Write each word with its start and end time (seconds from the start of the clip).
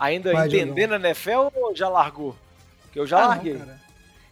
Ainda 0.00 0.32
Vai, 0.32 0.48
entendendo 0.48 0.94
a 0.94 0.96
NFL 0.96 1.50
ou 1.54 1.76
já 1.76 1.90
largou? 1.90 2.34
Que 2.90 2.98
eu 2.98 3.06
já 3.06 3.22
ah, 3.22 3.26
larguei. 3.28 3.52
Não, 3.52 3.68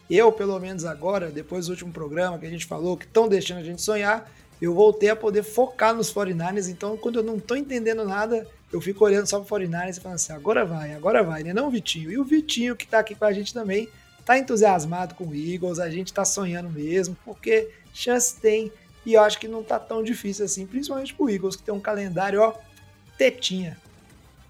eu, 0.09 0.33
pelo 0.33 0.59
menos 0.59 0.87
agora, 0.87 1.31
depois 1.31 1.67
do 1.67 1.71
último 1.71 1.93
programa 1.93 2.39
que 2.39 2.47
a 2.47 2.51
gente 2.51 2.65
falou, 2.65 2.97
que 2.97 3.05
estão 3.05 3.29
deixando 3.29 3.59
a 3.59 3.63
gente 3.63 3.83
sonhar, 3.83 4.31
eu 4.61 4.73
voltei 4.73 5.11
a 5.11 5.17
poder 5.17 5.43
focar 5.43 5.95
nos 5.95 6.12
49ers. 6.12 6.71
Então, 6.71 6.97
quando 6.97 7.19
eu 7.19 7.23
não 7.23 7.37
estou 7.37 7.55
entendendo 7.55 8.03
nada, 8.07 8.47
eu 8.73 8.81
fico 8.81 9.05
olhando 9.05 9.27
só 9.27 9.39
para 9.41 9.59
49ers 9.59 9.99
e 9.99 10.01
falando 10.01 10.17
assim: 10.17 10.33
agora 10.33 10.65
vai, 10.65 10.95
agora 10.95 11.23
vai, 11.23 11.43
né? 11.43 11.53
Não 11.53 11.69
o 11.69 11.71
Vitinho. 11.71 12.11
E 12.11 12.19
o 12.19 12.25
Vitinho, 12.25 12.75
que 12.75 12.87
está 12.87 13.01
aqui 13.01 13.15
com 13.15 13.27
a 13.27 13.33
gente 13.33 13.53
também, 13.53 13.89
está 14.19 14.39
entusiasmado 14.39 15.15
com 15.15 15.25
o 15.25 15.35
Eagles, 15.35 15.79
a 15.79 15.91
gente 15.91 16.07
está 16.07 16.25
sonhando 16.25 16.71
mesmo, 16.71 17.15
porque 17.27 17.71
chance 17.93 18.35
tem. 18.41 18.73
E 19.05 19.12
eu 19.12 19.23
acho 19.23 19.39
que 19.39 19.47
não 19.47 19.61
está 19.61 19.79
tão 19.79 20.03
difícil 20.03 20.47
assim, 20.47 20.67
principalmente 20.67 21.15
pro 21.15 21.29
Eagles, 21.29 21.57
que 21.57 21.62
tem 21.62 21.75
um 21.75 21.81
calendário, 21.81 22.41
ó, 22.41 22.55
tetinha. 23.19 23.77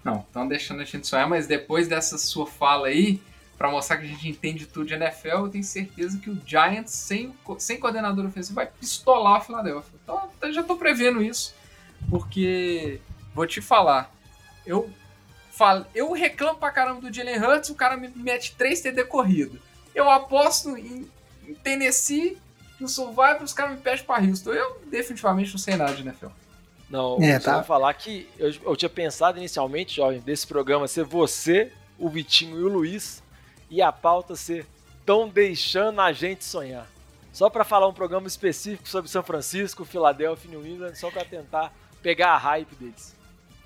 Não, 0.09 0.19
estão 0.19 0.47
deixando 0.47 0.81
a 0.81 0.85
gente 0.85 1.07
sonhar, 1.07 1.27
mas 1.27 1.47
depois 1.47 1.87
dessa 1.87 2.17
sua 2.17 2.45
fala 2.47 2.87
aí, 2.87 3.21
para 3.57 3.69
mostrar 3.69 3.97
que 3.97 4.05
a 4.05 4.07
gente 4.07 4.29
entende 4.29 4.65
tudo 4.65 4.85
de 4.85 4.93
NFL, 4.93 5.27
eu 5.27 5.49
tenho 5.49 5.63
certeza 5.63 6.17
que 6.17 6.29
o 6.29 6.41
Giants, 6.45 6.91
sem, 6.91 7.33
sem 7.57 7.79
coordenador 7.79 8.25
ofensivo, 8.25 8.55
vai 8.55 8.67
pistolar 8.67 9.37
a 9.37 9.41
Philadelphia. 9.41 9.99
Então, 10.03 10.29
eu 10.41 10.53
já 10.53 10.63
tô 10.63 10.75
prevendo 10.77 11.21
isso, 11.21 11.53
porque 12.09 12.99
vou 13.33 13.45
te 13.45 13.61
falar, 13.61 14.11
eu 14.65 14.89
falo, 15.51 15.85
eu 15.93 16.11
reclamo 16.13 16.57
pra 16.57 16.71
caramba 16.71 17.01
do 17.01 17.13
Jalen 17.13 17.37
Hurts, 17.37 17.69
o 17.69 17.75
cara 17.75 17.97
me 17.97 18.07
mete 18.15 18.55
3 18.55 18.79
TD 18.81 19.03
corrido. 19.05 19.59
Eu 19.93 20.09
aposto 20.09 20.77
em, 20.77 21.09
em 21.45 21.53
Tennessee, 21.53 22.37
no 22.79 22.87
Survivor, 22.87 23.43
os 23.43 23.53
caras 23.53 23.73
me 23.75 23.81
pedem 23.81 24.05
pra 24.05 24.21
Houston. 24.21 24.53
Eu 24.53 24.81
definitivamente 24.89 25.51
não 25.51 25.59
sei 25.59 25.75
nada 25.75 25.93
de 25.93 26.01
NFL. 26.01 26.27
Não, 26.89 27.17
é, 27.21 27.37
tá. 27.39 27.61
falar 27.63 27.93
que 27.93 28.27
eu, 28.37 28.51
eu 28.65 28.75
tinha 28.75 28.89
pensado 28.89 29.37
inicialmente, 29.37 29.95
jovem, 29.95 30.19
desse 30.19 30.47
programa 30.47 30.87
ser 30.87 31.03
você, 31.03 31.71
o 31.97 32.09
Vitinho 32.09 32.59
e 32.59 32.63
o 32.63 32.67
Luiz, 32.67 33.21
e 33.69 33.81
a 33.81 33.91
pauta 33.91 34.35
ser 34.35 34.65
tão 35.05 35.27
deixando 35.27 36.01
a 36.01 36.11
gente 36.11 36.43
sonhar. 36.43 36.89
Só 37.31 37.49
para 37.49 37.63
falar 37.63 37.87
um 37.87 37.93
programa 37.93 38.27
específico 38.27 38.89
sobre 38.89 39.09
São 39.09 39.21
Francisco, 39.21 39.85
Filadélfia 39.85 40.47
e 40.47 40.51
New 40.51 40.65
England, 40.65 40.95
só 40.95 41.11
para 41.11 41.23
tentar 41.23 41.71
pegar 42.01 42.31
a 42.31 42.37
hype 42.37 42.75
deles. 42.75 43.15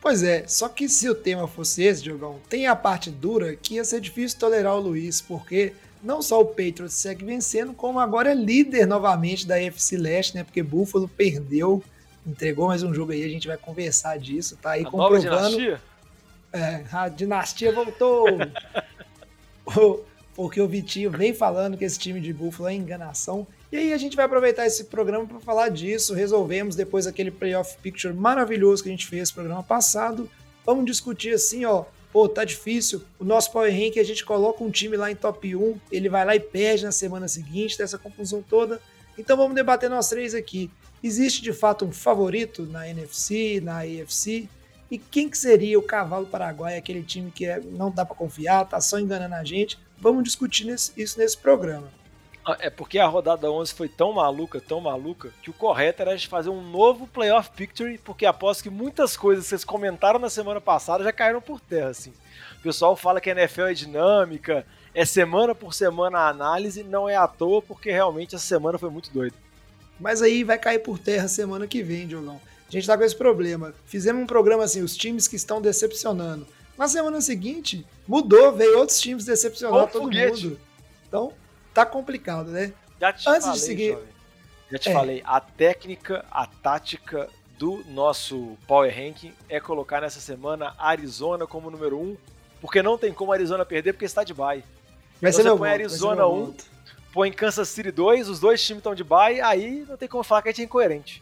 Pois 0.02 0.22
é, 0.22 0.46
só 0.46 0.68
que 0.68 0.90
se 0.90 1.10
o 1.10 1.16
tema 1.16 1.48
fosse 1.48 1.82
esse, 1.82 2.04
Diogão, 2.04 2.42
tem 2.50 2.68
a 2.68 2.76
parte 2.76 3.10
dura 3.10 3.56
que 3.56 3.76
ia 3.76 3.86
ser 3.86 4.02
difícil 4.02 4.38
tolerar 4.38 4.76
o 4.76 4.82
Luiz, 4.82 5.22
porque 5.22 5.74
não 6.04 6.22
só 6.22 6.42
o 6.42 6.46
Patriots 6.46 6.94
segue 6.94 7.24
vencendo, 7.24 7.74
como 7.74 8.00
agora 8.00 8.32
é 8.32 8.36
líder 8.36 8.86
novamente 8.86 9.48
da 9.48 9.58
FC 9.62 9.96
Leste, 9.96 10.36
né? 10.36 10.44
Porque 10.44 10.62
Buffalo 10.62 11.08
perdeu 11.08 11.82
entregou 12.26 12.68
mais 12.68 12.84
um 12.84 12.94
jogo 12.94 13.12
aí, 13.12 13.24
a 13.24 13.30
gente 13.30 13.48
vai 13.48 13.58
conversar 13.58 14.18
disso, 14.18 14.58
tá 14.62 14.72
aí 14.72 14.82
a 14.82 14.90
comprovando. 14.90 15.30
Nova 15.30 15.50
dinastia? 15.50 15.82
É, 16.52 16.84
a 16.92 17.10
dinastia 17.10 17.72
voltou. 17.72 18.28
Porque 20.36 20.60
o 20.60 20.68
Vitinho 20.68 21.12
vem 21.12 21.34
falando 21.34 21.78
que 21.78 21.86
esse 21.86 22.00
time 22.00 22.20
de 22.20 22.34
Buffalo 22.34 22.70
é 22.70 22.74
enganação. 22.74 23.46
E 23.72 23.78
aí 23.78 23.94
a 23.94 23.98
gente 23.98 24.16
vai 24.16 24.26
aproveitar 24.26 24.66
esse 24.66 24.86
programa 24.86 25.26
para 25.26 25.40
falar 25.40 25.70
disso. 25.70 26.14
Resolvemos 26.14 26.76
depois 26.76 27.06
daquele 27.06 27.32
playoff 27.32 27.78
picture 27.82 28.14
maravilhoso 28.14 28.84
que 28.84 28.90
a 28.90 28.92
gente 28.92 29.06
fez 29.08 29.30
no 29.30 29.36
programa 29.36 29.64
passado. 29.64 30.30
Vamos 30.66 30.86
discutir 30.86 31.34
assim, 31.34 31.66
ó. 31.66 31.86
Pô, 32.12 32.30
tá 32.30 32.44
difícil. 32.44 33.02
O 33.20 33.24
nosso 33.24 33.52
Power 33.52 33.72
Rank, 33.72 33.98
a 33.98 34.04
gente 34.04 34.24
coloca 34.24 34.64
um 34.64 34.70
time 34.70 34.96
lá 34.96 35.12
em 35.12 35.16
top 35.16 35.56
1, 35.56 35.80
ele 35.92 36.10
vai 36.10 36.24
lá 36.24 36.36
e 36.36 36.40
perde 36.40 36.84
na 36.84 36.92
semana 36.92 37.28
seguinte, 37.28 37.78
dessa 37.78 37.98
confusão 37.98 38.44
toda. 38.48 38.80
Então 39.18 39.36
vamos 39.36 39.56
debater 39.56 39.90
nós 39.90 40.10
três 40.10 40.36
aqui. 40.36 40.70
Existe 41.04 41.42
de 41.42 41.52
fato 41.52 41.84
um 41.84 41.92
favorito 41.92 42.64
na 42.64 42.88
NFC, 42.88 43.60
na 43.62 43.80
AFC? 43.80 44.48
E 44.90 44.98
quem 44.98 45.28
que 45.28 45.38
seria 45.38 45.78
o 45.78 45.84
cavalo 45.84 46.26
paraguaio, 46.26 46.78
aquele 46.78 47.04
time 47.04 47.30
que 47.30 47.46
é, 47.46 47.60
não 47.60 47.92
dá 47.92 48.06
para 48.06 48.16
confiar, 48.16 48.66
tá 48.66 48.80
só 48.80 48.98
enganando 48.98 49.36
a 49.36 49.44
gente? 49.44 49.78
Vamos 49.98 50.24
discutir 50.24 50.66
nesse, 50.66 50.94
isso 50.96 51.20
nesse 51.20 51.38
programa. 51.38 51.90
Ah, 52.46 52.58
é 52.60 52.70
porque 52.70 53.00
a 53.00 53.08
rodada 53.08 53.52
11 53.52 53.74
foi 53.74 53.90
tão 53.90 54.14
maluca, 54.14 54.62
tão 54.62 54.80
maluca, 54.80 55.32
que 55.42 55.50
o 55.50 55.54
correto 55.54 56.02
era 56.02 56.12
a 56.12 56.16
gente 56.16 56.28
fazer 56.28 56.50
um 56.50 56.62
novo 56.62 57.08
playoff 57.08 57.50
picture, 57.52 57.98
porque 57.98 58.26
aposto 58.26 58.64
que 58.64 58.70
muitas 58.70 59.18
coisas 59.18 59.46
que 59.46 59.50
vocês 59.50 59.66
comentaram 59.66 60.20
na 60.20 60.30
semana 60.30 60.62
passada 60.62 61.04
já 61.04 61.12
caíram 61.12 61.42
por 61.42 61.60
terra, 61.60 61.90
assim. 61.90 62.14
O 62.60 62.62
pessoal 62.62 62.96
fala 62.96 63.20
que 63.20 63.30
a 63.30 63.34
NFL 63.34 63.64
é 63.64 63.74
dinâmica, 63.74 64.66
é 64.94 65.06
semana 65.06 65.56
por 65.56 65.74
semana 65.74 66.20
a 66.20 66.30
análise, 66.30 66.84
não 66.84 67.10
é 67.10 67.16
à 67.16 67.28
toa, 67.28 67.62
porque 67.62 67.92
realmente 67.92 68.36
essa 68.36 68.46
semana 68.46 68.78
foi 68.78 68.90
muito 68.90 69.12
doida. 69.12 69.36
Mas 70.04 70.22
aí 70.22 70.44
vai 70.44 70.60
cair 70.60 70.80
por 70.80 71.00
terra 71.00 71.30
semana 71.30 71.66
que 71.66 71.82
vem, 71.82 72.06
Diogão. 72.06 72.40
A 72.68 72.72
gente 72.72 72.86
tá 72.86 72.98
com 72.98 73.06
esse 73.06 73.16
problema. 73.16 73.74
Fizemos 73.86 74.22
um 74.22 74.26
programa 74.26 74.66
assim, 74.66 74.82
os 74.82 74.98
times 74.98 75.30
que 75.30 75.38
estão 75.38 75.62
decepcionando. 75.62 76.46
Na 76.78 76.90
semana 76.90 77.22
seguinte, 77.22 77.88
mudou, 78.06 78.52
veio 78.52 78.80
outros 78.80 79.00
times 79.00 79.24
decepcionar 79.24 79.88
todo 79.88 80.04
foguete. 80.04 80.48
mundo. 80.48 80.60
Então, 81.08 81.32
tá 81.74 81.86
complicado, 81.86 82.52
né? 82.52 82.74
Já 83.00 83.14
te 83.14 83.30
Antes 83.30 83.46
falei, 83.46 83.60
de 83.60 83.66
seguir. 83.66 83.92
Jovem. 83.94 84.08
Já 84.72 84.78
te 84.78 84.90
é. 84.90 84.94
falei, 84.94 85.24
a 85.26 85.40
técnica, 85.40 86.26
a 86.30 86.48
tática 86.48 87.30
do 87.58 87.82
nosso 87.88 88.58
Power 88.68 88.94
Ranking 88.94 89.34
é 89.48 89.62
colocar 89.62 90.02
nessa 90.02 90.20
semana 90.20 90.76
Arizona 90.78 91.48
como 91.48 91.72
número 91.72 91.98
1, 91.98 92.02
um, 92.02 92.18
porque 92.60 92.84
não 92.84 92.98
tem 92.98 93.14
como 93.14 93.32
Arizona 93.32 93.64
perder 93.66 93.94
porque 93.94 94.06
está 94.06 94.26
de 94.26 94.34
bye. 94.34 94.66
Vai 95.22 95.32
então, 95.32 95.32
ser 95.32 95.44
você 95.44 95.58
põe 95.58 95.70
Arizona 95.70 96.28
1, 96.28 96.44
um, 96.44 96.54
põe 97.14 97.32
Kansas 97.32 97.70
City 97.70 97.92
2, 97.92 98.28
os 98.28 98.40
dois 98.40 98.62
times 98.62 98.80
estão 98.80 98.96
de 98.96 99.04
bye, 99.04 99.40
aí 99.40 99.86
não 99.88 99.96
tem 99.96 100.10
como 100.10 100.24
falar 100.24 100.42
que 100.42 100.50
a 100.50 100.52
gente 100.52 100.62
é 100.62 100.66
incoerente. 100.66 101.22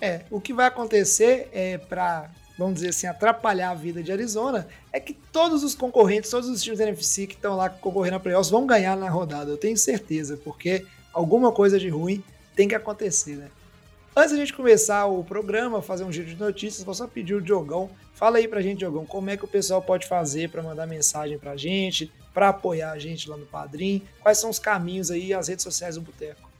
É, 0.00 0.22
o 0.30 0.40
que 0.40 0.54
vai 0.54 0.66
acontecer 0.66 1.50
é 1.52 1.76
para, 1.76 2.30
vamos 2.58 2.76
dizer 2.76 2.88
assim, 2.88 3.06
atrapalhar 3.06 3.70
a 3.70 3.74
vida 3.74 4.02
de 4.02 4.10
Arizona, 4.10 4.66
é 4.90 4.98
que 4.98 5.12
todos 5.12 5.62
os 5.62 5.74
concorrentes, 5.74 6.30
todos 6.30 6.48
os 6.48 6.62
times 6.62 6.78
da 6.78 6.86
NFC 6.86 7.26
que 7.26 7.34
estão 7.34 7.54
lá 7.54 7.68
concorrendo 7.68 8.16
a 8.16 8.20
playoffs 8.20 8.50
vão 8.50 8.66
ganhar 8.66 8.96
na 8.96 9.10
rodada, 9.10 9.50
eu 9.50 9.58
tenho 9.58 9.76
certeza, 9.76 10.38
porque 10.42 10.86
alguma 11.12 11.52
coisa 11.52 11.78
de 11.78 11.90
ruim 11.90 12.24
tem 12.56 12.66
que 12.66 12.74
acontecer, 12.74 13.36
né? 13.36 13.48
Antes 14.14 14.32
da 14.32 14.38
gente 14.38 14.52
começar 14.52 15.06
o 15.06 15.22
programa, 15.22 15.80
fazer 15.80 16.02
um 16.02 16.10
giro 16.10 16.26
de 16.26 16.34
notícias, 16.34 16.82
vou 16.82 16.94
só 16.94 17.06
pedir 17.06 17.34
o 17.34 17.40
Diogão. 17.40 17.88
Fala 18.12 18.38
aí 18.38 18.48
pra 18.48 18.60
gente, 18.60 18.80
Diogão, 18.80 19.06
como 19.06 19.30
é 19.30 19.36
que 19.36 19.44
o 19.44 19.48
pessoal 19.48 19.80
pode 19.80 20.08
fazer 20.08 20.50
para 20.50 20.60
mandar 20.62 20.84
mensagem 20.86 21.38
pra 21.38 21.56
gente, 21.56 22.10
para 22.34 22.48
apoiar 22.48 22.90
a 22.90 22.98
gente 22.98 23.30
lá 23.30 23.36
no 23.36 23.46
Padrim? 23.46 24.02
Quais 24.20 24.38
são 24.38 24.50
os 24.50 24.58
caminhos 24.58 25.12
aí, 25.12 25.32
as 25.32 25.46
redes 25.46 25.62
sociais 25.62 25.94
do 25.94 26.00
Boteco? 26.00 26.50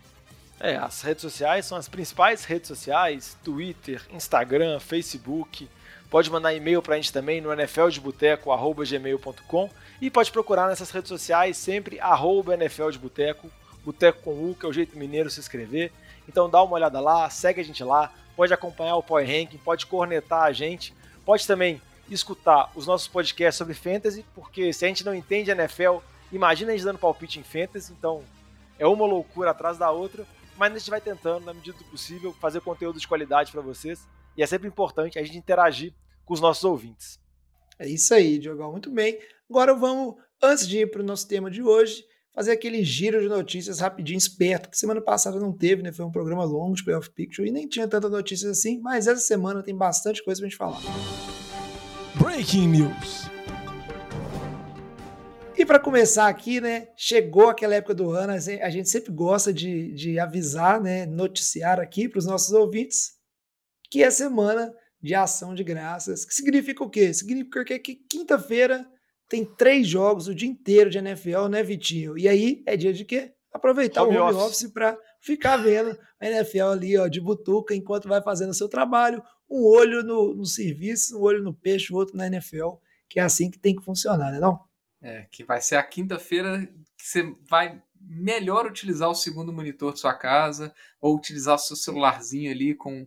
É, 0.60 0.76
as 0.76 1.02
redes 1.02 1.22
sociais 1.22 1.66
são 1.66 1.76
as 1.76 1.88
principais 1.88 2.44
redes 2.44 2.68
sociais: 2.68 3.36
Twitter, 3.42 4.00
Instagram, 4.12 4.78
Facebook. 4.78 5.68
Pode 6.08 6.30
mandar 6.30 6.54
e-mail 6.54 6.80
para 6.80 6.94
a 6.94 6.98
gente 6.98 7.12
também 7.12 7.40
no 7.40 7.52
nfldeboteco.gmail.com 7.52 9.70
e 10.00 10.08
pode 10.10 10.30
procurar 10.30 10.68
nessas 10.68 10.90
redes 10.90 11.08
sociais 11.08 11.56
sempre 11.56 11.98
arroba 11.98 12.56
nfldeboteco, 12.56 13.50
boteco 13.84 14.22
com 14.22 14.30
U, 14.32 14.56
que 14.58 14.66
é 14.66 14.68
o 14.68 14.72
jeito 14.72 14.96
mineiro 14.96 15.28
se 15.30 15.40
inscrever. 15.40 15.90
Então 16.30 16.48
dá 16.48 16.62
uma 16.62 16.74
olhada 16.74 17.00
lá, 17.00 17.28
segue 17.28 17.60
a 17.60 17.64
gente 17.64 17.82
lá, 17.82 18.12
pode 18.36 18.54
acompanhar 18.54 18.94
o 18.94 19.02
Power 19.02 19.26
Ranking, 19.26 19.58
pode 19.58 19.84
cornetar 19.84 20.44
a 20.44 20.52
gente, 20.52 20.94
pode 21.24 21.44
também 21.44 21.82
escutar 22.08 22.70
os 22.76 22.86
nossos 22.86 23.08
podcasts 23.08 23.58
sobre 23.58 23.74
fantasy, 23.74 24.24
porque 24.32 24.72
se 24.72 24.84
a 24.84 24.88
gente 24.88 25.04
não 25.04 25.12
entende 25.12 25.50
NFL, 25.50 25.98
imagina 26.30 26.70
a 26.70 26.76
gente 26.76 26.84
dando 26.84 27.00
palpite 27.00 27.40
em 27.40 27.42
fantasy, 27.42 27.92
então 27.92 28.22
é 28.78 28.86
uma 28.86 29.04
loucura 29.04 29.50
atrás 29.50 29.76
da 29.76 29.90
outra, 29.90 30.24
mas 30.56 30.72
a 30.72 30.78
gente 30.78 30.90
vai 30.90 31.00
tentando, 31.00 31.44
na 31.44 31.52
medida 31.52 31.76
do 31.76 31.84
possível, 31.84 32.32
fazer 32.40 32.60
conteúdo 32.60 33.00
de 33.00 33.08
qualidade 33.08 33.50
para 33.50 33.60
vocês, 33.60 34.06
e 34.36 34.42
é 34.42 34.46
sempre 34.46 34.68
importante 34.68 35.18
a 35.18 35.24
gente 35.24 35.36
interagir 35.36 35.92
com 36.24 36.32
os 36.32 36.40
nossos 36.40 36.62
ouvintes. 36.62 37.18
É 37.76 37.88
isso 37.88 38.14
aí, 38.14 38.38
Diogão, 38.38 38.70
muito 38.70 38.88
bem. 38.88 39.18
Agora 39.48 39.74
vamos, 39.74 40.14
antes 40.40 40.68
de 40.68 40.78
ir 40.78 40.90
para 40.92 41.02
o 41.02 41.04
nosso 41.04 41.26
tema 41.26 41.50
de 41.50 41.60
hoje, 41.60 42.04
fazer 42.34 42.52
aquele 42.52 42.84
giro 42.84 43.20
de 43.20 43.28
notícias 43.28 43.80
rapidinho, 43.80 44.18
esperto, 44.18 44.70
que 44.70 44.78
semana 44.78 45.00
passada 45.00 45.38
não 45.38 45.52
teve, 45.52 45.82
né? 45.82 45.92
Foi 45.92 46.04
um 46.04 46.12
programa 46.12 46.44
longo 46.44 46.74
de 46.74 46.84
Playoff 46.84 47.10
Picture 47.10 47.48
e 47.48 47.52
nem 47.52 47.68
tinha 47.68 47.88
tantas 47.88 48.10
notícias 48.10 48.58
assim, 48.58 48.80
mas 48.80 49.06
essa 49.06 49.20
semana 49.20 49.62
tem 49.62 49.76
bastante 49.76 50.24
coisa 50.24 50.40
para 50.40 50.46
a 50.46 50.50
gente 50.50 50.58
falar. 50.58 50.80
Breaking 52.16 52.68
News. 52.68 53.30
E 55.56 55.66
para 55.66 55.78
começar 55.78 56.26
aqui, 56.28 56.60
né, 56.60 56.88
chegou 56.96 57.48
aquela 57.48 57.74
época 57.74 57.94
do 57.94 58.10
ano, 58.10 58.32
a 58.32 58.70
gente 58.70 58.88
sempre 58.88 59.12
gosta 59.12 59.52
de, 59.52 59.92
de 59.92 60.18
avisar, 60.18 60.80
né, 60.80 61.04
noticiar 61.04 61.78
aqui 61.78 62.08
para 62.08 62.18
os 62.18 62.24
nossos 62.24 62.52
ouvintes 62.52 63.20
que 63.90 64.02
é 64.02 64.10
semana 64.10 64.72
de 65.02 65.14
ação 65.14 65.54
de 65.54 65.64
graças, 65.64 66.24
que 66.24 66.32
significa 66.32 66.84
o 66.84 66.88
quê? 66.88 67.12
Significa 67.12 67.78
que 67.78 67.94
quinta-feira 67.94 68.86
tem 69.30 69.44
três 69.44 69.86
jogos 69.86 70.26
o 70.26 70.34
dia 70.34 70.48
inteiro 70.48 70.90
de 70.90 70.98
NFL, 70.98 71.46
né, 71.46 71.62
Vitinho? 71.62 72.18
E 72.18 72.28
aí 72.28 72.64
é 72.66 72.76
dia 72.76 72.92
de 72.92 73.04
quê? 73.04 73.32
Aproveitar 73.52 74.02
home 74.02 74.18
o 74.18 74.24
home 74.24 74.34
office, 74.34 74.64
office 74.64 74.72
para 74.72 74.98
ficar 75.20 75.56
vendo 75.56 75.96
a 76.18 76.26
NFL 76.26 76.64
ali, 76.64 76.98
ó, 76.98 77.06
de 77.06 77.20
butuca, 77.20 77.72
enquanto 77.72 78.08
vai 78.08 78.20
fazendo 78.20 78.50
o 78.50 78.54
seu 78.54 78.68
trabalho, 78.68 79.22
um 79.48 79.64
olho 79.64 80.02
no, 80.02 80.34
no 80.34 80.44
serviço, 80.44 81.16
um 81.16 81.22
olho 81.22 81.44
no 81.44 81.54
peixe, 81.54 81.92
o 81.92 81.96
outro 81.96 82.16
na 82.16 82.26
NFL, 82.26 82.72
que 83.08 83.20
é 83.20 83.22
assim 83.22 83.50
que 83.50 83.58
tem 83.58 83.74
que 83.74 83.84
funcionar, 83.84 84.32
né 84.32 84.40
não? 84.40 84.60
É, 85.00 85.26
que 85.30 85.44
vai 85.44 85.60
ser 85.60 85.76
a 85.76 85.82
quinta-feira 85.84 86.66
que 86.98 87.06
você 87.06 87.34
vai 87.48 87.80
melhor 88.00 88.66
utilizar 88.66 89.08
o 89.08 89.14
segundo 89.14 89.52
monitor 89.52 89.92
de 89.92 90.00
sua 90.00 90.12
casa, 90.12 90.74
ou 91.00 91.16
utilizar 91.16 91.54
o 91.54 91.58
seu 91.58 91.76
celularzinho 91.76 92.50
ali 92.50 92.74
com, 92.74 93.06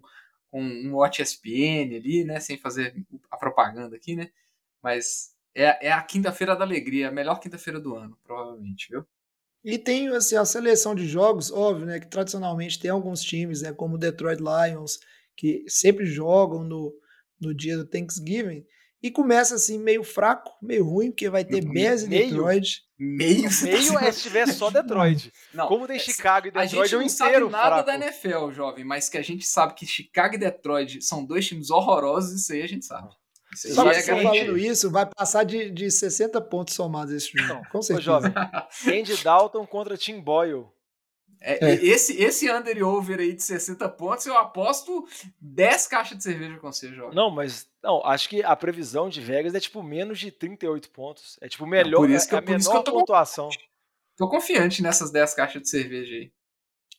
com 0.50 0.64
um 0.64 0.96
Watch 0.96 1.22
ESPN 1.22 1.98
ali, 1.98 2.24
né, 2.24 2.40
sem 2.40 2.58
fazer 2.58 2.96
a 3.30 3.36
propaganda 3.36 3.98
aqui, 3.98 4.16
né, 4.16 4.30
mas 4.82 5.33
é, 5.56 5.88
é 5.88 5.92
a 5.92 6.02
quinta-feira 6.02 6.56
da 6.56 6.64
alegria, 6.64 7.10
a 7.10 7.12
melhor 7.12 7.40
quinta-feira 7.40 7.80
do 7.80 7.96
ano, 7.96 8.18
provavelmente, 8.24 8.88
viu? 8.90 9.06
E 9.64 9.78
tem 9.78 10.10
assim, 10.10 10.36
a 10.36 10.44
seleção 10.44 10.94
de 10.94 11.08
jogos, 11.08 11.52
óbvio, 11.52 11.86
né, 11.86 12.00
que 12.00 12.08
tradicionalmente 12.08 12.80
tem 12.80 12.92
alguns 12.92 13.22
times, 13.22 13.62
né, 13.62 13.72
como 13.72 13.96
o 13.96 13.98
Detroit 13.98 14.40
Lions, 14.40 15.00
que 15.38 15.64
sempre 15.68 16.06
jogam 16.06 16.64
no, 16.64 16.94
no 17.40 17.54
dia 17.54 17.78
do 17.78 17.86
Thanksgiving, 17.86 18.66
e 19.02 19.12
começa 19.12 19.56
assim 19.56 19.78
meio 19.78 20.04
fraco, 20.04 20.52
meio 20.62 20.86
ruim, 20.86 21.12
porque 21.12 21.30
vai 21.30 21.44
ter 21.44 21.66
Bears 21.66 22.04
e 22.04 22.08
Detroit. 22.08 22.84
Meio, 22.98 23.50
meio 23.64 24.00
é 24.00 24.12
se 24.14 24.22
tiver 24.22 24.48
só 24.48 24.70
Detroit. 24.70 25.32
Não, 25.54 25.68
Como 25.68 25.86
tem 25.86 26.00
Chicago 26.00 26.48
e 26.48 26.52
Detroit, 26.52 26.80
a 26.80 26.86
gente 26.86 26.96
não 26.96 27.02
é 27.02 27.10
sabe 27.10 27.40
nada 27.50 27.84
fraco. 27.84 27.86
da 27.86 27.96
NFL, 27.96 28.52
jovem, 28.52 28.86
mas 28.86 29.10
que 29.10 29.18
a 29.18 29.22
gente 29.22 29.46
sabe 29.46 29.74
que 29.74 29.86
Chicago 29.86 30.36
e 30.36 30.38
Detroit 30.38 31.02
são 31.02 31.26
dois 31.26 31.46
times 31.46 31.70
horrorosos, 31.70 32.42
isso 32.42 32.54
aí 32.54 32.62
a 32.62 32.68
gente 32.68 32.86
sabe. 32.86 33.14
Isso 33.54 33.74
Só 33.74 33.84
que 33.84 33.90
é 33.90 34.02
você 34.02 34.24
falando 34.24 34.58
isso, 34.58 34.90
vai 34.92 35.06
passar 35.06 35.44
de, 35.44 35.70
de 35.70 35.90
60 35.92 36.42
pontos 36.42 36.74
somados 36.74 37.14
esse 37.14 37.32
jogo. 37.38 37.62
Com 37.72 37.82
certeza. 37.82 38.12
Ô, 38.12 38.22
jovem, 38.22 38.34
Andy 39.00 39.24
Dalton 39.24 39.66
contra 39.66 39.98
Tim 39.98 40.20
Boyle. 40.20 40.68
É, 41.46 41.72
é. 41.72 41.86
Esse, 41.86 42.22
esse 42.22 42.50
under 42.50 42.78
e 42.78 42.82
over 42.82 43.20
aí 43.20 43.34
de 43.34 43.44
60 43.44 43.90
pontos, 43.90 44.26
eu 44.26 44.38
aposto 44.38 45.06
10 45.42 45.88
caixas 45.88 46.18
de 46.18 46.24
cerveja 46.24 46.58
com 46.58 46.72
você, 46.72 46.88
Jovem. 46.94 47.14
Não, 47.14 47.30
mas 47.30 47.68
não, 47.84 48.04
acho 48.06 48.30
que 48.30 48.42
a 48.42 48.56
previsão 48.56 49.10
de 49.10 49.20
Vegas 49.20 49.54
é 49.54 49.60
tipo 49.60 49.84
menos 49.84 50.20
de 50.20 50.32
38 50.32 50.90
pontos. 50.90 51.38
É 51.42 51.50
tipo 51.50 51.68
melhor, 51.68 51.98
por 51.98 52.10
isso 52.10 52.30
que, 52.30 52.36
é 52.36 52.38
a 52.38 52.42
por 52.42 52.48
menor 52.48 52.60
isso 52.60 52.72
que 52.72 52.78
eu 52.78 52.84
tô 52.84 52.92
pontuação. 52.94 53.50
Tô 54.16 54.30
confiante 54.30 54.82
nessas 54.82 55.12
10 55.12 55.34
caixas 55.34 55.62
de 55.62 55.70
cerveja 55.70 56.16
aí. 56.16 56.32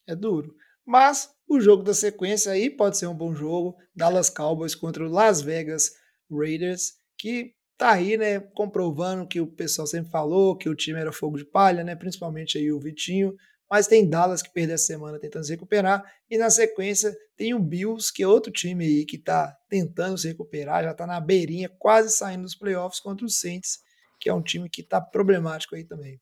É 0.07 0.15
duro. 0.15 0.55
Mas 0.85 1.35
o 1.49 1.59
jogo 1.59 1.83
da 1.83 1.95
sequência 1.95 2.53
aí 2.53 2.69
pode 2.69 2.99
ser 2.99 3.07
um 3.07 3.15
bom 3.15 3.35
jogo. 3.35 3.79
Dallas 3.97 4.29
Cowboys 4.29 4.75
contra 4.75 5.07
o 5.07 5.11
Las 5.11 5.41
Vegas 5.41 5.93
Raiders, 6.31 6.95
que 7.19 7.53
tá 7.77 7.93
aí, 7.93 8.17
né, 8.17 8.41
comprovando 8.41 9.27
que 9.27 9.41
o 9.41 9.47
pessoal 9.47 9.87
sempre 9.87 10.11
falou 10.11 10.57
que 10.57 10.69
o 10.69 10.75
time 10.75 11.01
era 11.01 11.13
fogo 11.13 11.37
de 11.37 11.45
palha, 11.45 11.83
né, 11.83 11.97
principalmente 11.97 12.57
aí 12.57 12.71
o 12.71 12.79
Vitinho, 12.79 13.35
mas 13.69 13.87
tem 13.87 14.09
Dallas 14.09 14.43
que 14.43 14.53
perdeu 14.53 14.75
essa 14.75 14.87
semana 14.87 15.19
tentando 15.19 15.45
se 15.45 15.53
recuperar, 15.53 16.05
e 16.31 16.39
na 16.39 16.51
sequência 16.51 17.15
tem 17.37 17.55
o 17.55 17.59
Bills, 17.59 18.13
que 18.13 18.23
é 18.23 18.29
outro 18.29 18.53
time 18.53 18.85
aí 18.85 19.05
que 19.05 19.19
tá 19.19 19.57
tentando 19.69 20.17
se 20.17 20.29
recuperar, 20.29 20.85
já 20.85 20.95
tá 20.95 21.07
na 21.07 21.21
beirinha, 21.21 21.69
quase 21.79 22.11
saindo 22.15 22.43
dos 22.43 22.55
playoffs 22.55 23.01
contra 23.01 23.27
o 23.27 23.31
Saints, 23.31 23.81
que 24.21 24.29
é 24.29 24.35
um 24.35 24.43
time 24.43 24.71
que 24.71 24.83
tá 24.83 25.01
problemático 25.01 25.75
aí 25.75 25.85
também. 25.85 26.21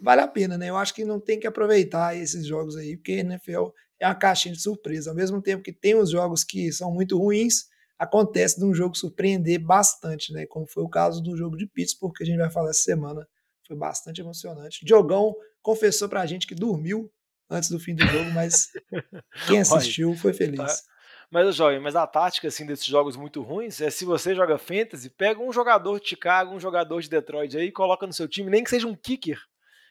Vale 0.00 0.22
a 0.22 0.28
pena, 0.28 0.56
né? 0.56 0.70
Eu 0.70 0.76
acho 0.76 0.94
que 0.94 1.04
não 1.04 1.20
tem 1.20 1.38
que 1.38 1.46
aproveitar 1.46 2.16
esses 2.16 2.46
jogos 2.46 2.76
aí, 2.76 2.96
porque 2.96 3.12
NFL 3.12 3.68
é 3.98 4.06
uma 4.06 4.14
caixinha 4.14 4.54
de 4.54 4.62
surpresa. 4.62 5.10
Ao 5.10 5.16
mesmo 5.16 5.42
tempo 5.42 5.62
que 5.62 5.72
tem 5.72 5.94
os 5.94 6.10
jogos 6.10 6.42
que 6.42 6.72
são 6.72 6.90
muito 6.90 7.18
ruins, 7.18 7.66
acontece 8.00 8.58
de 8.58 8.64
um 8.64 8.72
jogo 8.72 8.96
surpreender 8.96 9.62
bastante, 9.62 10.32
né? 10.32 10.46
Como 10.46 10.66
foi 10.66 10.82
o 10.82 10.88
caso 10.88 11.22
do 11.22 11.36
jogo 11.36 11.54
de 11.54 11.66
Pittsburgh, 11.66 12.14
que 12.16 12.22
a 12.22 12.26
gente 12.26 12.38
vai 12.38 12.50
falar 12.50 12.70
essa 12.70 12.80
semana. 12.80 13.28
Foi 13.68 13.76
bastante 13.76 14.22
emocionante. 14.22 14.82
Diogão 14.86 15.36
confessou 15.60 16.08
pra 16.08 16.24
gente 16.24 16.46
que 16.46 16.54
dormiu 16.54 17.12
antes 17.50 17.68
do 17.68 17.78
fim 17.78 17.94
do 17.94 18.02
jogo, 18.06 18.30
mas 18.30 18.68
quem 19.46 19.60
assistiu 19.60 20.16
foi 20.16 20.32
feliz. 20.32 20.58
Tá. 20.58 20.90
Mas, 21.30 21.54
Jovem, 21.54 21.78
mas 21.78 21.94
a 21.94 22.06
tática 22.06 22.48
assim, 22.48 22.64
desses 22.64 22.86
jogos 22.86 23.16
muito 23.16 23.42
ruins 23.42 23.82
é 23.82 23.90
se 23.90 24.06
você 24.06 24.34
joga 24.34 24.56
Fantasy, 24.56 25.10
pega 25.10 25.38
um 25.38 25.52
jogador 25.52 26.00
de 26.00 26.08
Chicago, 26.08 26.54
um 26.54 26.58
jogador 26.58 27.02
de 27.02 27.10
Detroit 27.10 27.54
aí, 27.54 27.70
coloca 27.70 28.06
no 28.06 28.14
seu 28.14 28.26
time, 28.26 28.50
nem 28.50 28.64
que 28.64 28.70
seja 28.70 28.88
um 28.88 28.96
kicker, 28.96 29.38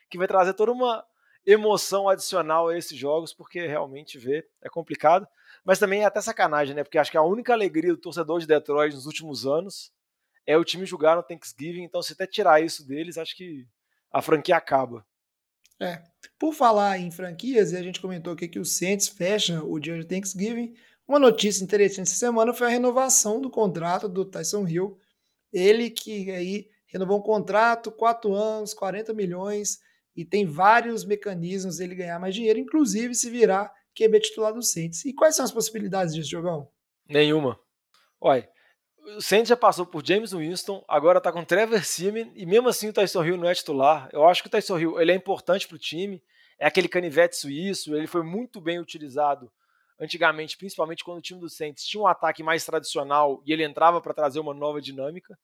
que 0.10 0.18
vai 0.18 0.28
trazer 0.28 0.56
toda 0.56 0.72
uma 0.72 1.06
emoção 1.46 2.10
adicional 2.10 2.70
a 2.70 2.78
esses 2.78 2.98
jogos, 2.98 3.34
porque 3.34 3.68
realmente 3.68 4.18
ver 4.18 4.48
é 4.64 4.68
complicado. 4.68 5.28
Mas 5.66 5.80
também 5.80 6.02
é 6.02 6.06
até 6.06 6.22
sacanagem, 6.22 6.76
né? 6.76 6.84
Porque 6.84 6.98
acho 6.98 7.12
que 7.12 7.18
a 7.18 7.24
única 7.24 7.54
alegria 7.54 7.92
do 7.92 8.00
torcedor 8.00 8.40
de 8.40 8.48
Detroit 8.48 8.94
nos 8.94 9.06
últimos 9.06 9.46
anos 9.46 9.92
é 10.46 10.58
o 10.58 10.64
time 10.64 10.86
jogar 10.86 11.16
no 11.16 11.24
Thanksgiving. 11.24 11.84
Então, 11.84 12.02
se 12.02 12.14
até 12.14 12.26
tirar 12.26 12.64
isso 12.64 12.88
deles, 12.88 13.18
acho 13.18 13.36
que 13.36 13.68
a 14.12 14.22
franquia 14.22 14.58
acaba. 14.58 15.06
É. 15.80 16.02
Por 16.38 16.54
falar 16.54 17.00
em 17.00 17.12
franquias, 17.12 17.72
e 17.72 17.78
a 17.78 17.84
gente 17.84 18.02
comentou 18.02 18.34
aqui 18.34 18.48
que 18.48 18.60
o 18.60 18.66
Saints 18.66 19.08
fecha 19.08 19.64
o 19.64 19.80
dia 19.80 19.98
de 19.98 20.06
Thanksgiving. 20.06 20.74
Uma 21.08 21.20
notícia 21.20 21.64
interessante 21.64 22.08
essa 22.08 22.16
semana 22.16 22.54
foi 22.54 22.68
a 22.68 22.72
renovação 22.72 23.40
do 23.40 23.50
contrato 23.50 24.10
do 24.10 24.26
Tyson 24.26 24.68
Hill. 24.68 25.00
Ele 25.54 25.90
que 25.90 26.30
aí 26.32 26.70
renovou 26.88 27.20
um 27.20 27.24
contrato, 27.24 27.92
quatro 27.92 28.34
anos, 28.34 28.74
40 28.74 29.14
milhões, 29.14 29.80
e 30.16 30.26
tem 30.26 30.46
vários 30.46 31.06
mecanismos 31.06 31.78
dele 31.78 31.96
ganhar 31.96 32.20
mais 32.20 32.36
dinheiro, 32.36 32.60
inclusive 32.60 33.16
se 33.16 33.30
virar 33.30 33.72
QB 34.00 34.20
titular 34.22 34.54
do 34.54 34.62
Saints. 34.62 35.04
E 35.06 35.14
quais 35.14 35.36
são 35.36 35.44
as 35.44 35.52
possibilidades 35.52 36.14
disso, 36.14 36.30
Jogão? 36.30 36.70
Nenhuma. 37.08 37.60
Olha, 38.22 38.48
o 39.18 39.22
Saints 39.22 39.50
já 39.50 39.58
passou 39.58 39.86
por 39.86 40.06
James 40.06 40.32
Winston, 40.32 40.84
agora 40.88 41.20
tá 41.20 41.32
com 41.32 41.44
Trevor 41.44 41.84
Simeon, 41.84 42.30
e 42.36 42.46
mesmo 42.46 42.70
assim 42.70 42.90
o 42.90 42.94
Tyson 42.94 43.24
Hill 43.24 43.38
não 43.38 43.50
é 43.50 43.54
titular. 43.54 44.10
Eu 44.14 44.28
acho 44.28 44.42
que 44.42 44.48
o 44.48 44.52
Tyson 44.52 44.78
Hill 44.78 45.02
ele 45.02 45.12
é 45.12 45.16
importante 45.16 45.68
para 45.68 45.76
o 45.76 45.80
time, 45.80 46.24
é 46.60 46.68
aquele 46.68 46.88
canivete 46.88 47.36
suíço, 47.36 47.96
ele 47.96 48.08
foi 48.08 48.24
muito 48.24 48.62
bem 48.62 48.80
utilizado 48.80 49.52
antigamente, 50.00 50.58
principalmente 50.58 51.04
quando 51.04 51.18
o 51.18 51.22
time 51.22 51.40
do 51.40 51.50
Saints 51.50 51.86
tinha 51.86 52.02
um 52.02 52.08
ataque 52.08 52.42
mais 52.42 52.66
tradicional 52.66 53.42
e 53.46 53.52
ele 53.52 53.64
entrava 53.64 54.00
para 54.00 54.14
trazer 54.14 54.40
uma 54.40 54.54
nova 54.54 54.82
dinâmica. 54.82 55.38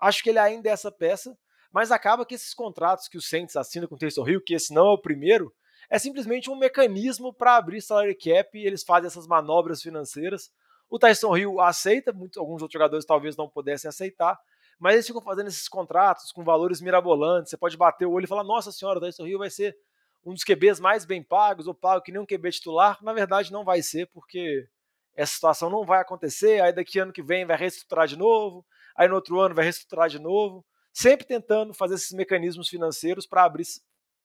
Acho 0.00 0.22
que 0.22 0.30
ele 0.30 0.38
ainda 0.38 0.68
é 0.68 0.72
essa 0.72 0.90
peça, 0.90 1.36
mas 1.72 1.92
acaba 1.92 2.26
que 2.26 2.34
esses 2.34 2.54
contratos 2.54 3.06
que 3.06 3.18
o 3.18 3.22
Saints 3.22 3.54
assina 3.54 3.86
com 3.86 3.94
o 3.94 3.98
Tyson 3.98 4.26
Hill, 4.26 4.42
que 4.42 4.54
esse 4.54 4.72
não 4.72 4.86
é 4.86 4.92
o 4.92 4.98
primeiro, 4.98 5.52
é 5.90 5.98
simplesmente 5.98 6.48
um 6.48 6.54
mecanismo 6.54 7.34
para 7.34 7.56
abrir 7.56 7.82
salary 7.82 8.14
cap 8.14 8.56
e 8.56 8.64
eles 8.64 8.84
fazem 8.84 9.08
essas 9.08 9.26
manobras 9.26 9.82
financeiras. 9.82 10.52
O 10.88 10.98
Tyson 10.98 11.36
Hill 11.36 11.60
aceita, 11.60 12.12
muitos, 12.12 12.38
alguns 12.38 12.62
outros 12.62 12.72
jogadores 12.72 13.04
talvez 13.04 13.36
não 13.36 13.48
pudessem 13.48 13.88
aceitar, 13.88 14.38
mas 14.78 14.94
eles 14.94 15.06
ficam 15.06 15.20
fazendo 15.20 15.48
esses 15.48 15.68
contratos 15.68 16.30
com 16.30 16.44
valores 16.44 16.80
mirabolantes. 16.80 17.50
Você 17.50 17.56
pode 17.56 17.76
bater 17.76 18.06
o 18.06 18.12
olho 18.12 18.24
e 18.24 18.28
falar: 18.28 18.44
Nossa 18.44 18.70
senhora, 18.70 18.98
o 18.98 19.02
Tyson 19.02 19.26
Hill 19.26 19.38
vai 19.38 19.50
ser 19.50 19.76
um 20.24 20.32
dos 20.32 20.44
QBs 20.44 20.78
mais 20.78 21.04
bem 21.04 21.22
pagos, 21.22 21.66
ou 21.66 21.74
pago 21.74 22.02
que 22.02 22.12
nem 22.12 22.20
um 22.20 22.26
QB 22.26 22.52
titular. 22.52 23.02
Na 23.02 23.12
verdade, 23.12 23.52
não 23.52 23.64
vai 23.64 23.82
ser, 23.82 24.06
porque 24.06 24.68
essa 25.16 25.34
situação 25.34 25.68
não 25.68 25.84
vai 25.84 26.00
acontecer. 26.00 26.62
Aí 26.62 26.72
daqui 26.72 27.00
ano 27.00 27.12
que 27.12 27.22
vem 27.22 27.44
vai 27.44 27.56
reestruturar 27.56 28.06
de 28.06 28.16
novo, 28.16 28.64
aí 28.96 29.08
no 29.08 29.16
outro 29.16 29.40
ano 29.40 29.54
vai 29.54 29.64
reestruturar 29.64 30.08
de 30.08 30.20
novo, 30.20 30.64
sempre 30.92 31.26
tentando 31.26 31.74
fazer 31.74 31.94
esses 31.94 32.12
mecanismos 32.12 32.68
financeiros 32.68 33.26
para 33.26 33.44
abrir, 33.44 33.66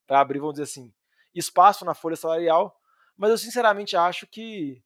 para 0.05 0.19
abrir, 0.19 0.39
vamos 0.39 0.53
dizer 0.55 0.63
assim, 0.63 0.93
espaço 1.35 1.83
na 1.83 1.93
folha 1.93 2.15
salarial, 2.15 2.79
mas 3.17 3.29
eu 3.29 3.37
sinceramente 3.37 3.95
acho 3.95 4.25
que 4.25 4.81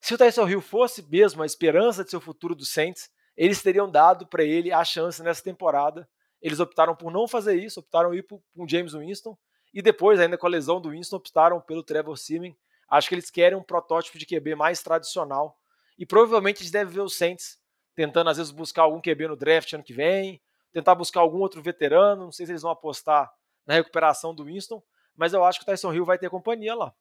se 0.00 0.14
o 0.14 0.18
Tyson 0.18 0.48
Hill 0.48 0.60
fosse 0.60 1.02
mesmo 1.08 1.42
a 1.42 1.46
esperança 1.46 2.04
de 2.04 2.10
seu 2.10 2.20
futuro 2.20 2.54
do 2.54 2.64
Saints, 2.64 3.10
eles 3.36 3.62
teriam 3.62 3.90
dado 3.90 4.26
para 4.26 4.44
ele 4.44 4.72
a 4.72 4.84
chance 4.84 5.22
nessa 5.22 5.42
temporada. 5.42 6.08
Eles 6.40 6.60
optaram 6.60 6.94
por 6.94 7.12
não 7.12 7.26
fazer 7.26 7.56
isso, 7.56 7.80
optaram 7.80 8.14
ir 8.14 8.22
por 8.22 8.40
um 8.56 8.68
James 8.68 8.92
Winston 8.92 9.36
e 9.72 9.82
depois, 9.82 10.18
ainda 10.20 10.38
com 10.38 10.46
a 10.46 10.50
lesão 10.50 10.80
do 10.80 10.90
Winston, 10.90 11.16
optaram 11.16 11.60
pelo 11.60 11.82
Trevor 11.82 12.16
Simeon. 12.16 12.52
Acho 12.88 13.08
que 13.08 13.14
eles 13.14 13.30
querem 13.30 13.58
um 13.58 13.62
protótipo 13.62 14.18
de 14.18 14.26
QB 14.26 14.54
mais 14.54 14.82
tradicional 14.82 15.58
e 15.98 16.06
provavelmente 16.06 16.62
eles 16.62 16.70
devem 16.70 16.92
ver 16.92 17.00
o 17.00 17.08
Saints 17.08 17.58
tentando 17.94 18.30
às 18.30 18.36
vezes 18.36 18.52
buscar 18.52 18.82
algum 18.82 19.00
QB 19.00 19.28
no 19.28 19.36
draft 19.36 19.72
ano 19.72 19.82
que 19.82 19.92
vem, 19.92 20.40
tentar 20.72 20.94
buscar 20.94 21.20
algum 21.20 21.38
outro 21.38 21.60
veterano. 21.60 22.24
Não 22.24 22.32
sei 22.32 22.46
se 22.46 22.52
eles 22.52 22.62
vão 22.62 22.70
apostar 22.70 23.30
na 23.66 23.74
recuperação 23.74 24.34
do 24.34 24.44
Winston, 24.44 24.82
mas 25.18 25.32
eu 25.32 25.44
acho 25.44 25.58
que 25.58 25.64
o 25.64 25.66
Tyson 25.66 25.92
Hill 25.92 26.04
vai 26.04 26.16
ter 26.16 26.30
companhia 26.30 26.74
lá. 26.74 26.94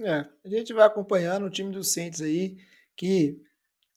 É, 0.00 0.26
a 0.44 0.48
gente 0.48 0.72
vai 0.72 0.84
acompanhando 0.84 1.46
o 1.46 1.50
time 1.50 1.70
do 1.72 1.84
Saints 1.84 2.20
aí, 2.20 2.56
que 2.96 3.40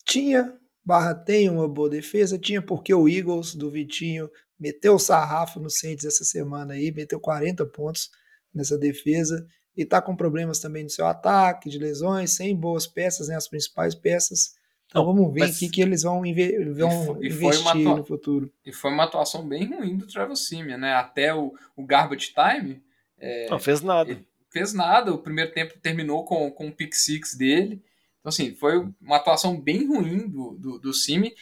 tinha, 0.06 0.56
barra 0.84 1.12
tem 1.12 1.50
uma 1.50 1.68
boa 1.68 1.90
defesa, 1.90 2.38
tinha 2.38 2.62
porque 2.62 2.94
o 2.94 3.08
Eagles 3.08 3.56
do 3.56 3.68
Vitinho 3.68 4.30
meteu 4.58 4.94
o 4.94 4.98
sarrafo 4.98 5.58
no 5.58 5.68
Saints 5.68 6.04
essa 6.04 6.24
semana 6.24 6.74
aí, 6.74 6.92
meteu 6.92 7.18
40 7.18 7.66
pontos 7.66 8.10
nessa 8.54 8.78
defesa, 8.78 9.44
e 9.76 9.84
tá 9.84 10.00
com 10.00 10.16
problemas 10.16 10.60
também 10.60 10.84
no 10.84 10.90
seu 10.90 11.06
ataque, 11.06 11.68
de 11.68 11.78
lesões, 11.78 12.32
sem 12.32 12.54
boas 12.54 12.86
peças, 12.86 13.28
né, 13.28 13.34
as 13.34 13.48
principais 13.48 13.94
peças. 13.94 14.56
Então 14.86 15.04
vamos 15.04 15.32
ver 15.34 15.50
o 15.50 15.70
que 15.70 15.82
eles 15.82 16.02
vão, 16.02 16.24
inve 16.24 16.64
vão 16.72 17.22
e 17.22 17.30
foi, 17.30 17.48
investir 17.48 17.84
no 17.84 18.04
futuro. 18.04 18.50
E 18.64 18.72
foi 18.72 18.90
uma 18.90 19.04
atuação 19.04 19.46
bem 19.46 19.66
ruim 19.66 19.96
do 19.96 20.06
Travis 20.06 20.46
Simeon, 20.48 20.78
né? 20.78 20.94
Até 20.94 21.34
o, 21.34 21.52
o 21.76 21.84
garbage 21.84 22.32
time, 22.32 22.82
é, 23.20 23.48
não 23.50 23.58
fez 23.58 23.80
nada. 23.80 24.24
Fez 24.50 24.72
nada. 24.72 25.12
O 25.12 25.18
primeiro 25.22 25.52
tempo 25.52 25.78
terminou 25.80 26.24
com, 26.24 26.50
com 26.50 26.68
o 26.68 26.72
pick 26.72 26.94
six 26.94 27.34
dele. 27.36 27.82
Então, 28.20 28.30
assim, 28.30 28.54
foi 28.54 28.78
uma 29.00 29.16
atuação 29.16 29.60
bem 29.60 29.86
ruim 29.86 30.28
do, 30.28 30.56
do, 30.58 30.78
do 30.78 30.92
Simi. 30.94 31.34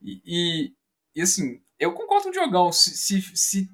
E, 0.00 0.20
e, 0.24 0.72
e, 1.16 1.22
assim, 1.22 1.60
eu 1.78 1.92
concordo 1.92 2.24
com 2.24 2.30
o 2.30 2.32
Diogão. 2.32 2.72
Se, 2.72 2.96
se, 2.96 3.22
se 3.34 3.68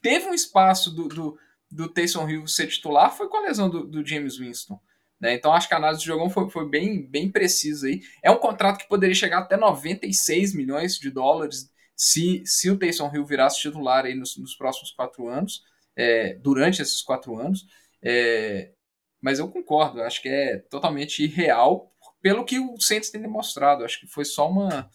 teve 0.00 0.26
um 0.26 0.34
espaço 0.34 0.90
do, 0.94 1.08
do, 1.08 1.38
do 1.70 1.88
Taysom 1.88 2.28
Hill 2.28 2.46
ser 2.46 2.68
titular, 2.68 3.14
foi 3.16 3.28
com 3.28 3.38
a 3.38 3.42
lesão 3.42 3.68
do, 3.70 3.86
do 3.86 4.06
James 4.06 4.38
Winston. 4.38 4.80
Né? 5.20 5.34
Então 5.34 5.52
acho 5.52 5.68
que 5.68 5.74
a 5.74 5.76
análise 5.76 6.02
do 6.02 6.04
Diogão 6.04 6.28
foi, 6.28 6.50
foi 6.50 6.68
bem, 6.68 7.06
bem 7.06 7.30
precisa 7.30 7.86
aí. 7.86 8.02
É 8.22 8.30
um 8.30 8.38
contrato 8.38 8.78
que 8.78 8.88
poderia 8.88 9.14
chegar 9.14 9.38
até 9.38 9.56
96 9.56 10.52
milhões 10.54 10.96
de 10.96 11.10
dólares 11.10 11.70
se, 11.94 12.42
se 12.44 12.68
o 12.68 12.76
Taysom 12.76 13.10
Hill 13.14 13.24
virasse 13.24 13.60
titular 13.60 14.04
aí 14.04 14.14
nos, 14.16 14.36
nos 14.36 14.56
próximos 14.56 14.90
quatro 14.90 15.28
anos, 15.28 15.62
é, 15.96 16.34
durante 16.34 16.82
esses 16.82 17.02
quatro 17.02 17.38
anos. 17.38 17.66
É, 18.02 18.72
mas 19.20 19.38
eu 19.38 19.48
concordo, 19.48 20.02
acho 20.02 20.20
que 20.20 20.28
é 20.28 20.58
totalmente 20.58 21.22
irreal 21.22 21.92
pelo 22.20 22.44
que 22.44 22.58
o 22.58 22.80
Saints 22.80 23.10
tem 23.10 23.20
demonstrado. 23.20 23.84
Acho 23.84 24.00
que 24.00 24.06
foi 24.06 24.24
só 24.24 24.48
uma, 24.48 24.90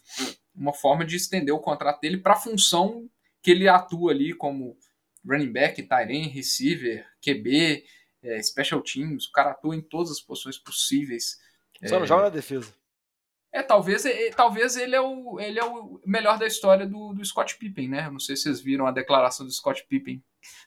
uma 0.54 0.72
forma 0.72 1.04
de 1.04 1.16
estender 1.16 1.54
o 1.54 1.60
contrato 1.60 2.00
dele 2.00 2.18
para 2.18 2.34
a 2.34 2.38
função 2.38 3.08
que 3.42 3.50
ele 3.50 3.68
atua 3.68 4.12
ali 4.12 4.34
como 4.34 4.76
running 5.26 5.52
back, 5.52 5.82
tight 5.82 6.12
end, 6.12 6.28
receiver, 6.28 7.06
QB, 7.22 7.84
é, 8.22 8.42
special 8.42 8.82
teams. 8.82 9.26
O 9.26 9.32
cara 9.32 9.50
atua 9.50 9.76
em 9.76 9.80
todas 9.80 10.10
as 10.10 10.20
posições 10.20 10.58
possíveis. 10.58 11.38
Só 11.86 11.96
é, 11.96 11.98
não 12.00 12.06
joga 12.06 12.24
na 12.24 12.30
defesa. 12.30 12.74
É, 13.52 13.62
talvez, 13.62 14.04
é, 14.04 14.30
talvez 14.30 14.76
ele, 14.76 14.94
é 14.94 15.00
o, 15.00 15.40
ele 15.40 15.58
é 15.58 15.64
o 15.64 16.00
melhor 16.04 16.38
da 16.38 16.46
história 16.46 16.86
do, 16.86 17.14
do 17.14 17.24
Scott 17.24 17.56
Pippen, 17.56 17.88
né? 17.88 18.10
Não 18.10 18.20
sei 18.20 18.36
se 18.36 18.42
vocês 18.42 18.60
viram 18.60 18.86
a 18.86 18.90
declaração 18.90 19.46
do 19.46 19.52
Scott 19.52 19.86
Pippen 19.88 20.22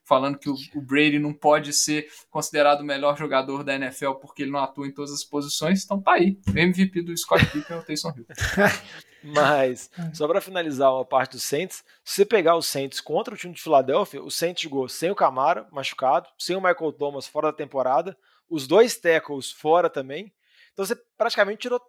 falando 0.05 0.37
que 0.37 0.49
o, 0.49 0.55
o, 0.75 0.81
Brady 0.81 1.19
não 1.19 1.33
pode 1.33 1.73
ser 1.73 2.07
considerado 2.29 2.81
o 2.81 2.85
melhor 2.85 3.17
jogador 3.17 3.63
da 3.63 3.75
NFL 3.75 4.13
porque 4.13 4.43
ele 4.43 4.51
não 4.51 4.59
atua 4.59 4.87
em 4.87 4.93
todas 4.93 5.11
as 5.11 5.23
posições. 5.23 5.83
Então 5.83 6.01
tá 6.01 6.13
aí. 6.13 6.39
MVP 6.47 7.01
do 7.03 7.15
Scott 7.15 7.45
Pippen 7.45 7.77
é 7.77 7.79
o 7.79 7.83
Taysom 7.83 8.13
Hill. 8.15 8.25
Mas, 9.23 9.89
só 10.13 10.27
para 10.27 10.41
finalizar 10.41 10.91
uma 10.91 11.05
parte 11.05 11.33
do 11.33 11.39
Saints, 11.39 11.83
se 12.03 12.15
você 12.15 12.25
pegar 12.25 12.55
o 12.55 12.61
Saints 12.61 12.99
contra 12.99 13.33
o 13.33 13.37
time 13.37 13.53
de 13.53 13.61
Filadélfia, 13.61 14.21
o 14.21 14.31
Saints 14.31 14.63
jogou 14.63 14.89
sem 14.89 15.11
o 15.11 15.15
Camara, 15.15 15.67
machucado, 15.71 16.27
sem 16.39 16.55
o 16.55 16.61
Michael 16.61 16.91
Thomas 16.93 17.27
fora 17.27 17.51
da 17.51 17.53
temporada, 17.53 18.17
os 18.49 18.65
dois 18.65 18.97
tackles 18.97 19.51
fora 19.51 19.89
também. 19.89 20.33
Então 20.73 20.83
você 20.83 20.95
praticamente 21.17 21.61
tirou 21.61 21.79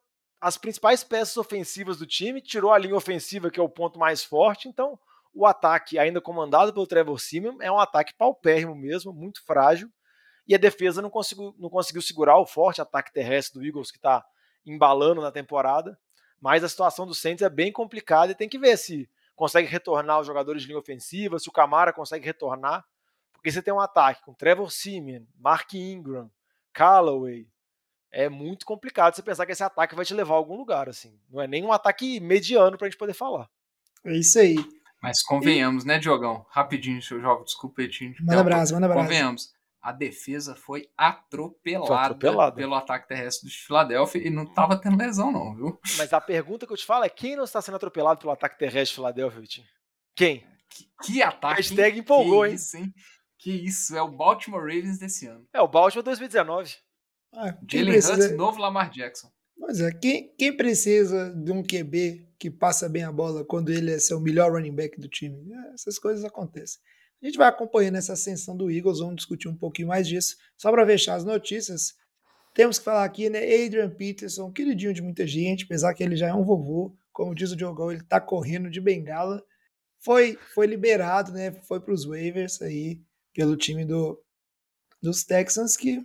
as 0.41 0.59
principais 0.59 1.05
peças 1.05 1.37
ofensivas 1.37 1.99
do 1.99 2.07
time, 2.07 2.43
tirou 2.43 2.73
a 2.73 2.79
linha 2.79 2.97
ofensiva, 2.97 3.51
que 3.51 3.61
é 3.61 3.63
o 3.63 3.69
ponto 3.69 3.99
mais 3.99 4.25
forte. 4.25 4.69
Então, 4.69 4.99
o 5.35 5.47
ataque, 5.47 5.99
ainda 5.99 6.21
comandado 6.21 6.73
pelo 6.73 6.87
Trevor 6.87 7.19
Simeon, 7.19 7.57
é 7.61 7.71
um 7.71 7.79
ataque 7.79 8.15
paupérrimo 8.15 8.75
mesmo, 8.75 9.13
muito 9.13 9.45
frágil. 9.45 9.91
E 10.47 10.55
a 10.55 10.59
defesa 10.59 11.01
não 11.01 11.11
conseguiu, 11.11 11.55
não 11.59 11.71
conseguiu 11.71 12.03
segurar 12.03 12.39
o 12.39 12.47
forte 12.47 12.81
ataque 12.81 13.13
terrestre 13.13 13.59
do 13.59 13.67
Eagles, 13.67 13.91
que 13.91 13.99
está 13.99 14.25
embalando 14.67 15.21
na 15.21 15.31
temporada. 15.31 15.99
Mas 16.41 16.65
a 16.65 16.69
situação 16.69 17.07
do 17.07 17.15
Saints 17.15 17.43
é 17.43 17.49
bem 17.49 17.71
complicada 17.71 18.33
e 18.33 18.35
tem 18.35 18.49
que 18.49 18.59
ver 18.59 18.77
se 18.77 19.09
consegue 19.37 19.69
retornar 19.69 20.21
os 20.21 20.27
jogadores 20.27 20.63
de 20.63 20.69
linha 20.69 20.79
ofensiva, 20.79 21.39
se 21.39 21.49
o 21.49 21.53
Camara 21.53 21.93
consegue 21.93 22.27
retornar. 22.27 22.85
Porque 23.33 23.51
você 23.51 23.63
tem 23.63 23.73
um 23.73 23.81
ataque 23.81 24.23
com 24.23 24.35
Trevor 24.35 24.71
Simeon, 24.71 25.25
Mark 25.39 25.73
Ingram, 25.75 26.31
Callaway, 26.73 27.47
é 28.13 28.29
muito 28.29 28.67
complicado 28.67 29.15
você 29.15 29.23
pensar 29.23 29.47
que 29.47 29.53
esse 29.53 29.65
ataque 29.65 29.95
vai 29.95 30.05
te 30.05 30.13
levar 30.13 30.35
a 30.35 30.37
algum 30.37 30.57
lugar, 30.57 30.89
assim. 30.89 31.19
Não 31.31 31.41
é 31.41 31.49
nem 31.49 31.65
um 31.65 31.73
ataque 31.73 32.21
mediano 32.21 32.77
pra 32.77 32.87
gente 32.87 32.99
poder 32.99 33.15
falar. 33.15 33.49
É 34.05 34.15
isso 34.15 34.39
aí. 34.39 34.57
Mas 35.03 35.23
convenhamos, 35.23 35.85
e... 35.85 35.87
né, 35.89 35.99
Diogão? 35.99 36.47
Rapidinho, 36.49 37.03
seu 37.03 37.21
jovem, 37.21 37.45
desculpa 37.45 37.83
aí, 37.83 37.89
te 37.89 38.15
Manda 38.21 38.41
abraço, 38.41 38.73
manda 38.73 38.87
abraço. 38.87 39.03
Convenhamos. 39.03 39.53
A 39.83 39.91
defesa 39.91 40.55
foi 40.55 40.89
atropelada, 40.97 41.87
foi 41.89 41.97
atropelada, 41.97 42.55
pelo 42.55 42.75
ataque 42.77 43.09
terrestre 43.09 43.51
de 43.51 43.57
Filadélfia 43.57 44.25
e 44.25 44.31
não 44.31 44.47
tava 44.47 44.81
tendo 44.81 44.97
lesão, 44.97 45.33
não, 45.33 45.57
viu? 45.57 45.81
Mas 45.99 46.13
a 46.13 46.21
pergunta 46.21 46.69
que 46.69 46.73
eu 46.73 46.77
te 46.77 46.87
falo 46.87 47.05
é: 47.05 47.09
quem 47.09 47.35
não 47.35 47.43
está 47.43 47.61
sendo 47.61 47.75
atropelado 47.75 48.21
pelo 48.21 48.31
ataque 48.31 48.57
terrestre 48.57 48.91
de 48.91 48.95
Filadélfia, 48.95 49.41
Vitinho? 49.41 49.67
Quem? 50.15 50.47
Que, 50.71 50.89
que 51.03 51.23
ataque. 51.23 51.57
Hashtag 51.57 51.99
empolgou, 51.99 52.43
que 52.43 52.51
hein? 52.51 52.55
Isso, 52.55 52.77
hein? 52.77 52.95
Que 53.37 53.51
isso, 53.51 53.97
é 53.97 54.01
o 54.01 54.09
Baltimore 54.09 54.61
Ravens 54.63 55.01
desse 55.01 55.27
ano. 55.27 55.45
É, 55.53 55.61
o 55.61 55.67
Baltimore 55.67 56.05
2019. 56.05 56.77
Ah, 57.35 57.57
Jalen. 57.69 57.95
Hurts, 57.95 58.37
novo 58.37 58.61
Lamar 58.61 58.89
Jackson. 58.89 59.33
Pois 59.59 59.81
é, 59.81 59.93
quem, 59.93 60.35
quem 60.37 60.57
precisa 60.57 61.31
de 61.31 61.53
um 61.53 61.63
QB 61.63 62.29
que 62.39 62.51
passa 62.51 62.89
bem 62.89 63.05
a 63.05 63.13
bola 63.13 63.45
quando 63.45 63.71
ele 63.71 63.93
é 63.93 63.99
seu 63.99 64.21
melhor 64.21 64.53
running 64.53 64.75
back 64.75 65.01
do 65.01 65.09
time? 65.09 65.53
É, 65.53 65.75
essas 65.75 65.99
coisas 65.99 66.25
acontecem. 66.25 66.81
A 67.23 67.27
gente 67.27 67.39
vai 67.39 67.49
acompanhando 67.49 67.97
essa 67.97 68.15
ascensão 68.15 68.57
do 68.57 68.71
Eagles, 68.71 68.99
vamos 68.99 69.17
discutir 69.17 69.49
um 69.49 69.57
pouquinho 69.57 69.89
mais 69.89 70.09
disso. 70.09 70.37
Só 70.57 70.73
para 70.73 70.85
fechar 70.85 71.15
as 71.15 71.25
notícias, 71.25 71.95
temos 72.53 72.79
que 72.79 72.85
falar 72.85 73.05
aqui, 73.05 73.31
né? 73.31 73.39
Adrian 73.39 73.89
Peterson, 73.91 74.51
queridinho 74.51 74.93
de 74.93 75.01
muita 75.01 75.27
gente, 75.27 75.65
apesar 75.65 75.95
que 75.95 76.03
ele 76.03 76.17
já 76.17 76.29
é 76.29 76.35
um 76.35 76.45
vovô, 76.45 76.95
como 77.13 77.35
diz 77.35 77.53
o 77.53 77.57
Diogão, 77.57 77.93
ele 77.93 78.03
tá 78.03 78.21
correndo 78.21 78.69
de 78.69 78.81
bengala. 78.81 79.43
Foi, 80.01 80.37
foi 80.53 80.67
liberado, 80.67 81.31
né? 81.31 81.53
Foi 81.53 81.81
para 81.81 81.95
os 81.95 82.05
waivers 82.05 82.61
aí 82.61 83.01
pelo 83.33 83.57
time 83.57 83.85
do, 83.85 84.21
dos 85.01 85.23
Texans, 85.25 85.77
que 85.77 86.05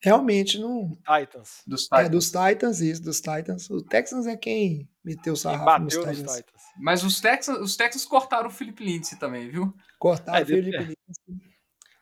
realmente 0.00 0.58
não. 0.58 0.96
Titans. 0.96 1.62
Dos 1.66 1.84
Titans. 1.84 2.06
É, 2.06 2.08
dos 2.08 2.30
Titans, 2.30 2.80
isso, 2.80 3.02
dos 3.02 3.20
Titans. 3.20 3.70
O 3.70 3.82
Texans 3.82 4.26
é 4.26 4.36
quem 4.36 4.88
meteu 5.04 5.32
o 5.32 5.36
sarrafo 5.36 5.84
nos 5.84 5.94
Titans. 5.94 6.22
nos 6.22 6.36
Titans. 6.36 6.62
Mas 6.78 7.02
os 7.02 7.20
Texans, 7.20 7.58
os 7.58 7.76
Texans 7.76 8.04
cortaram 8.04 8.48
o 8.48 8.50
Philip 8.50 8.82
Lindsay 8.82 9.18
também, 9.18 9.50
viu? 9.50 9.74
Cortaram 9.98 10.38
é, 10.38 10.42
o 10.42 10.46
Philip 10.46 10.76
é. 10.76 10.80
Lindsay. 10.80 10.96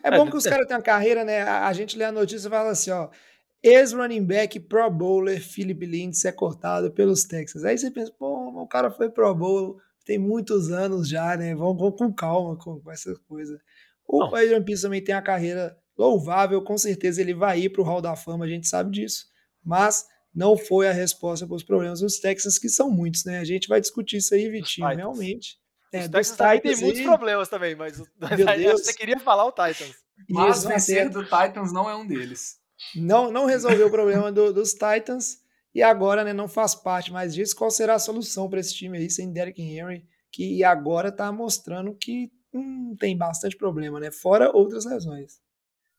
É, 0.04 0.08
é 0.08 0.16
bom 0.16 0.30
que 0.30 0.36
os 0.36 0.44
caras 0.44 0.66
têm 0.66 0.76
uma 0.76 0.82
carreira, 0.82 1.24
né? 1.24 1.42
A, 1.42 1.66
a, 1.66 1.72
gente 1.72 1.96
lê 1.96 2.04
a 2.04 2.12
notícia 2.12 2.46
e 2.46 2.50
fala 2.50 2.70
assim, 2.70 2.90
ó. 2.90 3.08
Ex-running 3.62 4.24
back 4.24 4.60
Pro 4.60 4.88
Bowler 4.90 5.42
Philip 5.42 5.84
Lindsay 5.84 6.28
é 6.28 6.32
cortado 6.32 6.92
pelos 6.92 7.24
Texans. 7.24 7.64
Aí 7.64 7.76
você 7.76 7.90
pensa, 7.90 8.12
pô, 8.16 8.62
o 8.62 8.68
cara 8.68 8.90
foi 8.90 9.10
Pro 9.10 9.34
Bowl, 9.34 9.80
tem 10.04 10.18
muitos 10.18 10.70
anos 10.70 11.08
já, 11.08 11.36
né? 11.36 11.54
Vamos, 11.54 11.76
vamos 11.78 11.96
com 11.98 12.12
calma 12.12 12.56
com, 12.56 12.80
com 12.80 12.92
essa 12.92 13.12
coisa. 13.26 13.60
O 14.06 14.22
Adrian 14.22 14.60
Peterson 14.60 14.86
também 14.86 15.02
tem 15.02 15.14
a 15.14 15.22
carreira 15.22 15.76
louvável, 15.96 16.62
com 16.62 16.76
certeza 16.76 17.20
ele 17.20 17.34
vai 17.34 17.60
ir 17.60 17.70
para 17.70 17.80
o 17.80 17.84
Hall 17.84 18.00
da 18.00 18.16
Fama, 18.16 18.44
a 18.44 18.48
gente 18.48 18.68
sabe 18.68 18.90
disso, 18.90 19.26
mas 19.64 20.04
não 20.34 20.56
foi 20.56 20.88
a 20.88 20.92
resposta 20.92 21.46
para 21.46 21.56
os 21.56 21.64
problemas 21.64 22.00
dos 22.00 22.18
Texans, 22.18 22.58
que 22.58 22.68
são 22.68 22.90
muitos, 22.90 23.24
né? 23.24 23.38
A 23.38 23.44
gente 23.44 23.68
vai 23.68 23.80
discutir 23.80 24.18
isso 24.18 24.34
aí, 24.34 24.48
Vitinho, 24.50 24.86
realmente. 24.88 25.58
É, 25.92 26.00
os 26.00 26.08
Texans 26.08 26.36
também 26.36 26.60
tem 26.60 26.76
muitos 26.76 27.02
problemas 27.02 27.48
também, 27.48 27.74
mas 27.74 27.96
você 27.98 28.92
queria 28.92 29.18
falar 29.18 29.46
o 29.46 29.52
Titans. 29.52 29.94
Mas 30.28 30.64
o 30.64 30.68
vencer 30.68 31.08
do 31.08 31.24
Titans 31.24 31.72
não 31.72 31.88
é 31.88 31.96
um 31.96 32.06
deles. 32.06 32.56
Não, 32.94 33.30
não 33.30 33.46
resolveu 33.46 33.86
o 33.86 33.90
problema 33.90 34.30
do, 34.30 34.52
dos 34.52 34.72
Titans 34.72 35.38
e 35.74 35.82
agora 35.82 36.24
né, 36.24 36.32
não 36.32 36.48
faz 36.48 36.74
parte 36.74 37.12
mais 37.12 37.34
disso. 37.34 37.56
Qual 37.56 37.70
será 37.70 37.94
a 37.94 37.98
solução 37.98 38.48
para 38.48 38.60
esse 38.60 38.74
time 38.74 38.98
aí 38.98 39.10
sem 39.10 39.32
Derrick 39.32 39.60
Henry, 39.60 40.04
que 40.30 40.62
agora 40.62 41.08
está 41.08 41.30
mostrando 41.32 41.94
que 41.94 42.30
hum, 42.52 42.94
tem 42.98 43.16
bastante 43.16 43.56
problema, 43.56 44.00
né? 44.00 44.10
Fora 44.10 44.50
outras 44.54 44.84
lesões. 44.84 45.40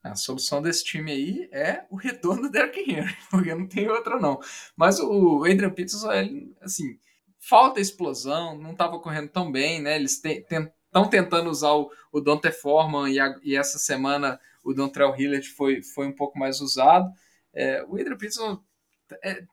A 0.04 0.16
solução 0.16 0.62
desse 0.62 0.84
time 0.86 1.12
aí 1.12 1.50
é 1.52 1.86
o 1.90 1.96
retorno 1.96 2.44
do 2.44 2.52
Derrick 2.52 2.80
Henry, 2.80 3.16
porque 3.30 3.54
não 3.54 3.68
tem 3.68 3.90
outra 3.90 4.20
não. 4.20 4.40
Mas 4.76 5.00
o 5.00 5.44
Adrian 5.44 5.72
Peterson, 5.72 6.12
ele, 6.12 6.56
assim, 6.62 6.98
falta 7.40 7.80
explosão, 7.80 8.58
não 8.58 8.72
estava 8.72 9.00
correndo 9.00 9.30
tão 9.30 9.52
bem, 9.52 9.82
né? 9.82 9.96
Eles 9.96 10.22
estão 10.24 11.10
tentando 11.10 11.50
usar 11.50 11.72
o, 11.72 11.90
o 12.12 12.22
Dante 12.22 12.52
Foreman 12.52 13.10
e, 13.10 13.20
a, 13.20 13.36
e, 13.44 13.56
essa 13.56 13.78
semana 13.78 14.40
o 14.64 14.74
Dontrell 14.74 15.16
Hillard 15.16 15.48
foi, 15.50 15.82
foi 15.82 16.08
um 16.08 16.16
pouco 16.16 16.38
mais 16.38 16.62
usado. 16.62 17.10
É, 17.54 17.84
o 17.84 17.96
Adrian 17.96 18.18
Peterson 18.18 18.62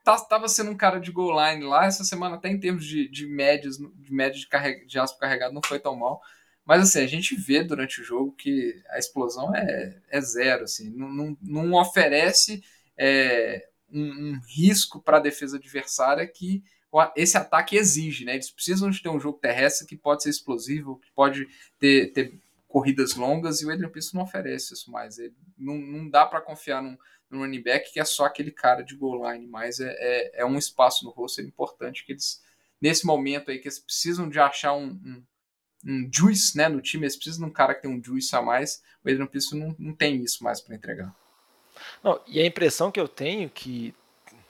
estava 0.05 0.45
é, 0.45 0.49
sendo 0.49 0.71
um 0.71 0.77
cara 0.77 0.99
de 0.99 1.11
goal 1.11 1.31
line 1.39 1.63
lá, 1.63 1.85
essa 1.85 2.03
semana 2.03 2.35
até 2.35 2.49
em 2.49 2.59
termos 2.59 2.85
de, 2.85 3.09
de 3.09 3.25
médias, 3.27 3.77
de 3.77 4.13
média 4.13 4.37
de, 4.37 4.47
carrega, 4.47 4.85
de 4.85 4.99
aspo 4.99 5.19
carregado 5.19 5.53
não 5.53 5.61
foi 5.65 5.79
tão 5.79 5.95
mal. 5.95 6.21
Mas 6.65 6.81
assim, 6.81 6.99
a 6.99 7.07
gente 7.07 7.35
vê 7.35 7.63
durante 7.63 8.01
o 8.01 8.03
jogo 8.03 8.31
que 8.31 8.81
a 8.89 8.97
explosão 8.97 9.55
é, 9.55 10.01
é 10.09 10.21
zero, 10.21 10.63
assim, 10.63 10.89
não, 10.89 11.09
não, 11.09 11.37
não 11.41 11.73
oferece 11.73 12.63
é, 12.97 13.67
um, 13.89 14.01
um, 14.01 14.41
risco 14.47 14.99
para 14.99 15.17
a 15.17 15.21
defesa 15.21 15.57
adversária 15.57 16.25
que 16.27 16.63
esse 17.15 17.37
ataque 17.37 17.75
exige, 17.75 18.23
né? 18.23 18.33
Eles 18.33 18.49
precisam 18.49 18.89
de 18.89 19.01
ter 19.01 19.09
um 19.09 19.19
jogo 19.19 19.37
terrestre 19.37 19.85
que 19.85 19.97
pode 19.97 20.23
ser 20.23 20.29
explosivo, 20.29 20.97
que 20.99 21.11
pode 21.11 21.45
ter, 21.77 22.13
ter 22.13 22.39
corridas 22.67 23.15
longas, 23.15 23.61
e 23.61 23.65
o 23.65 23.69
Adrian 23.69 23.89
Peterson 23.89 24.17
não 24.17 24.23
oferece 24.23 24.73
isso 24.73 24.89
mais. 24.89 25.19
Ele, 25.19 25.35
não, 25.57 25.77
não 25.77 26.09
dá 26.09 26.25
para 26.25 26.41
confiar 26.41 26.81
num, 26.81 26.97
num, 27.29 27.39
running 27.39 27.61
back 27.61 27.91
que 27.91 27.99
é 27.99 28.05
só 28.05 28.25
aquele 28.25 28.51
cara 28.51 28.81
de 28.81 28.95
goal 28.95 29.29
line, 29.29 29.45
mas 29.45 29.79
é, 29.79 29.93
é, 29.97 30.41
é 30.41 30.45
um 30.45 30.57
espaço 30.57 31.03
no 31.03 31.11
rosto 31.11 31.41
importante 31.41 32.05
que 32.05 32.13
eles, 32.13 32.41
nesse 32.81 33.05
momento 33.05 33.51
aí, 33.51 33.59
que 33.59 33.67
eles 33.67 33.79
precisam 33.79 34.29
de 34.29 34.39
achar 34.39 34.73
um, 34.73 34.87
um 34.87 35.23
um 35.85 36.09
juice 36.11 36.57
né, 36.57 36.67
no 36.67 36.81
time, 36.81 37.03
eles 37.03 37.15
precisam 37.15 37.45
de 37.45 37.51
um 37.51 37.53
cara 37.53 37.75
que 37.75 37.83
tem 37.83 37.91
um 37.91 38.03
juice 38.03 38.35
a 38.35 38.41
mais. 38.41 38.81
O 39.03 39.09
Adrian 39.09 39.25
Peterson 39.25 39.55
não, 39.55 39.75
não 39.77 39.93
tem 39.93 40.15
isso 40.23 40.43
mais 40.43 40.59
para 40.59 40.75
entregar. 40.75 41.15
Não, 42.03 42.19
e 42.27 42.41
a 42.41 42.45
impressão 42.45 42.91
que 42.91 42.99
eu 42.99 43.07
tenho 43.07 43.49
que 43.49 43.93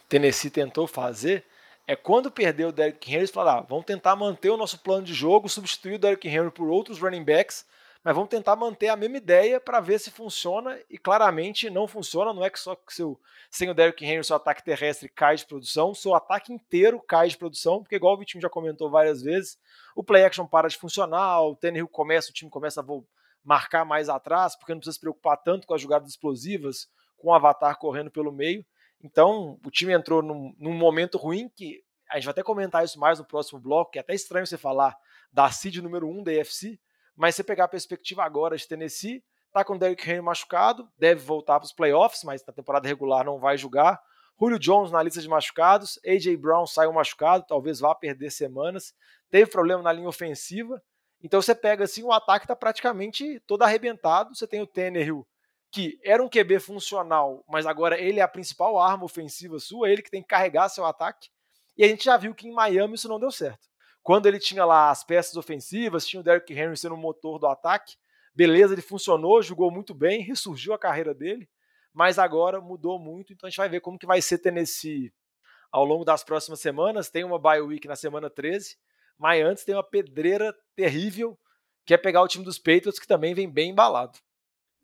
Tennessee 0.07 0.49
tentou 0.49 0.87
fazer 0.87 1.43
é 1.87 1.95
quando 1.95 2.31
perdeu 2.31 2.69
o 2.69 2.71
Derrick 2.71 3.09
Henry, 3.09 3.19
eles 3.19 3.31
falaram: 3.31 3.59
ah, 3.59 3.65
vamos 3.67 3.85
tentar 3.85 4.15
manter 4.15 4.49
o 4.49 4.57
nosso 4.57 4.79
plano 4.79 5.03
de 5.03 5.13
jogo, 5.13 5.49
substituir 5.49 5.95
o 5.95 5.99
Derrick 5.99 6.27
Henry 6.27 6.51
por 6.51 6.67
outros 6.67 6.99
running 6.99 7.23
backs, 7.23 7.65
mas 8.05 8.13
vamos 8.13 8.29
tentar 8.29 8.55
manter 8.55 8.89
a 8.89 8.95
mesma 8.95 9.17
ideia 9.17 9.59
para 9.59 9.79
ver 9.79 9.99
se 9.99 10.11
funciona 10.11 10.79
e 10.87 10.95
claramente 10.95 11.71
não 11.71 11.87
funciona. 11.87 12.31
Não 12.31 12.45
é 12.45 12.51
que 12.51 12.59
só 12.59 12.75
que 12.75 12.93
seu, 12.93 13.19
sem 13.49 13.67
o 13.67 13.73
Derrick 13.73 14.05
Henry 14.05 14.23
seu 14.23 14.35
ataque 14.35 14.63
terrestre 14.63 15.09
cai 15.09 15.35
de 15.35 15.43
produção, 15.43 15.91
seu 15.95 16.13
ataque 16.13 16.53
inteiro 16.53 17.01
cai 17.01 17.29
de 17.29 17.35
produção, 17.35 17.81
porque 17.81 17.95
igual 17.95 18.13
o 18.13 18.19
Vitinho 18.19 18.43
já 18.43 18.47
comentou 18.47 18.91
várias 18.91 19.23
vezes, 19.23 19.57
o 19.95 20.03
play 20.03 20.23
action 20.23 20.45
para 20.45 20.67
de 20.67 20.77
funcionar, 20.77 21.41
o 21.41 21.55
Tannehill 21.55 21.87
começa, 21.87 22.29
o 22.29 22.33
time 22.33 22.51
começa 22.51 22.79
a 22.79 22.85
marcar 23.43 23.83
mais 23.83 24.07
atrás, 24.07 24.55
porque 24.55 24.71
não 24.71 24.79
precisa 24.79 24.93
se 24.93 25.01
preocupar 25.01 25.37
tanto 25.37 25.65
com 25.65 25.73
as 25.73 25.81
jogadas 25.81 26.07
explosivas, 26.07 26.87
com 27.17 27.29
o 27.29 27.33
avatar 27.33 27.75
correndo 27.79 28.11
pelo 28.11 28.31
meio. 28.31 28.63
Então, 29.03 29.59
o 29.65 29.71
time 29.71 29.93
entrou 29.93 30.21
num, 30.21 30.53
num 30.59 30.73
momento 30.75 31.17
ruim 31.17 31.49
que 31.49 31.83
a 32.11 32.17
gente 32.17 32.25
vai 32.25 32.33
até 32.33 32.43
comentar 32.43 32.85
isso 32.85 32.99
mais 32.99 33.17
no 33.17 33.25
próximo 33.25 33.59
bloco, 33.59 33.89
que 33.89 33.97
é 33.97 34.01
até 34.01 34.13
estranho 34.13 34.45
você 34.45 34.59
falar 34.59 34.95
da 35.33 35.49
seed 35.49 35.77
número 35.77 36.07
1 36.07 36.21
da 36.21 36.31
AFC, 36.33 36.79
mas 37.15 37.35
você 37.35 37.43
pegar 37.43 37.65
a 37.65 37.69
perspectiva 37.69 38.23
agora 38.23 38.57
de 38.57 38.67
Tennessee, 38.67 39.23
tá 39.51 39.63
com 39.63 39.73
o 39.73 39.79
Derrick 39.79 40.09
Henry 40.09 40.21
machucado, 40.21 40.89
deve 40.97 41.21
voltar 41.21 41.59
para 41.59 41.65
os 41.65 41.73
playoffs, 41.73 42.23
mas 42.23 42.45
na 42.45 42.53
temporada 42.53 42.87
regular 42.87 43.23
não 43.23 43.39
vai 43.39 43.57
jogar. 43.57 44.01
Julio 44.37 44.59
Jones 44.59 44.91
na 44.91 45.01
lista 45.01 45.21
de 45.21 45.29
machucados, 45.29 45.97
AJ 46.05 46.35
Brown 46.35 46.65
saiu 46.65 46.91
machucado, 46.91 47.45
talvez 47.47 47.79
vá 47.79 47.95
perder 47.95 48.31
semanas. 48.31 48.93
Teve 49.29 49.49
problema 49.49 49.81
na 49.81 49.93
linha 49.93 50.09
ofensiva. 50.09 50.81
Então 51.23 51.41
você 51.41 51.55
pega 51.55 51.85
assim, 51.85 52.03
o 52.03 52.11
ataque 52.11 52.43
está 52.43 52.55
praticamente 52.55 53.39
todo 53.47 53.63
arrebentado. 53.63 54.35
Você 54.35 54.45
tem 54.45 54.61
o 54.61 54.67
Tannehill, 54.67 55.25
que 55.71 55.97
era 56.03 56.21
um 56.21 56.29
QB 56.29 56.59
funcional, 56.59 57.43
mas 57.47 57.65
agora 57.65 57.97
ele 57.97 58.19
é 58.19 58.23
a 58.23 58.27
principal 58.27 58.77
arma 58.77 59.05
ofensiva 59.05 59.57
sua, 59.57 59.89
ele 59.89 60.01
que 60.01 60.11
tem 60.11 60.21
que 60.21 60.27
carregar 60.27 60.67
seu 60.67 60.85
ataque. 60.85 61.29
E 61.77 61.83
a 61.83 61.87
gente 61.87 62.03
já 62.03 62.17
viu 62.17 62.35
que 62.35 62.47
em 62.47 62.53
Miami 62.53 62.95
isso 62.95 63.07
não 63.07 63.19
deu 63.19 63.31
certo. 63.31 63.67
Quando 64.05 64.27
ele 64.27 64.37
tinha 64.37 64.63
lá 64.63 64.91
as 64.91 65.03
peças 65.03 65.35
ofensivas, 65.35 66.05
tinha 66.05 66.19
o 66.19 66.23
Derrick 66.23 66.53
Henry 66.53 66.77
sendo 66.77 66.93
o 66.93 66.97
motor 66.97 67.39
do 67.39 67.47
ataque, 67.47 67.95
beleza, 68.35 68.75
ele 68.75 68.81
funcionou, 68.83 69.41
jogou 69.41 69.71
muito 69.71 69.95
bem, 69.95 70.21
ressurgiu 70.21 70.75
a 70.75 70.77
carreira 70.77 71.11
dele, 71.11 71.49
mas 71.91 72.19
agora 72.19 72.61
mudou 72.61 72.99
muito, 72.99 73.33
então 73.33 73.47
a 73.47 73.49
gente 73.49 73.57
vai 73.57 73.67
ver 73.67 73.79
como 73.79 73.97
que 73.97 74.05
vai 74.05 74.21
ser 74.21 74.37
Tennessee 74.37 75.11
ao 75.71 75.83
longo 75.83 76.05
das 76.05 76.23
próximas 76.23 76.59
semanas. 76.59 77.09
Tem 77.09 77.23
uma 77.23 77.39
bye 77.39 77.59
week 77.61 77.87
na 77.87 77.95
semana 77.95 78.29
13, 78.29 78.77
mas 79.17 79.43
antes 79.43 79.65
tem 79.65 79.73
uma 79.73 79.83
pedreira 79.83 80.55
terrível, 80.75 81.35
que 81.83 81.91
é 81.91 81.97
pegar 81.97 82.21
o 82.21 82.27
time 82.27 82.45
dos 82.45 82.59
Patriots, 82.59 82.99
que 82.99 83.07
também 83.07 83.33
vem 83.33 83.49
bem 83.49 83.71
embalado. 83.71 84.19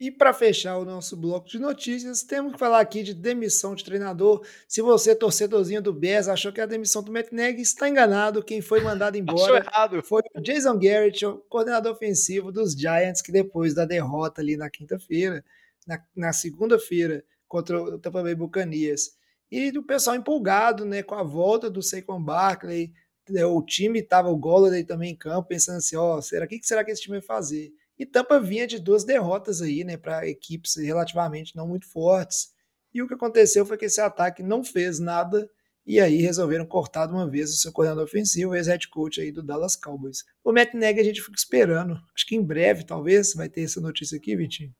E 0.02 0.10
para 0.10 0.34
fechar 0.34 0.78
o 0.78 0.84
nosso 0.84 1.16
bloco 1.16 1.48
de 1.48 1.60
notícias, 1.60 2.24
temos 2.24 2.54
que 2.54 2.58
falar 2.58 2.80
aqui 2.80 3.04
de 3.04 3.14
demissão 3.14 3.72
de 3.72 3.84
treinador. 3.84 4.44
Se 4.66 4.82
você, 4.82 5.14
torcedorzinho 5.14 5.80
do 5.80 5.92
Bears, 5.92 6.26
achou 6.26 6.52
que 6.52 6.60
a 6.60 6.66
demissão 6.66 7.04
do 7.04 7.12
Matt 7.12 7.30
Nagy, 7.30 7.62
está 7.62 7.88
enganado. 7.88 8.42
Quem 8.42 8.60
foi 8.60 8.80
mandado 8.80 9.14
embora 9.16 9.64
foi 10.02 10.22
o 10.34 10.40
Jason 10.40 10.76
Garrett, 10.76 11.24
o 11.24 11.38
coordenador 11.48 11.92
ofensivo 11.92 12.50
dos 12.50 12.72
Giants, 12.72 13.22
que 13.22 13.30
depois 13.30 13.74
da 13.74 13.84
derrota 13.84 14.40
ali 14.40 14.56
na 14.56 14.68
quinta-feira, 14.68 15.44
na, 15.86 16.04
na 16.16 16.32
segunda-feira, 16.32 17.24
contra 17.46 17.80
o 17.80 17.96
Tampa 17.96 18.24
Bay 18.24 18.34
Buccaneers, 18.34 19.12
e 19.52 19.70
do 19.70 19.84
pessoal 19.84 20.16
empolgado 20.16 20.84
né, 20.84 21.04
com 21.04 21.14
a 21.14 21.22
volta 21.22 21.70
do 21.70 21.80
Saquon 21.80 22.20
Barkley, 22.20 22.92
né, 23.30 23.46
o 23.46 23.62
time 23.62 24.00
estava 24.00 24.28
o 24.28 24.36
Golladay 24.36 24.82
também 24.82 25.12
em 25.12 25.16
campo, 25.16 25.46
pensando 25.46 25.76
assim, 25.76 25.94
ó, 25.94 26.16
oh, 26.16 26.22
será 26.22 26.44
que, 26.48 26.58
que 26.58 26.66
será 26.66 26.84
que 26.84 26.90
esse 26.90 27.02
time 27.02 27.20
vai 27.20 27.24
fazer? 27.24 27.72
E 27.98 28.06
Tampa 28.06 28.40
vinha 28.40 28.66
de 28.66 28.78
duas 28.78 29.04
derrotas 29.04 29.60
aí, 29.62 29.84
né, 29.84 29.96
para 29.96 30.26
equipes 30.26 30.76
relativamente 30.76 31.54
não 31.54 31.68
muito 31.68 31.86
fortes. 31.86 32.52
E 32.92 33.02
o 33.02 33.08
que 33.08 33.14
aconteceu 33.14 33.64
foi 33.64 33.76
que 33.76 33.86
esse 33.86 34.00
ataque 34.00 34.42
não 34.42 34.64
fez 34.64 34.98
nada 34.98 35.48
e 35.84 35.98
aí 35.98 36.18
resolveram 36.18 36.64
cortar 36.64 37.06
de 37.06 37.12
uma 37.12 37.28
vez 37.28 37.50
o 37.50 37.56
seu 37.56 37.72
coordenador 37.72 38.04
ofensivo, 38.04 38.54
ex-head 38.54 38.88
coach 38.88 39.20
aí 39.20 39.32
do 39.32 39.42
Dallas 39.42 39.74
Cowboys. 39.74 40.24
O 40.44 40.52
Matt 40.52 40.74
Nagy 40.74 41.00
a 41.00 41.04
gente 41.04 41.20
fica 41.20 41.36
esperando. 41.36 42.00
Acho 42.14 42.26
que 42.26 42.36
em 42.36 42.42
breve, 42.42 42.84
talvez, 42.84 43.34
vai 43.34 43.48
ter 43.48 43.62
essa 43.62 43.80
notícia 43.80 44.16
aqui, 44.16 44.36
Vitinho. 44.36 44.72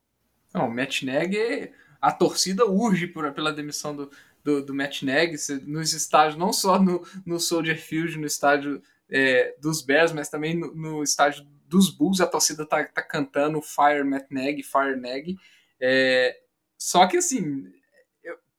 Não, 0.55 0.69
o 0.69 0.71
Matt 0.71 1.03
Nagy, 1.03 1.73
a 2.01 2.13
torcida 2.13 2.67
urge 2.67 3.09
por, 3.09 3.31
pela 3.33 3.53
demissão 3.53 3.97
do, 3.97 4.11
do, 4.45 4.65
do 4.65 4.75
Matt 4.75 5.03
Nagy 5.03 5.37
nos 5.67 5.93
estádios, 5.93 6.39
não 6.39 6.53
só 6.53 6.81
no, 6.81 7.05
no 7.27 7.41
Soldier 7.41 7.81
Field, 7.81 8.19
no 8.19 8.27
estádio 8.27 8.81
é, 9.11 9.57
dos 9.61 9.83
Bears, 9.83 10.13
mas 10.13 10.29
também 10.29 10.57
no, 10.57 10.75
no 10.75 11.03
estádio 11.03 11.45
dos 11.73 11.89
Bulls, 11.89 12.21
a 12.21 12.27
torcida 12.27 12.67
tá, 12.67 12.85
tá 12.85 13.03
cantando 13.03 13.63
Fire 13.63 14.05
Matt 14.05 14.31
Nagy, 14.31 14.63
Fire 14.63 15.01
Nagy. 15.01 15.39
É, 15.81 16.39
só 16.79 17.07
que 17.07 17.17
assim, 17.17 17.65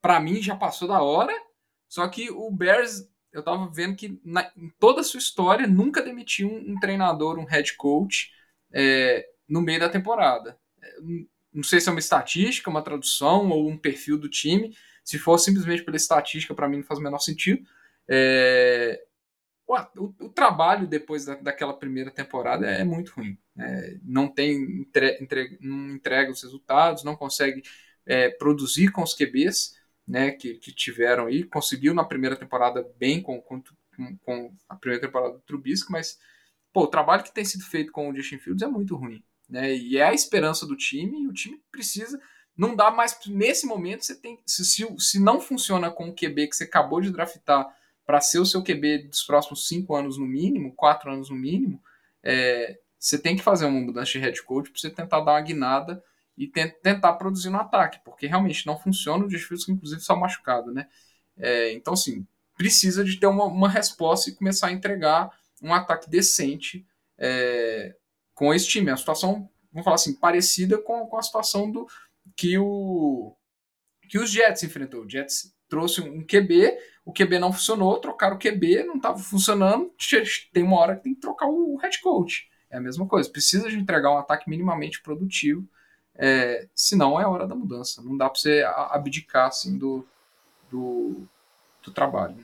para 0.01 0.19
mim 0.19 0.41
já 0.41 0.55
passou 0.55 0.87
da 0.87 1.01
hora. 1.01 1.33
Só 1.87 2.07
que 2.07 2.31
o 2.31 2.49
Bears, 2.49 3.07
eu 3.31 3.43
tava 3.43 3.69
vendo 3.71 3.95
que 3.95 4.19
na, 4.25 4.51
em 4.57 4.69
toda 4.79 5.01
a 5.01 5.03
sua 5.03 5.19
história 5.19 5.67
nunca 5.67 6.01
demitiu 6.01 6.49
um, 6.49 6.73
um 6.73 6.79
treinador, 6.79 7.37
um 7.37 7.45
head 7.45 7.75
coach 7.77 8.31
é, 8.73 9.29
no 9.47 9.61
meio 9.61 9.79
da 9.79 9.89
temporada. 9.89 10.57
É, 10.81 10.95
não 11.53 11.63
sei 11.63 11.79
se 11.79 11.87
é 11.87 11.91
uma 11.91 11.99
estatística, 11.99 12.69
uma 12.69 12.81
tradução 12.81 13.49
ou 13.49 13.69
um 13.69 13.77
perfil 13.77 14.17
do 14.17 14.27
time. 14.27 14.75
Se 15.05 15.19
for 15.19 15.37
simplesmente 15.37 15.83
pela 15.83 15.97
estatística, 15.97 16.55
para 16.55 16.67
mim 16.67 16.77
não 16.77 16.83
faz 16.83 16.99
o 16.99 17.03
menor 17.03 17.19
sentido. 17.19 17.63
É, 18.09 18.99
o, 19.67 20.13
o, 20.25 20.29
trabalho 20.29 20.87
depois 20.87 21.25
da, 21.25 21.35
daquela 21.35 21.73
primeira 21.73 22.11
temporada 22.11 22.67
é 22.67 22.83
muito 22.83 23.13
ruim. 23.13 23.37
É, 23.57 23.97
não 24.03 24.27
tem 24.27 24.81
entre, 24.81 25.17
entre, 25.21 25.57
não 25.61 25.95
entrega 25.95 26.31
os 26.31 26.43
resultados, 26.43 27.03
não 27.03 27.15
consegue 27.15 27.63
é, 28.05 28.29
produzir 28.29 28.91
com 28.91 29.01
os 29.01 29.13
QBs 29.13 29.77
né, 30.07 30.31
que, 30.31 30.55
que 30.55 30.73
tiveram 30.73 31.27
aí. 31.27 31.43
Conseguiu 31.43 31.93
na 31.93 32.03
primeira 32.03 32.35
temporada 32.35 32.87
bem 32.97 33.21
com, 33.21 33.41
com, 33.41 33.63
com 34.23 34.53
a 34.67 34.75
primeira 34.75 35.05
temporada 35.05 35.33
do 35.33 35.41
Trubisky, 35.41 35.91
mas 35.91 36.19
pô, 36.71 36.83
o 36.83 36.87
trabalho 36.87 37.23
que 37.23 37.33
tem 37.33 37.45
sido 37.45 37.63
feito 37.63 37.91
com 37.91 38.09
o 38.09 38.15
Justin 38.15 38.39
Fields 38.39 38.63
é 38.63 38.67
muito 38.67 38.95
ruim. 38.95 39.23
Né, 39.49 39.75
e 39.75 39.97
é 39.97 40.03
a 40.03 40.13
esperança 40.13 40.65
do 40.65 40.75
time, 40.75 41.23
e 41.23 41.27
o 41.27 41.33
time 41.33 41.61
precisa. 41.71 42.19
Não 42.55 42.75
dá 42.75 42.91
mais. 42.91 43.17
Nesse 43.27 43.65
momento, 43.65 44.05
você 44.05 44.15
tem. 44.15 44.39
Se, 44.45 44.63
se, 44.65 44.85
se 44.99 45.19
não 45.19 45.39
funciona 45.39 45.91
com 45.91 46.09
o 46.09 46.15
QB 46.15 46.47
que 46.47 46.55
você 46.55 46.63
acabou 46.63 47.01
de 47.01 47.11
draftar 47.11 47.67
para 48.05 48.21
ser 48.21 48.39
o 48.39 48.45
seu 48.45 48.63
QB 48.63 49.09
dos 49.09 49.23
próximos 49.23 49.67
cinco 49.67 49.95
anos 49.95 50.17
no 50.17 50.25
mínimo, 50.25 50.73
quatro 50.75 51.11
anos 51.11 51.29
no 51.29 51.35
mínimo, 51.35 51.81
é, 52.21 52.77
você 52.99 53.17
tem 53.17 53.35
que 53.35 53.43
fazer 53.43 53.65
uma 53.65 53.79
mudança 53.79 54.11
de 54.11 54.19
head 54.19 54.41
coach 54.43 54.71
para 54.71 54.79
você 54.79 54.89
tentar 54.89 55.21
dar 55.21 55.33
uma 55.33 55.41
guinada 55.41 56.03
e 56.37 56.47
tentar 56.47 57.13
produzir 57.13 57.49
no 57.49 57.59
ataque, 57.59 57.99
porque 58.03 58.25
realmente 58.25 58.65
não 58.65 58.77
funciona, 58.77 59.25
o 59.25 59.27
desfile 59.27 59.59
inclusive 59.69 60.01
só 60.01 60.15
machucado, 60.15 60.71
né? 60.71 60.87
É, 61.37 61.71
então, 61.73 61.93
assim, 61.93 62.25
precisa 62.57 63.03
de 63.03 63.17
ter 63.17 63.27
uma, 63.27 63.45
uma, 63.45 63.69
resposta 63.69 64.29
e 64.29 64.35
começar 64.35 64.67
a 64.67 64.71
entregar 64.71 65.29
um 65.61 65.73
ataque 65.73 66.09
decente 66.09 66.85
é, 67.17 67.95
com 68.33 68.53
esse 68.53 68.67
time. 68.67 68.89
A 68.89 68.97
situação, 68.97 69.49
vamos 69.71 69.83
falar 69.83 69.95
assim, 69.95 70.15
parecida 70.15 70.77
com, 70.77 71.05
com 71.07 71.17
a 71.17 71.21
situação 71.21 71.71
do 71.71 71.87
que 72.35 72.57
o 72.57 73.35
que 74.09 74.17
os 74.17 74.29
Jets 74.29 74.63
enfrentou. 74.63 75.03
O 75.03 75.09
Jets 75.09 75.53
trouxe 75.67 76.01
um 76.01 76.25
QB, 76.25 76.71
o 77.05 77.11
QB 77.11 77.39
não 77.39 77.51
funcionou, 77.51 77.99
trocaram 77.99 78.35
o 78.35 78.39
QB, 78.39 78.83
não 78.83 78.95
estava 78.95 79.17
funcionando, 79.19 79.91
tem 80.53 80.63
uma 80.63 80.79
hora 80.79 80.95
que 80.95 81.03
tem 81.03 81.13
que 81.13 81.21
trocar 81.21 81.47
o 81.47 81.75
head 81.77 81.99
coach. 82.01 82.49
É 82.69 82.77
a 82.77 82.81
mesma 82.81 83.05
coisa, 83.05 83.29
precisa 83.29 83.69
de 83.69 83.77
entregar 83.77 84.11
um 84.11 84.17
ataque 84.17 84.49
minimamente 84.49 85.01
produtivo, 85.01 85.67
é, 86.15 86.67
senão 86.73 87.19
é 87.19 87.27
hora 87.27 87.47
da 87.47 87.55
mudança. 87.55 88.01
Não 88.01 88.17
dá 88.17 88.29
para 88.29 88.39
você 88.39 88.63
abdicar 88.89 89.47
assim, 89.47 89.77
do, 89.77 90.07
do, 90.71 91.27
do 91.83 91.91
trabalho. 91.91 92.37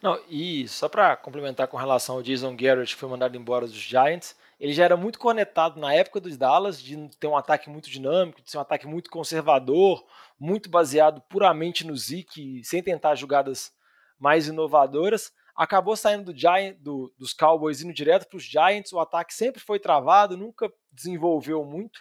Não, 0.00 0.18
e 0.28 0.66
só 0.68 0.88
para 0.88 1.16
complementar 1.16 1.66
com 1.68 1.76
relação 1.76 2.16
ao 2.16 2.22
Jason 2.22 2.56
Garrett, 2.56 2.94
que 2.94 3.00
foi 3.00 3.08
mandado 3.08 3.36
embora 3.36 3.66
dos 3.66 3.74
Giants, 3.74 4.36
ele 4.58 4.72
já 4.72 4.84
era 4.84 4.96
muito 4.96 5.18
conectado 5.18 5.78
na 5.78 5.92
época 5.92 6.20
dos 6.20 6.36
Dallas, 6.36 6.80
de 6.80 7.08
ter 7.18 7.26
um 7.26 7.36
ataque 7.36 7.68
muito 7.68 7.90
dinâmico, 7.90 8.42
de 8.42 8.50
ser 8.50 8.58
um 8.58 8.62
ataque 8.62 8.86
muito 8.86 9.10
conservador, 9.10 10.04
muito 10.38 10.70
baseado 10.70 11.20
puramente 11.28 11.86
no 11.86 11.96
Zeke, 11.96 12.62
sem 12.64 12.82
tentar 12.82 13.14
jogadas 13.14 13.72
mais 14.18 14.48
inovadoras. 14.48 15.32
Acabou 15.56 15.96
saindo 15.96 16.32
do 16.32 16.38
Giant, 16.38 16.76
do, 16.78 17.12
dos 17.18 17.32
Cowboys 17.32 17.82
indo 17.82 17.92
direto 17.92 18.28
para 18.28 18.36
os 18.36 18.44
Giants. 18.44 18.92
O 18.92 19.00
ataque 19.00 19.34
sempre 19.34 19.60
foi 19.60 19.78
travado, 19.78 20.36
nunca 20.36 20.72
desenvolveu 20.92 21.64
muito. 21.64 22.00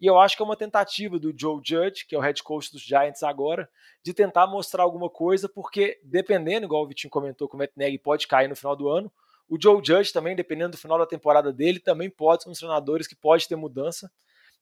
E 0.00 0.06
eu 0.06 0.18
acho 0.18 0.36
que 0.36 0.42
é 0.42 0.44
uma 0.44 0.56
tentativa 0.56 1.18
do 1.18 1.32
Joe 1.36 1.60
Judge, 1.64 2.04
que 2.06 2.14
é 2.14 2.18
o 2.18 2.20
head 2.20 2.42
coach 2.42 2.70
dos 2.70 2.82
Giants 2.82 3.22
agora, 3.22 3.68
de 4.02 4.12
tentar 4.12 4.46
mostrar 4.46 4.82
alguma 4.82 5.08
coisa, 5.08 5.48
porque 5.48 5.98
dependendo, 6.02 6.66
igual 6.66 6.82
o 6.82 6.86
Vitinho 6.86 7.10
comentou, 7.10 7.48
que 7.48 7.54
o 7.54 7.58
Matt 7.58 7.72
pode 8.02 8.26
cair 8.26 8.48
no 8.48 8.56
final 8.56 8.76
do 8.76 8.88
ano, 8.88 9.10
o 9.48 9.56
Joe 9.60 9.80
Judge 9.82 10.12
também, 10.12 10.34
dependendo 10.34 10.72
do 10.72 10.76
final 10.76 10.98
da 10.98 11.06
temporada 11.06 11.52
dele, 11.52 11.78
também 11.78 12.10
pode 12.10 12.42
ser 12.42 12.48
um 12.48 12.52
dos 12.52 12.58
treinadores 12.58 13.06
que 13.06 13.14
pode 13.14 13.46
ter 13.48 13.56
mudança. 13.56 14.10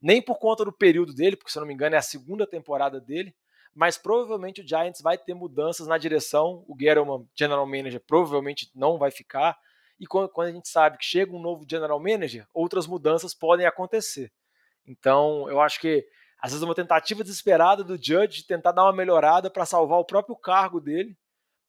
Nem 0.04 0.20
por 0.20 0.38
conta 0.38 0.66
do 0.66 0.70
período 0.70 1.14
dele, 1.14 1.34
porque 1.34 1.50
se 1.50 1.56
eu 1.56 1.62
não 1.62 1.66
me 1.66 1.72
engano 1.72 1.94
é 1.94 1.98
a 1.98 2.02
segunda 2.02 2.46
temporada 2.46 3.00
dele, 3.00 3.34
mas 3.74 3.96
provavelmente 3.96 4.60
o 4.60 4.68
Giants 4.68 5.00
vai 5.00 5.16
ter 5.16 5.32
mudanças 5.32 5.86
na 5.86 5.96
direção. 5.96 6.62
O 6.68 6.76
Gettleman, 6.78 7.26
general 7.34 7.64
manager, 7.64 8.02
provavelmente 8.06 8.70
não 8.74 8.98
vai 8.98 9.10
ficar. 9.10 9.58
E 9.98 10.06
quando, 10.06 10.28
quando 10.28 10.48
a 10.48 10.52
gente 10.52 10.68
sabe 10.68 10.98
que 10.98 11.06
chega 11.06 11.32
um 11.32 11.40
novo 11.40 11.64
general 11.66 11.98
manager, 11.98 12.46
outras 12.52 12.86
mudanças 12.86 13.32
podem 13.32 13.64
acontecer. 13.64 14.30
Então, 14.86 15.48
eu 15.48 15.58
acho 15.58 15.80
que 15.80 16.06
às 16.38 16.50
vezes 16.50 16.62
é 16.62 16.66
uma 16.66 16.74
tentativa 16.74 17.24
desesperada 17.24 17.82
do 17.82 17.96
Judge 17.96 18.42
de 18.42 18.46
tentar 18.46 18.72
dar 18.72 18.82
uma 18.82 18.92
melhorada 18.92 19.50
para 19.50 19.64
salvar 19.64 19.98
o 19.98 20.04
próprio 20.04 20.36
cargo 20.36 20.82
dele, 20.82 21.16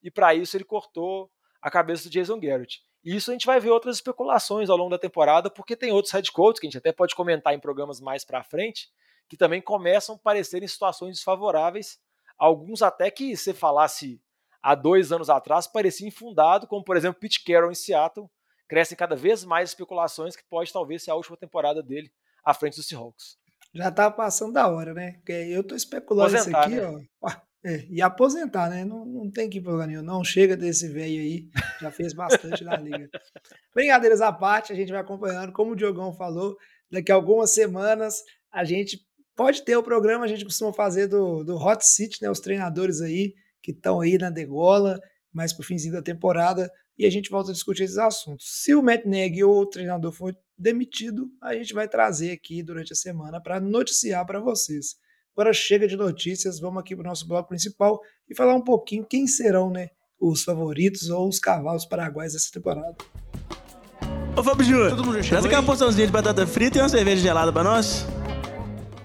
e 0.02 0.10
para 0.10 0.34
isso 0.34 0.54
ele 0.58 0.64
cortou 0.64 1.30
a 1.62 1.70
cabeça 1.70 2.06
do 2.06 2.12
Jason 2.12 2.38
Garrett. 2.38 2.82
E 3.06 3.14
isso 3.14 3.30
a 3.30 3.34
gente 3.34 3.46
vai 3.46 3.60
ver 3.60 3.70
outras 3.70 3.98
especulações 3.98 4.68
ao 4.68 4.76
longo 4.76 4.90
da 4.90 4.98
temporada, 4.98 5.48
porque 5.48 5.76
tem 5.76 5.92
outros 5.92 6.12
head 6.12 6.32
coaches 6.32 6.58
que 6.58 6.66
a 6.66 6.68
gente 6.68 6.78
até 6.78 6.90
pode 6.90 7.14
comentar 7.14 7.54
em 7.54 7.60
programas 7.60 8.00
mais 8.00 8.24
para 8.24 8.42
frente, 8.42 8.88
que 9.28 9.36
também 9.36 9.62
começam 9.62 10.16
a 10.16 10.18
parecer 10.18 10.60
em 10.60 10.66
situações 10.66 11.14
desfavoráveis. 11.14 12.00
Alguns 12.36 12.82
até 12.82 13.08
que 13.08 13.36
se 13.36 13.54
falasse 13.54 14.20
há 14.60 14.74
dois 14.74 15.12
anos 15.12 15.30
atrás 15.30 15.68
parecia 15.68 16.08
infundado, 16.08 16.66
como 16.66 16.82
por 16.82 16.96
exemplo 16.96 17.20
Pete 17.20 17.44
Carroll 17.44 17.70
em 17.70 17.76
Seattle. 17.76 18.28
Crescem 18.68 18.96
cada 18.96 19.14
vez 19.14 19.44
mais 19.44 19.70
especulações 19.70 20.34
que 20.34 20.42
pode 20.42 20.72
talvez 20.72 21.04
ser 21.04 21.12
a 21.12 21.14
última 21.14 21.36
temporada 21.36 21.80
dele 21.80 22.12
à 22.44 22.52
frente 22.52 22.74
dos 22.74 22.88
Seahawks. 22.88 23.38
Já 23.72 23.88
tá 23.92 24.10
passando 24.10 24.52
da 24.52 24.66
hora, 24.66 24.92
né? 24.92 25.20
Eu 25.28 25.62
tô 25.62 25.76
especulando 25.76 26.34
aposentar, 26.34 26.68
isso 26.68 26.80
aqui, 26.82 26.98
né? 26.98 27.08
ó. 27.22 27.30
É, 27.68 27.84
e 27.90 28.00
aposentar, 28.00 28.70
né? 28.70 28.84
Não, 28.84 29.04
não 29.04 29.28
tem 29.28 29.50
que 29.50 29.58
ir 29.58 29.60
pro 29.60 29.76
nenhum. 29.84 30.00
Não 30.00 30.22
chega 30.22 30.56
desse 30.56 30.86
velho 30.86 31.20
aí. 31.20 31.48
Já 31.80 31.90
fez 31.90 32.12
bastante 32.12 32.62
na 32.62 32.76
liga. 32.76 33.10
Brincadeiras 33.74 34.20
à 34.20 34.32
parte, 34.32 34.72
a 34.72 34.76
gente 34.76 34.92
vai 34.92 35.00
acompanhando. 35.00 35.52
Como 35.52 35.72
o 35.72 35.76
Diogão 35.76 36.12
falou, 36.12 36.56
daqui 36.88 37.10
a 37.10 37.16
algumas 37.16 37.50
semanas 37.50 38.22
a 38.52 38.64
gente 38.64 39.04
pode 39.34 39.64
ter 39.64 39.76
o 39.76 39.82
programa, 39.82 40.24
a 40.24 40.28
gente 40.28 40.44
costuma 40.44 40.72
fazer 40.72 41.08
do, 41.08 41.42
do 41.42 41.56
Hot 41.56 41.84
Seat, 41.84 42.22
né? 42.22 42.30
Os 42.30 42.38
treinadores 42.38 43.00
aí 43.00 43.34
que 43.60 43.72
estão 43.72 44.00
aí 44.00 44.16
na 44.16 44.30
degola, 44.30 45.00
mais 45.32 45.52
pro 45.52 45.64
finzinho 45.64 45.94
da 45.94 46.02
temporada, 46.02 46.70
e 46.96 47.04
a 47.04 47.10
gente 47.10 47.28
volta 47.28 47.50
a 47.50 47.52
discutir 47.52 47.82
esses 47.82 47.98
assuntos. 47.98 48.46
Se 48.62 48.76
o 48.76 48.82
Matt 48.82 49.04
Nagy 49.04 49.42
ou 49.42 49.62
o 49.62 49.66
treinador 49.66 50.12
for 50.12 50.32
demitido, 50.56 51.28
a 51.42 51.52
gente 51.52 51.74
vai 51.74 51.88
trazer 51.88 52.30
aqui 52.30 52.62
durante 52.62 52.92
a 52.92 52.96
semana 52.96 53.42
para 53.42 53.58
noticiar 53.58 54.24
para 54.24 54.38
vocês. 54.38 54.94
Agora 55.36 55.52
chega 55.52 55.86
de 55.86 55.98
notícias, 55.98 56.58
vamos 56.58 56.80
aqui 56.80 56.96
para 56.96 57.04
o 57.04 57.08
nosso 57.08 57.28
bloco 57.28 57.50
principal 57.50 58.00
e 58.26 58.34
falar 58.34 58.54
um 58.54 58.62
pouquinho 58.62 59.04
quem 59.04 59.26
serão 59.26 59.70
né, 59.70 59.90
os 60.18 60.42
favoritos 60.42 61.10
ou 61.10 61.28
os 61.28 61.38
cavalos 61.38 61.84
paraguaios 61.84 62.32
dessa 62.32 62.50
temporada. 62.50 62.96
Ô 64.34 64.42
Fábio 64.42 64.64
Júnior, 64.64 64.96
traz 65.28 65.44
aqui 65.44 65.54
uma 65.54 65.62
porçãozinha 65.62 66.06
de 66.06 66.12
batata 66.12 66.46
frita 66.46 66.78
e 66.78 66.80
uma 66.80 66.88
cerveja 66.88 67.20
gelada 67.20 67.52
para 67.52 67.62
nós. 67.62 68.06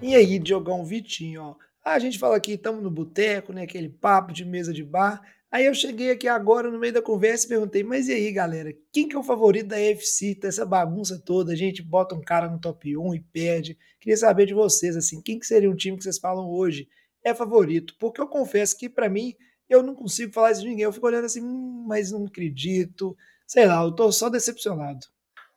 E 0.02 0.15
aí, 0.15 0.39
Diogão 0.39 0.86
Vitinho, 0.86 1.41
ó. 1.41 1.56
A 1.84 2.00
gente 2.00 2.17
fala 2.17 2.38
aqui, 2.38 2.54
estamos 2.54 2.82
no 2.82 2.89
boteco, 2.89 3.52
né? 3.52 3.63
Aquele 3.63 3.89
papo 3.89 4.32
de 4.32 4.46
mesa 4.46 4.72
de 4.72 4.86
bar. 4.86 5.20
Aí 5.52 5.66
eu 5.66 5.74
cheguei 5.74 6.12
aqui 6.12 6.30
agora 6.30 6.72
no 6.72 6.80
meio 6.80 6.94
da 6.94 7.02
conversa 7.02 7.46
e 7.46 7.50
perguntei, 7.50 7.84
mas 7.84 8.08
e 8.08 8.14
aí, 8.14 8.32
galera, 8.32 8.74
quem 8.92 9.06
que 9.06 9.18
é 9.18 9.20
o 9.20 9.24
favorito 9.24 9.68
da 9.68 9.76
UFC, 9.76 10.34
dessa 10.36 10.66
bagunça 10.66 11.20
toda? 11.20 11.52
A 11.52 11.56
gente 11.56 11.82
bota 11.82 12.16
um 12.16 12.22
cara 12.22 12.50
no 12.50 12.58
top 12.58 12.96
1 12.96 13.16
e 13.16 13.20
perde. 13.20 13.78
Queria 14.00 14.16
saber 14.16 14.46
de 14.46 14.54
vocês, 14.54 14.96
assim, 14.96 15.22
quem 15.22 15.38
que 15.38 15.46
seria 15.46 15.70
um 15.70 15.76
time 15.76 15.98
que 15.98 16.04
vocês 16.04 16.18
falam 16.18 16.50
hoje 16.50 16.88
é 17.22 17.34
favorito? 17.36 17.96
Porque 18.00 18.22
eu 18.22 18.28
confesso 18.28 18.78
que 18.78 18.88
para 18.88 19.10
mim, 19.10 19.36
eu 19.68 19.84
não 19.84 19.94
consigo 19.94 20.32
falar 20.32 20.54
isso 20.54 20.62
de 20.62 20.70
ninguém. 20.70 20.86
Eu 20.86 20.94
fico 20.94 21.06
olhando 21.06 21.26
assim, 21.26 21.44
hum, 21.44 21.84
mas 21.86 22.14
não 22.14 22.26
acredito. 22.26 23.18
Sei 23.46 23.66
lá, 23.66 23.84
eu 23.84 23.92
tô 23.92 24.10
só 24.10 24.30
decepcionado. 24.30 25.06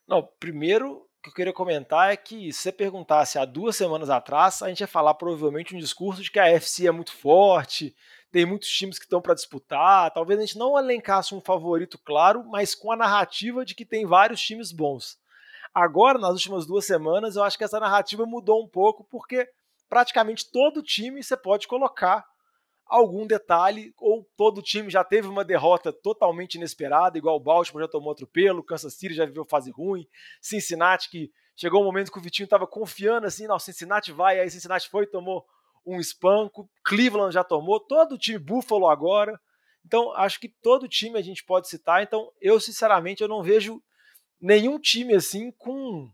Não, 0.09 0.28
primeiro, 0.40 1.09
que 1.22 1.30
eu 1.30 1.35
queria 1.35 1.52
comentar 1.52 2.12
é 2.12 2.16
que 2.16 2.52
se 2.52 2.61
você 2.61 2.72
perguntasse 2.72 3.38
há 3.38 3.44
duas 3.44 3.76
semanas 3.76 4.11
atrás, 4.11 4.61
a 4.61 4.68
gente 4.68 4.80
ia 4.80 4.87
falar 4.87 5.14
provavelmente 5.14 5.74
um 5.74 5.78
discurso 5.78 6.22
de 6.22 6.30
que 6.30 6.38
a 6.38 6.48
FC 6.48 6.87
é 6.87 6.90
muito 6.90 7.12
forte, 7.12 7.94
tem 8.35 8.44
muitos 8.44 8.68
times 8.68 8.99
que 8.99 9.05
estão 9.05 9.23
para 9.23 9.33
disputar. 9.33 10.11
Talvez 10.11 10.40
a 10.40 10.44
gente 10.44 10.59
não 10.59 10.77
elencasse 10.77 11.33
um 11.33 11.40
favorito 11.40 11.97
claro, 11.97 12.42
mas 12.42 12.75
com 12.75 12.90
a 12.90 12.97
narrativa 12.97 13.64
de 13.64 13.77
que 13.77 13.85
tem 13.85 14.05
vários 14.05 14.40
times 14.40 14.73
bons. 14.73 15.16
Agora, 15.73 16.18
nas 16.18 16.33
últimas 16.33 16.66
duas 16.66 16.85
semanas, 16.85 17.37
eu 17.37 17.44
acho 17.44 17.57
que 17.57 17.62
essa 17.62 17.79
narrativa 17.79 18.27
mudou 18.27 18.61
um 18.61 18.66
pouco, 18.66 19.05
porque 19.05 19.49
praticamente 19.88 20.51
todo 20.51 20.83
time 20.83 21.23
você 21.23 21.37
pode 21.37 21.68
colocar 21.68 22.27
algum 22.85 23.25
detalhe, 23.25 23.94
ou 23.99 24.29
todo 24.37 24.61
time 24.61 24.90
já 24.90 25.05
teve 25.05 25.29
uma 25.29 25.44
derrota 25.44 25.92
totalmente 25.92 26.57
inesperada, 26.57 27.16
igual 27.16 27.37
o 27.37 27.40
Baltimore 27.40 27.85
já 27.85 27.88
tomou 27.88 28.11
atropelo, 28.11 28.64
Kansas 28.64 28.94
City 28.94 29.14
já 29.14 29.25
viveu 29.25 29.44
fase 29.44 29.70
ruim, 29.70 30.09
Cincinnati 30.40 31.09
que 31.09 31.31
chegou 31.55 31.83
um 31.83 31.85
momento 31.85 32.11
que 32.11 32.18
o 32.18 32.20
Vitinho 32.20 32.47
estava 32.47 32.66
confiando 32.66 33.29
assim, 33.29 33.47
não, 33.47 33.61
Cincinnati 33.61 34.11
vai, 34.11 34.40
aí 34.40 34.51
Cincinnati 34.51 34.88
foi 34.88 35.05
e 35.05 35.07
tomou 35.07 35.47
um 35.87 36.01
espanco, 36.01 36.68
Cleveland 36.85 37.33
já 37.33 37.44
tomou, 37.44 37.81
todo 37.81 38.12
o 38.12 38.18
time 38.18 38.38
Buffalo 38.38 38.88
agora. 38.88 39.38
Então, 39.85 40.12
acho 40.12 40.40
que 40.40 40.49
todo 40.49 40.88
time 40.88 41.18
a 41.18 41.23
gente 41.23 41.44
pode 41.44 41.68
citar, 41.68 42.03
então 42.03 42.31
eu 42.40 42.59
sinceramente 42.59 43.23
eu 43.23 43.29
não 43.29 43.42
vejo 43.42 43.83
nenhum 44.40 44.79
time 44.79 45.14
assim 45.14 45.51
com 45.53 46.11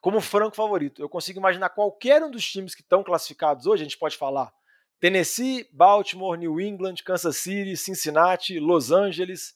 como 0.00 0.20
franco 0.20 0.56
favorito. 0.56 1.00
Eu 1.00 1.08
consigo 1.08 1.38
imaginar 1.38 1.68
qualquer 1.68 2.22
um 2.22 2.30
dos 2.30 2.44
times 2.44 2.74
que 2.74 2.82
estão 2.82 3.04
classificados 3.04 3.66
hoje, 3.66 3.82
a 3.82 3.84
gente 3.84 3.98
pode 3.98 4.16
falar 4.16 4.52
Tennessee, 4.98 5.68
Baltimore, 5.72 6.38
New 6.38 6.60
England, 6.60 6.96
Kansas 7.04 7.36
City, 7.36 7.76
Cincinnati, 7.76 8.58
Los 8.58 8.90
Angeles 8.90 9.54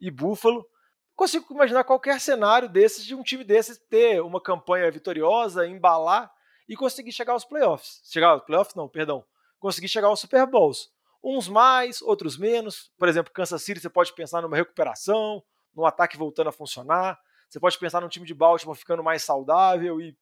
e 0.00 0.10
Buffalo. 0.10 0.66
Consigo 1.14 1.46
imaginar 1.52 1.84
qualquer 1.84 2.20
cenário 2.20 2.68
desses 2.68 3.04
de 3.04 3.14
um 3.14 3.22
time 3.22 3.44
desses 3.44 3.78
ter 3.88 4.20
uma 4.20 4.40
campanha 4.40 4.90
vitoriosa, 4.90 5.66
embalar 5.66 6.33
e 6.68 6.76
conseguir 6.76 7.12
chegar 7.12 7.32
aos 7.32 7.44
playoffs. 7.44 8.00
Chegar 8.04 8.28
aos 8.28 8.42
playoffs, 8.44 8.74
não, 8.74 8.88
perdão. 8.88 9.24
Conseguir 9.58 9.88
chegar 9.88 10.08
aos 10.08 10.20
Super 10.20 10.46
Bowls. 10.46 10.90
Uns 11.22 11.48
mais, 11.48 12.02
outros 12.02 12.36
menos. 12.36 12.92
Por 12.98 13.08
exemplo, 13.08 13.32
Kansas 13.32 13.62
City 13.62 13.80
você 13.80 13.88
pode 13.88 14.12
pensar 14.14 14.42
numa 14.42 14.56
recuperação, 14.56 15.42
num 15.74 15.86
ataque 15.86 16.16
voltando 16.16 16.48
a 16.48 16.52
funcionar. 16.52 17.18
Você 17.48 17.60
pode 17.60 17.78
pensar 17.78 18.00
num 18.00 18.08
time 18.08 18.26
de 18.26 18.34
Baltimore 18.34 18.76
ficando 18.76 19.02
mais 19.02 19.22
saudável 19.22 20.00
e 20.00 20.16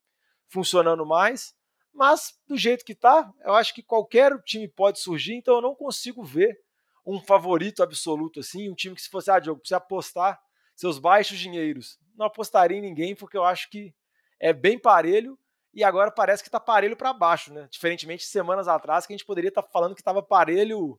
funcionando 0.48 1.04
mais. 1.06 1.54
Mas 1.94 2.38
do 2.46 2.56
jeito 2.56 2.84
que 2.84 2.94
tá, 2.94 3.32
eu 3.44 3.54
acho 3.54 3.74
que 3.74 3.82
qualquer 3.82 4.32
time 4.42 4.66
pode 4.68 4.98
surgir, 4.98 5.34
então 5.34 5.56
eu 5.56 5.60
não 5.60 5.74
consigo 5.74 6.22
ver 6.22 6.58
um 7.04 7.20
favorito 7.20 7.82
absoluto 7.82 8.40
assim, 8.40 8.70
um 8.70 8.74
time 8.74 8.94
que 8.94 9.02
se 9.02 9.10
fosse, 9.10 9.30
ah, 9.30 9.38
Diogo, 9.38 9.60
precisa 9.60 9.76
apostar 9.76 10.40
seus 10.74 10.98
baixos 10.98 11.38
dinheiros. 11.38 11.98
Não 12.16 12.26
apostaria 12.26 12.78
em 12.78 12.80
ninguém 12.80 13.14
porque 13.14 13.36
eu 13.36 13.44
acho 13.44 13.68
que 13.70 13.94
é 14.40 14.52
bem 14.52 14.78
parelho 14.78 15.38
e 15.74 15.82
agora 15.82 16.10
parece 16.10 16.42
que 16.42 16.50
tá 16.50 16.60
parelho 16.60 16.96
para 16.96 17.12
baixo, 17.12 17.52
né? 17.52 17.68
Diferentemente 17.70 18.24
de 18.24 18.30
semanas 18.30 18.68
atrás 18.68 19.06
que 19.06 19.12
a 19.12 19.16
gente 19.16 19.26
poderia 19.26 19.48
estar 19.48 19.62
tá 19.62 19.68
falando 19.68 19.94
que 19.94 20.00
estava 20.00 20.22
parelho 20.22 20.98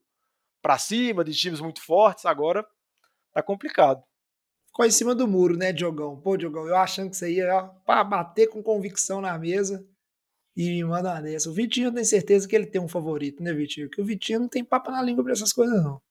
para 0.62 0.78
cima, 0.78 1.24
de 1.24 1.34
times 1.34 1.60
muito 1.60 1.82
fortes, 1.82 2.26
agora 2.26 2.66
tá 3.34 3.44
complicado. 3.44 4.04
Ficou 4.68 4.86
em 4.86 4.92
cima 4.92 5.14
do 5.14 5.28
muro, 5.28 5.56
né, 5.56 5.72
Diogão? 5.72 6.20
Pô, 6.20 6.36
Diogão, 6.36 6.66
eu 6.66 6.76
achando 6.76 7.10
que 7.10 7.16
isso 7.16 7.26
aí 7.26 7.36
ia 7.36 7.64
para 7.86 8.04
bater 8.04 8.48
com 8.48 8.64
convicção 8.64 9.22
na 9.22 9.38
mesa 9.38 9.86
e 10.56 10.70
me 10.70 10.84
manda 10.84 11.22
dessa. 11.22 11.50
O 11.50 11.54
Vitinho 11.54 11.90
eu 11.90 11.94
tenho 11.94 12.06
certeza 12.06 12.48
que 12.48 12.56
ele 12.56 12.66
tem 12.66 12.82
um 12.82 12.88
favorito, 12.88 13.44
né, 13.44 13.54
Vitinho? 13.54 13.90
Que 13.90 14.02
o 14.02 14.06
Vitinho 14.06 14.40
não 14.40 14.48
tem 14.48 14.64
papo 14.64 14.90
na 14.90 15.02
língua 15.02 15.24
pra 15.24 15.34
essas 15.34 15.54
coisas, 15.54 15.84
não. 15.84 16.02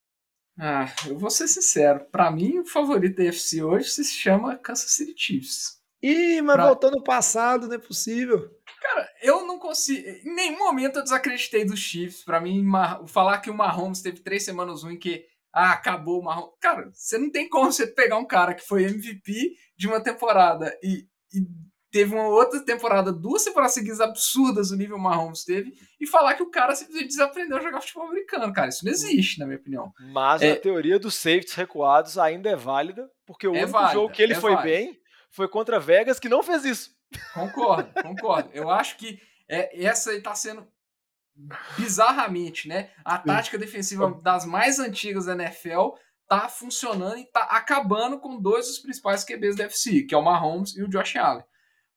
Ah, 0.56 0.86
eu 1.08 1.18
vou 1.18 1.30
ser 1.30 1.48
sincero. 1.48 2.04
Para 2.12 2.30
mim, 2.30 2.58
o 2.58 2.64
favorito 2.64 3.16
da 3.16 3.24
UFC 3.24 3.64
hoje 3.64 3.90
se 3.90 4.04
chama 4.04 4.56
Kansas 4.56 4.92
City 4.92 5.14
Chiefs. 5.16 5.81
Ih, 6.02 6.42
mas 6.42 6.56
pra... 6.56 6.66
voltou 6.66 6.90
no 6.90 7.02
passado, 7.02 7.68
não 7.68 7.76
é 7.76 7.78
possível. 7.78 8.50
Cara, 8.80 9.08
eu 9.22 9.46
não 9.46 9.58
consigo. 9.58 10.06
Em 10.08 10.34
nenhum 10.34 10.58
momento 10.58 10.96
eu 10.96 11.04
desacreditei 11.04 11.64
dos 11.64 11.78
Chiefs. 11.78 12.24
Para 12.24 12.40
mim, 12.40 12.64
falar 13.06 13.38
que 13.38 13.50
o 13.50 13.54
Mahomes 13.54 14.02
teve 14.02 14.20
três 14.20 14.44
semanas 14.44 14.82
ruim 14.82 14.98
que. 14.98 15.24
Ah, 15.54 15.72
acabou 15.72 16.20
o 16.20 16.24
Mahomes. 16.24 16.54
Cara, 16.60 16.90
você 16.92 17.18
não 17.18 17.30
tem 17.30 17.48
como 17.48 17.70
você 17.70 17.86
pegar 17.86 18.16
um 18.16 18.26
cara 18.26 18.54
que 18.54 18.66
foi 18.66 18.84
MVP 18.84 19.54
de 19.76 19.86
uma 19.86 20.00
temporada 20.00 20.76
e, 20.82 21.06
e 21.32 21.46
teve 21.92 22.14
uma 22.14 22.26
outra 22.26 22.58
temporada, 22.64 23.12
duas 23.12 23.44
temporadas 23.44 23.74
seguidas 23.74 24.00
absurdas 24.00 24.70
o 24.70 24.76
nível 24.76 24.98
Mahomes 24.98 25.44
teve, 25.44 25.74
e 26.00 26.06
falar 26.06 26.34
que 26.34 26.42
o 26.42 26.50
cara 26.50 26.74
simplesmente 26.74 27.08
desaprendeu 27.08 27.58
a 27.58 27.60
jogar 27.60 27.82
futebol 27.82 28.06
americano, 28.06 28.50
cara. 28.52 28.70
Isso 28.70 28.84
não 28.84 28.90
existe, 28.90 29.38
na 29.38 29.44
minha 29.44 29.58
opinião. 29.58 29.92
Mas 30.10 30.40
é, 30.40 30.52
a 30.52 30.56
teoria 30.56 30.98
dos 30.98 31.14
safeties 31.14 31.52
recuados 31.52 32.16
ainda 32.16 32.48
é 32.48 32.56
válida, 32.56 33.08
porque 33.26 33.46
o 33.46 33.54
é 33.54 33.58
único 33.58 33.72
válida, 33.72 33.92
jogo 33.92 34.12
que 34.12 34.22
ele 34.22 34.32
é 34.32 34.40
foi 34.40 34.54
válida. 34.54 34.74
bem 34.74 35.01
foi 35.32 35.48
contra 35.48 35.80
Vegas, 35.80 36.20
que 36.20 36.28
não 36.28 36.42
fez 36.42 36.64
isso. 36.64 36.94
Concordo, 37.34 37.90
concordo. 38.02 38.50
Eu 38.52 38.70
acho 38.70 38.96
que 38.96 39.20
é, 39.48 39.84
essa 39.84 40.14
está 40.14 40.34
sendo 40.34 40.66
bizarramente, 41.76 42.68
né? 42.68 42.90
A 43.04 43.18
tática 43.18 43.58
defensiva 43.58 44.10
das 44.22 44.44
mais 44.44 44.78
antigas 44.78 45.24
da 45.24 45.32
NFL 45.32 45.94
tá 46.28 46.48
funcionando 46.48 47.18
e 47.18 47.24
tá 47.24 47.40
acabando 47.42 48.20
com 48.20 48.40
dois 48.40 48.66
dos 48.66 48.78
principais 48.78 49.24
QBs 49.24 49.56
da 49.56 49.64
FC, 49.64 50.02
que 50.02 50.14
é 50.14 50.18
o 50.18 50.22
Mahomes 50.22 50.76
e 50.76 50.82
o 50.82 50.88
Josh 50.88 51.16
Allen. 51.16 51.44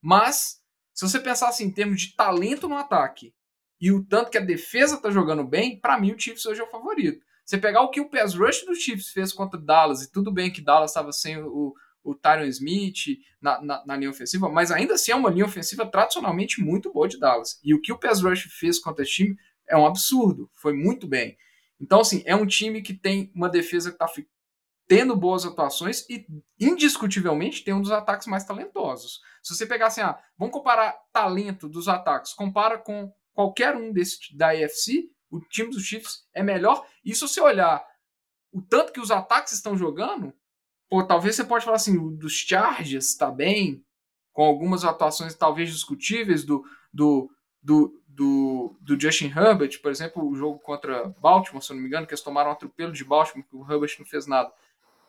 Mas, 0.01 0.61
se 0.93 1.07
você 1.07 1.19
pensar 1.19 1.49
assim, 1.49 1.65
em 1.65 1.71
termos 1.71 2.01
de 2.01 2.15
talento 2.15 2.67
no 2.67 2.77
ataque 2.77 3.33
e 3.79 3.91
o 3.91 4.03
tanto 4.05 4.31
que 4.31 4.37
a 4.37 4.41
defesa 4.41 5.01
tá 5.01 5.11
jogando 5.11 5.43
bem, 5.43 5.79
para 5.79 5.99
mim 5.99 6.13
o 6.13 6.19
Chiefs 6.19 6.45
hoje 6.45 6.61
é 6.61 6.63
o 6.63 6.69
favorito. 6.69 7.23
Você 7.45 7.57
pegar 7.57 7.81
o 7.81 7.91
que 7.91 8.01
o 8.01 8.09
pass 8.09 8.33
rush 8.33 8.65
do 8.65 8.73
Chiefs 8.73 9.09
fez 9.09 9.31
contra 9.31 9.59
Dallas, 9.59 10.01
e 10.01 10.11
tudo 10.11 10.31
bem 10.31 10.51
que 10.51 10.61
Dallas 10.61 10.91
estava 10.91 11.11
sem 11.11 11.37
o, 11.37 11.73
o 12.05 12.13
Tyron 12.13 12.45
Smith 12.45 13.19
na, 13.41 13.59
na, 13.61 13.85
na, 13.85 13.97
linha 13.97 14.11
ofensiva, 14.11 14.47
mas 14.47 14.71
ainda 14.71 14.93
assim 14.93 15.11
é 15.11 15.15
uma 15.15 15.29
linha 15.29 15.45
ofensiva 15.45 15.85
tradicionalmente 15.85 16.61
muito 16.61 16.93
boa 16.93 17.07
de 17.07 17.19
Dallas. 17.19 17.59
E 17.63 17.73
o 17.73 17.81
que 17.81 17.91
o 17.91 17.97
pass 17.97 18.21
rush 18.21 18.43
fez 18.43 18.79
contra 18.79 19.03
esse 19.03 19.13
time 19.13 19.35
é 19.67 19.75
um 19.75 19.85
absurdo, 19.85 20.49
foi 20.53 20.73
muito 20.73 21.07
bem. 21.07 21.35
Então, 21.81 21.99
assim, 21.99 22.21
é 22.25 22.35
um 22.35 22.45
time 22.45 22.81
que 22.81 22.93
tem 22.93 23.31
uma 23.35 23.49
defesa 23.49 23.89
que 23.89 23.95
está 23.95 24.07
tendo 24.87 25.15
boas 25.15 25.45
atuações 25.45 26.07
e, 26.09 26.25
indiscutivelmente, 26.59 27.63
tem 27.63 27.73
um 27.73 27.81
dos 27.81 27.91
ataques 27.91 28.27
mais 28.27 28.45
talentosos. 28.45 29.19
Se 29.41 29.55
você 29.55 29.65
pegar 29.65 29.87
assim, 29.87 30.01
ah, 30.01 30.17
vamos 30.37 30.53
comparar 30.53 30.95
talento 31.11 31.67
dos 31.67 31.87
ataques, 31.87 32.33
compara 32.33 32.77
com 32.77 33.11
qualquer 33.33 33.75
um 33.75 33.91
desse 33.91 34.35
da 34.37 34.51
AFC, 34.51 35.09
o 35.29 35.39
time 35.39 35.71
dos 35.71 35.83
Chiefs 35.83 36.27
é 36.33 36.43
melhor. 36.43 36.85
E 37.03 37.13
se 37.13 37.21
você 37.21 37.41
olhar 37.41 37.83
o 38.51 38.61
tanto 38.61 38.93
que 38.93 39.01
os 39.01 39.11
ataques 39.11 39.53
estão 39.53 39.75
jogando, 39.75 40.33
pô, 40.89 41.03
talvez 41.03 41.35
você 41.35 41.43
pode 41.43 41.65
falar 41.65 41.77
assim, 41.77 42.15
dos 42.15 42.33
Chargers 42.33 43.15
tá 43.15 43.31
bem, 43.31 43.83
com 44.33 44.43
algumas 44.43 44.83
atuações 44.83 45.33
talvez 45.33 45.71
discutíveis 45.71 46.43
do, 46.43 46.63
do, 46.93 47.31
do, 47.61 48.01
do, 48.07 48.77
do 48.81 48.99
Justin 48.99 49.27
Herbert, 49.27 49.81
por 49.81 49.91
exemplo, 49.91 50.27
o 50.27 50.35
jogo 50.35 50.59
contra 50.59 51.09
Baltimore, 51.19 51.63
se 51.63 51.71
eu 51.71 51.75
não 51.75 51.81
me 51.81 51.87
engano, 51.87 52.05
que 52.05 52.13
eles 52.13 52.23
tomaram 52.23 52.49
um 52.49 52.53
atropelo 52.53 52.91
de 52.91 53.03
Baltimore, 53.03 53.47
que 53.47 53.55
o 53.55 53.61
Herbert 53.61 53.95
não 53.97 54.05
fez 54.05 54.27
nada. 54.27 54.51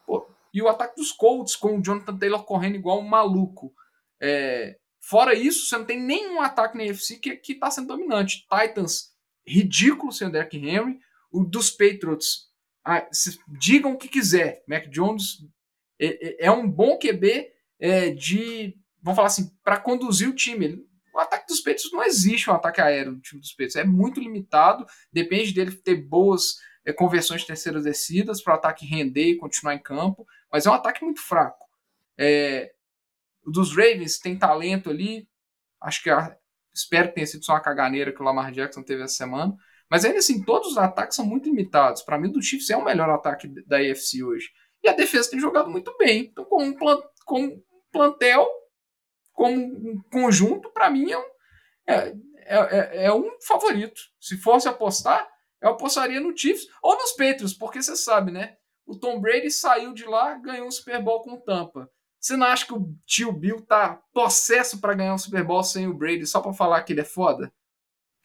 Pô, 0.06 0.28
e 0.54 0.62
o 0.62 0.68
ataque 0.68 0.96
dos 0.96 1.12
Colts 1.12 1.54
com 1.54 1.78
o 1.78 1.82
Jonathan 1.82 2.16
Taylor 2.16 2.44
correndo 2.44 2.76
igual 2.76 2.98
um 2.98 3.06
maluco. 3.06 3.74
É, 4.20 4.78
fora 5.00 5.34
isso, 5.34 5.66
você 5.66 5.76
não 5.76 5.84
tem 5.84 6.00
nenhum 6.00 6.40
ataque 6.40 6.78
na 6.78 6.84
UFC 6.84 7.18
que, 7.18 7.36
que 7.36 7.54
tá 7.54 7.70
sendo 7.70 7.88
dominante. 7.88 8.46
Titans, 8.48 9.12
ridículo 9.46 10.12
sem 10.12 10.28
o 10.28 10.32
Derrick 10.32 10.56
Henry. 10.56 10.98
O 11.30 11.44
dos 11.44 11.70
Patriots, 11.70 12.48
ah, 12.84 13.06
digam 13.48 13.92
o 13.92 13.98
que 13.98 14.08
quiser. 14.08 14.64
Mac 14.66 14.88
Jones 14.88 15.44
é, 16.00 16.44
é, 16.44 16.46
é 16.46 16.50
um 16.50 16.68
bom 16.68 16.98
QB 16.98 17.52
é, 17.78 18.10
de 18.10 18.76
vamos 19.06 19.16
falar 19.16 19.28
assim, 19.28 19.56
para 19.62 19.78
conduzir 19.78 20.28
o 20.28 20.34
time. 20.34 20.84
O 21.14 21.18
ataque 21.20 21.46
dos 21.46 21.60
Peitos 21.60 21.92
não 21.92 22.02
existe 22.02 22.50
um 22.50 22.54
ataque 22.54 22.80
aéreo 22.80 23.14
do 23.14 23.20
time 23.20 23.40
dos 23.40 23.52
Peitos, 23.52 23.76
é 23.76 23.84
muito 23.84 24.20
limitado, 24.20 24.84
depende 25.12 25.54
dele 25.54 25.70
ter 25.70 25.94
boas 25.94 26.56
é, 26.84 26.92
conversões 26.92 27.42
de 27.42 27.46
terceiras 27.46 27.84
descidas 27.84 28.42
para 28.42 28.54
o 28.54 28.56
ataque 28.56 28.84
render 28.84 29.30
e 29.30 29.36
continuar 29.36 29.74
em 29.74 29.78
campo, 29.78 30.26
mas 30.50 30.66
é 30.66 30.70
um 30.70 30.74
ataque 30.74 31.04
muito 31.04 31.20
fraco. 31.20 31.64
É, 32.18 32.72
dos 33.46 33.70
Ravens 33.70 34.18
tem 34.18 34.36
talento 34.36 34.90
ali, 34.90 35.28
acho 35.80 36.02
que 36.02 36.10
a, 36.10 36.36
espero 36.74 37.08
que 37.08 37.14
tenha 37.14 37.26
sido 37.28 37.44
só 37.44 37.52
uma 37.52 37.60
caganeira 37.60 38.12
que 38.12 38.20
o 38.20 38.24
Lamar 38.24 38.50
Jackson 38.50 38.82
teve 38.82 39.04
essa 39.04 39.14
semana, 39.14 39.56
mas 39.88 40.04
ainda 40.04 40.18
assim, 40.18 40.42
todos 40.42 40.72
os 40.72 40.78
ataques 40.78 41.14
são 41.14 41.24
muito 41.24 41.48
limitados. 41.48 42.02
Para 42.02 42.18
mim, 42.18 42.28
o 42.28 42.32
do 42.32 42.42
Chiefs 42.42 42.70
é 42.70 42.76
o 42.76 42.84
melhor 42.84 43.08
ataque 43.08 43.46
da 43.66 43.76
AFC 43.76 44.24
hoje. 44.24 44.50
E 44.86 44.88
a 44.88 44.92
defesa 44.92 45.28
tem 45.28 45.40
jogado 45.40 45.68
muito 45.68 45.92
bem. 45.98 46.28
Então, 46.30 46.44
com 46.44 46.62
um, 46.62 46.72
com 47.24 47.42
um 47.42 47.62
plantel 47.90 48.48
como 49.32 49.56
um 49.56 50.00
conjunto, 50.12 50.70
para 50.70 50.88
mim, 50.88 51.10
é 51.10 51.18
um, 51.18 51.24
é, 51.88 52.14
é, 52.46 53.06
é, 53.06 53.12
um 53.12 53.28
favorito. 53.44 54.00
Se 54.20 54.36
fosse 54.36 54.68
apostar, 54.68 55.28
eu 55.60 55.70
apostaria 55.70 56.20
no 56.20 56.36
Chiefs 56.38 56.68
ou 56.80 56.96
nos 56.96 57.10
Patriots, 57.12 57.52
porque 57.52 57.82
você 57.82 57.96
sabe, 57.96 58.30
né? 58.30 58.56
O 58.86 58.96
Tom 58.96 59.20
Brady 59.20 59.50
saiu 59.50 59.92
de 59.92 60.04
lá, 60.04 60.34
ganhou 60.34 60.68
um 60.68 60.70
Super 60.70 61.02
Bowl 61.02 61.20
com 61.20 61.40
Tampa. 61.40 61.90
Você 62.20 62.36
não 62.36 62.46
acha 62.46 62.64
que 62.64 62.72
o 62.72 62.94
tio 63.04 63.32
Bill 63.32 63.60
tá 63.62 64.00
possesso 64.12 64.80
para 64.80 64.94
ganhar 64.94 65.14
um 65.14 65.18
Super 65.18 65.42
Bowl 65.42 65.64
sem 65.64 65.88
o 65.88 65.94
Brady 65.94 66.26
só 66.26 66.40
para 66.40 66.52
falar 66.52 66.82
que 66.84 66.92
ele 66.92 67.00
é 67.00 67.04
foda? 67.04 67.52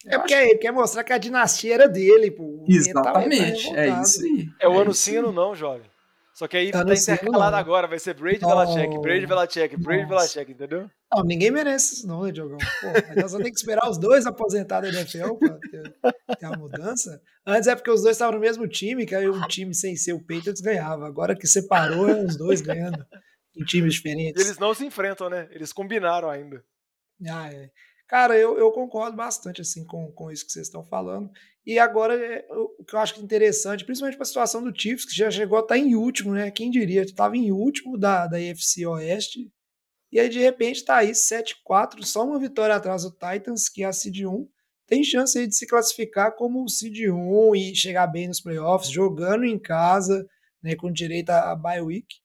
É 0.06 0.16
porque 0.16 0.32
ele 0.32 0.58
quer 0.58 0.72
mostrar 0.72 1.02
que 1.02 1.12
a 1.12 1.18
dinastia 1.18 1.74
era 1.74 1.88
dele, 1.88 2.30
pô. 2.30 2.64
Exatamente, 2.68 3.68
tá 3.72 3.80
é 3.80 3.88
isso 4.00 4.24
aí. 4.24 4.48
É 4.60 4.68
o 4.68 4.78
ano 4.78 4.94
sim, 4.94 5.16
ano 5.16 5.32
não, 5.32 5.56
jovem. 5.56 5.91
Só 6.34 6.48
que 6.48 6.56
aí 6.56 6.70
tá, 6.70 6.84
tá 6.84 6.94
intercalado 6.94 7.56
agora, 7.56 7.86
vai 7.86 7.98
ser 7.98 8.14
Brady 8.14 8.40
Belichick, 8.40 8.98
Brady 9.00 9.26
Belichick, 9.26 9.76
Brady 9.76 10.06
Belichick, 10.06 10.50
entendeu? 10.50 10.90
Não, 11.14 11.22
ninguém 11.22 11.50
merece 11.50 11.94
isso 11.94 12.06
não, 12.06 12.22
né, 12.22 12.32
Diogão? 12.32 12.56
Pô, 12.56 13.20
nós 13.20 13.32
vamos 13.32 13.44
ter 13.44 13.50
que 13.50 13.58
esperar 13.58 13.88
os 13.88 13.98
dois 13.98 14.24
aposentados 14.24 14.90
da 14.90 14.98
NFL 14.98 15.34
pra 15.34 15.58
ter, 15.70 15.94
ter 16.38 16.46
uma 16.46 16.56
mudança. 16.56 17.20
Antes 17.46 17.68
é 17.68 17.74
porque 17.74 17.90
os 17.90 18.02
dois 18.02 18.16
estavam 18.16 18.34
no 18.34 18.40
mesmo 18.40 18.66
time, 18.66 19.04
que 19.04 19.14
aí 19.14 19.28
um 19.28 19.46
time 19.46 19.74
sem 19.74 19.94
ser 19.94 20.14
o 20.14 20.20
Patriots 20.20 20.62
ganhava. 20.62 21.06
Agora 21.06 21.36
que 21.36 21.46
separou, 21.46 22.08
é 22.08 22.24
os 22.24 22.36
dois 22.36 22.62
ganhando 22.62 23.04
em 23.54 23.64
times 23.64 23.94
diferentes. 23.94 24.42
E 24.42 24.46
eles 24.46 24.58
não 24.58 24.72
se 24.72 24.86
enfrentam, 24.86 25.28
né? 25.28 25.48
Eles 25.50 25.72
combinaram 25.72 26.30
ainda. 26.30 26.64
Ah, 27.28 27.52
é. 27.52 27.70
Cara, 28.08 28.36
eu, 28.36 28.58
eu 28.58 28.70
concordo 28.72 29.16
bastante 29.16 29.60
assim 29.60 29.84
com, 29.84 30.10
com 30.12 30.30
isso 30.30 30.46
que 30.46 30.52
vocês 30.52 30.66
estão 30.66 30.84
falando. 30.84 31.30
E 31.64 31.78
agora, 31.78 32.14
é, 32.14 32.44
o 32.82 32.84
que 32.84 32.94
eu 32.94 32.98
acho 32.98 33.22
interessante, 33.22 33.84
principalmente 33.84 34.16
para 34.16 34.24
a 34.24 34.26
situação 34.26 34.62
do 34.62 34.76
Chiefs, 34.76 35.04
que 35.04 35.16
já 35.16 35.30
chegou 35.30 35.56
a 35.56 35.60
estar 35.60 35.76
tá 35.76 35.78
em 35.78 35.94
último, 35.94 36.34
né? 36.34 36.50
Quem 36.50 36.70
diria? 36.70 37.02
Estava 37.02 37.36
em 37.36 37.52
último 37.52 37.96
da, 37.96 38.26
da 38.26 38.40
EFC 38.40 38.84
Oeste. 38.84 39.50
E 40.10 40.18
aí, 40.18 40.28
de 40.28 40.40
repente, 40.40 40.78
está 40.78 40.96
aí 40.96 41.12
7-4, 41.12 42.02
só 42.02 42.26
uma 42.26 42.38
vitória 42.38 42.74
atrás 42.74 43.04
do 43.04 43.10
Titans, 43.10 43.68
que 43.68 43.84
é 43.84 43.86
a 43.86 43.92
Seed 43.92 44.26
1. 44.26 44.48
Tem 44.86 45.04
chance 45.04 45.38
aí 45.38 45.46
de 45.46 45.56
se 45.56 45.66
classificar 45.66 46.34
como 46.34 46.64
o 46.64 46.68
Seed 46.68 47.08
1 47.08 47.54
e 47.54 47.74
chegar 47.74 48.08
bem 48.08 48.26
nos 48.26 48.40
playoffs, 48.40 48.90
jogando 48.90 49.44
em 49.44 49.58
casa, 49.58 50.26
né, 50.62 50.74
com 50.74 50.92
direito 50.92 51.30
a, 51.30 51.52
a 51.52 51.56
bye 51.56 51.80
week. 51.80 52.16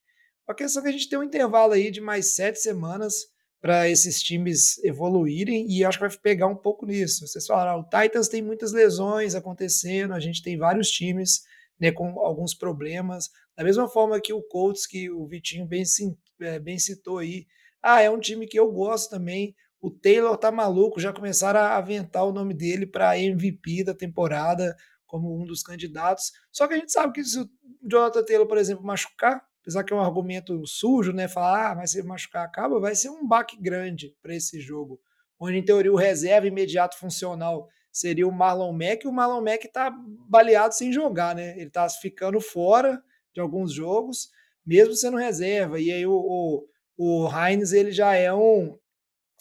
A 0.47 0.55
questão 0.55 0.81
é 0.81 0.83
que 0.83 0.89
a 0.89 0.91
gente 0.91 1.07
tem 1.07 1.19
um 1.19 1.23
intervalo 1.23 1.73
aí 1.73 1.91
de 1.91 2.01
mais 2.01 2.33
sete 2.33 2.59
semanas 2.59 3.13
para 3.61 3.89
esses 3.89 4.21
times 4.21 4.77
evoluírem 4.83 5.65
e 5.69 5.83
acho 5.83 5.97
que 5.97 6.07
vai 6.07 6.17
pegar 6.17 6.47
um 6.47 6.55
pouco 6.55 6.85
nisso. 6.85 7.27
Vocês 7.27 7.45
falaram, 7.45 7.79
o 7.79 7.83
Titans 7.83 8.27
tem 8.27 8.41
muitas 8.41 8.71
lesões 8.71 9.35
acontecendo, 9.35 10.13
a 10.13 10.19
gente 10.19 10.43
tem 10.43 10.57
vários 10.57 10.89
times 10.89 11.41
né, 11.79 11.91
com 11.91 12.19
alguns 12.19 12.53
problemas. 12.53 13.29
Da 13.55 13.63
mesma 13.63 13.87
forma 13.87 14.21
que 14.21 14.33
o 14.33 14.41
Colts, 14.43 14.85
que 14.85 15.09
o 15.09 15.25
Vitinho 15.27 15.65
bem, 15.65 15.83
é, 16.41 16.59
bem 16.59 16.77
citou 16.77 17.17
aí, 17.17 17.47
ah, 17.81 18.01
é 18.01 18.09
um 18.09 18.19
time 18.19 18.47
que 18.47 18.59
eu 18.59 18.71
gosto 18.71 19.09
também. 19.09 19.55
O 19.79 19.91
Taylor 19.91 20.35
tá 20.37 20.51
maluco, 20.51 20.99
já 20.99 21.13
começaram 21.13 21.59
a 21.59 21.77
aventar 21.77 22.25
o 22.25 22.33
nome 22.33 22.53
dele 22.53 22.85
para 22.85 23.17
MVP 23.17 23.83
da 23.83 23.93
temporada 23.93 24.75
como 25.05 25.41
um 25.41 25.45
dos 25.45 25.63
candidatos. 25.63 26.31
Só 26.51 26.67
que 26.67 26.73
a 26.73 26.77
gente 26.77 26.91
sabe 26.91 27.13
que 27.13 27.23
se 27.23 27.39
o 27.39 27.49
Jonathan 27.81 28.23
Taylor, 28.23 28.47
por 28.47 28.57
exemplo, 28.57 28.83
machucar, 28.83 29.41
apesar 29.67 29.83
que 29.83 29.91
é 29.91 29.95
um 29.97 30.01
argumento 30.01 30.65
sujo, 30.65 31.11
né? 31.11 31.27
Falar, 31.27 31.71
ah, 31.71 31.75
mas 31.75 31.91
se 31.91 32.01
machucar 32.01 32.45
acaba, 32.45 32.79
vai 32.79 32.95
ser 32.95 33.09
um 33.09 33.27
baque 33.27 33.61
grande 33.61 34.15
para 34.21 34.33
esse 34.33 34.61
jogo. 34.61 34.97
Onde, 35.37 35.57
em 35.57 35.61
teoria, 35.63 35.91
o 35.91 35.97
reserva 35.97 36.47
imediato 36.47 36.97
funcional 36.97 37.67
seria 37.91 38.25
o 38.25 38.31
Marlon 38.31 38.71
Mack, 38.71 39.03
e 39.03 39.09
o 39.09 39.11
Marlon 39.11 39.41
Mack 39.41 39.67
tá 39.67 39.93
baleado 40.29 40.73
sem 40.73 40.93
jogar, 40.93 41.35
né? 41.35 41.59
Ele 41.59 41.69
tá 41.69 41.89
ficando 41.89 42.39
fora 42.39 43.03
de 43.33 43.41
alguns 43.41 43.73
jogos, 43.73 44.29
mesmo 44.65 44.95
sendo 44.95 45.17
reserva. 45.17 45.81
E 45.81 45.91
aí 45.91 46.05
o, 46.05 46.13
o, 46.15 46.65
o 46.97 47.29
Hines, 47.29 47.73
ele 47.73 47.91
já 47.91 48.15
é 48.15 48.33
um 48.33 48.79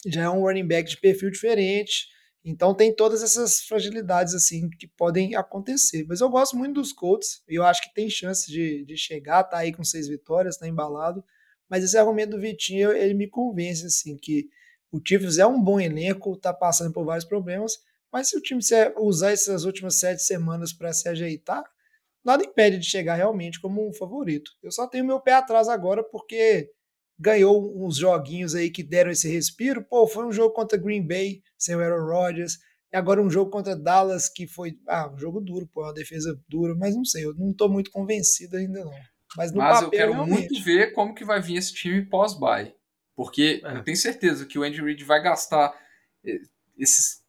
já 0.05 0.23
é 0.23 0.29
um 0.29 0.41
running 0.41 0.67
back 0.67 0.89
de 0.89 0.97
perfil 0.97 1.31
diferente. 1.31 2.07
Então 2.49 2.73
tem 2.73 2.95
todas 2.95 3.21
essas 3.21 3.59
fragilidades 3.59 4.33
assim 4.33 4.69
que 4.69 4.87
podem 4.87 5.35
acontecer. 5.35 6.05
Mas 6.07 6.21
eu 6.21 6.29
gosto 6.29 6.55
muito 6.55 6.75
dos 6.75 6.93
Colts 6.93 7.43
e 7.45 7.55
eu 7.55 7.63
acho 7.65 7.81
que 7.81 7.93
tem 7.93 8.09
chance 8.09 8.49
de, 8.49 8.85
de 8.85 8.95
chegar, 8.95 9.43
tá 9.43 9.57
aí 9.57 9.73
com 9.73 9.83
seis 9.83 10.07
vitórias, 10.07 10.55
tá 10.55 10.65
embalado. 10.65 11.21
Mas 11.69 11.83
esse 11.83 11.97
argumento 11.97 12.31
do 12.31 12.39
Vitinho, 12.39 12.93
ele 12.93 13.13
me 13.13 13.29
convence 13.29 13.85
assim 13.85 14.15
que 14.15 14.47
o 14.89 15.01
Chiefs 15.05 15.37
é 15.37 15.45
um 15.45 15.61
bom 15.61 15.77
elenco, 15.77 16.37
tá 16.37 16.53
passando 16.53 16.93
por 16.93 17.03
vários 17.03 17.25
problemas, 17.25 17.73
mas 18.13 18.29
se 18.29 18.37
o 18.37 18.41
time 18.41 18.61
usar 18.95 19.31
essas 19.31 19.65
últimas 19.65 19.99
sete 19.99 20.23
semanas 20.23 20.71
para 20.71 20.93
se 20.93 21.09
ajeitar, 21.09 21.61
nada 22.23 22.45
impede 22.45 22.77
de 22.77 22.85
chegar 22.85 23.15
realmente 23.15 23.59
como 23.59 23.85
um 23.85 23.93
favorito. 23.93 24.51
Eu 24.63 24.71
só 24.71 24.87
tenho 24.87 25.03
meu 25.03 25.19
pé 25.19 25.33
atrás 25.33 25.67
agora 25.67 26.01
porque 26.01 26.71
ganhou 27.19 27.85
uns 27.85 27.97
joguinhos 27.97 28.53
aí 28.55 28.69
que 28.69 28.83
deram 28.83 29.11
esse 29.11 29.29
respiro. 29.29 29.83
Pô, 29.83 30.07
foi 30.07 30.25
um 30.25 30.31
jogo 30.31 30.53
contra 30.53 30.77
Green 30.77 31.05
Bay, 31.05 31.41
sem 31.57 31.75
o 31.75 31.79
Aaron 31.79 32.05
Rodgers. 32.05 32.57
E 32.91 32.97
agora 32.97 33.21
um 33.21 33.29
jogo 33.29 33.51
contra 33.51 33.75
Dallas 33.75 34.29
que 34.29 34.47
foi, 34.47 34.77
ah, 34.87 35.11
um 35.13 35.17
jogo 35.17 35.41
duro, 35.41 35.67
pô, 35.67 35.83
uma 35.83 35.93
defesa 35.93 36.39
dura, 36.47 36.73
mas 36.75 36.95
não 36.95 37.03
sei, 37.03 37.25
eu 37.25 37.33
não 37.35 37.53
tô 37.53 37.67
muito 37.67 37.91
convencido 37.91 38.55
ainda 38.55 38.85
não. 38.85 38.93
Mas, 39.35 39.51
no 39.51 39.57
mas 39.57 39.81
papel, 39.81 39.87
eu 39.87 39.91
quero 39.91 40.13
realmente... 40.13 40.49
muito 40.49 40.63
ver 40.63 40.93
como 40.93 41.13
que 41.13 41.25
vai 41.25 41.41
vir 41.41 41.57
esse 41.57 41.73
time 41.73 42.05
pós-bye. 42.05 42.73
Porque 43.15 43.61
é. 43.63 43.77
eu 43.77 43.83
tenho 43.83 43.97
certeza 43.97 44.45
que 44.45 44.57
o 44.57 44.63
Andy 44.63 44.81
Reid 44.81 45.03
vai 45.03 45.21
gastar 45.21 45.73
eh, 46.23 46.39
esses 46.77 47.21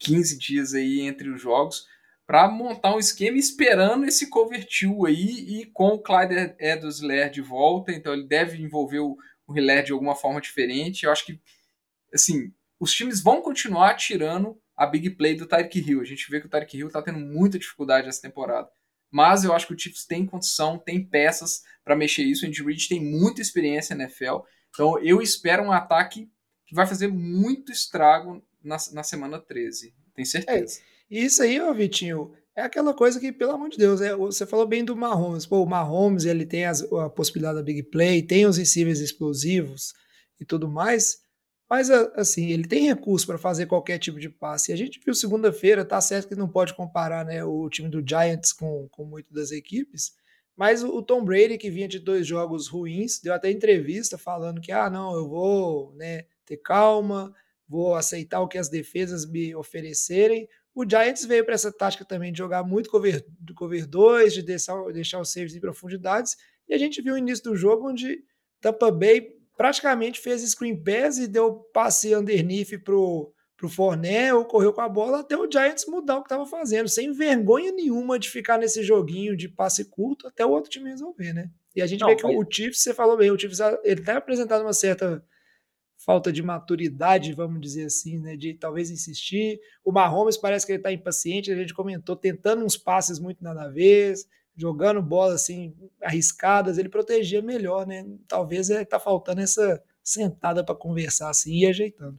15 0.00 0.38
dias 0.38 0.74
aí 0.74 1.00
entre 1.00 1.30
os 1.30 1.40
jogos 1.40 1.86
para 2.28 2.46
montar 2.46 2.94
um 2.94 2.98
esquema 2.98 3.38
esperando 3.38 4.04
esse 4.04 4.28
cover 4.28 4.62
two 4.68 5.06
aí 5.06 5.62
e 5.62 5.64
com 5.64 5.94
o 5.94 5.98
Clyde 5.98 6.54
edwards 6.58 7.00
de 7.32 7.40
volta, 7.40 7.90
então 7.90 8.12
ele 8.12 8.26
deve 8.26 8.62
envolver 8.62 8.98
o, 8.98 9.16
o 9.46 9.56
Hilaire 9.56 9.86
de 9.86 9.92
alguma 9.92 10.14
forma 10.14 10.38
diferente. 10.38 11.04
Eu 11.04 11.10
acho 11.10 11.24
que, 11.24 11.40
assim, 12.12 12.52
os 12.78 12.92
times 12.92 13.22
vão 13.22 13.40
continuar 13.40 13.94
tirando 13.94 14.60
a 14.76 14.84
big 14.84 15.08
play 15.08 15.36
do 15.36 15.46
Tyreek 15.46 15.80
Hill. 15.80 16.02
A 16.02 16.04
gente 16.04 16.30
vê 16.30 16.38
que 16.38 16.46
o 16.46 16.50
Tyreek 16.50 16.76
Hill 16.76 16.88
está 16.88 17.00
tendo 17.00 17.18
muita 17.18 17.58
dificuldade 17.58 18.06
essa 18.06 18.20
temporada. 18.20 18.68
Mas 19.10 19.42
eu 19.42 19.54
acho 19.54 19.66
que 19.66 19.72
o 19.72 19.78
Chiefs 19.78 20.04
tem 20.04 20.26
condição, 20.26 20.78
tem 20.78 21.02
peças 21.02 21.62
para 21.82 21.96
mexer 21.96 22.24
isso. 22.24 22.44
O 22.44 22.48
Andy 22.48 22.62
Reid 22.62 22.90
tem 22.90 23.02
muita 23.02 23.40
experiência 23.40 23.96
na 23.96 24.04
NFL. 24.04 24.40
Então 24.68 24.98
eu 24.98 25.22
espero 25.22 25.62
um 25.62 25.72
ataque 25.72 26.30
que 26.66 26.74
vai 26.74 26.86
fazer 26.86 27.08
muito 27.08 27.72
estrago 27.72 28.44
na, 28.62 28.76
na 28.92 29.02
semana 29.02 29.40
13. 29.40 29.94
Tenho 30.14 30.26
certeza. 30.26 30.82
É. 30.94 30.97
E 31.10 31.24
isso 31.24 31.42
aí, 31.42 31.60
ó, 31.60 31.72
Vitinho, 31.72 32.32
é 32.54 32.62
aquela 32.62 32.92
coisa 32.92 33.20
que, 33.20 33.32
pelo 33.32 33.52
amor 33.52 33.70
de 33.70 33.78
Deus, 33.78 34.00
é, 34.00 34.14
você 34.14 34.44
falou 34.44 34.66
bem 34.66 34.84
do 34.84 34.96
Mahomes. 34.96 35.46
Pô, 35.46 35.62
o 35.62 35.66
Mahomes, 35.66 36.24
ele 36.24 36.44
tem 36.44 36.66
as, 36.66 36.82
a 36.92 37.08
possibilidade 37.08 37.56
da 37.56 37.62
big 37.62 37.84
play, 37.84 38.20
tem 38.22 38.46
os 38.46 38.56
receivers 38.56 39.00
explosivos 39.00 39.94
e 40.40 40.44
tudo 40.44 40.68
mais, 40.68 41.20
mas 41.70 41.90
assim, 41.90 42.50
ele 42.50 42.66
tem 42.66 42.86
recurso 42.86 43.26
para 43.26 43.38
fazer 43.38 43.66
qualquer 43.66 43.98
tipo 43.98 44.18
de 44.18 44.28
passe. 44.28 44.70
E 44.70 44.74
a 44.74 44.76
gente 44.76 45.00
viu 45.04 45.14
segunda-feira, 45.14 45.84
tá 45.84 46.00
certo 46.00 46.28
que 46.28 46.34
não 46.34 46.48
pode 46.48 46.74
comparar 46.74 47.24
né, 47.24 47.44
o 47.44 47.68
time 47.68 47.88
do 47.88 48.02
Giants 48.06 48.52
com, 48.52 48.88
com 48.90 49.04
muitas 49.04 49.32
das 49.32 49.50
equipes, 49.50 50.12
mas 50.56 50.82
o 50.82 51.00
Tom 51.00 51.24
Brady, 51.24 51.56
que 51.58 51.70
vinha 51.70 51.86
de 51.86 52.00
dois 52.00 52.26
jogos 52.26 52.66
ruins, 52.66 53.20
deu 53.20 53.32
até 53.32 53.50
entrevista 53.50 54.18
falando 54.18 54.60
que, 54.60 54.72
ah, 54.72 54.90
não, 54.90 55.14
eu 55.14 55.28
vou 55.28 55.94
né, 55.94 56.24
ter 56.44 56.56
calma, 56.56 57.32
vou 57.68 57.94
aceitar 57.94 58.40
o 58.40 58.48
que 58.48 58.58
as 58.58 58.68
defesas 58.68 59.24
me 59.24 59.54
oferecerem, 59.54 60.48
o 60.78 60.88
Giants 60.88 61.24
veio 61.24 61.44
para 61.44 61.54
essa 61.54 61.72
tática 61.72 62.04
também 62.04 62.30
de 62.30 62.38
jogar 62.38 62.62
muito 62.62 62.88
cover, 62.88 63.26
cover 63.56 63.84
2, 63.84 64.32
de 64.32 64.42
deixar, 64.42 64.80
deixar 64.92 65.20
os 65.20 65.32
saves 65.32 65.56
em 65.56 65.60
profundidades, 65.60 66.36
E 66.68 66.74
a 66.74 66.78
gente 66.78 67.02
viu 67.02 67.14
o 67.14 67.18
início 67.18 67.42
do 67.42 67.56
jogo 67.56 67.88
onde 67.88 68.22
Tampa 68.60 68.88
Bay 68.92 69.26
praticamente 69.56 70.20
fez 70.20 70.40
screen 70.42 70.80
pass 70.80 71.18
e 71.18 71.26
deu 71.26 71.52
passe 71.74 72.14
underneath 72.14 72.78
pro, 72.84 73.34
pro 73.56 73.68
Forné, 73.68 74.32
ou 74.32 74.44
correu 74.44 74.72
com 74.72 74.80
a 74.80 74.88
bola 74.88 75.18
até 75.18 75.36
o 75.36 75.50
Giants 75.50 75.84
mudar 75.88 76.18
o 76.18 76.22
que 76.22 76.26
estava 76.26 76.46
fazendo, 76.46 76.88
sem 76.88 77.10
vergonha 77.10 77.72
nenhuma 77.72 78.16
de 78.16 78.30
ficar 78.30 78.56
nesse 78.56 78.84
joguinho 78.84 79.36
de 79.36 79.48
passe 79.48 79.84
curto 79.84 80.28
até 80.28 80.46
o 80.46 80.50
outro 80.50 80.70
time 80.70 80.90
resolver, 80.90 81.32
né? 81.32 81.50
E 81.74 81.82
a 81.82 81.86
gente 81.88 82.02
Não, 82.02 82.08
vê 82.08 82.14
que 82.14 82.22
foi... 82.22 82.36
o 82.36 82.46
Chiefs, 82.48 82.82
você 82.82 82.94
falou 82.94 83.16
bem, 83.16 83.32
o 83.32 83.38
Chiefs 83.38 83.58
ele 83.82 84.00
tá 84.00 84.16
apresentando 84.16 84.62
uma 84.62 84.72
certa 84.72 85.24
falta 85.98 86.32
de 86.32 86.42
maturidade, 86.42 87.34
vamos 87.34 87.60
dizer 87.60 87.86
assim, 87.86 88.18
né, 88.18 88.36
de 88.36 88.54
talvez 88.54 88.88
insistir. 88.88 89.60
O 89.84 89.92
Mahomes 89.92 90.36
parece 90.36 90.64
que 90.64 90.72
ele 90.72 90.78
está 90.78 90.92
impaciente, 90.92 91.52
a 91.52 91.56
gente 91.56 91.74
comentou, 91.74 92.14
tentando 92.14 92.64
uns 92.64 92.76
passes 92.76 93.18
muito 93.18 93.42
nada 93.42 93.64
a 93.64 93.68
ver, 93.68 94.14
jogando 94.56 95.02
bola 95.02 95.34
assim 95.34 95.74
arriscadas, 96.00 96.78
ele 96.78 96.88
protegia 96.88 97.42
melhor, 97.42 97.86
né? 97.86 98.06
Talvez 98.26 98.70
ele 98.70 98.84
tá 98.84 98.98
faltando 98.98 99.40
essa 99.40 99.82
sentada 100.02 100.64
para 100.64 100.74
conversar 100.74 101.30
assim 101.30 101.58
e 101.58 101.66
ajeitando. 101.66 102.18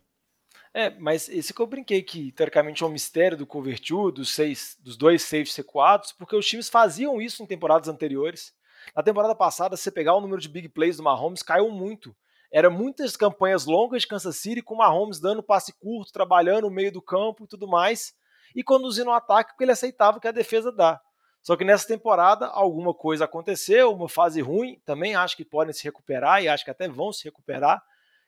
É, 0.74 0.92
mas 0.92 1.28
esse 1.30 1.54
que 1.54 1.62
eu 1.62 1.65
brinquei 1.65 2.04
que 2.04 2.32
teoricamente 2.32 2.84
é 2.84 2.86
um 2.86 2.92
mistério 2.92 3.38
do 3.38 3.48
cover 3.48 3.80
two, 3.80 4.12
dos 4.12 4.30
seis, 4.30 4.78
dos 4.80 4.96
dois 4.96 5.24
saves 5.24 5.54
sequados, 5.54 6.12
porque 6.12 6.36
os 6.36 6.46
times 6.46 6.70
faziam 6.70 7.20
isso 7.20 7.42
em 7.42 7.48
temporadas 7.48 7.89
anteriores. 7.89 8.54
Na 8.96 9.02
temporada 9.02 9.34
passada, 9.34 9.76
se 9.76 9.84
você 9.84 9.92
pegar 9.92 10.15
o 10.15 10.22
número 10.22 10.39
de 10.39 10.48
big 10.48 10.70
plays 10.70 10.98
do 10.98 11.04
Mahomes, 11.04 11.42
caiu 11.42 11.72
muito. 11.72 12.15
Era 12.51 12.69
muitas 12.69 13.15
campanhas 13.15 13.65
longas 13.65 14.01
de 14.01 14.07
Kansas 14.07 14.38
City 14.38 14.62
com 14.62 14.75
Mahomes 14.75 15.19
dando 15.19 15.43
passe 15.43 15.73
curto, 15.73 16.12
trabalhando 16.12 16.63
no 16.63 16.71
meio 16.71 16.91
do 16.91 17.01
campo 17.01 17.43
e 17.43 17.47
tudo 17.47 17.67
mais, 17.67 18.13
e 18.55 18.63
conduzindo 18.63 19.09
o 19.09 19.13
ataque 19.13 19.51
porque 19.51 19.63
ele 19.63 19.71
aceitava 19.71 20.17
o 20.17 20.21
que 20.21 20.27
a 20.27 20.31
defesa 20.31 20.71
dá. 20.71 20.99
Só 21.41 21.55
que 21.55 21.63
nessa 21.63 21.88
temporada 21.88 22.47
alguma 22.47 22.93
coisa 22.93 23.25
aconteceu, 23.25 23.93
uma 23.93 24.09
fase 24.09 24.41
ruim, 24.41 24.79
também 24.85 25.15
acho 25.15 25.38
que 25.38 25.45
podem 25.45 25.73
se 25.73 25.83
recuperar 25.83 26.43
e 26.43 26.47
acho 26.47 26.65
que 26.65 26.71
até 26.71 26.88
vão 26.88 27.13
se 27.13 27.23
recuperar. 27.23 27.81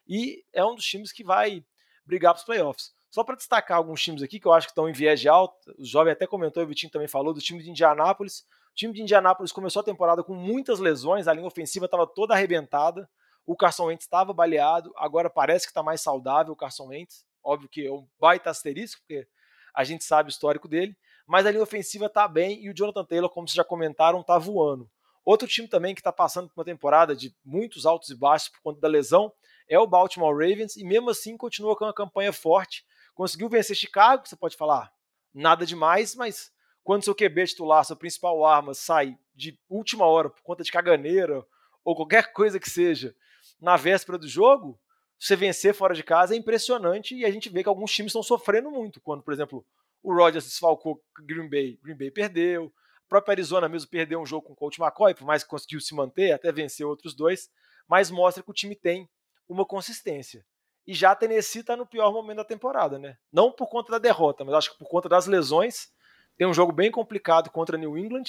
E 0.07 0.43
é 0.53 0.63
um 0.63 0.75
dos 0.75 0.85
times 0.85 1.11
que 1.11 1.23
vai 1.23 1.63
brigar 2.05 2.33
para 2.33 2.39
os 2.39 2.45
playoffs. 2.45 2.91
Só 3.09 3.23
para 3.23 3.35
destacar 3.35 3.77
alguns 3.77 4.01
times 4.01 4.23
aqui 4.23 4.39
que 4.39 4.47
eu 4.47 4.53
acho 4.53 4.67
que 4.67 4.71
estão 4.71 4.87
em 4.87 4.93
viés 4.93 5.19
de 5.19 5.27
alta, 5.27 5.53
o 5.77 5.85
Jovem 5.85 6.13
até 6.13 6.25
comentou, 6.25 6.63
o 6.63 6.67
Vitinho 6.67 6.91
também 6.91 7.07
falou, 7.07 7.33
do 7.33 7.41
time 7.41 7.61
de 7.61 7.69
Indianápolis. 7.69 8.45
O 8.71 8.75
time 8.75 8.93
de 8.93 9.01
Indianápolis 9.01 9.51
começou 9.51 9.81
a 9.81 9.83
temporada 9.83 10.23
com 10.23 10.33
muitas 10.33 10.79
lesões, 10.79 11.27
a 11.27 11.33
linha 11.33 11.45
ofensiva 11.45 11.85
estava 11.85 12.07
toda 12.07 12.33
arrebentada, 12.33 13.09
o 13.45 13.55
Carson 13.55 13.85
Wentz 13.85 14.03
estava 14.03 14.33
baleado, 14.33 14.93
agora 14.95 15.29
parece 15.29 15.65
que 15.65 15.71
está 15.71 15.83
mais 15.83 16.01
saudável 16.01 16.53
o 16.53 16.55
Carson 16.55 16.87
Wentz. 16.87 17.25
Óbvio 17.43 17.69
que 17.69 17.85
é 17.85 17.91
um 17.91 18.07
baita 18.19 18.49
asterisco, 18.49 19.01
porque 19.01 19.27
a 19.73 19.83
gente 19.83 20.03
sabe 20.03 20.29
o 20.29 20.31
histórico 20.31 20.67
dele 20.67 20.95
mas 21.31 21.45
a 21.45 21.51
linha 21.51 21.63
ofensiva 21.63 22.07
está 22.07 22.27
bem 22.27 22.61
e 22.61 22.69
o 22.69 22.73
Jonathan 22.73 23.05
Taylor, 23.05 23.29
como 23.29 23.47
vocês 23.47 23.55
já 23.55 23.63
comentaram, 23.63 24.19
está 24.19 24.37
voando. 24.37 24.91
Outro 25.23 25.47
time 25.47 25.65
também 25.65 25.95
que 25.95 26.01
está 26.01 26.11
passando 26.11 26.49
por 26.49 26.59
uma 26.59 26.65
temporada 26.65 27.15
de 27.15 27.33
muitos 27.45 27.85
altos 27.85 28.09
e 28.09 28.15
baixos 28.15 28.49
por 28.49 28.61
conta 28.61 28.81
da 28.81 28.89
lesão 28.89 29.31
é 29.65 29.79
o 29.79 29.87
Baltimore 29.87 30.33
Ravens 30.33 30.75
e 30.75 30.83
mesmo 30.83 31.09
assim 31.09 31.37
continua 31.37 31.73
com 31.73 31.85
uma 31.85 31.93
campanha 31.93 32.33
forte. 32.33 32.83
Conseguiu 33.13 33.47
vencer 33.47 33.77
Chicago, 33.77 34.27
você 34.27 34.35
pode 34.35 34.57
falar 34.57 34.91
nada 35.33 35.65
demais, 35.65 36.15
mas 36.15 36.51
quando 36.83 37.05
seu 37.05 37.15
QB 37.15 37.47
titular, 37.47 37.85
sua 37.85 37.95
principal 37.95 38.43
arma, 38.43 38.73
sai 38.73 39.17
de 39.33 39.57
última 39.69 40.05
hora 40.05 40.29
por 40.29 40.41
conta 40.41 40.63
de 40.63 40.71
caganeira 40.71 41.45
ou 41.81 41.95
qualquer 41.95 42.33
coisa 42.33 42.59
que 42.59 42.69
seja 42.69 43.15
na 43.61 43.77
véspera 43.77 44.17
do 44.17 44.27
jogo, 44.27 44.79
você 45.19 45.35
vencer 45.35 45.73
fora 45.73 45.93
de 45.93 46.03
casa 46.03 46.33
é 46.33 46.37
impressionante 46.37 47.15
e 47.15 47.23
a 47.23 47.31
gente 47.31 47.47
vê 47.47 47.61
que 47.61 47.69
alguns 47.69 47.91
times 47.91 48.09
estão 48.09 48.23
sofrendo 48.23 48.71
muito. 48.71 48.99
Quando, 48.99 49.21
por 49.21 49.31
exemplo, 49.31 49.63
o 50.01 50.13
Rodgers 50.13 50.45
desfalcou 50.45 51.01
Green 51.19 51.47
Bay, 51.47 51.79
Green 51.83 51.95
Bay 51.95 52.09
perdeu. 52.09 52.65
O 52.65 53.07
próprio 53.07 53.33
Arizona 53.33 53.69
mesmo 53.69 53.89
perdeu 53.89 54.19
um 54.19 54.25
jogo 54.25 54.47
com 54.47 54.53
o 54.53 54.55
Coach 54.55 54.81
McCoy, 54.81 55.13
por 55.13 55.25
mais 55.25 55.43
que 55.43 55.49
conseguiu 55.49 55.79
se 55.79 55.93
manter, 55.93 56.31
até 56.31 56.51
vencer 56.51 56.85
outros 56.85 57.13
dois, 57.13 57.51
mas 57.87 58.09
mostra 58.09 58.41
que 58.41 58.49
o 58.49 58.53
time 58.53 58.75
tem 58.75 59.07
uma 59.47 59.65
consistência. 59.65 60.43
E 60.87 60.93
já 60.93 61.11
a 61.11 61.15
Tennessee 61.15 61.61
está 61.61 61.77
no 61.77 61.85
pior 61.85 62.11
momento 62.11 62.37
da 62.37 62.45
temporada, 62.45 62.97
né? 62.97 63.17
Não 63.31 63.51
por 63.51 63.67
conta 63.67 63.91
da 63.91 63.99
derrota, 63.99 64.43
mas 64.43 64.55
acho 64.55 64.71
que 64.71 64.79
por 64.79 64.87
conta 64.87 65.07
das 65.07 65.27
lesões. 65.27 65.91
Tem 66.35 66.47
um 66.47 66.53
jogo 66.53 66.71
bem 66.71 66.89
complicado 66.89 67.51
contra 67.51 67.77
New 67.77 67.95
England. 67.95 68.23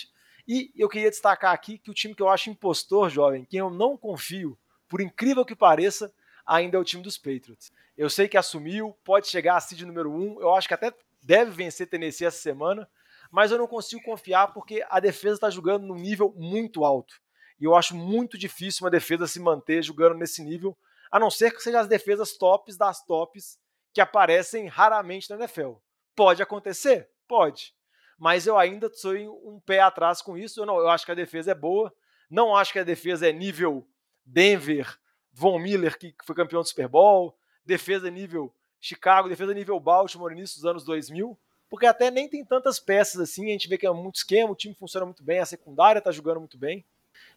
E 0.46 0.70
eu 0.76 0.88
queria 0.88 1.08
destacar 1.08 1.54
aqui 1.54 1.78
que 1.78 1.90
o 1.90 1.94
time 1.94 2.14
que 2.14 2.22
eu 2.22 2.28
acho 2.28 2.50
impostor, 2.50 3.08
jovem, 3.08 3.46
quem 3.46 3.60
eu 3.60 3.70
não 3.70 3.96
confio, 3.96 4.58
por 4.92 5.00
incrível 5.00 5.42
que 5.42 5.56
pareça, 5.56 6.12
ainda 6.44 6.76
é 6.76 6.78
o 6.78 6.84
time 6.84 7.02
dos 7.02 7.16
Patriots. 7.16 7.72
Eu 7.96 8.10
sei 8.10 8.28
que 8.28 8.36
assumiu, 8.36 8.94
pode 9.02 9.26
chegar 9.26 9.56
a 9.56 9.60
seed 9.60 9.80
número 9.80 10.12
um, 10.12 10.38
eu 10.38 10.54
acho 10.54 10.68
que 10.68 10.74
até 10.74 10.92
deve 11.22 11.50
vencer 11.50 11.86
Tennessee 11.86 12.26
essa 12.26 12.36
semana, 12.36 12.86
mas 13.30 13.50
eu 13.50 13.56
não 13.56 13.66
consigo 13.66 14.02
confiar 14.02 14.52
porque 14.52 14.84
a 14.90 15.00
defesa 15.00 15.36
está 15.36 15.48
jogando 15.48 15.86
num 15.86 15.94
nível 15.94 16.34
muito 16.36 16.84
alto. 16.84 17.22
E 17.58 17.64
eu 17.64 17.74
acho 17.74 17.96
muito 17.96 18.36
difícil 18.36 18.84
uma 18.84 18.90
defesa 18.90 19.26
se 19.26 19.40
manter 19.40 19.82
jogando 19.82 20.14
nesse 20.14 20.42
nível, 20.42 20.76
a 21.10 21.18
não 21.18 21.30
ser 21.30 21.52
que 21.52 21.62
sejam 21.62 21.80
as 21.80 21.88
defesas 21.88 22.36
tops 22.36 22.76
das 22.76 23.02
tops 23.02 23.58
que 23.94 24.00
aparecem 24.02 24.66
raramente 24.66 25.30
na 25.30 25.36
NFL. 25.36 25.76
Pode 26.14 26.42
acontecer? 26.42 27.08
Pode. 27.26 27.74
Mas 28.18 28.46
eu 28.46 28.58
ainda 28.58 28.92
sou 28.92 29.14
um 29.14 29.58
pé 29.58 29.80
atrás 29.80 30.20
com 30.20 30.36
isso. 30.36 30.60
Eu, 30.60 30.66
não, 30.66 30.78
eu 30.78 30.90
acho 30.90 31.06
que 31.06 31.12
a 31.12 31.14
defesa 31.14 31.52
é 31.52 31.54
boa. 31.54 31.90
Não 32.28 32.54
acho 32.54 32.74
que 32.74 32.78
a 32.78 32.84
defesa 32.84 33.26
é 33.26 33.32
nível 33.32 33.88
Denver, 34.24 34.98
Von 35.32 35.58
Miller, 35.58 35.98
que 35.98 36.14
foi 36.24 36.34
campeão 36.34 36.62
do 36.62 36.68
Super 36.68 36.88
Bowl. 36.88 37.36
Defesa 37.64 38.10
nível 38.10 38.52
Chicago, 38.82 39.28
defesa 39.28 39.54
nível 39.54 39.78
Baltimore 39.78 40.32
início 40.32 40.56
dos 40.56 40.66
anos 40.66 40.84
2000, 40.84 41.38
porque 41.70 41.86
até 41.86 42.10
nem 42.10 42.28
tem 42.28 42.44
tantas 42.44 42.80
peças 42.80 43.20
assim, 43.20 43.46
a 43.46 43.52
gente 43.52 43.68
vê 43.68 43.78
que 43.78 43.86
é 43.86 43.92
muito 43.92 44.16
esquema, 44.16 44.50
o 44.50 44.56
time 44.56 44.74
funciona 44.74 45.06
muito 45.06 45.22
bem, 45.22 45.38
a 45.38 45.46
secundária 45.46 46.00
está 46.00 46.10
jogando 46.10 46.40
muito 46.40 46.58
bem. 46.58 46.84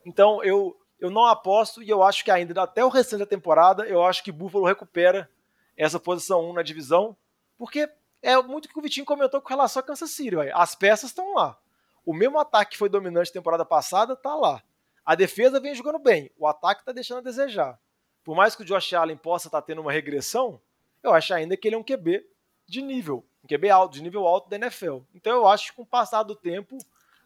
Então 0.04 0.43
eu, 0.43 0.76
eu 1.00 1.12
não 1.12 1.24
aposto 1.26 1.84
e 1.84 1.89
eu 1.89 2.02
acho 2.02 2.24
que 2.26 2.32
ainda 2.32 2.60
até 2.63 2.84
o 2.84 2.89
restante 2.89 3.19
da 3.19 3.26
temporada, 3.28 3.86
eu 3.86 4.04
acho 4.04 4.24
que 4.24 4.32
Buffalo 4.32 4.65
recupera 4.65 5.30
essa 5.78 6.00
posição 6.00 6.50
1 6.50 6.54
na 6.54 6.63
divisão, 6.63 7.15
porque 7.60 7.88
é 8.24 8.41
muito 8.41 8.65
o 8.65 8.69
que 8.69 8.80
o 8.80 8.82
Vitinho 8.82 9.06
comentou 9.06 9.39
com 9.39 9.50
relação 9.50 9.82
a 9.82 9.84
Kansas 9.84 10.10
City, 10.10 10.36
véio. 10.36 10.58
as 10.58 10.74
peças 10.74 11.12
estão 11.12 11.36
lá. 11.36 11.60
O 12.04 12.12
mesmo 12.12 12.39
ataque 12.39 12.71
que 12.71 12.78
foi 12.78 12.89
dominante 12.89 13.32
temporada 13.32 13.63
passada 13.63 14.13
está 14.13 14.34
lá. 14.34 14.63
A 15.05 15.13
defesa 15.13 15.59
vem 15.59 15.75
jogando 15.75 15.99
bem, 15.99 16.31
o 16.37 16.47
ataque 16.47 16.81
está 16.81 16.91
deixando 16.91 17.19
a 17.19 17.21
desejar. 17.21 17.79
Por 18.23 18.35
mais 18.35 18.55
que 18.55 18.63
o 18.63 18.65
Josh 18.65 18.93
Allen 18.93 19.17
possa 19.17 19.47
estar 19.47 19.61
tá 19.61 19.67
tendo 19.67 19.81
uma 19.81 19.91
regressão, 19.91 20.59
eu 21.03 21.13
acho 21.13 21.33
ainda 21.33 21.55
que 21.55 21.67
ele 21.67 21.75
é 21.75 21.77
um 21.77 21.83
QB 21.83 22.25
de 22.67 22.81
nível, 22.81 23.23
um 23.43 23.47
QB 23.47 23.69
alto, 23.69 23.93
de 23.93 24.01
nível 24.01 24.25
alto 24.25 24.49
da 24.49 24.55
NFL. 24.55 25.01
Então 25.13 25.35
eu 25.35 25.47
acho 25.47 25.67
que 25.67 25.75
com 25.75 25.83
o 25.83 25.85
passar 25.85 26.23
do 26.23 26.35
tempo 26.35 26.79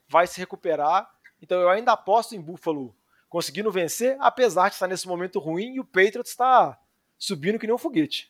vai 0.09 0.27
se 0.27 0.37
recuperar. 0.39 1.09
Então 1.41 1.57
eu 1.61 1.69
ainda 1.69 1.93
aposto 1.93 2.35
em 2.35 2.41
Buffalo 2.41 2.93
conseguindo 3.29 3.71
vencer, 3.71 4.17
apesar 4.19 4.67
de 4.67 4.73
estar 4.73 4.87
nesse 4.87 5.07
momento 5.07 5.39
ruim 5.39 5.75
e 5.75 5.79
o 5.79 5.85
Patriots 5.85 6.31
está 6.31 6.77
subindo 7.17 7.57
que 7.57 7.65
nem 7.65 7.75
um 7.75 7.79
foguete. 7.79 8.29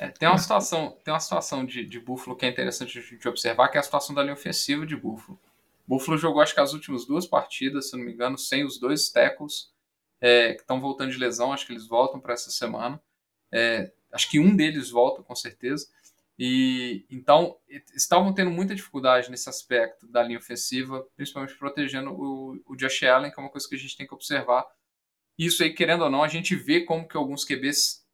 É, 0.00 0.08
tem 0.08 0.28
uma 0.28 0.38
situação, 0.38 0.96
tem 1.04 1.12
uma 1.12 1.20
situação 1.20 1.64
de, 1.66 1.84
de 1.84 1.98
Buffalo 1.98 2.36
que 2.36 2.46
é 2.46 2.48
interessante 2.48 3.18
de 3.18 3.28
observar, 3.28 3.68
que 3.68 3.76
é 3.76 3.80
a 3.80 3.82
situação 3.82 4.14
da 4.14 4.22
linha 4.22 4.34
ofensiva 4.34 4.86
de 4.86 4.96
Buffalo. 4.96 5.38
Buffalo 5.86 6.18
jogou 6.18 6.42
acho 6.42 6.54
que 6.54 6.60
as 6.60 6.72
últimas 6.72 7.06
duas 7.06 7.26
partidas, 7.26 7.90
se 7.90 7.96
não 7.96 8.04
me 8.04 8.12
engano, 8.12 8.36
sem 8.36 8.64
os 8.64 8.78
dois 8.78 9.08
tackles 9.10 9.72
é, 10.20 10.54
que 10.54 10.62
estão 10.62 10.80
voltando 10.80 11.12
de 11.12 11.18
lesão, 11.18 11.52
acho 11.52 11.66
que 11.66 11.72
eles 11.72 11.86
voltam 11.86 12.20
para 12.20 12.34
essa 12.34 12.50
semana. 12.50 13.00
É, 13.52 13.92
Acho 14.16 14.30
que 14.30 14.40
um 14.40 14.56
deles 14.56 14.90
volta, 14.90 15.22
com 15.22 15.34
certeza. 15.34 15.88
E 16.38 17.04
então 17.10 17.58
estavam 17.94 18.32
tendo 18.32 18.50
muita 18.50 18.74
dificuldade 18.74 19.30
nesse 19.30 19.48
aspecto 19.48 20.06
da 20.06 20.22
linha 20.22 20.38
ofensiva, 20.38 21.06
principalmente 21.16 21.56
protegendo 21.56 22.10
o, 22.12 22.60
o 22.66 22.76
Josh 22.76 23.02
Allen, 23.04 23.30
que 23.30 23.38
é 23.38 23.42
uma 23.42 23.50
coisa 23.50 23.68
que 23.68 23.74
a 23.74 23.78
gente 23.78 23.96
tem 23.96 24.06
que 24.06 24.14
observar. 24.14 24.66
Isso 25.38 25.62
aí, 25.62 25.72
querendo 25.72 26.04
ou 26.04 26.10
não, 26.10 26.22
a 26.22 26.28
gente 26.28 26.54
vê 26.54 26.82
como 26.82 27.06
que 27.06 27.16
alguns 27.16 27.44
QBs 27.44 28.06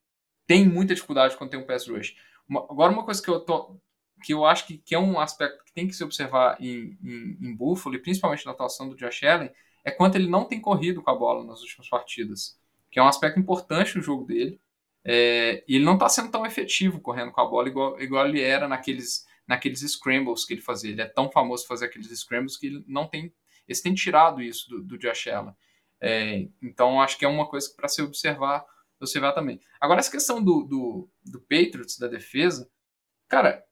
têm 0.47 0.69
muita 0.69 0.95
dificuldade 0.95 1.37
quando 1.37 1.51
tem 1.51 1.61
um 1.61 1.67
pass 1.67 1.87
rush. 1.87 2.17
Uma, 2.49 2.61
agora, 2.61 2.93
uma 2.93 3.05
coisa 3.05 3.23
que 3.23 3.29
eu, 3.31 3.41
tô, 3.41 3.77
que 4.23 4.33
eu 4.33 4.45
acho 4.45 4.67
que, 4.67 4.79
que, 4.79 4.95
é 4.95 4.99
um 4.99 5.19
aspecto 5.19 5.65
que 5.65 5.73
tem 5.73 5.87
que 5.87 5.95
se 5.95 6.05
observar 6.05 6.57
em, 6.61 6.97
em, 7.03 7.39
em 7.41 7.55
Buffalo, 7.55 7.95
e 7.95 7.99
principalmente 7.99 8.47
na 8.47 8.53
atuação 8.53 8.89
do 8.89 8.97
Josh 8.97 9.23
Allen, 9.25 9.51
é 9.85 9.91
quanto 9.91 10.17
ele 10.17 10.29
não 10.29 10.45
tem 10.45 10.61
corrido 10.61 11.03
com 11.03 11.11
a 11.11 11.15
bola 11.15 11.45
nas 11.45 11.61
últimas 11.61 11.89
partidas, 11.89 12.59
que 12.91 12.99
é 12.99 13.03
um 13.03 13.09
aspecto 13.09 13.41
importante 13.41 13.97
no 13.97 14.03
jogo 14.03 14.25
dele. 14.25 14.61
É, 15.05 15.65
e 15.67 15.77
ele 15.77 15.85
não 15.85 15.95
está 15.95 16.09
sendo 16.09 16.31
tão 16.31 16.47
efetivo 16.47 17.01
correndo 17.01 17.33
com 17.33 17.41
a 17.41 17.47
bola 17.47 17.69
igual, 17.69 18.01
igual 18.01 18.27
ele 18.27 18.41
era 18.41 18.69
naqueles, 18.69 19.27
naqueles 19.47 19.81
scrambles 19.81 20.45
que 20.45 20.55
ele 20.55 20.61
fazia. 20.61 20.93
Ele 20.93 21.03
é 21.03 21.07
tão 21.07 21.31
famoso 21.31 21.67
fazer 21.67 21.87
aqueles 21.87 22.09
scrambles 22.21 22.57
que 22.57 22.67
ele 22.67 22.85
não 22.87 23.09
tem. 23.09 23.33
Eles 23.67 23.81
têm 23.81 23.95
tirado 23.95 24.41
isso 24.41 24.69
do, 24.69 24.83
do 24.83 24.99
Josh 24.99 25.27
Allen. 25.29 25.55
É, 26.01 26.49
então 26.61 27.01
acho 27.01 27.19
que 27.19 27.25
é 27.25 27.29
uma 27.29 27.47
coisa 27.47 27.73
para 27.77 27.89
se 27.89 28.03
observar, 28.03 28.65
observar 29.01 29.33
também. 29.33 29.61
Agora, 29.81 30.01
essa 30.01 30.11
questão 30.11 30.43
do, 30.43 30.63
do, 30.63 31.09
do 31.25 31.41
Patriots, 31.41 31.99
da 31.99 32.07
defesa, 32.07 32.69
cara, 33.29 33.65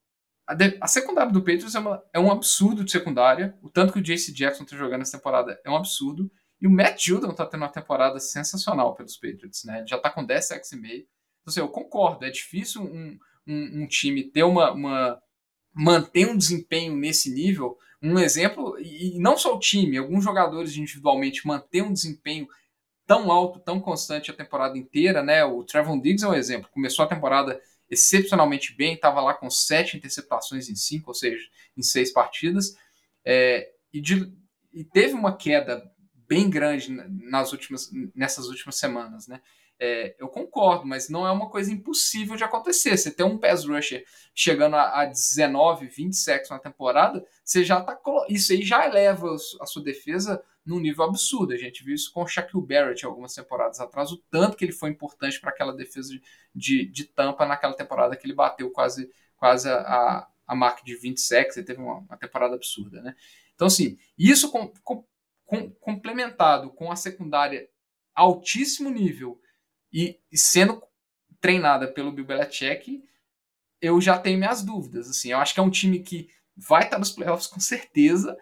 a, 0.51 0.55
de, 0.55 0.77
a 0.81 0.89
secundária 0.89 1.33
do 1.33 1.41
Patriots 1.41 1.77
é, 1.77 1.79
uma, 1.79 2.03
é 2.13 2.19
um 2.19 2.31
absurdo 2.31 2.85
de 2.85 2.91
secundária. 2.91 3.57
O 3.63 3.71
tanto 3.71 3.93
que 3.93 4.01
o 4.01 4.03
JC 4.03 4.33
Jackson 4.33 4.65
está 4.65 4.77
jogando 4.77 5.03
essa 5.03 5.17
temporada 5.17 5.61
é 5.65 5.71
um 5.71 5.77
absurdo. 5.77 6.29
E 6.61 6.67
o 6.67 6.71
Matt 6.71 7.07
Judon 7.07 7.31
está 7.31 7.47
tendo 7.47 7.63
uma 7.63 7.69
temporada 7.69 8.19
sensacional 8.19 8.97
pelos 8.97 9.17
Patriots, 9.17 9.63
né? 9.65 9.85
Já 9.87 9.97
está 9.97 10.11
com 10.11 10.25
10 10.25 10.45
sacks 10.45 10.73
e 10.73 10.77
meio. 10.77 11.03
Então, 11.03 11.47
assim, 11.47 11.61
eu 11.61 11.69
concordo, 11.69 12.25
é 12.25 12.31
difícil 12.31 12.83
um, 12.83 13.17
um, 13.47 13.83
um 13.83 13.87
time 13.87 14.25
ter 14.25 14.43
uma, 14.43 14.73
uma. 14.73 15.23
manter 15.73 16.29
um 16.29 16.37
desempenho 16.37 16.97
nesse 16.97 17.33
nível, 17.33 17.79
um 18.03 18.19
exemplo, 18.19 18.77
e 18.81 19.19
não 19.21 19.39
só 19.39 19.55
o 19.55 19.61
time, 19.61 19.99
alguns 19.99 20.25
jogadores 20.25 20.77
individualmente 20.77 21.47
mantêm 21.47 21.83
um 21.83 21.93
desempenho 21.93 22.49
tão 23.07 23.31
alto, 23.31 23.61
tão 23.61 23.81
constante 23.81 24.33
a 24.33 24.35
temporada 24.35 24.77
inteira, 24.77 25.23
né? 25.23 25.45
O 25.45 25.63
Trevon 25.63 26.01
Diggs 26.01 26.25
é 26.25 26.29
um 26.29 26.35
exemplo. 26.35 26.69
Começou 26.73 27.05
a 27.05 27.09
temporada 27.09 27.61
excepcionalmente 27.91 28.75
bem, 28.75 28.95
estava 28.95 29.21
lá 29.21 29.35
com 29.35 29.51
sete 29.51 29.97
interceptações 29.97 30.69
em 30.69 30.77
cinco, 30.77 31.11
ou 31.11 31.15
seja, 31.15 31.45
em 31.77 31.83
seis 31.83 32.13
partidas, 32.13 32.77
é, 33.25 33.69
e, 33.93 34.01
de, 34.01 34.33
e, 34.73 34.85
teve 34.85 35.15
uma 35.15 35.37
queda 35.37 35.91
bem 36.29 36.49
grande 36.49 36.91
nas 36.93 37.53
últimas, 37.53 37.91
nessas 38.15 38.47
últimas 38.47 38.77
semanas, 38.77 39.27
né? 39.27 39.41
É, 39.83 40.15
eu 40.19 40.29
concordo, 40.29 40.87
mas 40.87 41.09
não 41.09 41.27
é 41.27 41.33
uma 41.33 41.49
coisa 41.49 41.73
impossível 41.73 42.37
de 42.37 42.45
acontecer. 42.45 42.99
Você 42.99 43.11
tem 43.11 43.25
um 43.25 43.39
pass 43.39 43.65
rusher 43.65 44.05
chegando 44.35 44.77
a, 44.77 45.01
a 45.01 45.07
19, 45.07 45.87
20 45.87 46.13
sacks 46.13 46.51
na 46.51 46.59
temporada, 46.59 47.25
você 47.43 47.65
já 47.65 47.81
tá 47.81 47.99
isso 48.29 48.53
aí 48.53 48.63
já 48.63 48.87
eleva 48.87 49.35
a 49.35 49.67
sua 49.67 49.83
defesa 49.83 50.43
num 50.71 50.79
nível 50.79 51.05
absurdo. 51.05 51.53
A 51.53 51.57
gente 51.57 51.83
viu 51.83 51.97
isso 51.97 52.13
com 52.13 52.23
o 52.23 52.29
Shaquille 52.29 52.65
Barrett 52.65 53.05
algumas 53.05 53.35
temporadas 53.35 53.81
atrás, 53.81 54.13
o 54.13 54.17
tanto 54.31 54.57
que 54.57 54.65
ele 54.65 54.73
foi 54.73 54.91
importante 54.91 55.41
para 55.41 55.51
aquela 55.51 55.75
defesa 55.75 56.11
de, 56.11 56.23
de, 56.55 56.87
de, 56.87 57.05
tampa 57.07 57.45
naquela 57.45 57.75
temporada 57.75 58.15
que 58.17 58.25
ele 58.25 58.35
bateu 58.35 58.71
quase, 58.71 59.11
quase 59.37 59.69
a, 59.69 60.29
a 60.47 60.55
marca 60.55 60.85
de 60.85 60.95
20 60.95 61.21
sacks, 61.21 61.57
ele 61.57 61.67
teve 61.67 61.81
uma, 61.81 61.99
uma 61.99 62.17
temporada 62.17 62.55
absurda, 62.55 63.03
né? 63.03 63.17
Então, 63.55 63.67
assim, 63.67 63.99
isso 64.17 64.51
com, 64.53 64.73
com, 64.85 65.05
com, 65.45 65.71
complementado 65.73 66.71
com 66.71 66.93
a 66.93 66.97
secundária 66.97 67.69
altíssimo 68.15 68.89
nível 68.91 69.41
e, 69.93 70.21
e, 70.31 70.39
sendo 70.39 70.81
treinada 71.41 71.89
pelo 71.89 72.13
Bill 72.13 72.25
Belichick, 72.25 73.03
eu 73.81 74.01
já 74.01 74.17
tenho 74.19 74.39
minhas 74.39 74.63
dúvidas. 74.63 75.11
Assim, 75.11 75.33
eu 75.33 75.39
acho 75.39 75.53
que 75.53 75.59
é 75.59 75.63
um 75.63 75.71
time 75.71 75.99
que 75.99 76.31
vai 76.57 76.85
estar 76.85 76.99
nos 76.99 77.11
playoffs 77.11 77.49
com 77.49 77.59
certeza 77.59 78.37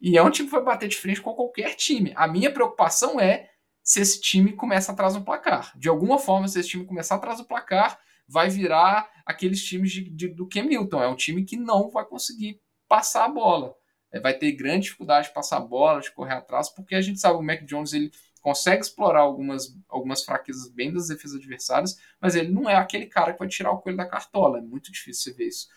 e 0.00 0.16
é 0.16 0.22
um 0.22 0.30
time 0.30 0.48
que 0.48 0.54
vai 0.54 0.62
bater 0.62 0.88
de 0.88 0.96
frente 0.96 1.20
com 1.20 1.34
qualquer 1.34 1.74
time. 1.74 2.12
A 2.16 2.28
minha 2.28 2.50
preocupação 2.52 3.18
é 3.18 3.50
se 3.82 4.00
esse 4.00 4.20
time 4.20 4.52
começa 4.52 4.92
atrás 4.92 5.14
do 5.14 5.22
placar. 5.22 5.72
De 5.78 5.88
alguma 5.88 6.18
forma, 6.18 6.48
se 6.48 6.58
esse 6.60 6.68
time 6.68 6.84
começar 6.84 7.14
atrás 7.14 7.38
do 7.38 7.44
placar, 7.44 7.98
vai 8.28 8.48
virar 8.48 9.08
aqueles 9.24 9.62
times 9.64 9.92
de, 9.92 10.10
de, 10.10 10.28
do 10.28 10.48
Cam. 10.48 10.68
É 10.70 11.08
um 11.08 11.16
time 11.16 11.44
que 11.44 11.56
não 11.56 11.88
vai 11.88 12.04
conseguir 12.04 12.60
passar 12.88 13.24
a 13.24 13.28
bola. 13.28 13.74
É, 14.12 14.20
vai 14.20 14.34
ter 14.34 14.52
grande 14.52 14.84
dificuldade 14.84 15.28
de 15.28 15.34
passar 15.34 15.58
a 15.58 15.60
bola, 15.60 16.00
de 16.00 16.10
correr 16.10 16.34
atrás, 16.34 16.68
porque 16.68 16.94
a 16.94 17.00
gente 17.00 17.20
sabe 17.20 17.38
o 17.38 17.42
Mac 17.42 17.62
Jones 17.64 17.92
ele 17.92 18.10
consegue 18.40 18.82
explorar 18.82 19.20
algumas, 19.20 19.76
algumas 19.88 20.24
fraquezas 20.24 20.68
bem 20.68 20.92
das 20.92 21.08
defesas 21.08 21.36
adversárias, 21.36 21.98
mas 22.20 22.36
ele 22.36 22.50
não 22.50 22.70
é 22.70 22.76
aquele 22.76 23.06
cara 23.06 23.32
que 23.32 23.38
vai 23.40 23.48
tirar 23.48 23.72
o 23.72 23.78
coelho 23.78 23.96
da 23.96 24.06
cartola. 24.06 24.58
É 24.58 24.62
muito 24.62 24.92
difícil 24.92 25.32
você 25.32 25.36
ver 25.36 25.48
isso 25.48 25.68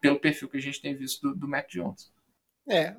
pelo 0.00 0.18
perfil 0.18 0.48
que 0.48 0.56
a 0.56 0.60
gente 0.60 0.80
tem 0.80 0.94
visto 0.94 1.20
do, 1.20 1.34
do 1.34 1.48
Mac 1.48 1.68
Jones. 1.68 2.10
É, 2.70 2.94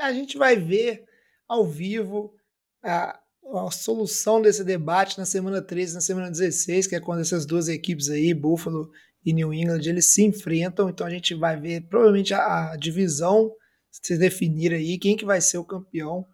a 0.00 0.12
gente 0.12 0.36
vai 0.36 0.56
ver 0.56 1.04
ao 1.48 1.66
vivo 1.66 2.34
a, 2.82 3.20
a 3.54 3.70
solução 3.70 4.40
desse 4.42 4.64
debate 4.64 5.18
na 5.18 5.24
semana 5.24 5.62
13 5.62 5.94
na 5.94 6.00
semana 6.00 6.30
16, 6.30 6.86
que 6.86 6.96
é 6.96 7.00
quando 7.00 7.20
essas 7.20 7.46
duas 7.46 7.68
equipes 7.68 8.08
aí, 8.08 8.34
Buffalo 8.34 8.90
e 9.24 9.32
New 9.32 9.54
England, 9.54 9.82
eles 9.86 10.12
se 10.12 10.24
enfrentam, 10.24 10.88
então 10.88 11.06
a 11.06 11.10
gente 11.10 11.34
vai 11.34 11.58
ver 11.58 11.82
provavelmente 11.88 12.34
a, 12.34 12.72
a 12.72 12.76
divisão 12.76 13.52
se 13.90 14.18
definir 14.18 14.72
aí, 14.72 14.98
quem 14.98 15.16
que 15.16 15.24
vai 15.24 15.40
ser 15.40 15.58
o 15.58 15.64
campeão 15.64 16.26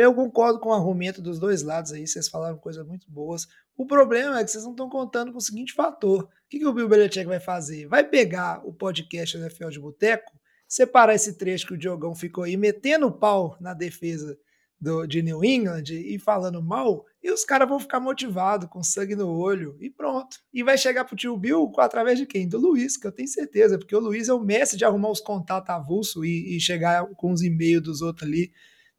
eu 0.00 0.14
concordo 0.14 0.58
com 0.58 0.70
o 0.70 0.72
argumento 0.72 1.20
dos 1.20 1.38
dois 1.38 1.62
lados 1.62 1.92
aí, 1.92 2.06
vocês 2.06 2.26
falaram 2.26 2.56
coisas 2.56 2.86
muito 2.86 3.10
boas. 3.10 3.46
O 3.76 3.86
problema 3.86 4.40
é 4.40 4.44
que 4.44 4.50
vocês 4.50 4.64
não 4.64 4.70
estão 4.70 4.88
contando 4.88 5.30
com 5.30 5.36
o 5.36 5.42
seguinte 5.42 5.74
fator. 5.74 6.22
O 6.22 6.28
que, 6.48 6.58
que 6.58 6.66
o 6.66 6.72
Bill 6.72 6.88
Belichick 6.88 7.26
vai 7.26 7.38
fazer? 7.38 7.86
Vai 7.86 8.02
pegar 8.02 8.66
o 8.66 8.72
podcast 8.72 9.36
NFL 9.36 9.68
de 9.68 9.78
Boteco, 9.78 10.39
separar 10.70 11.16
esse 11.16 11.36
trecho 11.36 11.66
que 11.66 11.74
o 11.74 11.78
Diogão 11.78 12.14
ficou 12.14 12.44
aí 12.44 12.56
metendo 12.56 13.08
o 13.08 13.12
pau 13.12 13.56
na 13.60 13.74
defesa 13.74 14.38
do, 14.80 15.04
de 15.04 15.20
New 15.20 15.44
England 15.44 15.82
e 15.90 16.16
falando 16.16 16.62
mal, 16.62 17.04
e 17.20 17.30
os 17.30 17.44
caras 17.44 17.68
vão 17.68 17.80
ficar 17.80 17.98
motivados, 17.98 18.68
com 18.70 18.80
sangue 18.80 19.16
no 19.16 19.28
olho, 19.28 19.76
e 19.80 19.90
pronto. 19.90 20.38
E 20.54 20.62
vai 20.62 20.78
chegar 20.78 21.04
pro 21.04 21.16
tio 21.16 21.36
Bill 21.36 21.70
através 21.78 22.18
de 22.18 22.24
quem? 22.24 22.48
Do 22.48 22.58
Luiz, 22.58 22.96
que 22.96 23.04
eu 23.06 23.12
tenho 23.12 23.28
certeza, 23.28 23.76
porque 23.76 23.94
o 23.96 24.00
Luiz 24.00 24.28
é 24.28 24.32
o 24.32 24.38
mestre 24.38 24.78
de 24.78 24.84
arrumar 24.84 25.10
os 25.10 25.20
contatos 25.20 25.68
avulsos 25.68 26.24
e, 26.24 26.56
e 26.56 26.60
chegar 26.60 27.04
com 27.16 27.32
os 27.32 27.42
e-mails 27.42 27.82
dos 27.82 28.00
outros 28.00 28.26
ali 28.26 28.52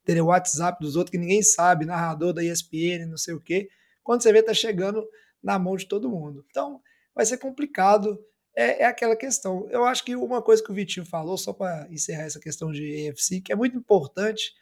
ter 0.04 0.22
o 0.22 0.26
WhatsApp 0.26 0.84
dos 0.84 0.96
outros 0.98 1.12
que 1.12 1.18
ninguém 1.18 1.42
sabe, 1.42 1.86
narrador 1.86 2.34
da 2.34 2.44
ESPN, 2.44 3.06
não 3.08 3.18
sei 3.18 3.34
o 3.34 3.40
quê. 3.40 3.70
Quando 4.04 4.22
você 4.22 4.34
vê, 4.34 4.44
tá 4.44 4.54
chegando 4.54 5.08
na 5.42 5.58
mão 5.58 5.76
de 5.76 5.88
todo 5.88 6.10
mundo. 6.10 6.44
Então, 6.50 6.82
vai 7.16 7.26
ser 7.26 7.38
complicado. 7.38 8.20
É, 8.56 8.84
é 8.84 8.86
aquela 8.86 9.16
questão. 9.16 9.68
Eu 9.70 9.86
acho 9.86 10.04
que 10.04 10.16
uma 10.16 10.42
coisa 10.42 10.64
que 10.64 10.72
o 10.72 10.76
Vitinho 10.76 11.06
falou, 11.06 11.38
só 11.38 11.54
para 11.54 11.88
encerrar 11.90 12.24
essa 12.24 12.40
questão 12.40 12.72
de 12.72 13.10
AFC, 13.10 13.42
que 13.42 13.52
é 13.52 13.56
muito 13.56 13.78
importante. 13.78 14.54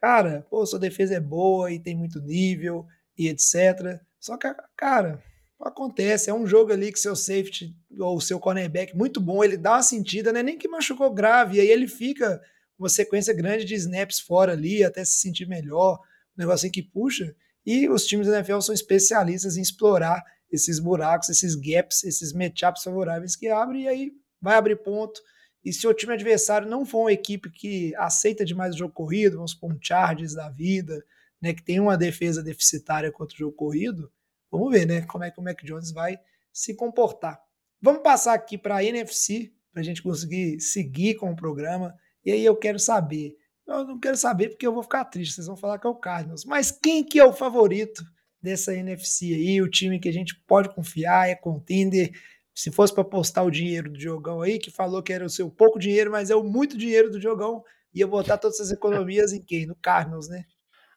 Cara, 0.00 0.46
pô, 0.50 0.64
sua 0.66 0.78
defesa 0.78 1.14
é 1.14 1.20
boa 1.20 1.72
e 1.72 1.78
tem 1.78 1.96
muito 1.96 2.20
nível 2.20 2.86
e 3.16 3.28
etc. 3.28 4.00
Só 4.18 4.36
que, 4.36 4.52
cara, 4.76 5.22
acontece. 5.60 6.30
É 6.30 6.34
um 6.34 6.46
jogo 6.46 6.72
ali 6.72 6.92
que 6.92 6.98
seu 6.98 7.16
safety 7.16 7.74
ou 7.98 8.20
seu 8.20 8.38
cornerback 8.38 8.96
muito 8.96 9.20
bom, 9.20 9.42
ele 9.42 9.56
dá 9.56 9.72
uma 9.72 9.82
sentida, 9.82 10.32
né? 10.32 10.42
Nem 10.42 10.58
que 10.58 10.68
machucou 10.68 11.12
grave, 11.12 11.56
e 11.56 11.60
aí 11.60 11.68
ele 11.68 11.88
fica 11.88 12.40
uma 12.78 12.88
sequência 12.88 13.32
grande 13.32 13.64
de 13.64 13.74
snaps 13.74 14.20
fora 14.20 14.52
ali, 14.52 14.82
até 14.82 15.04
se 15.04 15.20
sentir 15.20 15.46
melhor, 15.46 15.98
um 16.36 16.42
negocinho 16.42 16.72
que 16.72 16.82
puxa. 16.82 17.34
E 17.64 17.88
os 17.88 18.04
times 18.04 18.26
da 18.26 18.36
NFL 18.36 18.60
são 18.60 18.74
especialistas 18.74 19.56
em 19.56 19.62
explorar 19.62 20.22
esses 20.54 20.78
buracos, 20.78 21.28
esses 21.28 21.54
gaps, 21.54 22.04
esses 22.04 22.32
matchups 22.32 22.82
favoráveis 22.82 23.34
que 23.34 23.48
abrem, 23.48 23.82
e 23.82 23.88
aí 23.88 24.12
vai 24.40 24.56
abrir 24.56 24.76
ponto. 24.76 25.20
E 25.64 25.72
se 25.72 25.86
o 25.86 25.94
time 25.94 26.12
adversário 26.12 26.68
não 26.68 26.84
for 26.84 27.00
uma 27.00 27.12
equipe 27.12 27.50
que 27.50 27.94
aceita 27.96 28.44
demais 28.44 28.74
o 28.74 28.78
jogo 28.78 28.92
corrido, 28.92 29.36
vamos 29.36 29.52
supor 29.52 29.72
um 29.72 29.78
Chargers 29.80 30.34
da 30.34 30.48
vida, 30.50 31.04
né, 31.40 31.52
que 31.52 31.62
tem 31.62 31.80
uma 31.80 31.96
defesa 31.96 32.42
deficitária 32.42 33.10
contra 33.10 33.34
o 33.34 33.38
jogo 33.38 33.56
corrido, 33.56 34.12
vamos 34.50 34.72
ver 34.72 34.86
né, 34.86 35.02
como 35.02 35.24
é 35.24 35.30
que 35.30 35.40
o 35.40 35.42
Mac 35.42 35.62
Jones 35.64 35.90
vai 35.90 36.18
se 36.52 36.74
comportar. 36.74 37.40
Vamos 37.80 38.02
passar 38.02 38.34
aqui 38.34 38.56
para 38.56 38.76
a 38.76 38.84
NFC, 38.84 39.52
para 39.72 39.80
a 39.80 39.84
gente 39.84 40.02
conseguir 40.02 40.60
seguir 40.60 41.16
com 41.16 41.30
o 41.30 41.36
programa. 41.36 41.94
E 42.24 42.30
aí 42.30 42.44
eu 42.44 42.56
quero 42.56 42.78
saber. 42.78 43.36
Eu 43.66 43.84
não 43.84 43.98
quero 43.98 44.16
saber 44.16 44.50
porque 44.50 44.66
eu 44.66 44.72
vou 44.72 44.82
ficar 44.82 45.04
triste, 45.06 45.34
vocês 45.34 45.46
vão 45.46 45.56
falar 45.56 45.78
que 45.78 45.86
é 45.86 45.90
o 45.90 45.96
Cardinals. 45.96 46.44
Mas 46.44 46.70
quem 46.70 47.02
que 47.02 47.18
é 47.18 47.24
o 47.24 47.32
favorito 47.32 48.04
dessa 48.44 48.74
NFC 48.74 49.34
aí? 49.34 49.62
O 49.62 49.68
time 49.68 49.98
que 49.98 50.08
a 50.08 50.12
gente 50.12 50.36
pode 50.46 50.72
confiar, 50.72 51.28
é 51.28 51.34
contender. 51.34 52.12
Se 52.54 52.70
fosse 52.70 52.92
para 52.92 53.02
apostar 53.02 53.44
o 53.44 53.50
dinheiro 53.50 53.90
do 53.90 53.98
Diogão 53.98 54.42
aí, 54.42 54.58
que 54.58 54.70
falou 54.70 55.02
que 55.02 55.12
era 55.12 55.24
o 55.24 55.30
seu 55.30 55.50
pouco 55.50 55.78
dinheiro, 55.78 56.12
mas 56.12 56.30
é 56.30 56.36
o 56.36 56.44
muito 56.44 56.78
dinheiro 56.78 57.10
do 57.10 57.18
Diogão, 57.18 57.64
ia 57.92 58.06
botar 58.06 58.38
todas 58.38 58.60
essas 58.60 58.70
economias 58.70 59.32
em 59.32 59.42
quem? 59.42 59.66
No 59.66 59.74
Cardinals, 59.74 60.28
né? 60.28 60.44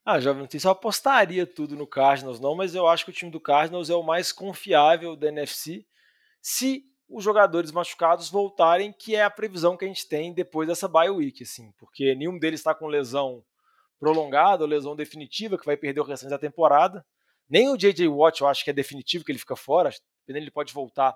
Ah, 0.06 0.20
Jovem, 0.20 0.44
não 0.44 0.50
sei 0.50 0.60
se 0.60 0.68
apostaria 0.68 1.48
tudo 1.48 1.76
no 1.76 1.88
Cardinals, 1.88 2.40
não, 2.40 2.56
mas 2.56 2.76
eu 2.76 2.88
acho 2.88 3.04
que 3.04 3.12
o 3.12 3.14
time 3.14 3.32
do 3.32 3.40
Cardinals 3.40 3.90
é 3.90 3.96
o 3.96 4.04
mais 4.04 4.32
confiável 4.32 5.16
da 5.16 5.28
NFC. 5.28 5.86
Se 6.42 6.84
os 7.10 7.24
jogadores 7.24 7.72
machucados 7.72 8.30
voltarem, 8.30 8.94
que 8.94 9.16
é 9.16 9.24
a 9.24 9.30
previsão 9.30 9.76
que 9.76 9.86
a 9.86 9.88
gente 9.88 10.08
tem 10.08 10.34
depois 10.34 10.68
dessa 10.68 10.88
bye 10.88 11.10
week, 11.10 11.44
assim, 11.44 11.72
porque 11.78 12.14
nenhum 12.16 12.38
deles 12.38 12.60
está 12.60 12.76
com 12.76 12.88
lesão 12.88 13.44
prolongada 14.00 14.66
lesão 14.66 14.96
definitiva, 14.96 15.58
que 15.58 15.66
vai 15.66 15.76
perder 15.76 16.02
o 16.02 16.04
restante 16.04 16.30
da 16.30 16.38
temporada. 16.38 17.06
Nem 17.50 17.70
o 17.70 17.78
J.J. 17.78 18.08
Watt 18.08 18.42
eu 18.42 18.48
acho 18.48 18.64
que 18.64 18.70
é 18.70 18.74
definitivo 18.74 19.24
que 19.24 19.32
ele 19.32 19.40
fica 19.40 19.56
fora, 19.56 19.90
dependendo 20.20 20.44
ele 20.44 20.52
pode 20.52 20.74
voltar 20.74 21.16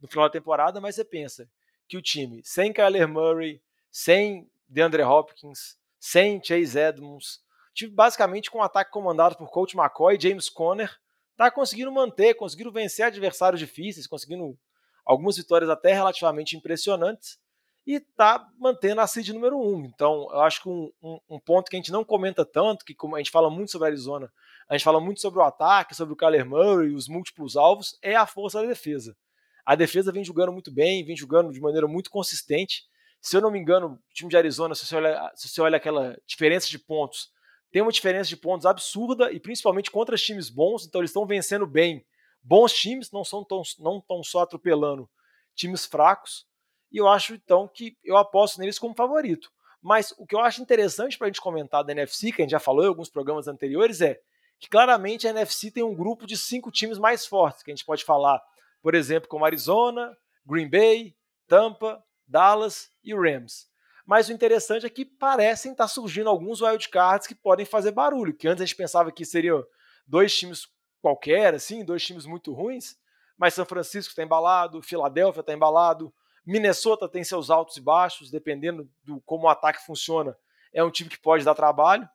no 0.00 0.08
final 0.08 0.26
da 0.26 0.32
temporada, 0.32 0.80
mas 0.80 0.94
você 0.94 1.04
pensa 1.04 1.48
que 1.88 1.96
o 1.96 2.02
time 2.02 2.42
sem 2.44 2.72
Kyler 2.72 3.08
Murray, 3.08 3.62
sem 3.90 4.50
DeAndre 4.68 5.02
Hopkins, 5.02 5.76
sem 5.98 6.42
Chase 6.42 6.78
Edmonds, 6.78 7.40
time 7.74 7.92
basicamente 7.92 8.50
com 8.50 8.58
um 8.58 8.62
ataque 8.62 8.90
comandado 8.90 9.36
por 9.36 9.50
Coach 9.50 9.76
McCoy 9.76 10.16
e 10.16 10.20
James 10.20 10.48
Conner, 10.48 10.98
tá 11.36 11.50
conseguindo 11.50 11.90
manter, 11.90 12.34
conseguindo 12.34 12.70
vencer 12.70 13.06
adversários 13.06 13.60
difíceis, 13.60 14.06
conseguindo 14.06 14.58
algumas 15.04 15.36
vitórias 15.36 15.70
até 15.70 15.92
relativamente 15.92 16.56
impressionantes 16.56 17.38
e 17.86 17.94
está 17.94 18.46
mantendo 18.58 19.00
a 19.00 19.06
seed 19.06 19.30
número 19.30 19.58
1. 19.58 19.74
Um. 19.74 19.84
Então, 19.84 20.28
eu 20.30 20.40
acho 20.40 20.62
que 20.62 20.68
um, 20.68 20.90
um, 21.02 21.20
um, 21.30 21.40
ponto 21.40 21.70
que 21.70 21.76
a 21.76 21.78
gente 21.78 21.92
não 21.92 22.04
comenta 22.04 22.44
tanto, 22.44 22.84
que 22.84 22.94
como 22.94 23.16
a 23.16 23.18
gente 23.18 23.30
fala 23.30 23.50
muito 23.50 23.72
sobre 23.72 23.88
a 23.88 23.90
Arizona, 23.90 24.30
a 24.68 24.76
gente 24.76 24.84
fala 24.84 25.00
muito 25.00 25.20
sobre 25.20 25.40
o 25.40 25.42
ataque, 25.42 25.94
sobre 25.94 26.14
o 26.14 26.16
Kyler 26.16 26.46
Murray, 26.46 26.94
os 26.94 27.08
múltiplos 27.08 27.56
alvos, 27.56 27.98
é 28.02 28.14
a 28.14 28.26
força 28.26 28.60
da 28.60 28.68
defesa. 28.68 29.16
A 29.64 29.74
defesa 29.74 30.12
vem 30.12 30.24
jogando 30.24 30.52
muito 30.52 30.72
bem, 30.72 31.04
vem 31.04 31.16
jogando 31.16 31.52
de 31.52 31.60
maneira 31.60 31.86
muito 31.88 32.10
consistente. 32.10 32.84
Se 33.20 33.36
eu 33.36 33.40
não 33.40 33.50
me 33.50 33.58
engano, 33.58 33.94
o 33.94 34.14
time 34.14 34.30
de 34.30 34.36
Arizona, 34.36 34.74
se 34.74 34.86
você 34.86 34.96
olha, 34.96 35.32
se 35.34 35.48
você 35.48 35.60
olha 35.60 35.76
aquela 35.76 36.16
diferença 36.26 36.68
de 36.68 36.78
pontos, 36.78 37.30
tem 37.70 37.82
uma 37.82 37.92
diferença 37.92 38.28
de 38.28 38.36
pontos 38.36 38.66
absurda 38.66 39.30
e 39.32 39.38
principalmente 39.38 39.90
contra 39.90 40.16
times 40.16 40.50
bons, 40.50 40.86
então 40.86 41.00
eles 41.00 41.10
estão 41.10 41.26
vencendo 41.26 41.66
bem 41.66 42.04
bons 42.42 42.72
times, 42.72 43.10
não 43.12 43.24
são 43.24 43.44
tão, 43.44 43.62
não 43.78 44.00
tão 44.00 44.22
só 44.22 44.40
atropelando 44.40 45.08
times 45.54 45.84
fracos. 45.84 46.46
E 46.90 46.98
eu 46.98 47.08
acho 47.08 47.34
então 47.34 47.68
que 47.68 47.96
eu 48.04 48.16
aposto 48.16 48.58
neles 48.58 48.78
como 48.78 48.94
favorito. 48.94 49.50
Mas 49.82 50.12
o 50.18 50.26
que 50.26 50.34
eu 50.34 50.40
acho 50.40 50.60
interessante 50.60 51.16
para 51.16 51.26
a 51.26 51.30
gente 51.30 51.40
comentar 51.40 51.82
da 51.82 51.92
NFC, 51.92 52.32
que 52.32 52.42
a 52.42 52.44
gente 52.44 52.50
já 52.50 52.60
falou 52.60 52.84
em 52.84 52.88
alguns 52.88 53.08
programas 53.08 53.48
anteriores, 53.48 54.00
é 54.00 54.20
que 54.58 54.68
claramente 54.68 55.26
a 55.26 55.30
NFC 55.30 55.70
tem 55.70 55.82
um 55.82 55.94
grupo 55.94 56.26
de 56.26 56.36
cinco 56.36 56.70
times 56.70 56.98
mais 56.98 57.24
fortes, 57.24 57.62
que 57.62 57.70
a 57.70 57.74
gente 57.74 57.86
pode 57.86 58.04
falar, 58.04 58.42
por 58.82 58.94
exemplo, 58.94 59.28
como 59.28 59.44
Arizona, 59.44 60.14
Green 60.44 60.68
Bay, 60.68 61.16
Tampa, 61.48 62.04
Dallas 62.28 62.90
e 63.02 63.14
Rams. 63.14 63.70
Mas 64.04 64.28
o 64.28 64.32
interessante 64.32 64.84
é 64.84 64.90
que 64.90 65.04
parecem 65.04 65.72
estar 65.72 65.88
surgindo 65.88 66.28
alguns 66.28 66.60
wildcards 66.60 67.26
que 67.26 67.34
podem 67.34 67.64
fazer 67.64 67.92
barulho, 67.92 68.34
que 68.34 68.48
antes 68.48 68.62
a 68.62 68.66
gente 68.66 68.76
pensava 68.76 69.10
que 69.10 69.24
seriam 69.24 69.64
dois 70.06 70.36
times 70.36 70.68
qualquer, 71.00 71.54
assim, 71.54 71.84
dois 71.84 72.04
times 72.04 72.26
muito 72.26 72.52
ruins, 72.52 72.96
mas 73.38 73.54
São 73.54 73.64
Francisco 73.64 74.10
está 74.10 74.22
embalado, 74.22 74.82
Filadélfia 74.82 75.40
está 75.40 75.54
embalado, 75.54 76.12
Minnesota 76.46 77.08
tem 77.08 77.22
seus 77.22 77.50
altos 77.50 77.76
e 77.76 77.80
baixos, 77.80 78.30
dependendo 78.30 78.90
do 79.02 79.20
como 79.22 79.44
o 79.44 79.48
ataque 79.48 79.84
funciona, 79.84 80.36
é 80.72 80.82
um 80.82 80.90
time 80.90 81.10
que 81.10 81.18
pode 81.18 81.44
dar 81.44 81.54
trabalho. 81.54 82.08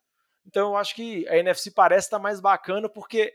Então 0.46 0.70
eu 0.70 0.76
acho 0.76 0.94
que 0.94 1.26
a 1.28 1.36
NFC 1.36 1.70
parece 1.70 2.06
estar 2.06 2.18
mais 2.18 2.40
bacana 2.40 2.88
porque 2.88 3.32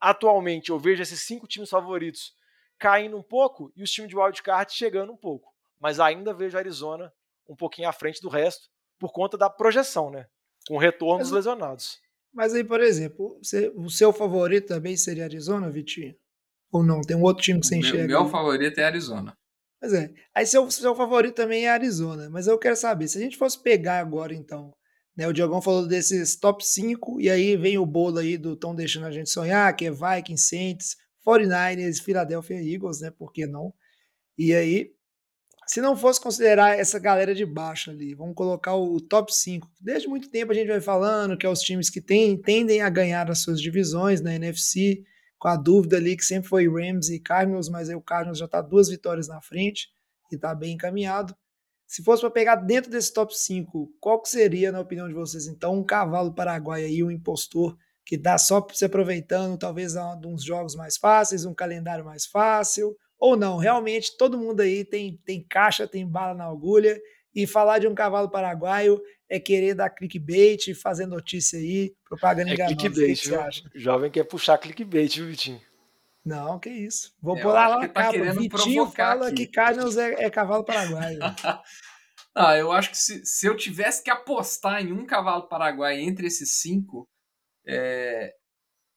atualmente 0.00 0.70
eu 0.70 0.78
vejo 0.78 1.02
esses 1.02 1.20
cinco 1.20 1.46
times 1.46 1.70
favoritos 1.70 2.34
caindo 2.78 3.16
um 3.16 3.22
pouco 3.22 3.72
e 3.76 3.82
os 3.82 3.90
times 3.90 4.08
de 4.10 4.16
wildcard 4.16 4.72
chegando 4.72 5.12
um 5.12 5.16
pouco. 5.16 5.52
Mas 5.78 6.00
ainda 6.00 6.34
vejo 6.34 6.56
a 6.56 6.60
Arizona 6.60 7.12
um 7.48 7.56
pouquinho 7.56 7.88
à 7.88 7.92
frente 7.92 8.20
do 8.20 8.28
resto 8.28 8.68
por 8.98 9.12
conta 9.12 9.36
da 9.36 9.50
projeção, 9.50 10.10
né? 10.10 10.26
Com 10.66 10.76
o 10.76 10.78
retorno 10.78 11.18
mas, 11.18 11.28
dos 11.28 11.36
lesionados. 11.36 12.00
Mas 12.32 12.54
aí, 12.54 12.64
por 12.64 12.80
exemplo, 12.80 13.38
você, 13.42 13.72
o 13.74 13.90
seu 13.90 14.12
favorito 14.12 14.68
também 14.68 14.96
seria 14.96 15.24
Arizona, 15.24 15.70
Vitinho? 15.70 16.14
Ou 16.70 16.82
não? 16.82 17.00
Tem 17.02 17.16
um 17.16 17.22
outro 17.22 17.42
time 17.42 17.60
que 17.60 17.66
você 17.66 17.76
enxerga? 17.76 18.06
Meu, 18.06 18.22
meu 18.22 18.30
favorito 18.30 18.78
é 18.78 18.84
Arizona. 18.84 19.36
Pois 19.82 19.94
é. 19.94 20.14
Aí 20.32 20.46
seu, 20.46 20.70
seu 20.70 20.94
favorito 20.94 21.34
também 21.34 21.66
é 21.66 21.70
Arizona. 21.70 22.30
Mas 22.30 22.46
eu 22.46 22.56
quero 22.56 22.76
saber, 22.76 23.08
se 23.08 23.18
a 23.18 23.20
gente 23.20 23.36
fosse 23.36 23.60
pegar 23.60 23.98
agora, 23.98 24.32
então, 24.32 24.72
né, 25.16 25.26
o 25.26 25.32
Diogão 25.32 25.60
falou 25.60 25.88
desses 25.88 26.36
top 26.36 26.64
5, 26.64 27.20
e 27.20 27.28
aí 27.28 27.56
vem 27.56 27.76
o 27.78 27.84
bolo 27.84 28.18
aí 28.18 28.38
do 28.38 28.54
Tom 28.54 28.76
deixando 28.76 29.06
a 29.06 29.10
gente 29.10 29.28
sonhar, 29.28 29.74
que 29.74 29.86
é 29.86 29.90
Vikings, 29.90 30.46
Saints, 30.46 30.96
49ers, 31.26 32.00
Philadelphia 32.00 32.62
Eagles, 32.62 33.00
né? 33.00 33.10
Por 33.10 33.32
que 33.32 33.44
não? 33.44 33.74
E 34.38 34.54
aí, 34.54 34.92
se 35.66 35.80
não 35.80 35.96
fosse 35.96 36.20
considerar 36.20 36.78
essa 36.78 37.00
galera 37.00 37.34
de 37.34 37.44
baixo 37.44 37.90
ali, 37.90 38.14
vamos 38.14 38.36
colocar 38.36 38.76
o 38.76 39.00
top 39.00 39.34
5. 39.34 39.68
Desde 39.80 40.06
muito 40.06 40.30
tempo 40.30 40.52
a 40.52 40.54
gente 40.54 40.68
vai 40.68 40.80
falando 40.80 41.36
que 41.36 41.44
é 41.44 41.48
os 41.48 41.60
times 41.60 41.90
que 41.90 42.00
tem, 42.00 42.40
tendem 42.40 42.82
a 42.82 42.88
ganhar 42.88 43.28
as 43.28 43.40
suas 43.40 43.60
divisões 43.60 44.20
na 44.20 44.32
NFC, 44.32 45.02
com 45.42 45.48
a 45.48 45.56
dúvida 45.56 45.96
ali 45.96 46.16
que 46.16 46.24
sempre 46.24 46.48
foi 46.48 46.68
Rams 46.68 47.08
e 47.08 47.18
Cardinals, 47.18 47.68
mas 47.68 47.90
aí 47.90 47.96
o 47.96 48.00
Cardinals 48.00 48.38
já 48.38 48.44
está 48.44 48.60
duas 48.60 48.88
vitórias 48.88 49.26
na 49.26 49.40
frente 49.40 49.88
e 50.30 50.36
está 50.36 50.54
bem 50.54 50.74
encaminhado. 50.74 51.34
Se 51.84 52.00
fosse 52.00 52.20
para 52.20 52.30
pegar 52.30 52.54
dentro 52.54 52.88
desse 52.88 53.12
top 53.12 53.36
5, 53.36 53.92
qual 54.00 54.22
que 54.22 54.28
seria, 54.28 54.70
na 54.70 54.78
opinião 54.78 55.08
de 55.08 55.14
vocês, 55.14 55.48
então, 55.48 55.74
um 55.74 55.82
cavalo 55.82 56.32
paraguaio 56.32 56.86
aí, 56.86 57.02
um 57.02 57.10
impostor, 57.10 57.76
que 58.06 58.16
dá 58.16 58.38
só 58.38 58.64
se 58.72 58.84
aproveitando, 58.84 59.58
talvez 59.58 59.96
uns 60.24 60.44
jogos 60.44 60.76
mais 60.76 60.96
fáceis, 60.96 61.44
um 61.44 61.52
calendário 61.52 62.04
mais 62.04 62.24
fácil, 62.24 62.96
ou 63.18 63.36
não, 63.36 63.56
realmente 63.56 64.16
todo 64.16 64.38
mundo 64.38 64.60
aí 64.60 64.84
tem, 64.84 65.20
tem 65.24 65.44
caixa, 65.44 65.88
tem 65.88 66.06
bala 66.06 66.34
na 66.34 66.44
agulha, 66.44 66.96
e 67.34 67.48
falar 67.48 67.80
de 67.80 67.88
um 67.88 67.96
cavalo 67.96 68.30
paraguaio 68.30 69.02
é 69.32 69.40
querer 69.40 69.74
dar 69.74 69.88
clickbait, 69.88 70.74
fazer 70.74 71.06
notícia 71.06 71.58
aí, 71.58 71.94
propaganda 72.04 72.50
é 72.50 72.52
enganosa. 72.52 72.76
Clickbait, 72.76 73.18
que, 73.18 73.28
que 73.30 73.34
acha? 73.34 73.70
Jovem 73.74 74.10
quer 74.10 74.24
puxar 74.24 74.58
clickbait, 74.58 75.16
viu, 75.16 75.26
Vitinho? 75.26 75.60
Não, 76.22 76.58
que 76.58 76.68
isso. 76.68 77.14
Vou 77.20 77.38
é, 77.38 77.40
pular 77.40 77.66
lá 77.66 77.80
na 77.80 77.88
tá 77.88 78.12
capa. 78.12 78.32
Vitinho 78.32 78.86
fala 78.90 79.28
aqui. 79.28 79.46
que 79.46 79.52
Cardinals 79.52 79.96
é, 79.96 80.24
é 80.24 80.30
cavalo 80.30 80.64
paraguaio. 80.64 81.18
ah, 82.36 82.56
eu 82.58 82.70
acho 82.72 82.90
que 82.90 82.98
se, 82.98 83.24
se 83.24 83.46
eu 83.46 83.56
tivesse 83.56 84.04
que 84.04 84.10
apostar 84.10 84.82
em 84.82 84.92
um 84.92 85.06
cavalo 85.06 85.48
paraguaio 85.48 85.98
entre 86.00 86.26
esses 86.26 86.60
cinco, 86.60 87.08
é, 87.66 88.34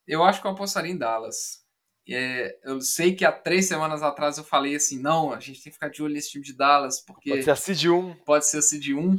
eu 0.05 0.21
acho 0.21 0.41
que 0.41 0.47
eu 0.47 0.51
apostaria 0.51 0.91
em 0.91 0.97
Dallas. 0.97 1.63
É, 2.09 2.59
eu 2.65 2.81
sei 2.81 3.15
que 3.15 3.23
há 3.23 3.31
três 3.31 3.67
semanas 3.69 4.03
atrás 4.03 4.37
eu 4.37 4.43
falei 4.43 4.75
assim: 4.75 4.99
não, 4.99 5.31
a 5.31 5.39
gente 5.39 5.63
tem 5.63 5.71
que 5.71 5.77
ficar 5.77 5.89
de 5.89 6.03
olho 6.03 6.13
nesse 6.13 6.31
time 6.31 6.43
de 6.43 6.53
Dallas, 6.53 6.99
porque. 6.99 7.29
Pode 7.29 7.43
ser 7.43 7.51
a 7.51 7.55
Cid 7.55 7.89
1. 7.89 8.15
Pode 8.25 8.45
ser 8.45 8.57
a 8.57 8.61
Cid 8.61 8.93
1. 8.93 9.17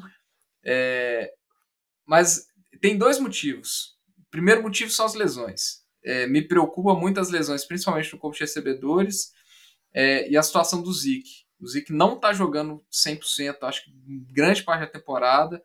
É, 0.66 1.32
mas 2.04 2.46
tem 2.80 2.98
dois 2.98 3.20
motivos. 3.20 3.96
O 4.18 4.30
primeiro 4.30 4.62
motivo 4.62 4.90
são 4.90 5.06
as 5.06 5.14
lesões. 5.14 5.84
É, 6.04 6.26
me 6.26 6.42
preocupa 6.42 6.94
muito 6.94 7.20
as 7.20 7.30
lesões, 7.30 7.64
principalmente 7.64 8.12
no 8.12 8.18
corpo 8.18 8.36
de 8.36 8.42
recebedores 8.42 9.32
é, 9.94 10.28
e 10.28 10.36
a 10.36 10.42
situação 10.42 10.82
do 10.82 10.92
Zeke. 10.92 11.46
O 11.60 11.66
Zeke 11.66 11.92
não 11.92 12.14
está 12.14 12.32
jogando 12.32 12.84
100%, 12.92 13.56
acho 13.62 13.84
que 13.84 13.90
grande 14.30 14.62
parte 14.62 14.80
da 14.80 14.86
temporada. 14.86 15.62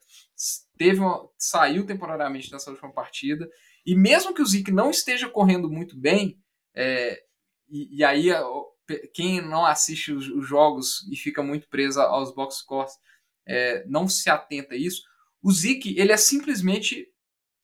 Teve 0.77 0.99
uma, 0.99 1.27
saiu 1.37 1.85
temporariamente 1.85 2.51
nessa 2.51 2.71
última 2.71 2.91
partida. 2.91 3.49
E 3.85 3.95
mesmo 3.95 4.33
que 4.33 4.41
o 4.41 4.45
Zeke 4.45 4.71
não 4.71 4.89
esteja 4.89 5.27
correndo 5.27 5.69
muito 5.69 5.97
bem, 5.97 6.39
é, 6.73 7.21
e, 7.67 7.97
e, 7.97 8.03
aí 8.03 8.29
quem 9.13 9.41
não 9.41 9.65
assiste 9.65 10.11
os, 10.11 10.27
os, 10.27 10.47
jogos 10.47 11.07
e 11.11 11.15
fica 11.15 11.41
muito 11.41 11.67
preso 11.67 11.99
aos 12.01 12.33
box 12.33 12.57
scores 12.59 12.93
é, 13.47 13.85
não 13.87 14.07
se 14.07 14.29
atenta 14.29 14.73
a 14.73 14.77
isso. 14.77 15.03
O 15.41 15.51
Zeke, 15.51 15.97
ele 15.97 16.11
é 16.11 16.17
simplesmente, 16.17 17.07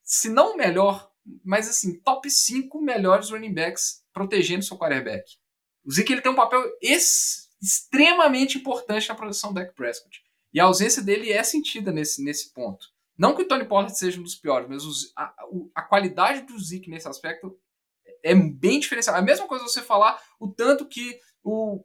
se 0.03 0.29
não 0.29 0.53
o 0.53 0.57
melhor, 0.57 1.11
mas 1.43 1.69
assim, 1.69 1.99
top 1.99 2.29
5 2.29 2.81
melhores 2.81 3.29
running 3.29 3.53
backs 3.53 4.03
protegendo 4.13 4.63
seu 4.63 4.77
quarterback. 4.77 5.23
O 5.85 5.91
Zeke 5.91 6.11
ele 6.11 6.21
tem 6.21 6.31
um 6.31 6.35
papel 6.35 6.63
ex, 6.81 7.49
extremamente 7.61 8.57
importante 8.57 9.07
na 9.07 9.15
proteção 9.15 9.51
do 9.51 9.55
Dak 9.55 9.73
Prescott. 9.73 10.21
E 10.53 10.59
a 10.59 10.65
ausência 10.65 11.01
dele 11.01 11.31
é 11.31 11.43
sentida 11.43 11.91
nesse, 11.91 12.23
nesse 12.23 12.53
ponto. 12.53 12.87
Não 13.17 13.35
que 13.35 13.41
o 13.41 13.47
Tony 13.47 13.65
Pollard 13.65 13.97
seja 13.97 14.19
um 14.19 14.23
dos 14.23 14.35
piores, 14.35 14.67
mas 14.69 14.83
a, 15.15 15.33
a, 15.73 15.81
qualidade 15.81 16.41
do 16.41 16.57
Zeke 16.59 16.89
nesse 16.89 17.07
aspecto 17.07 17.57
é 18.23 18.35
bem 18.35 18.79
diferenciada. 18.79 19.17
A 19.17 19.23
mesma 19.23 19.47
coisa 19.47 19.63
você 19.63 19.81
falar 19.81 20.21
o 20.39 20.47
tanto 20.47 20.87
que 20.87 21.19
o 21.43 21.83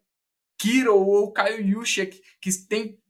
Kiro 0.58 0.94
ou 0.94 1.24
o 1.24 1.32
Kyle 1.32 1.70
Juszczyk, 1.70 2.20
que 2.40 2.50
tem, 2.68 3.00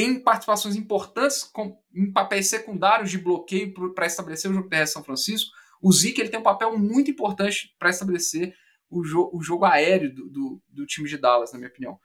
tem 0.00 0.18
participações 0.18 0.76
importantes 0.76 1.42
com, 1.42 1.78
em 1.94 2.10
papéis 2.10 2.48
secundários 2.48 3.10
de 3.10 3.18
bloqueio 3.18 3.74
para 3.94 4.06
estabelecer 4.06 4.50
o 4.50 4.54
jogo 4.54 4.70
terrestre 4.70 4.94
São 4.94 5.04
Francisco, 5.04 5.50
o 5.82 5.92
Zeke 5.92 6.22
ele 6.22 6.30
tem 6.30 6.40
um 6.40 6.42
papel 6.42 6.78
muito 6.78 7.10
importante 7.10 7.76
para 7.78 7.90
estabelecer 7.90 8.54
o, 8.88 9.04
jo 9.04 9.30
o, 9.30 9.42
jogo 9.42 9.66
aéreo 9.66 10.14
do, 10.14 10.30
do, 10.30 10.62
do, 10.68 10.86
time 10.86 11.06
de 11.06 11.18
Dallas, 11.18 11.52
na 11.52 11.58
minha 11.58 11.68
opinião. 11.68 12.00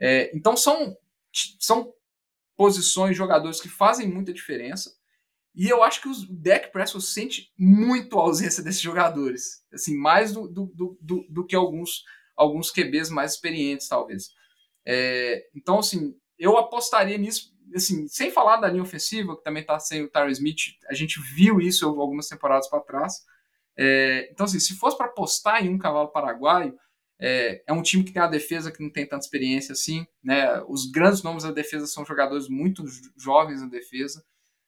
É, 0.00 0.30
então 0.32 0.56
são, 0.56 0.96
são 1.58 1.92
posições, 2.56 3.16
jogadores 3.16 3.60
que 3.60 3.68
fazem 3.68 4.08
muita 4.08 4.32
diferença. 4.32 4.94
E 5.52 5.68
eu 5.68 5.82
acho 5.82 6.02
que 6.02 6.08
o 6.08 6.14
Dak 6.30 6.70
Prescott 6.70 7.04
sente 7.04 7.52
muito 7.58 8.16
a 8.16 8.22
ausência 8.22 8.62
desses 8.62 8.80
jogadores. 8.80 9.64
Assim, 9.72 9.96
mais 9.96 10.32
do, 10.32 10.46
do, 10.46 10.98
do, 11.00 11.26
do 11.28 11.44
que 11.44 11.56
alguns, 11.56 12.04
alguns 12.36 12.70
QBs 12.70 13.10
mais 13.10 13.32
experientes, 13.32 13.88
talvez. 13.88 14.28
É, 14.86 15.48
então, 15.52 15.80
assim, 15.80 16.14
eu 16.40 16.56
apostaria 16.56 17.18
nisso, 17.18 17.54
assim, 17.74 18.08
sem 18.08 18.30
falar 18.30 18.56
da 18.56 18.68
linha 18.68 18.82
ofensiva, 18.82 19.36
que 19.36 19.44
também 19.44 19.60
está 19.60 19.78
sem 19.78 20.02
o 20.02 20.08
Tyron 20.08 20.30
Smith, 20.30 20.74
a 20.88 20.94
gente 20.94 21.20
viu 21.20 21.60
isso 21.60 21.86
algumas 21.86 22.28
temporadas 22.28 22.68
para 22.68 22.80
trás. 22.80 23.24
É, 23.76 24.28
então, 24.32 24.46
assim, 24.46 24.58
se 24.58 24.74
fosse 24.74 24.96
para 24.96 25.06
apostar 25.06 25.64
em 25.64 25.68
um 25.68 25.78
cavalo 25.78 26.08
paraguaio, 26.08 26.74
é, 27.20 27.62
é, 27.66 27.72
um 27.72 27.82
time 27.82 28.02
que 28.02 28.12
tem 28.12 28.22
a 28.22 28.26
defesa 28.26 28.72
que 28.72 28.82
não 28.82 28.90
tem 28.90 29.06
tanta 29.06 29.24
experiência 29.24 29.72
assim, 29.72 30.06
né? 30.24 30.62
Os 30.66 30.90
grandes 30.90 31.22
nomes 31.22 31.42
da 31.44 31.52
defesa 31.52 31.86
são 31.86 32.04
jogadores 32.04 32.48
muito 32.48 32.84
jovens 33.14 33.60
na 33.60 33.68
defesa. 33.68 34.24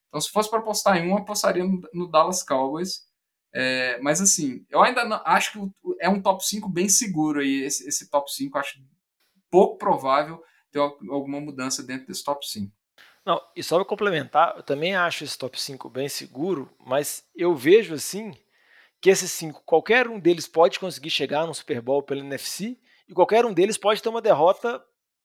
Então, 0.08 0.20
se 0.20 0.30
fosse 0.30 0.50
para 0.50 0.58
apostar 0.58 0.98
em 0.98 1.10
um, 1.10 1.16
apostaria 1.16 1.64
no, 1.64 1.80
no 1.94 2.06
Dallas 2.06 2.42
Cowboys. 2.42 3.10
É, 3.54 3.98
mas 4.00 4.20
assim, 4.20 4.64
eu 4.70 4.82
ainda 4.82 5.04
não, 5.04 5.20
acho 5.24 5.52
que 5.52 5.58
é 6.00 6.08
um 6.08 6.20
top 6.20 6.46
5 6.46 6.68
bem 6.68 6.88
seguro 6.88 7.40
aí, 7.40 7.62
esse, 7.62 7.86
esse 7.88 8.10
top 8.10 8.30
5. 8.30 8.58
Acho 8.58 8.82
pouco 9.50 9.78
provável 9.78 10.42
ter 10.72 10.80
alguma 10.80 11.40
mudança 11.40 11.82
dentro 11.82 12.06
desse 12.06 12.24
top 12.24 12.46
5. 12.48 12.72
Não, 13.24 13.40
e 13.54 13.62
só 13.62 13.76
para 13.76 13.84
complementar, 13.84 14.56
eu 14.56 14.62
também 14.62 14.96
acho 14.96 15.22
esse 15.22 15.38
top 15.38 15.60
5 15.60 15.88
bem 15.88 16.08
seguro, 16.08 16.68
mas 16.80 17.24
eu 17.36 17.54
vejo 17.54 17.94
assim 17.94 18.36
que 19.00 19.10
esses 19.10 19.32
cinco, 19.32 19.62
qualquer 19.64 20.08
um 20.08 20.18
deles 20.18 20.46
pode 20.46 20.78
conseguir 20.78 21.10
chegar 21.10 21.44
no 21.46 21.54
Super 21.54 21.80
Bowl 21.80 22.02
pelo 22.02 22.20
NFC 22.20 22.78
e 23.08 23.12
qualquer 23.12 23.44
um 23.44 23.52
deles 23.52 23.76
pode 23.76 24.00
ter 24.00 24.08
uma 24.08 24.22
derrota 24.22 24.82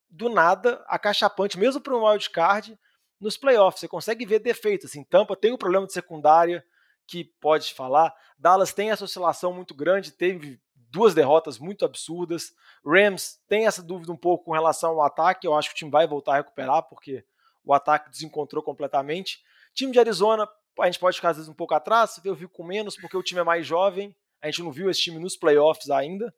do 0.10 0.30
nada, 0.30 0.84
acachapante, 0.88 1.60
mesmo 1.60 1.80
para 1.80 1.96
um 1.96 2.08
wild 2.08 2.30
card, 2.32 2.78
nos 3.20 3.38
playoffs. 3.38 3.80
Você 3.80 3.88
consegue 3.88 4.26
ver 4.26 4.40
defeitos. 4.40 4.88
Assim, 4.88 5.04
Tampa 5.04 5.36
tem 5.36 5.54
um 5.54 5.58
problema 5.58 5.86
de 5.86 5.94
secundária 5.94 6.66
que 7.06 7.24
pode 7.40 7.74
falar. 7.74 8.14
Dallas 8.38 8.74
tem 8.74 8.90
essa 8.90 9.06
oscilação 9.06 9.54
muito 9.54 9.76
grande, 9.76 10.12
teve 10.12 10.60
duas 10.98 11.14
derrotas 11.14 11.60
muito 11.60 11.86
absurdas. 11.86 12.54
Rams 12.84 13.40
tem 13.48 13.68
essa 13.68 13.84
dúvida 13.84 14.12
um 14.12 14.18
pouco 14.18 14.46
com 14.46 14.52
relação 14.52 14.92
ao 14.92 15.04
ataque. 15.04 15.46
Eu 15.46 15.54
acho 15.54 15.70
que 15.70 15.76
o 15.76 15.78
time 15.78 15.92
vai 15.92 16.08
voltar 16.08 16.34
a 16.34 16.38
recuperar, 16.38 16.82
porque 16.84 17.24
o 17.64 17.72
ataque 17.72 18.10
desencontrou 18.10 18.64
completamente. 18.64 19.44
Time 19.76 19.92
de 19.92 20.00
Arizona, 20.00 20.50
a 20.80 20.86
gente 20.88 20.98
pode 20.98 21.18
ficar 21.18 21.30
às 21.30 21.38
vezes 21.38 21.50
um 21.50 21.54
pouco 21.54 21.76
atrás, 21.76 22.20
eu 22.26 22.34
vi 22.34 22.48
com 22.48 22.64
menos, 22.64 22.98
porque 22.98 23.16
o 23.16 23.22
time 23.22 23.42
é 23.42 23.44
mais 23.44 23.66
jovem. 23.66 24.16
A 24.42 24.48
gente 24.48 24.64
não 24.64 24.72
viu 24.72 24.90
esse 24.90 25.02
time 25.02 25.20
nos 25.20 25.38
playoffs 25.38 25.92
ainda. 25.92 26.34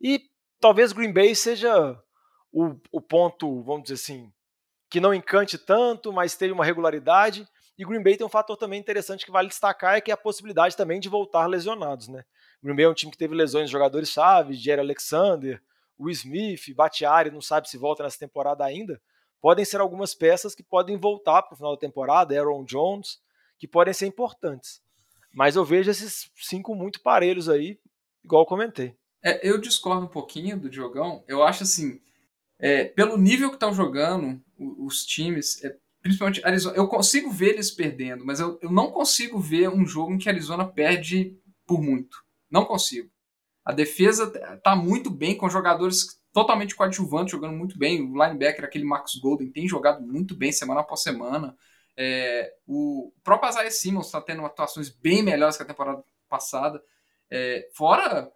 E 0.00 0.22
talvez 0.60 0.92
Green 0.92 1.12
Bay 1.12 1.34
seja 1.34 2.00
o, 2.52 2.76
o 2.92 3.00
ponto, 3.00 3.62
vamos 3.64 3.82
dizer 3.84 3.94
assim, 3.94 4.32
que 4.88 5.00
não 5.00 5.12
encante 5.12 5.58
tanto, 5.58 6.12
mas 6.12 6.36
teve 6.36 6.52
uma 6.52 6.64
regularidade. 6.64 7.48
E 7.76 7.84
Green 7.84 8.02
Bay 8.02 8.16
tem 8.16 8.26
um 8.26 8.30
fator 8.30 8.56
também 8.56 8.78
interessante 8.78 9.24
que 9.24 9.32
vale 9.32 9.48
destacar, 9.48 9.96
é 9.96 10.00
que 10.00 10.12
é 10.12 10.14
a 10.14 10.16
possibilidade 10.16 10.76
também 10.76 11.00
de 11.00 11.08
voltar 11.08 11.46
lesionados, 11.46 12.06
né? 12.06 12.24
Green 12.62 12.74
Bay 12.74 12.84
é 12.84 12.88
um 12.88 12.94
time 12.94 13.12
que 13.12 13.18
teve 13.18 13.34
lesões 13.34 13.66
de 13.66 13.72
jogadores 13.72 14.08
chaves, 14.08 14.58
Jerry 14.58 14.80
Alexander, 14.80 15.62
o 15.96 16.10
Smith, 16.10 16.74
Batiari, 16.74 17.30
não 17.30 17.40
sabe 17.40 17.68
se 17.68 17.76
volta 17.76 18.02
nessa 18.02 18.18
temporada 18.18 18.64
ainda, 18.64 19.00
podem 19.40 19.64
ser 19.64 19.80
algumas 19.80 20.14
peças 20.14 20.54
que 20.54 20.62
podem 20.62 20.96
voltar 20.96 21.42
para 21.42 21.54
o 21.54 21.56
final 21.56 21.74
da 21.74 21.80
temporada, 21.80 22.38
Aaron 22.38 22.64
Jones, 22.64 23.20
que 23.58 23.66
podem 23.66 23.94
ser 23.94 24.06
importantes. 24.06 24.80
Mas 25.32 25.56
eu 25.56 25.64
vejo 25.64 25.90
esses 25.90 26.30
cinco 26.36 26.74
muito 26.74 27.00
parelhos 27.00 27.48
aí, 27.48 27.78
igual 28.24 28.42
eu 28.42 28.46
comentei. 28.46 28.96
É, 29.22 29.48
eu 29.48 29.58
discordo 29.58 30.06
um 30.06 30.08
pouquinho 30.08 30.58
do 30.58 30.70
Diogão. 30.70 31.24
Eu 31.26 31.42
acho 31.42 31.64
assim, 31.64 32.00
é, 32.58 32.84
pelo 32.84 33.16
nível 33.16 33.48
que 33.48 33.56
estão 33.56 33.72
jogando 33.72 34.40
os, 34.58 35.04
times, 35.04 35.62
é, 35.64 35.76
principalmente 36.00 36.44
Arizona, 36.44 36.76
eu 36.76 36.88
consigo 36.88 37.30
ver 37.30 37.50
eles 37.50 37.70
perdendo, 37.70 38.24
mas 38.24 38.40
eu, 38.40 38.58
eu 38.62 38.70
não 38.70 38.90
consigo 38.90 39.38
ver 39.38 39.68
um 39.68 39.86
jogo 39.86 40.12
em 40.12 40.18
que 40.18 40.28
Arizona 40.28 40.66
perde 40.66 41.36
por 41.66 41.80
muito. 41.82 42.24
Não 42.50 42.64
consigo. 42.64 43.10
A 43.64 43.72
defesa 43.72 44.30
tá 44.62 44.74
muito 44.74 45.10
bem 45.10 45.36
com 45.36 45.48
jogadores 45.48 46.18
totalmente 46.32 46.74
coadjuvantes, 46.74 47.32
jogando 47.32 47.56
muito 47.56 47.78
bem. 47.78 48.00
O 48.00 48.22
linebacker, 48.22 48.64
aquele 48.64 48.84
Max 48.84 49.16
Golden, 49.16 49.50
tem 49.50 49.68
jogado 49.68 50.00
muito 50.00 50.34
bem 50.34 50.52
semana 50.52 50.80
após 50.80 51.02
semana. 51.02 51.56
É, 51.96 52.54
o 52.66 53.12
próprio 53.24 53.50
Isaiah 53.50 53.70
Simmons 53.70 54.06
está 54.06 54.20
tendo 54.20 54.44
atuações 54.44 54.88
bem 54.88 55.22
melhores 55.22 55.56
que 55.56 55.62
a 55.62 55.66
temporada 55.66 56.02
passada. 56.28 56.82
É, 57.30 57.68
fora 57.74 58.30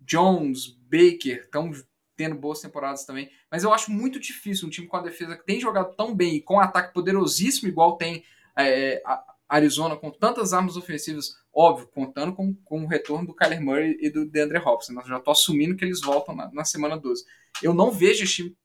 Jones, 0.00 0.68
Baker, 0.68 1.42
estão 1.44 1.70
tendo 2.16 2.36
boas 2.36 2.60
temporadas 2.60 3.04
também. 3.04 3.30
Mas 3.50 3.62
eu 3.62 3.72
acho 3.72 3.90
muito 3.90 4.18
difícil 4.18 4.66
um 4.66 4.70
time 4.70 4.86
com 4.86 4.96
a 4.96 5.02
defesa 5.02 5.36
que 5.36 5.44
tem 5.44 5.60
jogado 5.60 5.94
tão 5.94 6.14
bem 6.14 6.36
e 6.36 6.42
com 6.42 6.54
um 6.54 6.60
ataque 6.60 6.94
poderosíssimo, 6.94 7.68
igual 7.68 7.96
tem 7.96 8.24
é, 8.56 9.02
a 9.04 9.35
Arizona, 9.48 9.96
com 9.96 10.10
tantas 10.10 10.52
armas 10.52 10.76
ofensivas, 10.76 11.36
óbvio, 11.54 11.86
contando 11.88 12.34
com, 12.34 12.54
com 12.64 12.84
o 12.84 12.86
retorno 12.86 13.28
do 13.28 13.34
Kyler 13.34 13.62
Murray 13.62 13.96
e 14.00 14.10
do 14.10 14.26
DeAndre 14.26 14.58
Hopkins. 14.58 14.88
Eu 14.88 15.06
já 15.06 15.18
estou 15.18 15.32
assumindo 15.32 15.76
que 15.76 15.84
eles 15.84 16.00
voltam 16.00 16.34
na, 16.34 16.50
na, 16.52 16.64
semana 16.64 16.98
12. 16.98 17.24
Eu 17.62 17.72
não 17.72 17.90
vejo 17.90 18.24
esse 18.24 18.34
time 18.34 18.56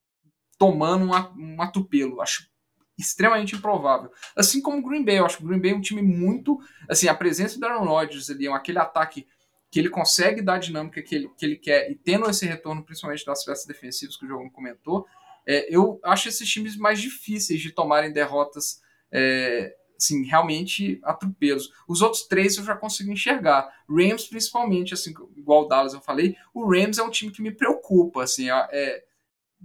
tomando 0.58 1.06
um, 1.06 1.62
atropelo. 1.62 2.22
Acho 2.22 2.50
extremamente 2.98 3.56
improvável. 3.56 4.12
Assim 4.36 4.62
como 4.62 4.80
o 4.80 4.84
Green 4.84 5.06
Bay. 5.06 5.20
Eu 5.20 5.26
acho 5.26 5.38
que 5.38 5.44
o 5.44 5.48
Green 5.48 5.62
Bay 5.62 5.72
é 5.72 5.76
um 5.76 5.82
time 5.82 6.02
muito. 6.02 6.60
Assim, 6.90 7.08
a 7.08 7.14
presença 7.14 7.60
do 7.60 7.66
Aaron 7.66 7.86
Rodgers 7.86 8.30
ali, 8.30 8.48
aquele 8.48 8.80
ataque 8.80 9.28
que 9.70 9.80
ele 9.80 9.90
consegue 9.90 10.42
dar 10.42 10.56
a 10.56 10.60
dinâmica 10.60 11.02
que 11.02 11.16
ele, 11.16 11.30
que 11.38 11.46
ele 11.46 11.56
quer 11.56 11.90
e 11.90 11.96
tendo 11.96 12.30
esse 12.30 12.46
retorno, 12.46 12.84
principalmente 12.84 13.26
das 13.26 13.46
peças 13.46 13.66
defensivas 13.66 14.18
que 14.18 14.26
o 14.26 14.28
jogo 14.28 14.52
comentou, 14.52 15.08
é, 15.48 15.74
eu 15.74 16.00
acho 16.04 16.28
esses 16.28 16.48
times 16.50 16.76
mais 16.76 17.00
difíceis 17.00 17.62
de 17.62 17.72
tomarem 17.72 18.12
derrotas 18.12 18.82
é, 19.12 19.74
assim, 20.02 20.26
realmente 20.26 21.00
atropelos. 21.04 21.72
Os 21.88 22.02
outros 22.02 22.24
três 22.24 22.58
eu 22.58 22.64
já 22.64 22.76
consigo 22.76 23.12
enxergar. 23.12 23.72
Rams, 23.88 24.28
principalmente, 24.28 24.94
assim, 24.94 25.14
igual 25.36 25.64
o 25.64 25.68
Dallas 25.68 25.94
eu 25.94 26.02
falei, 26.02 26.36
o 26.54 26.66
Rams 26.66 26.98
é 26.98 27.04
um 27.04 27.10
time 27.10 27.32
que 27.32 27.42
me 27.42 27.52
preocupa, 27.52 28.24
assim, 28.24 28.50
é, 28.50 29.04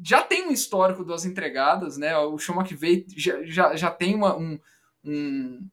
já 0.05 0.23
tem 0.23 0.47
um 0.47 0.53
histórico 0.53 1.05
das 1.05 1.25
entregadas, 1.25 1.97
né? 1.97 2.17
O 2.19 2.39
Sean 2.39 2.57
McVay 2.57 3.07
já, 3.17 3.43
já, 3.45 3.77
já 3.77 3.91
tem 3.91 4.15
uma, 4.15 4.37
um, 4.37 4.59
um, 5.03 5.69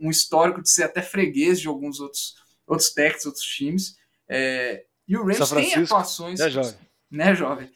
um 0.00 0.10
histórico 0.10 0.62
de 0.62 0.70
ser 0.70 0.84
até 0.84 1.02
freguês 1.02 1.60
de 1.60 1.68
alguns 1.68 2.00
outros 2.00 2.40
outros 2.66 2.90
técnicos, 2.90 3.26
outros 3.26 3.44
times. 3.44 3.96
É, 4.28 4.84
e 5.06 5.16
o 5.16 5.24
Rams 5.24 5.50
tem 5.50 5.74
atuações. 5.74 6.38
Né, 6.38 6.48
jovem? 6.48 6.74
Né, 7.10 7.34
jovem? 7.34 7.70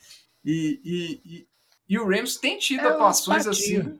E, 0.45 0.81
e, 0.85 1.21
e, 1.25 1.49
e 1.89 1.99
o 1.99 2.09
Rams 2.09 2.37
tem 2.37 2.59
tido 2.59 2.87
é 2.87 2.89
atuações 2.91 3.47
assim. 3.47 3.99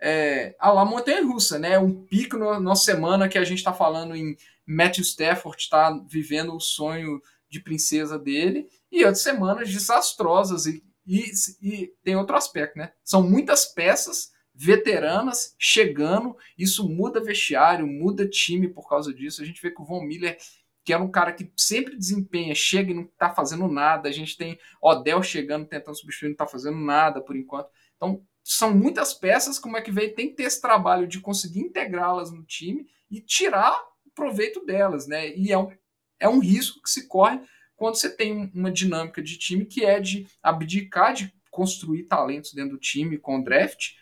É, 0.00 0.54
a 0.58 0.84
montanha 0.84 1.24
russa, 1.24 1.58
né? 1.58 1.78
Um 1.78 2.04
pico 2.04 2.36
na 2.36 2.60
no, 2.60 2.76
semana 2.76 3.28
que 3.28 3.38
a 3.38 3.44
gente 3.44 3.58
está 3.58 3.72
falando 3.72 4.14
em 4.14 4.36
Matthew 4.66 5.02
Stafford 5.02 5.60
está 5.60 5.90
vivendo 6.06 6.54
o 6.54 6.60
sonho 6.60 7.20
de 7.48 7.60
princesa 7.60 8.18
dele, 8.18 8.68
e 8.92 9.04
outras 9.04 9.22
semanas 9.22 9.70
desastrosas. 9.70 10.66
E, 10.66 10.84
e, 11.06 11.24
e 11.62 11.86
tem 12.02 12.16
outro 12.16 12.36
aspecto, 12.36 12.78
né? 12.78 12.92
São 13.02 13.22
muitas 13.22 13.64
peças 13.64 14.30
veteranas 14.54 15.54
chegando, 15.58 16.36
isso 16.58 16.88
muda 16.88 17.22
vestiário, 17.22 17.86
muda 17.86 18.28
time 18.28 18.68
por 18.68 18.88
causa 18.88 19.14
disso. 19.14 19.40
A 19.40 19.44
gente 19.44 19.62
vê 19.62 19.70
que 19.70 19.80
o 19.80 19.84
Von 19.84 20.02
Miller, 20.02 20.36
que 20.84 20.92
era 20.92 21.02
um 21.02 21.10
cara 21.10 21.32
que 21.32 21.50
sempre 21.56 21.96
desempenha, 21.96 22.54
chega 22.54 22.90
e 22.90 22.94
não 22.94 23.04
tá 23.16 23.30
fazendo 23.30 23.68
nada. 23.68 24.08
A 24.08 24.12
gente 24.12 24.36
tem 24.36 24.58
Odell 24.82 25.22
chegando, 25.22 25.66
tentando 25.66 25.96
substituir, 25.96 26.30
não 26.30 26.36
tá 26.36 26.46
fazendo 26.46 26.76
nada 26.76 27.20
por 27.20 27.36
enquanto. 27.36 27.70
Então, 27.96 28.22
são 28.54 28.74
muitas 28.74 29.14
peças, 29.14 29.58
como 29.58 29.76
é 29.76 29.82
que 29.82 29.90
veio, 29.90 30.14
tem 30.14 30.28
que 30.30 30.36
ter 30.36 30.44
esse 30.44 30.60
trabalho 30.60 31.06
de 31.06 31.20
conseguir 31.20 31.60
integrá-las 31.60 32.30
no 32.30 32.44
time 32.44 32.86
e 33.10 33.20
tirar 33.20 33.78
proveito 34.14 34.64
delas, 34.64 35.06
né? 35.06 35.34
E 35.36 35.52
é 35.52 35.58
um, 35.58 35.70
é 36.18 36.28
um 36.28 36.40
risco 36.40 36.82
que 36.82 36.90
se 36.90 37.06
corre 37.06 37.40
quando 37.76 37.94
você 37.94 38.10
tem 38.10 38.50
uma 38.54 38.70
dinâmica 38.70 39.22
de 39.22 39.38
time 39.38 39.64
que 39.64 39.84
é 39.84 40.00
de 40.00 40.26
abdicar 40.42 41.14
de 41.14 41.32
construir 41.50 42.04
talentos 42.04 42.52
dentro 42.52 42.72
do 42.72 42.80
time 42.80 43.18
com 43.18 43.42
draft 43.42 43.92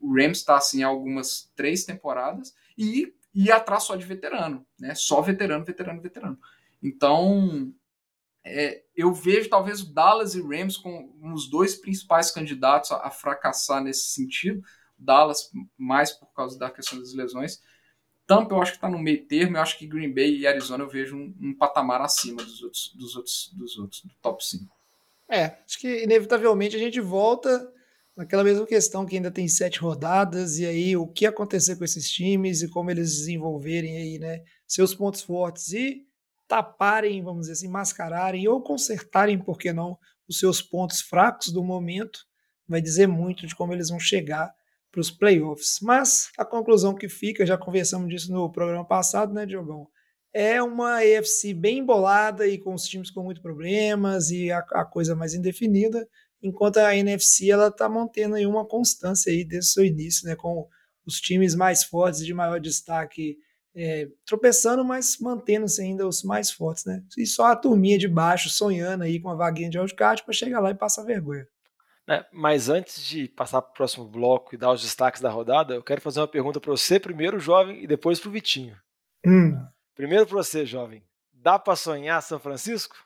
o 0.00 0.14
Rams 0.14 0.38
está 0.38 0.56
assim 0.56 0.82
algumas 0.82 1.50
três 1.54 1.84
temporadas 1.84 2.54
e 2.76 3.12
ir 3.34 3.52
atrás 3.52 3.84
só 3.84 3.96
de 3.96 4.04
veterano, 4.04 4.66
né? 4.78 4.94
Só 4.94 5.20
veterano, 5.20 5.64
veterano, 5.64 6.00
veterano. 6.00 6.38
Então, 6.82 7.72
é, 8.44 8.82
eu 8.96 9.12
vejo 9.12 9.48
talvez 9.48 9.82
o 9.82 9.92
Dallas 9.92 10.34
e 10.34 10.40
Rams 10.40 10.76
como 10.76 11.34
os 11.34 11.48
dois 11.48 11.76
principais 11.76 12.30
candidatos 12.30 12.90
a, 12.90 13.06
a 13.06 13.10
fracassar 13.10 13.82
nesse 13.82 14.08
sentido. 14.08 14.62
Dallas 14.98 15.50
mais 15.76 16.12
por 16.12 16.32
causa 16.34 16.58
da 16.58 16.70
questão 16.70 16.98
das 16.98 17.14
lesões. 17.14 17.62
Tampa 18.26 18.54
eu 18.54 18.60
acho 18.60 18.72
que 18.72 18.78
está 18.78 18.88
no 18.88 18.98
meio 18.98 19.24
termo. 19.26 19.56
Eu 19.56 19.62
acho 19.62 19.78
que 19.78 19.86
Green 19.86 20.12
Bay 20.12 20.38
e 20.38 20.46
Arizona 20.46 20.84
eu 20.84 20.88
vejo 20.88 21.16
um, 21.16 21.34
um 21.40 21.54
patamar 21.54 22.00
acima 22.00 22.42
dos 22.42 22.62
outros, 22.62 22.92
dos 22.94 23.16
outros, 23.16 23.50
dos 23.54 23.78
outros, 23.78 24.02
do 24.02 24.10
top 24.20 24.44
5. 24.44 24.78
É, 25.30 25.58
acho 25.64 25.78
que 25.78 26.02
inevitavelmente 26.04 26.74
a 26.74 26.78
gente 26.78 27.00
volta 27.00 27.72
naquela 28.16 28.42
mesma 28.42 28.66
questão 28.66 29.06
que 29.06 29.14
ainda 29.14 29.30
tem 29.30 29.46
sete 29.46 29.78
rodadas, 29.78 30.58
e 30.58 30.66
aí 30.66 30.96
o 30.96 31.06
que 31.06 31.24
acontecer 31.24 31.76
com 31.76 31.84
esses 31.84 32.10
times 32.10 32.62
e 32.62 32.68
como 32.68 32.90
eles 32.90 33.10
desenvolverem 33.18 33.96
aí, 33.96 34.18
né, 34.18 34.42
seus 34.66 34.92
pontos 34.92 35.22
fortes 35.22 35.72
e 35.72 36.07
taparem, 36.48 37.22
vamos 37.22 37.42
dizer 37.42 37.52
assim, 37.52 37.68
mascararem 37.68 38.48
ou 38.48 38.62
consertarem, 38.62 39.38
por 39.38 39.58
que 39.58 39.72
não, 39.72 39.98
os 40.28 40.38
seus 40.38 40.62
pontos 40.62 41.00
fracos 41.00 41.52
do 41.52 41.62
momento, 41.62 42.20
vai 42.66 42.80
dizer 42.80 43.06
muito 43.06 43.46
de 43.46 43.54
como 43.54 43.72
eles 43.72 43.90
vão 43.90 44.00
chegar 44.00 44.52
para 44.90 45.00
os 45.00 45.10
playoffs. 45.10 45.78
Mas 45.82 46.30
a 46.38 46.44
conclusão 46.44 46.94
que 46.94 47.08
fica, 47.08 47.46
já 47.46 47.56
conversamos 47.56 48.08
disso 48.08 48.32
no 48.32 48.50
programa 48.50 48.84
passado, 48.84 49.32
né, 49.32 49.46
Diogão? 49.46 49.86
É 50.32 50.62
uma 50.62 51.04
EFC 51.04 51.54
bem 51.54 51.78
embolada 51.78 52.46
e 52.46 52.58
com 52.58 52.74
os 52.74 52.84
times 52.84 53.10
com 53.10 53.22
muitos 53.22 53.42
problemas 53.42 54.30
e 54.30 54.50
a, 54.50 54.58
a 54.58 54.84
coisa 54.84 55.14
mais 55.14 55.34
indefinida 55.34 56.06
enquanto 56.42 56.78
a 56.78 56.94
NFC 56.96 57.50
ela 57.50 57.68
está 57.68 57.88
mantendo 57.88 58.36
aí 58.36 58.46
uma 58.46 58.66
constância 58.66 59.30
aí 59.32 59.44
desde 59.44 59.70
o 59.70 59.72
seu 59.72 59.84
início, 59.84 60.26
né, 60.26 60.36
com 60.36 60.68
os 61.06 61.20
times 61.20 61.54
mais 61.54 61.84
fortes 61.84 62.24
de 62.24 62.32
maior 62.34 62.60
destaque 62.60 63.36
é, 63.74 64.08
tropeçando, 64.24 64.84
mas 64.84 65.18
mantendo-se 65.18 65.80
ainda 65.80 66.06
os 66.06 66.22
mais 66.22 66.50
fortes, 66.50 66.84
né? 66.84 67.02
E 67.16 67.26
só 67.26 67.46
a 67.46 67.56
turminha 67.56 67.98
de 67.98 68.08
baixo 68.08 68.48
sonhando 68.48 69.04
aí 69.04 69.20
com 69.20 69.28
uma 69.28 69.36
vaguinha 69.36 69.70
de 69.70 69.78
wildcard 69.78 70.22
para 70.24 70.34
chegar 70.34 70.60
lá 70.60 70.70
e 70.70 70.74
passar 70.74 71.04
vergonha. 71.04 71.46
É, 72.08 72.24
mas 72.32 72.70
antes 72.70 73.04
de 73.04 73.28
passar 73.28 73.60
para 73.60 73.70
o 73.70 73.74
próximo 73.74 74.06
bloco 74.06 74.54
e 74.54 74.58
dar 74.58 74.72
os 74.72 74.80
destaques 74.80 75.20
da 75.20 75.28
rodada, 75.30 75.74
eu 75.74 75.82
quero 75.82 76.00
fazer 76.00 76.20
uma 76.20 76.28
pergunta 76.28 76.58
para 76.58 76.70
você 76.70 76.98
primeiro, 76.98 77.38
jovem, 77.38 77.82
e 77.82 77.86
depois 77.86 78.18
para 78.18 78.30
o 78.30 78.32
Vitinho. 78.32 78.76
Hum. 79.26 79.62
Primeiro 79.94 80.26
para 80.26 80.38
você, 80.38 80.64
jovem. 80.64 81.04
Dá 81.32 81.58
para 81.58 81.76
sonhar 81.76 82.22
São 82.22 82.38
Francisco? 82.38 82.96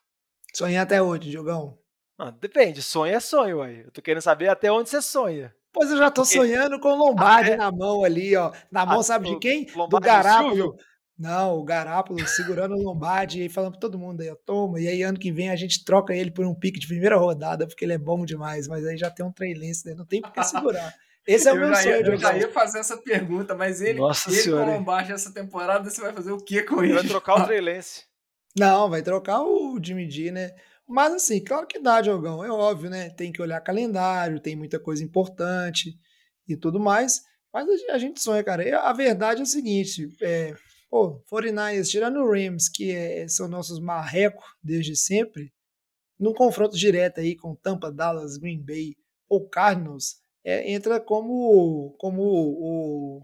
Sonhar 0.54 0.84
até 0.84 1.02
hoje, 1.02 1.30
Diogão. 1.30 1.78
Ah, 2.16 2.30
depende, 2.30 2.80
sonho 2.80 3.14
é 3.14 3.18
sonho, 3.18 3.60
aí. 3.60 3.80
Eu 3.80 3.90
tô 3.90 4.00
querendo 4.00 4.22
saber 4.22 4.48
até 4.48 4.70
onde 4.70 4.88
você 4.88 5.02
sonha. 5.02 5.52
Pois 5.72 5.90
eu 5.90 5.96
já 5.96 6.10
tô 6.10 6.22
Porque... 6.22 6.36
sonhando 6.36 6.78
com 6.78 6.88
o 6.88 6.96
Lombardi 6.96 7.56
na 7.56 7.72
mão 7.72 8.04
ali, 8.04 8.36
ó. 8.36 8.52
Na 8.70 8.84
mão, 8.84 9.02
sabe 9.02 9.30
de 9.30 9.38
quem? 9.38 9.66
Lombardi 9.74 9.90
do 9.90 10.00
Garápolo. 10.00 10.76
Não, 11.18 11.56
o 11.56 11.64
Garápolo 11.64 12.26
segurando 12.26 12.74
o 12.74 12.82
Lombardi 12.82 13.44
e 13.44 13.48
falando 13.48 13.72
pra 13.72 13.80
todo 13.80 13.98
mundo 13.98 14.20
aí, 14.22 14.30
ó, 14.30 14.36
toma. 14.44 14.80
E 14.80 14.88
aí 14.88 15.02
ano 15.02 15.18
que 15.18 15.30
vem 15.30 15.50
a 15.50 15.56
gente 15.56 15.84
troca 15.84 16.14
ele 16.14 16.30
por 16.30 16.44
um 16.44 16.54
pique 16.54 16.80
de 16.80 16.86
primeira 16.86 17.16
rodada, 17.16 17.66
porque 17.66 17.84
ele 17.84 17.92
é 17.92 17.98
bom 17.98 18.24
demais. 18.24 18.66
Mas 18.66 18.84
aí 18.86 18.96
já 18.96 19.10
tem 19.10 19.24
um 19.24 19.32
Trey 19.32 19.54
Lance, 19.54 19.86
né? 19.86 19.94
Não 19.94 20.04
tem 20.04 20.20
por 20.20 20.32
que 20.32 20.42
segurar. 20.44 20.92
Esse 21.26 21.48
é 21.48 21.52
o 21.52 21.56
meu 21.56 21.74
sonho. 21.74 21.88
Ia, 21.88 22.00
eu 22.00 22.16
já 22.16 22.36
ia 22.36 22.50
fazer 22.50 22.80
essa 22.80 22.96
pergunta, 22.96 23.54
mas 23.54 23.80
ele, 23.80 24.00
Nossa 24.00 24.28
ele 24.28 24.40
senhora. 24.40 24.64
com 24.64 24.70
o 24.70 24.74
Lombardi 24.74 25.12
essa 25.12 25.32
temporada, 25.32 25.88
você 25.88 26.00
vai 26.00 26.12
fazer 26.12 26.32
o 26.32 26.38
que 26.38 26.62
com 26.64 26.82
ele? 26.82 26.94
Vai 26.94 27.04
trocar 27.04 27.40
o 27.40 27.44
Trey 27.46 27.60
Lance. 27.60 28.02
Não, 28.58 28.90
vai 28.90 29.02
trocar 29.02 29.42
o 29.42 29.78
Jimmy 29.82 30.10
G, 30.10 30.32
né? 30.32 30.50
Mas 30.93 31.14
assim, 31.14 31.43
claro 31.43 31.66
que 31.66 31.78
dá, 31.78 32.03
Diogão, 32.03 32.45
é 32.45 32.51
óbvio, 32.51 32.90
né? 32.90 33.09
Tem 33.09 33.32
que 33.32 33.40
olhar 33.40 33.62
calendário, 33.62 34.38
tem 34.38 34.55
muita 34.55 34.78
coisa 34.78 35.03
importante 35.03 35.99
e 36.47 36.55
tudo 36.55 36.78
mais. 36.78 37.22
Mas 37.51 37.66
a 37.88 37.97
gente 37.97 38.20
sonha, 38.20 38.45
cara. 38.45 38.78
A 38.80 38.93
verdade 38.93 39.40
é 39.40 39.43
o 39.43 39.47
seguinte: 39.47 40.14
é, 40.20 40.55
pô, 40.90 41.18
49ers, 41.32 41.88
tirando 41.88 42.18
o 42.18 42.30
Rams, 42.30 42.68
que 42.68 42.93
é, 42.93 43.26
são 43.26 43.49
nossos 43.49 43.80
marrecos 43.80 44.45
desde 44.62 44.95
sempre, 44.95 45.51
num 46.20 46.34
confronto 46.34 46.76
direto 46.76 47.20
aí 47.20 47.36
com 47.36 47.55
Tampa, 47.55 47.90
Dallas, 47.90 48.36
Green 48.36 48.62
Bay 48.62 48.95
ou 49.30 49.49
Cardinals, 49.49 50.16
é, 50.45 50.70
entra 50.72 51.01
como, 51.01 51.97
como 51.99 52.22
o. 52.22 53.22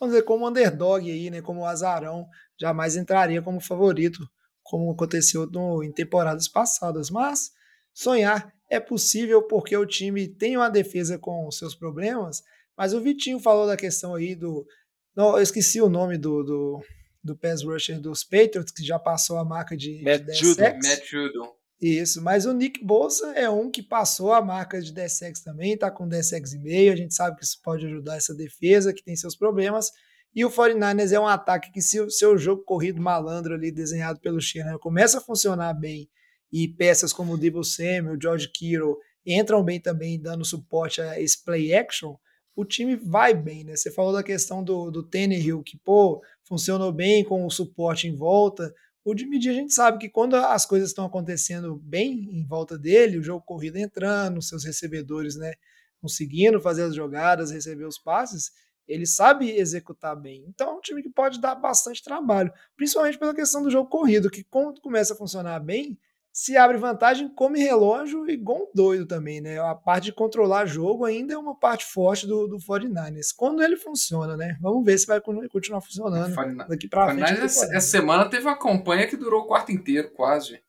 Vamos 0.00 0.12
dizer, 0.12 0.24
como 0.24 0.48
underdog 0.48 1.08
aí, 1.08 1.30
né? 1.30 1.40
Como 1.40 1.60
o 1.60 1.66
azarão, 1.66 2.26
jamais 2.60 2.96
entraria 2.96 3.40
como 3.40 3.60
favorito 3.60 4.28
como 4.68 4.90
aconteceu 4.90 5.46
no, 5.46 5.82
em 5.82 5.92
temporadas 5.92 6.48
passadas. 6.48 7.10
Mas 7.10 7.50
sonhar 7.92 8.52
É 8.68 8.80
possível 8.80 9.42
porque 9.42 9.76
o 9.76 9.86
time 9.86 10.26
tem 10.26 10.56
uma 10.56 10.68
defesa 10.68 11.18
com 11.18 11.48
seus 11.52 11.74
problemas, 11.74 12.42
mas 12.76 12.92
o 12.92 13.00
Vitinho 13.00 13.38
falou 13.38 13.66
da 13.66 13.76
questão 13.76 14.14
aí 14.14 14.34
do. 14.34 14.66
Não, 15.14 15.36
eu 15.36 15.42
esqueci 15.42 15.80
o 15.80 15.88
nome 15.88 16.18
do, 16.18 16.42
do, 16.42 16.82
do 17.22 17.36
pass 17.36 17.62
rusher 17.62 18.00
dos 18.00 18.24
Patriots, 18.24 18.72
que 18.72 18.84
já 18.84 18.98
passou 18.98 19.38
a 19.38 19.44
marca 19.44 19.76
de, 19.76 20.02
Matt 20.02 20.20
de 20.20 20.26
10 20.26 20.38
Judon. 20.38 20.78
Matt 20.82 21.06
Judon. 21.06 21.56
Isso, 21.80 22.22
mas 22.22 22.46
o 22.46 22.54
Nick 22.54 22.82
Bolsa 22.84 23.32
é 23.32 23.50
um 23.50 23.70
que 23.70 23.82
passou 23.82 24.32
a 24.32 24.42
marca 24.42 24.80
de 24.80 24.92
10 24.92 25.18
sacks 25.18 25.42
também, 25.42 25.76
tá 25.76 25.90
com 25.90 26.08
10 26.08 26.28
sacks 26.30 26.52
e 26.54 26.58
meio, 26.58 26.92
a 26.92 26.96
gente 26.96 27.14
sabe 27.14 27.36
que 27.36 27.44
isso 27.44 27.60
pode 27.62 27.84
ajudar 27.84 28.16
essa 28.16 28.34
defesa, 28.34 28.94
que 28.94 29.04
tem 29.04 29.14
seus 29.14 29.36
problemas, 29.36 29.90
e 30.36 30.44
o 30.44 30.50
49ers 30.50 31.12
é 31.12 31.18
um 31.18 31.26
ataque 31.26 31.72
que 31.72 31.80
se 31.80 31.98
o 31.98 32.10
seu 32.10 32.36
jogo 32.36 32.62
corrido 32.62 33.00
malandro 33.00 33.54
ali, 33.54 33.72
desenhado 33.72 34.20
pelo 34.20 34.38
Shanahan, 34.38 34.78
começa 34.78 35.16
a 35.16 35.20
funcionar 35.22 35.72
bem, 35.72 36.10
e 36.52 36.68
peças 36.68 37.10
como 37.10 37.32
o 37.32 37.38
Debo 37.38 37.64
Samuel, 37.64 38.16
o 38.16 38.20
George 38.20 38.52
Kittle, 38.52 38.98
entram 39.24 39.64
bem 39.64 39.80
também, 39.80 40.20
dando 40.20 40.44
suporte 40.44 41.00
a 41.00 41.18
esse 41.18 41.42
play 41.42 41.74
action, 41.74 42.14
o 42.54 42.66
time 42.66 42.96
vai 42.96 43.32
bem, 43.32 43.64
né? 43.64 43.74
Você 43.74 43.90
falou 43.90 44.12
da 44.12 44.22
questão 44.22 44.62
do, 44.62 44.90
do 44.90 45.02
Tannehill, 45.02 45.62
que, 45.62 45.78
pô, 45.78 46.22
funcionou 46.44 46.92
bem 46.92 47.24
com 47.24 47.44
o 47.46 47.50
suporte 47.50 48.06
em 48.06 48.14
volta, 48.14 48.72
o 49.06 49.16
Jimmy 49.16 49.40
G 49.40 49.50
a 49.50 49.54
gente 49.54 49.72
sabe 49.72 49.98
que 49.98 50.10
quando 50.10 50.34
as 50.34 50.66
coisas 50.66 50.90
estão 50.90 51.06
acontecendo 51.06 51.76
bem 51.76 52.28
em 52.30 52.44
volta 52.44 52.76
dele, 52.76 53.18
o 53.18 53.22
jogo 53.22 53.42
corrido 53.42 53.78
entrando, 53.78 54.42
seus 54.42 54.64
recebedores, 54.64 55.36
né, 55.36 55.54
conseguindo 56.00 56.60
fazer 56.60 56.82
as 56.82 56.94
jogadas, 56.94 57.50
receber 57.50 57.86
os 57.86 57.98
passes, 57.98 58.50
ele 58.86 59.06
sabe 59.06 59.50
executar 59.50 60.14
bem. 60.14 60.44
Então 60.48 60.70
é 60.70 60.72
um 60.72 60.80
time 60.80 61.02
que 61.02 61.10
pode 61.10 61.40
dar 61.40 61.54
bastante 61.54 62.02
trabalho, 62.02 62.52
principalmente 62.76 63.18
pela 63.18 63.34
questão 63.34 63.62
do 63.62 63.70
jogo 63.70 63.88
corrido, 63.88 64.30
que 64.30 64.44
quando 64.44 64.80
começa 64.80 65.14
a 65.14 65.16
funcionar 65.16 65.58
bem, 65.60 65.98
se 66.36 66.54
abre 66.54 66.76
vantagem, 66.76 67.30
come 67.30 67.58
relógio 67.58 68.28
igual 68.28 68.64
um 68.64 68.70
doido 68.74 69.06
também, 69.06 69.40
né? 69.40 69.58
A 69.58 69.74
parte 69.74 70.04
de 70.04 70.12
controlar 70.12 70.66
jogo 70.66 71.06
ainda 71.06 71.32
é 71.32 71.38
uma 71.38 71.58
parte 71.58 71.86
forte 71.86 72.26
do, 72.26 72.46
do 72.46 72.58
49ers. 72.58 73.28
Quando 73.34 73.62
ele 73.62 73.74
funciona, 73.74 74.36
né? 74.36 74.58
Vamos 74.60 74.84
ver 74.84 74.98
se 74.98 75.06
vai 75.06 75.18
continuar 75.18 75.80
funcionando 75.80 76.34
daqui 76.68 76.88
pra 76.88 77.14
frente. 77.14 77.40
Essa, 77.40 77.74
essa 77.74 77.80
semana 77.80 78.28
teve 78.28 78.46
uma 78.46 78.58
campanha 78.58 79.06
que 79.06 79.16
durou 79.16 79.44
o 79.44 79.46
quarto 79.46 79.72
inteiro, 79.72 80.10
quase. 80.10 80.60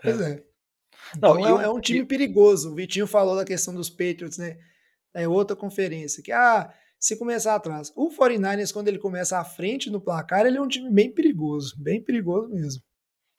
Pois 0.00 0.20
é. 0.20 0.44
Então 1.16 1.34
Não, 1.34 1.58
é, 1.58 1.62
e 1.62 1.64
é 1.64 1.68
um 1.70 1.80
time 1.80 2.04
perigoso. 2.04 2.70
O 2.70 2.74
Vitinho 2.76 3.08
falou 3.08 3.34
da 3.34 3.44
questão 3.44 3.74
dos 3.74 3.90
Patriots, 3.90 4.38
né? 4.38 4.56
É 5.12 5.26
outra 5.26 5.56
conferência. 5.56 6.22
Que, 6.22 6.30
ah, 6.30 6.72
se 7.06 7.16
começar 7.16 7.54
atrás. 7.54 7.92
O 7.94 8.10
49ers, 8.10 8.72
quando 8.72 8.88
ele 8.88 8.98
começa 8.98 9.38
à 9.38 9.44
frente 9.44 9.88
no 9.88 10.00
placar, 10.00 10.44
ele 10.44 10.58
é 10.58 10.60
um 10.60 10.66
time 10.66 10.90
bem 10.90 11.08
perigoso. 11.08 11.76
Bem 11.78 12.02
perigoso 12.02 12.48
mesmo. 12.48 12.82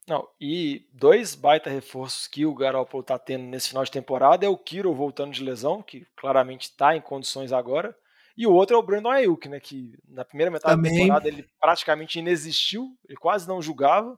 Não, 0.08 0.26
e 0.40 0.88
dois 0.94 1.36
baita 1.36 1.70
reforços 1.70 2.28
que 2.28 2.46
o 2.46 2.56
Garoppolo 2.56 3.04
tá 3.04 3.20
tendo 3.20 3.44
nesse 3.44 3.68
final 3.68 3.84
de 3.84 3.92
temporada 3.92 4.46
é 4.46 4.50
o 4.50 4.58
Kiro 4.58 4.94
voltando 4.94 5.34
de 5.34 5.44
lesão, 5.44 5.84
que 5.84 6.08
claramente 6.16 6.70
está 6.70 6.96
em 6.96 7.02
condições 7.02 7.52
agora, 7.52 7.94
e 8.38 8.48
o 8.48 8.54
outro 8.54 8.78
é 8.78 8.80
o 8.80 8.84
Brandon 8.84 9.10
Ayuk, 9.10 9.50
né, 9.50 9.60
que 9.60 9.92
na 10.08 10.24
primeira 10.24 10.50
metade 10.50 10.74
Também. 10.74 10.94
da 10.94 11.00
temporada 11.00 11.28
ele 11.28 11.46
praticamente 11.60 12.20
inexistiu, 12.20 12.98
ele 13.06 13.18
quase 13.18 13.50
não 13.50 13.62
jogava, 13.62 14.18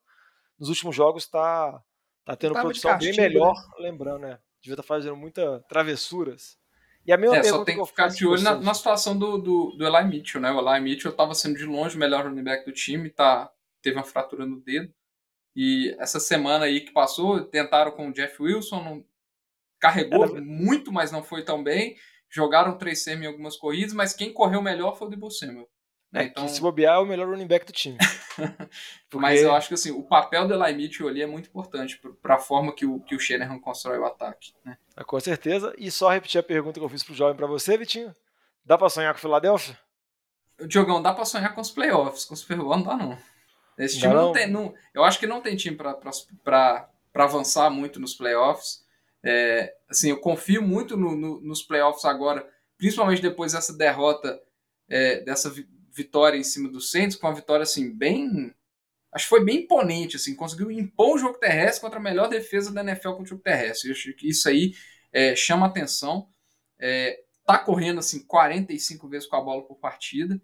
nos 0.59 0.69
últimos 0.69 0.95
jogos 0.95 1.23
está 1.23 1.81
tá 2.23 2.35
tendo 2.35 2.53
produção 2.53 2.91
bem 2.91 3.07
castigo, 3.07 3.21
melhor, 3.23 3.55
né? 3.55 3.61
lembrando, 3.79 4.19
né, 4.19 4.39
devia 4.61 4.73
estar 4.73 4.83
fazendo 4.83 5.15
muita 5.15 5.59
travessuras. 5.67 6.55
E 7.05 7.11
a 7.11 7.15
É, 7.15 7.43
só 7.43 7.63
tem 7.63 7.77
eu 7.77 7.83
que 7.83 7.89
ficar 7.89 8.07
de 8.07 8.25
olho 8.27 8.41
na, 8.41 8.55
na 8.55 8.73
situação 8.73 9.17
do, 9.17 9.37
do, 9.37 9.71
do 9.77 9.85
Eli 9.85 10.07
Mitchell, 10.07 10.41
né? 10.41 10.51
O 10.51 10.59
Eli 10.59 10.81
Mitchell 10.81 11.11
estava 11.11 11.33
sendo 11.33 11.57
de 11.57 11.65
longe 11.65 11.95
o 11.95 11.99
melhor 11.99 12.25
running 12.25 12.43
back 12.43 12.65
do 12.65 12.71
time, 12.71 13.09
tá, 13.09 13.51
teve 13.81 13.97
uma 13.97 14.03
fratura 14.03 14.45
no 14.45 14.59
dedo. 14.59 14.93
E 15.55 15.95
essa 15.99 16.19
semana 16.19 16.65
aí 16.65 16.81
que 16.81 16.91
passou, 16.91 17.43
tentaram 17.43 17.91
com 17.91 18.09
o 18.09 18.13
Jeff 18.13 18.41
Wilson, 18.41 18.83
não, 18.83 19.05
carregou 19.79 20.23
Era- 20.23 20.41
muito, 20.41 20.91
mas 20.91 21.11
não 21.11 21.23
foi 21.23 21.43
tão 21.43 21.63
bem. 21.63 21.95
Jogaram 22.29 22.77
3 22.77 23.01
semi 23.01 23.25
em 23.25 23.27
algumas 23.27 23.57
corridas, 23.57 23.93
mas 23.93 24.13
quem 24.13 24.31
correu 24.31 24.61
melhor 24.61 24.95
foi 24.97 25.07
o 25.07 25.09
Debo 25.09 25.31
Samuel. 25.31 25.67
Né? 26.11 26.23
Então, 26.25 26.45
que 26.45 26.51
se 26.51 26.61
bobear 26.61 26.95
é 26.95 26.99
o 26.99 27.05
melhor 27.05 27.27
running 27.27 27.47
back 27.47 27.65
do 27.65 27.71
time. 27.71 27.97
mas 29.13 29.41
eu 29.41 29.53
acho 29.53 29.67
que 29.67 29.73
assim, 29.73 29.91
o 29.91 30.03
papel 30.03 30.47
do 30.47 30.53
Eli 30.53 30.75
Mitchell 30.75 31.07
ali 31.07 31.21
é 31.21 31.27
muito 31.27 31.47
importante 31.49 31.99
para 32.21 32.35
a 32.35 32.39
forma 32.39 32.73
que 32.73 32.85
o, 32.85 32.99
que 32.99 33.15
o 33.15 33.19
Shanahan 33.19 33.59
constrói 33.59 33.97
o 33.99 34.05
ataque. 34.05 34.53
Né? 34.65 34.77
É, 34.97 35.03
Com 35.03 35.19
certeza. 35.19 35.73
E 35.77 35.91
só 35.91 36.09
repetir 36.09 36.39
a 36.39 36.43
pergunta 36.43 36.79
que 36.79 36.85
eu 36.85 36.89
fiz 36.89 37.03
pro 37.03 37.13
jovem 37.13 37.35
pra 37.35 37.47
você, 37.47 37.77
Vitinho. 37.77 38.13
Dá 38.65 38.77
pra 38.77 38.89
sonhar 38.89 39.13
com 39.13 39.17
o 39.17 39.21
Philadelphia? 39.21 39.77
Diogão, 40.67 41.01
dá 41.01 41.13
pra 41.13 41.25
sonhar 41.25 41.55
com 41.55 41.61
os 41.61 41.71
playoffs, 41.71 42.25
com 42.25 42.33
os 42.33 42.41
Super 42.41 42.57
Bowl 42.57 42.75
não 42.75 42.83
dá 42.83 42.97
não. 42.97 43.17
Esse 43.77 43.97
time 43.97 44.13
não, 44.13 44.25
não? 44.25 44.31
tem, 44.33 44.49
não, 44.49 44.73
eu 44.93 45.03
acho 45.05 45.17
que 45.17 45.25
não 45.25 45.39
tem 45.41 45.55
time 45.55 45.77
pra 46.43 46.89
avançar 47.15 47.69
muito 47.69 47.99
nos 47.99 48.13
playoffs. 48.13 48.83
É, 49.23 49.73
assim, 49.89 50.09
eu 50.09 50.19
confio 50.19 50.61
muito 50.61 50.97
no- 50.97 51.15
no- 51.15 51.41
nos 51.41 51.61
playoffs 51.63 52.03
agora, 52.05 52.45
principalmente 52.77 53.21
depois 53.21 53.53
dessa 53.53 53.73
derrota, 53.73 54.39
é, 54.89 55.21
dessa 55.21 55.53
vitória 55.93 56.37
em 56.37 56.43
cima 56.43 56.69
do 56.69 56.81
Saints, 56.81 57.15
com 57.15 57.27
uma 57.27 57.35
vitória 57.35 57.63
assim 57.63 57.95
bem, 57.95 58.53
acho 59.11 59.25
que 59.25 59.29
foi 59.29 59.43
bem 59.43 59.63
imponente, 59.63 60.15
assim, 60.15 60.35
conseguiu 60.35 60.71
impor 60.71 61.15
o 61.15 61.17
jogo 61.17 61.39
terrestre 61.39 61.81
contra 61.81 61.99
a 61.99 62.03
melhor 62.03 62.29
defesa 62.29 62.71
da 62.71 62.81
NFL 62.81 63.09
contra 63.09 63.23
o 63.23 63.27
jogo 63.27 63.41
terrestre. 63.41 63.91
Isso 64.23 64.47
aí 64.47 64.73
é, 65.11 65.35
chama 65.35 65.65
atenção. 65.65 66.29
É, 66.79 67.19
tá 67.45 67.57
correndo 67.57 67.99
assim 67.99 68.25
45 68.25 69.07
vezes 69.07 69.27
com 69.27 69.35
a 69.35 69.41
bola 69.41 69.65
por 69.65 69.75
partida. 69.75 70.39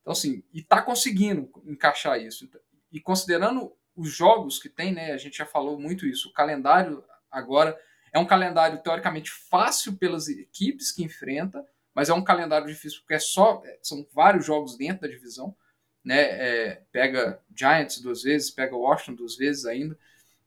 Então, 0.00 0.12
assim, 0.12 0.42
e 0.52 0.62
tá 0.62 0.80
conseguindo 0.80 1.50
encaixar 1.66 2.20
isso. 2.20 2.48
E 2.92 3.00
considerando 3.00 3.76
os 3.94 4.10
jogos 4.10 4.58
que 4.58 4.68
tem, 4.68 4.92
né? 4.92 5.12
A 5.12 5.16
gente 5.16 5.38
já 5.38 5.46
falou 5.46 5.80
muito 5.80 6.06
isso. 6.06 6.28
O 6.28 6.32
calendário 6.32 7.02
agora 7.30 7.78
é 8.12 8.18
um 8.18 8.26
calendário 8.26 8.82
teoricamente 8.82 9.30
fácil 9.30 9.96
pelas 9.96 10.28
equipes 10.28 10.92
que 10.92 11.02
enfrenta, 11.02 11.64
mas 11.96 12.10
é 12.10 12.14
um 12.14 12.22
calendário 12.22 12.66
difícil 12.66 13.00
porque 13.00 13.14
é 13.14 13.18
só 13.18 13.62
são 13.80 14.06
vários 14.12 14.44
jogos 14.44 14.76
dentro 14.76 15.00
da 15.00 15.08
divisão, 15.08 15.56
né? 16.04 16.20
É, 16.20 16.82
pega 16.92 17.40
Giants 17.54 18.02
duas 18.02 18.22
vezes, 18.22 18.50
pega 18.50 18.76
Washington 18.76 19.14
duas 19.14 19.34
vezes 19.34 19.64
ainda. 19.64 19.98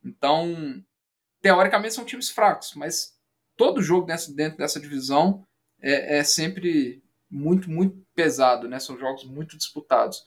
Então, 0.06 0.84
teoricamente 1.42 1.96
são 1.96 2.06
times 2.06 2.30
fracos, 2.30 2.76
mas 2.76 3.18
todo 3.58 3.82
jogo 3.82 4.06
dentro, 4.06 4.32
dentro 4.32 4.58
dessa 4.60 4.80
divisão 4.80 5.44
é, 5.82 6.20
é 6.20 6.24
sempre 6.24 7.04
muito, 7.28 7.68
muito 7.68 8.06
pesado, 8.14 8.70
né? 8.70 8.80
São 8.80 8.96
jogos 9.00 9.24
muito 9.24 9.58
disputados. 9.58 10.24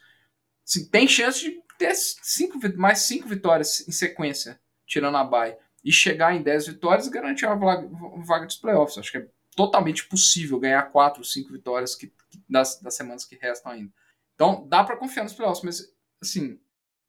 Assim, 0.66 0.90
tem 0.90 1.06
chance 1.06 1.40
de 1.40 1.62
ter 1.78 1.94
cinco, 1.94 2.58
mais 2.76 3.02
cinco 3.02 3.28
vitórias 3.28 3.86
em 3.86 3.92
sequência, 3.92 4.60
tirando 4.84 5.16
a 5.16 5.22
bye, 5.22 5.56
e 5.84 5.92
chegar 5.92 6.34
em 6.34 6.42
10 6.42 6.66
vitórias 6.66 7.06
e 7.06 7.10
garantir 7.10 7.46
uma 7.46 7.54
vaga, 7.54 7.88
vaga 8.24 8.46
dos 8.46 8.56
playoffs. 8.56 8.98
Acho 8.98 9.12
que 9.12 9.18
é 9.18 9.28
totalmente 9.56 10.06
possível 10.06 10.58
ganhar 10.58 10.82
quatro, 10.90 11.24
cinco 11.24 11.52
vitórias 11.52 11.94
que, 11.94 12.08
que- 12.30 12.42
das, 12.48 12.80
das 12.80 12.94
semanas 12.94 13.24
que 13.24 13.36
restam 13.36 13.72
ainda. 13.72 13.92
Então, 14.34 14.66
dá 14.68 14.82
para 14.82 14.96
confiar 14.96 15.24
nos 15.24 15.34
playoffs, 15.34 15.62
mas, 15.64 15.92
assim, 16.20 16.58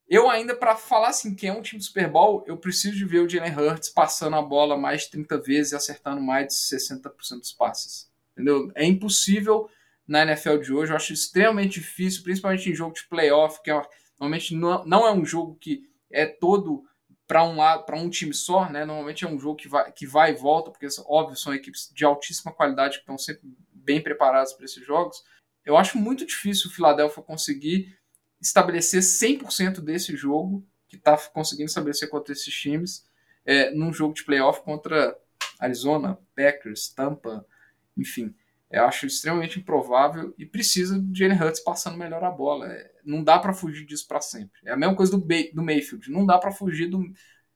eu 0.07 0.29
ainda, 0.29 0.55
para 0.55 0.75
falar 0.75 1.09
assim, 1.09 1.33
que 1.33 1.47
é 1.47 1.53
um 1.53 1.61
time 1.61 1.79
do 1.79 1.85
Super 1.85 2.09
Bowl, 2.09 2.43
eu 2.45 2.57
preciso 2.57 2.95
de 2.95 3.05
ver 3.05 3.19
o 3.19 3.29
Jalen 3.29 3.55
Hurts 3.57 3.89
passando 3.89 4.35
a 4.35 4.41
bola 4.41 4.77
mais 4.77 5.03
de 5.03 5.11
30 5.11 5.39
vezes 5.41 5.71
e 5.71 5.75
acertando 5.75 6.21
mais 6.21 6.47
de 6.47 6.53
60% 6.55 7.39
dos 7.41 7.53
passes. 7.53 8.09
Entendeu? 8.33 8.71
É 8.75 8.85
impossível 8.85 9.69
na 10.07 10.23
NFL 10.23 10.57
de 10.59 10.73
hoje. 10.73 10.91
Eu 10.91 10.97
acho 10.97 11.13
extremamente 11.13 11.79
difícil, 11.79 12.23
principalmente 12.23 12.69
em 12.69 12.75
jogo 12.75 12.93
de 12.93 13.07
playoff, 13.07 13.61
que 13.63 13.71
é, 13.71 13.81
normalmente 14.19 14.55
não, 14.55 14.85
não 14.85 15.07
é 15.07 15.11
um 15.13 15.25
jogo 15.25 15.55
que 15.55 15.89
é 16.11 16.25
todo 16.25 16.83
para 17.34 17.43
um 17.43 17.55
lado, 17.55 17.84
para 17.84 17.97
um 17.97 18.11
time 18.11 18.31
só, 18.31 18.69
né? 18.69 18.86
Normalmente 18.86 19.25
é 19.25 19.27
um 19.27 19.39
jogo 19.39 19.55
que 19.55 19.67
vai, 19.67 19.91
que 19.91 20.05
vai 20.05 20.34
e 20.34 20.36
volta, 20.36 20.69
porque 20.69 20.86
óbvio 21.07 21.36
são 21.36 21.51
equipes 21.51 21.91
de 21.91 22.05
altíssima 22.05 22.53
qualidade 22.53 22.97
que 22.97 22.99
estão 22.99 23.17
sempre 23.17 23.51
bem 23.73 23.99
preparadas 23.99 24.53
para 24.53 24.65
esses 24.65 24.86
jogos. 24.86 25.23
Eu 25.65 25.75
acho 25.75 25.97
muito 25.97 26.27
difícil 26.27 26.69
o 26.69 26.71
Philadelphia 26.71 27.23
conseguir 27.23 27.97
estabelecer 28.39 29.01
100% 29.01 29.81
desse 29.81 30.15
jogo 30.15 30.63
que 30.88 30.95
está 30.95 31.17
conseguindo 31.17 31.69
estabelecer 31.69 32.07
contra 32.07 32.34
esses 32.34 32.53
times 32.53 33.03
é, 33.43 33.71
num 33.71 33.91
jogo 33.91 34.13
de 34.13 34.23
playoff 34.23 34.61
contra 34.61 35.17
Arizona, 35.59 36.19
Packers, 36.36 36.89
Tampa, 36.89 37.43
enfim. 37.97 38.36
Eu 38.74 38.86
acho 38.86 39.05
extremamente 39.05 39.59
improvável 39.59 40.34
e 40.36 40.47
precisa 40.47 40.99
de 40.99 41.19
Jalen 41.19 41.39
Hurts 41.39 41.59
passando 41.59 41.95
melhor 41.95 42.24
a 42.24 42.32
bola. 42.32 42.65
É, 42.65 42.91
não 43.05 43.24
dá 43.24 43.38
para 43.38 43.53
fugir 43.53 43.86
disso 43.86 44.07
para 44.07 44.19
sempre. 44.19 44.59
É 44.65 44.71
a 44.71 44.76
mesma 44.76 44.95
coisa 44.95 45.11
do, 45.11 45.24
Bay, 45.24 45.51
do 45.53 45.61
Mayfield. 45.61 46.09
Não 46.09 46.26
dá 46.26 46.39
para 46.39 46.51
fugir 46.51 46.88
do. 46.88 46.99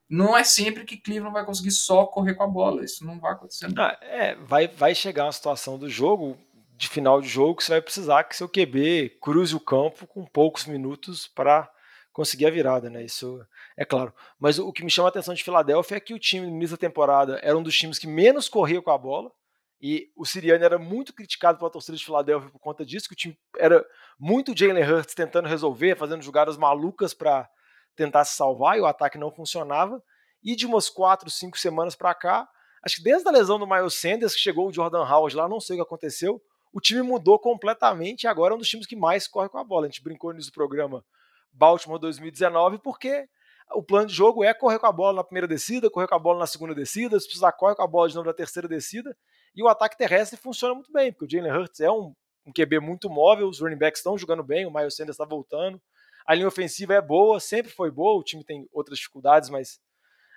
Não 0.08 0.38
é 0.38 0.44
sempre 0.44 0.86
que 0.86 0.96
Cleveland 0.96 1.34
vai 1.34 1.44
conseguir 1.44 1.72
só 1.72 2.06
correr 2.06 2.36
com 2.36 2.44
a 2.44 2.48
bola. 2.48 2.86
Isso 2.86 3.04
não 3.04 3.20
vai 3.20 3.34
acontecer. 3.34 3.68
Ah, 3.76 3.98
é, 4.00 4.36
vai, 4.36 4.68
vai 4.68 4.94
chegar 4.94 5.26
uma 5.26 5.32
situação 5.32 5.80
do 5.80 5.90
jogo, 5.90 6.38
de 6.78 6.88
final 6.88 7.20
de 7.20 7.28
jogo, 7.28 7.56
que 7.56 7.64
você 7.64 7.72
vai 7.72 7.82
precisar 7.82 8.24
que 8.24 8.36
seu 8.36 8.48
QB 8.48 9.18
cruze 9.20 9.56
o 9.56 9.60
campo 9.60 10.06
com 10.06 10.24
poucos 10.24 10.68
minutos 10.68 11.28
para 11.28 11.68
conseguir 12.14 12.46
a 12.46 12.52
virada, 12.52 12.92
né? 12.92 13.04
Isso 13.04 13.44
é 13.76 13.84
claro. 13.84 14.14
Mas 14.40 14.60
o 14.60 14.72
que 14.72 14.84
me 14.84 14.92
chama 14.92 15.08
a 15.08 15.10
atenção 15.10 15.34
de 15.34 15.44
Filadélfia 15.44 15.98
é 15.98 16.00
que 16.00 16.14
o 16.14 16.20
time 16.20 16.46
no 16.46 16.56
início 16.56 16.78
da 16.78 16.80
temporada 16.80 17.40
era 17.42 17.58
um 17.58 17.64
dos 17.64 17.76
times 17.76 17.98
que 17.98 18.06
menos 18.06 18.48
corria 18.48 18.84
com 18.84 18.92
a 18.92 18.98
bola. 19.00 19.32
E 19.80 20.12
o 20.16 20.26
Siriano 20.26 20.64
era 20.64 20.80
muito 20.80 21.14
criticado 21.14 21.58
pela 21.58 21.70
torcida 21.70 21.98
de 21.98 22.04
Filadélfia 22.04 22.50
por 22.50 22.60
conta 22.60 22.86
disso, 22.86 23.08
que 23.08 23.14
o 23.14 23.18
time 23.18 23.38
era 23.58 23.86
muito 24.20 24.58
Jalen 24.58 24.84
Hurts 24.84 25.14
tentando 25.14 25.48
resolver, 25.48 25.96
fazendo 25.96 26.24
jogadas 26.24 26.58
malucas 26.58 27.14
para 27.14 27.48
tentar 27.96 28.26
se 28.26 28.36
salvar 28.36 28.78
e 28.78 28.82
o 28.82 28.86
ataque 28.86 29.18
não 29.18 29.32
funcionava. 29.32 30.02
E 30.44 30.56
de 30.56 30.66
umas 30.66 30.90
quatro, 30.90 31.30
cinco 31.30 31.58
semanas 31.58 31.96
para 31.96 32.14
cá, 32.16 32.48
acho 32.84 32.98
que 32.98 33.04
desde 33.04 33.28
a 33.28 33.32
lesão 33.32 33.60
do 33.60 33.68
Miles 33.68 33.96
Sanders, 33.96 34.34
que 34.34 34.42
chegou 34.42 34.68
o 34.68 34.74
Jordan 34.74 35.04
Howard 35.04 35.36
lá, 35.36 35.48
não 35.48 35.60
sei 35.60 35.76
o 35.76 35.80
que 35.80 35.84
aconteceu, 35.84 36.42
o 36.74 36.80
time 36.80 37.02
mudou 37.02 37.40
completamente 37.40 38.24
e 38.24 38.28
agora 38.28 38.54
é 38.54 38.56
um 38.56 38.60
dos 38.60 38.70
times 38.70 38.86
que 38.86 38.96
mais 38.96 39.28
corre 39.28 39.50
com 39.50 39.58
a 39.58 39.64
bola. 39.64 39.86
A 39.86 39.90
gente 39.90 40.04
brincou 40.04 40.32
nisso 40.34 40.50
do 40.50 40.54
programa 40.54 41.04
Baltimore 41.52 42.00
2019, 42.00 42.80
porque 42.80 43.28
o 43.74 43.84
plano 43.84 44.08
de 44.08 44.14
jogo 44.14 44.44
é 44.44 44.54
correr 44.54 44.80
com 44.80 44.86
a 44.86 44.92
bola 44.92 45.18
na 45.18 45.24
primeira 45.24 45.48
descida, 45.48 45.90
correr 45.90 46.08
com 46.08 46.16
a 46.16 46.20
bola 46.20 46.40
na 46.40 46.48
segunda 46.48 46.74
descida, 46.74 47.20
se 47.20 47.26
precisar 47.26 47.52
corre 47.52 47.76
com 47.76 47.84
a 47.84 47.88
bola 47.88 48.08
de 48.08 48.16
novo 48.16 48.28
na 48.28 48.34
terceira 48.34 48.68
descida, 48.68 49.16
e 49.58 49.64
o 49.64 49.68
ataque 49.68 49.98
terrestre 49.98 50.38
funciona 50.38 50.76
muito 50.76 50.92
bem, 50.92 51.12
porque 51.12 51.26
o 51.26 51.30
Jalen 51.30 51.52
Hurts 51.52 51.80
é 51.80 51.90
um, 51.90 52.14
um 52.46 52.54
QB 52.54 52.80
muito 52.80 53.10
móvel, 53.10 53.50
os 53.50 53.60
running 53.60 53.76
backs 53.76 54.00
estão 54.00 54.16
jogando 54.16 54.44
bem, 54.44 54.68
o 54.68 54.72
Miles 54.72 54.96
Sanders 54.96 55.16
está 55.16 55.26
voltando, 55.26 55.82
a 56.28 56.36
linha 56.36 56.48
ofensiva 56.48 56.94
é 56.94 57.02
boa, 57.02 57.40
sempre 57.40 57.72
foi 57.72 57.90
boa, 57.90 58.20
o 58.20 58.24
time 58.24 58.44
tem 58.44 58.70
outras 58.72 59.00
dificuldades, 59.00 59.50
mas 59.50 59.80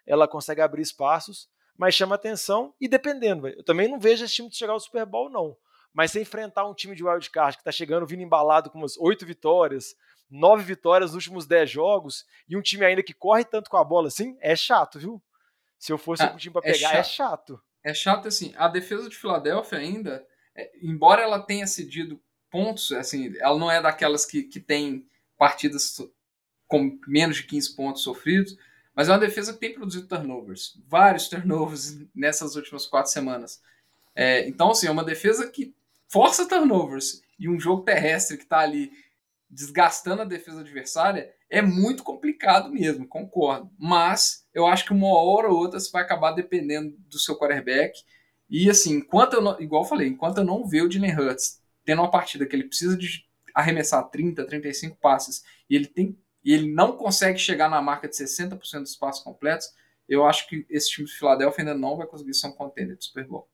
ela 0.07 0.27
consegue 0.27 0.63
abrir 0.63 0.81
espaços, 0.81 1.51
mas 1.77 1.95
chama 1.95 2.15
atenção 2.15 2.75
e 2.81 2.89
dependendo, 2.89 3.47
eu 3.47 3.63
também 3.63 3.89
não 3.89 4.01
vejo 4.01 4.25
esse 4.25 4.37
time 4.37 4.51
chegar 4.51 4.73
ao 4.73 4.81
Super 4.81 5.05
Bowl 5.05 5.29
não, 5.29 5.55
mas 5.93 6.13
se 6.13 6.21
enfrentar 6.21 6.67
um 6.67 6.73
time 6.73 6.97
de 6.97 7.05
wildcard 7.05 7.59
que 7.59 7.61
está 7.61 7.71
chegando 7.71 8.07
vindo 8.07 8.23
embalado 8.23 8.71
com 8.71 8.79
umas 8.79 8.97
oito 8.97 9.27
vitórias, 9.27 9.95
nove 10.31 10.65
vitórias 10.65 11.11
nos 11.11 11.17
últimos 11.17 11.47
dez 11.47 11.69
jogos, 11.71 12.25
e 12.49 12.57
um 12.57 12.63
time 12.63 12.87
ainda 12.87 13.03
que 13.03 13.13
corre 13.13 13.45
tanto 13.45 13.69
com 13.69 13.77
a 13.77 13.85
bola 13.85 14.09
assim, 14.09 14.39
é 14.41 14.57
chato, 14.57 14.99
viu? 14.99 15.23
Se 15.79 15.93
eu 15.93 15.99
fosse 15.99 16.23
ah, 16.23 16.33
um 16.33 16.37
time 16.37 16.55
para 16.55 16.67
é 16.67 16.73
pegar, 16.73 16.95
é 16.95 17.03
chato. 17.03 17.53
é 17.53 17.57
chato. 17.57 17.70
É 17.83 17.95
chato 17.95 18.29
assim, 18.29 18.53
a 18.57 18.69
defesa 18.69 19.09
de 19.09 19.17
Filadélfia 19.17 19.79
ainda, 19.79 20.27
é, 20.55 20.71
embora 20.83 21.23
ela 21.23 21.41
tenha 21.41 21.67
cedido 21.67 22.21
pontos, 22.51 22.93
assim, 22.93 23.35
ela 23.39 23.59
não 23.59 23.71
é 23.71 23.81
daquelas 23.81 24.27
que, 24.27 24.43
que 24.43 24.61
tem 24.61 25.07
partidas 25.39 26.01
com 26.67 26.99
menos 27.07 27.37
de 27.37 27.45
15 27.45 27.75
pontos 27.75 28.03
sofridos, 28.03 28.57
mas 28.95 29.09
é 29.09 29.13
uma 29.13 29.19
defesa 29.19 29.53
que 29.53 29.61
tem 29.61 29.73
produzido 29.73 30.07
turnovers, 30.07 30.79
vários 30.87 31.27
turnovers 31.31 31.99
nessas 32.15 32.57
últimas 32.57 32.87
quatro 32.87 33.11
semanas. 33.11 33.63
É, 34.15 34.47
então, 34.49 34.71
assim, 34.71 34.87
é 34.87 34.91
uma 34.91 35.05
defesa 35.05 35.51
que 35.51 35.75
força 36.09 36.49
turnovers 36.49 37.23
e 37.39 37.49
um 37.49 37.59
jogo 37.59 37.83
terrestre 37.83 38.37
que 38.37 38.43
está 38.43 38.59
ali 38.59 38.93
desgastando 39.49 40.23
a 40.23 40.27
defesa 40.27 40.61
adversária 40.61 41.33
é 41.51 41.61
muito 41.61 42.05
complicado 42.05 42.71
mesmo, 42.71 43.07
concordo. 43.07 43.71
Mas 43.79 44.47
eu 44.55 44.67
acho 44.67 44.85
que 44.87 44.93
uma 44.93 45.09
hora 45.09 45.49
ou 45.49 45.59
outra 45.59 45.81
você 45.81 45.91
vai 45.91 46.03
acabar 46.03 46.31
dependendo 46.31 46.97
do 47.09 47.19
seu 47.19 47.37
quarterback. 47.37 47.99
E 48.49 48.71
assim, 48.71 48.95
enquanto 48.95 49.35
eu 49.35 49.43
não, 49.43 49.61
igual 49.61 49.83
eu 49.83 49.89
falei, 49.89 50.09
enquanto 50.09 50.39
eu 50.39 50.45
não 50.45 50.67
ver 50.67 50.83
o 50.83 50.91
Jalen 50.91 51.19
Hurts 51.19 51.61
tendo 51.85 52.03
uma 52.03 52.11
partida 52.11 52.47
que 52.47 52.55
ele 52.55 52.65
precisa 52.65 52.97
de 52.97 53.25
arremessar 53.55 54.09
30, 54.09 54.47
35 54.47 54.97
passes 54.99 55.43
e 55.69 55.75
ele 55.75 55.87
tem 55.87 56.17
e 56.43 56.55
ele 56.55 56.73
não 56.73 56.97
consegue 56.97 57.39
chegar 57.39 57.69
na 57.69 57.83
marca 57.83 58.09
de 58.09 58.17
60% 58.17 58.81
dos 58.81 58.97
passes 58.97 59.23
completos, 59.23 59.75
eu 60.09 60.25
acho 60.25 60.49
que 60.49 60.65
esse 60.71 60.89
time 60.91 61.07
de 61.07 61.13
Filadélfia 61.13 61.63
ainda 61.63 61.75
não 61.75 61.99
vai 61.99 62.07
conseguir 62.07 62.33
ser 62.33 62.47
um 62.47 62.53
contender 62.53 62.97
de 62.97 63.05
Super 63.05 63.27
Bowl. 63.27 63.47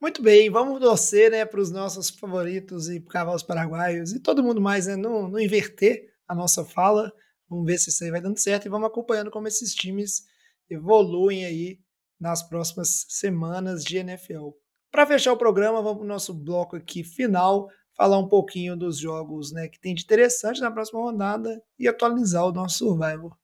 Muito 0.00 0.20
bem, 0.20 0.50
vamos 0.50 0.80
torcer 0.80 1.30
né, 1.30 1.44
para 1.44 1.60
os 1.60 1.70
nossos 1.70 2.10
favoritos 2.10 2.88
e 2.88 3.00
cavalos 3.00 3.44
paraguaios 3.44 4.12
e 4.12 4.18
todo 4.18 4.42
mundo 4.42 4.60
mais, 4.60 4.88
né, 4.88 4.96
não, 4.96 5.28
não 5.28 5.38
inverter 5.38 6.12
a 6.26 6.34
nossa 6.34 6.64
fala. 6.64 7.12
Vamos 7.52 7.66
ver 7.66 7.76
se 7.76 7.90
isso 7.90 8.02
aí 8.02 8.10
vai 8.10 8.22
dando 8.22 8.38
certo 8.38 8.64
e 8.64 8.70
vamos 8.70 8.88
acompanhando 8.88 9.30
como 9.30 9.46
esses 9.46 9.74
times 9.74 10.22
evoluem 10.70 11.44
aí 11.44 11.78
nas 12.18 12.42
próximas 12.42 13.04
semanas 13.10 13.84
de 13.84 13.98
NFL. 13.98 14.52
Para 14.90 15.06
fechar 15.06 15.34
o 15.34 15.36
programa, 15.36 15.82
vamos 15.82 15.98
para 15.98 16.04
o 16.04 16.08
nosso 16.08 16.32
bloco 16.32 16.76
aqui 16.76 17.04
final, 17.04 17.68
falar 17.94 18.18
um 18.18 18.26
pouquinho 18.26 18.74
dos 18.74 18.96
jogos 18.96 19.52
né, 19.52 19.68
que 19.68 19.78
tem 19.78 19.94
de 19.94 20.02
interessante 20.02 20.62
na 20.62 20.70
próxima 20.70 20.98
rodada 21.00 21.62
e 21.78 21.86
atualizar 21.86 22.46
o 22.46 22.52
nosso 22.52 22.78
Survival. 22.78 23.36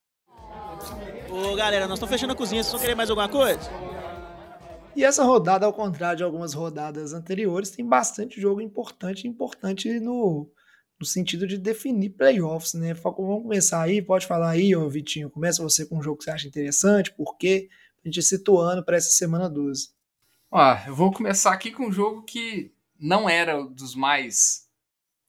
Ô 1.30 1.54
galera, 1.54 1.86
nós 1.86 1.98
estamos 1.98 2.10
fechando 2.10 2.32
a 2.32 2.36
cozinha, 2.36 2.62
vocês 2.62 2.72
vão 2.72 2.80
querer 2.80 2.94
mais 2.94 3.10
alguma 3.10 3.28
coisa? 3.28 3.70
E 4.96 5.04
essa 5.04 5.22
rodada, 5.22 5.66
ao 5.66 5.72
contrário 5.74 6.16
de 6.16 6.24
algumas 6.24 6.54
rodadas 6.54 7.12
anteriores, 7.12 7.70
tem 7.70 7.86
bastante 7.86 8.40
jogo 8.40 8.62
importante, 8.62 9.28
importante 9.28 10.00
no, 10.00 10.50
no 10.98 11.06
sentido 11.06 11.46
de 11.46 11.56
definir 11.56 12.10
playoffs, 12.10 12.74
né? 12.74 12.92
Vamos 12.94 13.42
começar 13.42 13.82
aí, 13.82 14.02
pode 14.02 14.26
falar 14.26 14.50
aí, 14.50 14.74
ô 14.74 14.88
Vitinho. 14.88 15.30
Começa 15.30 15.62
você 15.62 15.86
com 15.86 15.98
um 15.98 16.02
jogo 16.02 16.18
que 16.18 16.24
você 16.24 16.30
acha 16.30 16.48
interessante, 16.48 17.12
por 17.12 17.36
quê? 17.36 17.68
A 18.04 18.08
gente 18.08 18.22
situando 18.22 18.84
para 18.84 18.96
essa 18.96 19.10
semana 19.10 19.48
12. 19.48 19.90
Ah, 20.50 20.82
eu 20.86 20.94
vou 20.94 21.12
começar 21.12 21.52
aqui 21.52 21.70
com 21.70 21.86
um 21.86 21.92
jogo 21.92 22.22
que 22.22 22.72
não 22.98 23.28
era 23.28 23.62
dos 23.62 23.94
mais. 23.94 24.66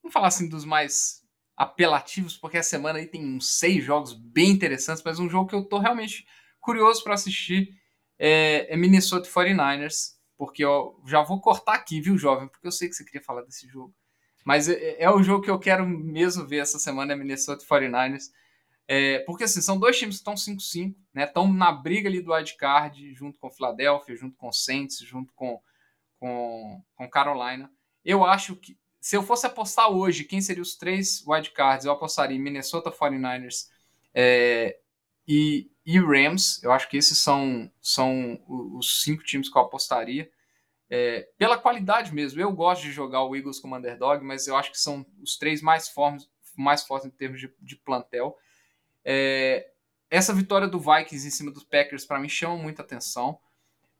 Vamos 0.01 0.13
falar 0.13 0.27
assim, 0.27 0.47
dos 0.47 0.65
mais 0.65 1.21
apelativos, 1.55 2.37
porque 2.37 2.57
a 2.57 2.63
semana 2.63 2.99
aí 2.99 3.05
tem 3.05 3.23
uns 3.25 3.57
seis 3.57 3.83
jogos 3.83 4.13
bem 4.13 4.49
interessantes, 4.49 5.03
mas 5.03 5.19
um 5.19 5.29
jogo 5.29 5.49
que 5.49 5.55
eu 5.55 5.65
tô 5.65 5.77
realmente 5.77 6.25
curioso 6.59 7.03
para 7.03 7.13
assistir 7.13 7.77
é, 8.17 8.73
é 8.73 8.77
Minnesota 8.77 9.29
49ers, 9.29 10.13
porque 10.37 10.63
eu 10.63 11.01
já 11.05 11.21
vou 11.21 11.41
cortar 11.41 11.73
aqui, 11.73 11.99
viu, 11.99 12.17
jovem? 12.17 12.47
Porque 12.47 12.65
eu 12.65 12.71
sei 12.71 12.87
que 12.87 12.95
você 12.95 13.03
queria 13.03 13.21
falar 13.21 13.41
desse 13.41 13.67
jogo. 13.67 13.93
Mas 14.49 14.67
é, 14.67 14.95
é 14.97 15.11
o 15.11 15.21
jogo 15.21 15.43
que 15.43 15.51
eu 15.51 15.59
quero 15.59 15.85
mesmo 15.85 16.43
ver 16.43 16.57
essa 16.57 16.79
semana, 16.79 17.13
é 17.13 17.15
Minnesota 17.15 17.63
49ers. 17.63 18.31
É, 18.87 19.19
porque 19.19 19.43
assim, 19.43 19.61
são 19.61 19.77
dois 19.77 19.95
times 19.95 20.15
que 20.15 20.21
estão 20.21 20.33
5-5, 20.33 20.95
né? 21.13 21.25
Estão 21.25 21.53
na 21.53 21.71
briga 21.71 22.09
ali 22.09 22.19
do 22.19 22.33
wildcard, 22.33 23.13
junto 23.13 23.37
com 23.37 23.51
Philadelphia, 23.51 24.15
junto 24.15 24.35
com 24.35 24.51
Saints, 24.51 24.97
junto 25.01 25.31
com, 25.35 25.61
com, 26.19 26.83
com 26.95 27.07
Carolina. 27.07 27.71
Eu 28.03 28.25
acho 28.25 28.55
que 28.55 28.75
se 28.99 29.15
eu 29.15 29.21
fosse 29.21 29.45
apostar 29.45 29.91
hoje 29.91 30.23
quem 30.23 30.41
seriam 30.41 30.63
os 30.63 30.75
três 30.75 31.23
wildcards, 31.27 31.85
eu 31.85 31.91
apostaria 31.91 32.35
em 32.35 32.41
Minnesota 32.41 32.89
49ers 32.89 33.67
é, 34.15 34.79
e, 35.27 35.69
e 35.85 35.99
Rams. 35.99 36.59
Eu 36.63 36.71
acho 36.71 36.89
que 36.89 36.97
esses 36.97 37.19
são, 37.19 37.71
são 37.79 38.41
os 38.47 39.03
cinco 39.03 39.23
times 39.23 39.47
que 39.47 39.55
eu 39.55 39.61
apostaria. 39.61 40.27
É, 40.89 41.29
pela 41.37 41.57
qualidade 41.57 42.13
mesmo. 42.13 42.41
Eu 42.41 42.51
gosto 42.51 42.81
de 42.81 42.91
jogar 42.91 43.23
o 43.23 43.35
Eagles 43.35 43.59
como 43.59 43.75
underdog, 43.75 44.23
mas 44.23 44.47
eu 44.47 44.55
acho 44.55 44.71
que 44.71 44.79
são 44.79 45.05
os 45.21 45.37
três 45.37 45.61
mais 45.61 45.87
fortes, 45.89 46.27
mais 46.57 46.83
fortes 46.83 47.07
em 47.07 47.11
termos 47.11 47.39
de, 47.39 47.53
de 47.61 47.75
plantel. 47.75 48.35
É, 49.05 49.71
essa 50.09 50.33
vitória 50.33 50.67
do 50.67 50.79
Vikings 50.79 51.27
em 51.27 51.31
cima 51.31 51.51
dos 51.51 51.63
Packers, 51.63 52.05
para 52.05 52.19
mim, 52.19 52.27
chama 52.27 52.57
muita 52.57 52.81
atenção 52.81 53.39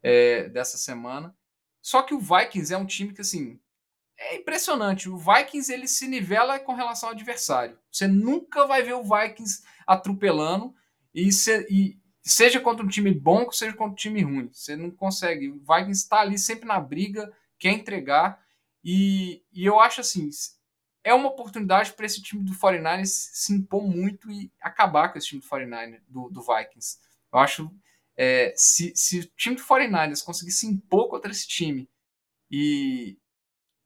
é, 0.02 0.50
dessa 0.50 0.78
semana. 0.78 1.36
Só 1.82 2.02
que 2.02 2.14
o 2.14 2.20
Vikings 2.20 2.74
é 2.74 2.78
um 2.78 2.86
time 2.86 3.14
que, 3.14 3.22
assim, 3.22 3.60
é 4.18 4.36
impressionante. 4.36 5.08
O 5.10 5.18
Vikings 5.18 5.72
ele 5.72 5.88
se 5.88 6.08
nivela 6.08 6.60
com 6.60 6.74
relação 6.74 7.10
ao 7.10 7.16
adversário. 7.16 7.80
Você 7.92 8.08
nunca 8.08 8.66
vai 8.66 8.82
ver 8.82 8.94
o 8.94 9.04
Vikings 9.04 9.64
atropelando 9.86 10.76
e, 11.14 11.32
se, 11.32 11.66
e 11.70 11.99
seja 12.30 12.60
contra 12.60 12.86
um 12.86 12.90
time 12.90 13.12
bom, 13.12 13.50
seja 13.52 13.74
contra 13.74 13.92
um 13.92 13.96
time 13.96 14.22
ruim. 14.22 14.50
Você 14.54 14.76
não 14.76 14.92
consegue. 14.92 15.50
O 15.50 15.60
Vikings 15.60 16.04
está 16.04 16.20
ali 16.20 16.38
sempre 16.38 16.68
na 16.68 16.80
briga, 16.80 17.32
quer 17.58 17.72
entregar. 17.72 18.40
E, 18.84 19.44
e 19.52 19.66
eu 19.66 19.80
acho 19.80 20.02
assim, 20.02 20.30
é 21.04 21.14
uma 21.14 21.30
oportunidade 21.30 21.94
para 21.94 22.06
esse 22.06 22.22
time 22.22 22.44
do 22.44 22.54
49ers 22.54 23.08
se 23.08 23.52
impor 23.52 23.84
muito 23.84 24.30
e 24.32 24.52
acabar 24.62 25.10
com 25.10 25.18
esse 25.18 25.28
time 25.28 25.42
do 25.42 25.48
49ers, 25.48 26.02
do, 26.08 26.30
do 26.30 26.42
Vikings. 26.42 27.00
Eu 27.34 27.40
acho, 27.40 27.72
é, 28.16 28.54
se, 28.56 28.94
se 28.96 29.20
o 29.22 29.26
time 29.36 29.56
do 29.56 29.64
49ers 29.64 30.24
conseguir 30.24 30.52
se 30.52 30.68
impor 30.68 31.10
contra 31.10 31.32
esse 31.32 31.48
time 31.48 31.90
e, 32.50 33.18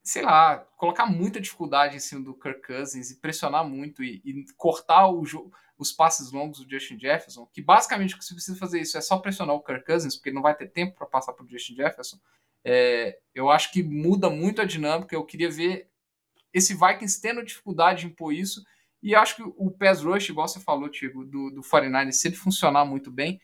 sei 0.04 0.22
lá, 0.22 0.58
colocar 0.78 1.06
muita 1.06 1.40
dificuldade 1.40 1.96
em 1.96 2.00
cima 2.00 2.22
do 2.22 2.34
Kirk 2.34 2.62
Cousins 2.62 3.10
e 3.10 3.20
pressionar 3.22 3.68
muito 3.68 4.04
e, 4.04 4.22
e 4.26 4.46
cortar 4.58 5.08
o 5.08 5.26
jogo 5.26 5.54
os 5.84 5.92
passes 5.92 6.32
longos 6.32 6.60
do 6.60 6.70
Justin 6.70 6.98
Jefferson, 6.98 7.46
que 7.46 7.62
basicamente 7.62 8.16
o 8.16 8.18
que 8.18 8.26
você 8.26 8.34
precisa 8.34 8.58
fazer 8.58 8.82
isso 8.82 8.98
é 8.98 9.02
só 9.02 9.18
pressionar 9.18 9.56
o 9.56 9.62
Kirk 9.62 9.86
Cousins, 9.86 10.16
porque 10.16 10.30
ele 10.30 10.36
não 10.36 10.42
vai 10.42 10.56
ter 10.56 10.68
tempo 10.68 10.96
para 10.96 11.06
passar 11.06 11.34
para 11.34 11.46
o 11.46 11.50
Justin 11.50 11.76
Jefferson. 11.76 12.18
É, 12.64 13.20
eu 13.36 13.50
acho 13.50 13.72
que 13.72 13.84
muda 13.84 14.30
muito 14.30 14.62
a 14.62 14.66
dinâmica. 14.66 15.16
Eu 15.16 15.26
queria 15.26 15.52
ver 15.52 15.90
esse 16.54 16.74
Vikings 16.74 17.22
tendo 17.22 17.44
dificuldade 17.44 18.02
de 18.02 18.08
impor 18.08 18.34
isso. 18.34 18.64
E 19.02 19.14
acho 19.14 19.36
que 19.36 19.44
o 19.44 19.70
pass 19.70 20.02
rush, 20.02 20.30
igual 20.30 20.48
você 20.48 20.60
falou, 20.60 20.90
Tiago, 20.90 21.26
do, 21.26 21.52
do 21.52 21.62
49 21.62 22.12
se 22.14 22.28
ele 22.28 22.36
funcionar 22.36 22.86
muito 22.86 23.12
bem, 23.12 23.40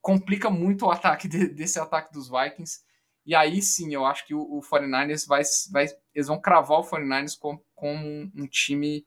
complica 0.00 0.50
muito 0.50 0.86
o 0.86 0.90
ataque 0.90 1.28
de, 1.28 1.46
desse 1.48 1.78
ataque 1.78 2.12
dos 2.12 2.28
Vikings. 2.28 2.80
E 3.24 3.34
aí 3.34 3.62
sim, 3.62 3.94
eu 3.94 4.04
acho 4.04 4.26
que 4.26 4.34
o, 4.34 4.40
o 4.40 4.60
49ers 4.60 5.26
vai, 5.26 5.42
vai. 5.70 5.86
Eles 6.12 6.26
vão 6.26 6.40
cravar 6.40 6.80
o 6.80 6.84
49ers 6.84 7.38
como, 7.38 7.64
como 7.74 8.04
um, 8.04 8.30
um 8.34 8.46
time 8.46 9.06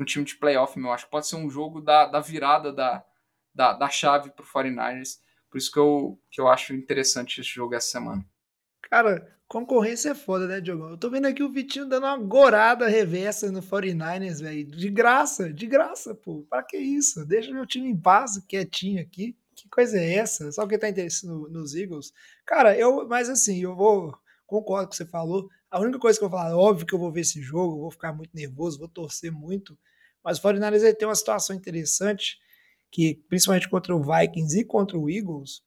no 0.00 0.06
time 0.06 0.24
de 0.24 0.34
playoff, 0.34 0.78
meu. 0.78 0.90
Acho 0.90 1.04
que 1.04 1.10
pode 1.10 1.28
ser 1.28 1.36
um 1.36 1.50
jogo 1.50 1.82
da, 1.82 2.06
da 2.06 2.20
virada 2.20 2.72
da, 2.72 3.04
da, 3.54 3.74
da 3.74 3.88
chave 3.90 4.30
para 4.30 4.42
o 4.42 4.48
49ers. 4.48 5.18
Por 5.50 5.58
isso 5.58 5.70
que 5.70 5.78
eu, 5.78 6.18
que 6.30 6.40
eu 6.40 6.48
acho 6.48 6.72
interessante 6.72 7.38
esse 7.38 7.50
jogo 7.50 7.74
essa 7.74 7.90
semana. 7.90 8.24
Cara, 8.80 9.38
concorrência 9.46 10.10
é 10.10 10.14
foda, 10.14 10.46
né, 10.46 10.58
Diogo? 10.58 10.88
Eu 10.88 10.96
tô 10.96 11.10
vendo 11.10 11.26
aqui 11.26 11.42
o 11.42 11.52
Vitinho 11.52 11.86
dando 11.86 12.04
uma 12.04 12.16
gorada 12.16 12.88
reversa 12.88 13.52
no 13.52 13.60
49ers, 13.60 14.40
velho. 14.40 14.64
De 14.64 14.88
graça, 14.88 15.52
de 15.52 15.66
graça, 15.66 16.14
pô. 16.14 16.46
Pra 16.48 16.62
que 16.62 16.78
isso? 16.78 17.26
Deixa 17.26 17.52
meu 17.52 17.66
time 17.66 17.90
em 17.90 17.96
paz, 17.96 18.42
quietinho 18.48 19.02
aqui. 19.02 19.36
Que 19.54 19.68
coisa 19.68 19.98
é 19.98 20.14
essa? 20.14 20.50
Só 20.50 20.66
que 20.66 20.78
tá 20.78 20.88
interessado 20.88 21.28
no, 21.28 21.48
nos 21.50 21.74
Eagles. 21.74 22.14
Cara, 22.46 22.74
eu, 22.74 23.06
mas 23.06 23.28
assim, 23.28 23.62
eu 23.62 23.76
vou. 23.76 24.18
Concordo 24.50 24.86
com 24.86 24.88
o 24.88 24.90
que 24.90 24.96
você 24.96 25.06
falou. 25.06 25.48
A 25.70 25.78
única 25.78 26.00
coisa 26.00 26.18
que 26.18 26.24
eu 26.24 26.28
vou 26.28 26.36
falar, 26.36 26.56
óbvio 26.56 26.84
que 26.84 26.92
eu 26.92 26.98
vou 26.98 27.12
ver 27.12 27.20
esse 27.20 27.40
jogo, 27.40 27.82
vou 27.82 27.90
ficar 27.92 28.12
muito 28.12 28.34
nervoso, 28.34 28.80
vou 28.80 28.88
torcer 28.88 29.30
muito. 29.30 29.78
Mas 30.24 30.38
o 30.38 30.42
49ers 30.42 30.96
tem 30.96 31.06
uma 31.06 31.14
situação 31.14 31.54
interessante, 31.54 32.36
que 32.90 33.22
principalmente 33.28 33.68
contra 33.68 33.94
o 33.94 34.02
Vikings 34.02 34.58
e 34.58 34.64
contra 34.64 34.98
o 34.98 35.08
Eagles, 35.08 35.62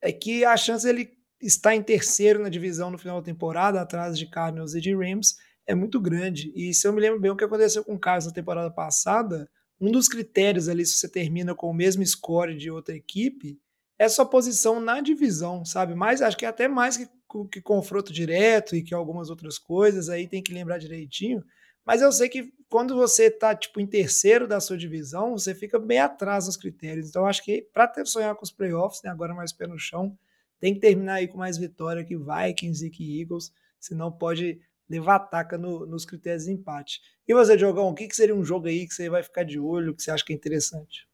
é 0.00 0.10
que 0.10 0.46
a 0.46 0.56
chance 0.56 0.88
ele 0.88 1.10
está 1.42 1.74
em 1.74 1.82
terceiro 1.82 2.42
na 2.42 2.48
divisão 2.48 2.90
no 2.90 2.96
final 2.96 3.20
da 3.20 3.24
temporada, 3.24 3.82
atrás 3.82 4.18
de 4.18 4.26
Cardinals 4.26 4.74
e 4.74 4.80
de 4.80 4.94
Rams, 4.94 5.36
é 5.66 5.74
muito 5.74 6.00
grande. 6.00 6.50
E 6.56 6.72
se 6.72 6.88
eu 6.88 6.92
me 6.92 7.00
lembro 7.00 7.20
bem 7.20 7.30
o 7.30 7.36
que 7.36 7.44
aconteceu 7.44 7.84
com 7.84 7.94
o 7.94 8.00
Carlos 8.00 8.26
na 8.26 8.32
temporada 8.32 8.70
passada, 8.70 9.46
um 9.78 9.90
dos 9.92 10.08
critérios 10.08 10.68
ali, 10.68 10.86
se 10.86 10.96
você 10.96 11.08
termina 11.08 11.54
com 11.54 11.68
o 11.68 11.74
mesmo 11.74 12.04
score 12.06 12.56
de 12.56 12.70
outra 12.70 12.96
equipe, 12.96 13.60
é 13.98 14.08
sua 14.08 14.26
posição 14.26 14.80
na 14.80 15.00
divisão, 15.00 15.64
sabe? 15.64 15.94
Mas 15.94 16.22
acho 16.22 16.36
que 16.36 16.44
é 16.44 16.48
até 16.48 16.66
mais 16.66 16.96
que, 16.96 17.06
que 17.50 17.60
confronto 17.60 18.12
direto 18.12 18.76
e 18.76 18.82
que 18.82 18.94
algumas 18.94 19.30
outras 19.30 19.58
coisas, 19.58 20.08
aí 20.08 20.28
tem 20.28 20.42
que 20.42 20.52
lembrar 20.52 20.78
direitinho. 20.78 21.44
Mas 21.84 22.00
eu 22.00 22.12
sei 22.12 22.28
que 22.28 22.52
quando 22.68 22.94
você 22.94 23.30
tá 23.30 23.54
tipo 23.54 23.80
em 23.80 23.86
terceiro 23.86 24.46
da 24.46 24.60
sua 24.60 24.76
divisão, 24.76 25.32
você 25.32 25.54
fica 25.54 25.78
bem 25.78 25.98
atrás 25.98 26.46
nos 26.46 26.56
critérios. 26.56 27.08
Então 27.08 27.26
acho 27.26 27.44
que 27.44 27.62
para 27.72 27.92
sonhar 28.04 28.34
com 28.34 28.44
os 28.44 28.52
playoffs, 28.52 29.02
né, 29.02 29.10
agora 29.10 29.34
mais 29.34 29.52
pé 29.52 29.66
no 29.66 29.78
chão, 29.78 30.16
tem 30.60 30.74
que 30.74 30.80
terminar 30.80 31.14
aí 31.14 31.28
com 31.28 31.38
mais 31.38 31.58
vitória 31.58 32.04
que 32.04 32.16
Vikings 32.16 32.86
e 32.86 32.90
que 32.90 33.20
Eagles, 33.20 33.52
senão 33.80 34.12
pode 34.12 34.60
levar 34.88 35.16
ataca 35.16 35.58
no, 35.58 35.84
nos 35.86 36.04
critérios 36.04 36.44
de 36.44 36.52
empate. 36.52 37.00
E 37.26 37.34
você, 37.34 37.58
Jogão, 37.58 37.88
o 37.88 37.94
que, 37.94 38.06
que 38.06 38.14
seria 38.14 38.34
um 38.34 38.44
jogo 38.44 38.68
aí 38.68 38.86
que 38.86 38.94
você 38.94 39.08
vai 39.08 39.22
ficar 39.22 39.42
de 39.42 39.58
olho, 39.58 39.94
que 39.94 40.02
você 40.02 40.10
acha 40.10 40.24
que 40.24 40.32
é 40.32 40.36
interessante? 40.36 41.08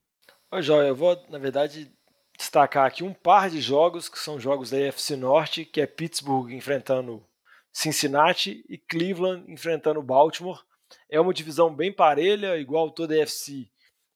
Ô, 0.50 0.60
Joia, 0.60 0.88
eu 0.88 0.96
vou, 0.96 1.16
na 1.28 1.38
verdade, 1.38 1.92
destacar 2.38 2.86
aqui 2.86 3.02
um 3.02 3.12
par 3.12 3.50
de 3.50 3.60
jogos 3.60 4.08
que 4.08 4.18
são 4.18 4.38
jogos 4.38 4.70
da 4.70 4.76
AFC 4.78 5.16
Norte, 5.16 5.64
que 5.64 5.80
é 5.80 5.86
Pittsburgh 5.86 6.52
enfrentando 6.52 7.26
Cincinnati 7.72 8.64
e 8.68 8.78
Cleveland 8.78 9.52
enfrentando 9.52 10.00
Baltimore. 10.00 10.62
É 11.10 11.20
uma 11.20 11.34
divisão 11.34 11.74
bem 11.74 11.92
parelha, 11.92 12.56
igual 12.56 12.92
toda 12.92 13.14
a 13.14 13.22
AFC. 13.22 13.68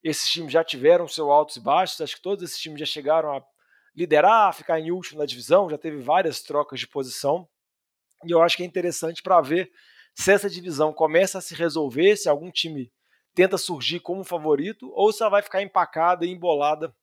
Esses 0.03 0.31
times 0.31 0.53
já 0.53 0.62
tiveram 0.62 1.09
seus 1.09 1.29
altos 1.29 1.57
e 1.57 1.61
baixos, 1.61 2.01
acho 2.01 2.16
que 2.16 2.23
todos 2.23 2.45
esses 2.45 2.59
times 2.59 2.79
já 2.79 2.87
chegaram 2.87 3.37
a 3.37 3.45
liderar, 3.95 4.55
ficar 4.55 4.79
em 4.79 4.91
último 4.91 5.18
na 5.18 5.27
divisão, 5.27 5.68
já 5.68 5.77
teve 5.77 5.99
várias 5.99 6.43
trocas 6.43 6.79
de 6.79 6.87
posição. 6.87 7.49
E 8.25 8.31
eu 8.31 8.41
acho 8.41 8.57
que 8.57 8.62
é 8.62 8.66
interessante 8.66 9.20
para 9.20 9.41
ver 9.41 9.70
se 10.14 10.33
essa 10.33 10.49
divisão 10.49 10.93
começa 10.93 11.39
a 11.39 11.41
se 11.41 11.55
resolver, 11.55 12.16
se 12.16 12.29
algum 12.29 12.51
time 12.51 12.93
tenta 13.35 13.59
surgir 13.59 13.99
como 14.01 14.25
favorito, 14.25 14.91
ou 14.95 15.12
se 15.12 15.23
ela 15.23 15.31
vai 15.31 15.43
ficar 15.43 15.62
empacada 15.62 16.25
e 16.25 16.31
embolada 16.31 16.95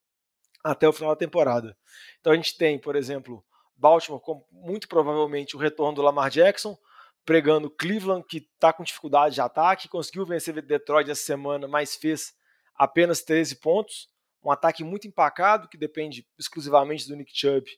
até 0.64 0.88
o 0.88 0.93
final 0.93 1.12
da 1.12 1.20
temporada. 1.20 1.78
Então 2.20 2.34
a 2.34 2.36
gente 2.36 2.57
tem, 2.57 2.80
por 2.80 2.95
exemplo, 2.95 3.43
Baltimore 3.76 4.22
com 4.22 4.45
muito 4.51 4.88
provavelmente 4.88 5.55
o 5.55 5.60
retorno 5.60 5.95
do 5.95 6.01
Lamar 6.01 6.30
Jackson, 6.30 6.78
pregando 7.26 7.70
Cleveland, 7.70 8.26
que 8.28 8.38
está 8.38 8.74
com 8.74 8.84
dificuldade 8.84 9.36
de 9.36 9.41
ataque, 9.41 9.88
conseguiu 9.88 10.26
vencer 10.26 10.62
Detroit 10.62 11.10
essa 11.10 11.24
semana, 11.24 11.68
mas 11.68 11.95
fez 11.95 12.34
apenas 12.76 13.22
13 13.22 13.57
pontos. 13.57 14.10
Um 14.43 14.51
ataque 14.51 14.84
muito 14.84 15.07
empacado, 15.07 15.68
que 15.68 15.78
depende 15.78 16.26
exclusivamente 16.38 17.07
do 17.07 17.16
Nick 17.16 17.32
Chubb 17.34 17.70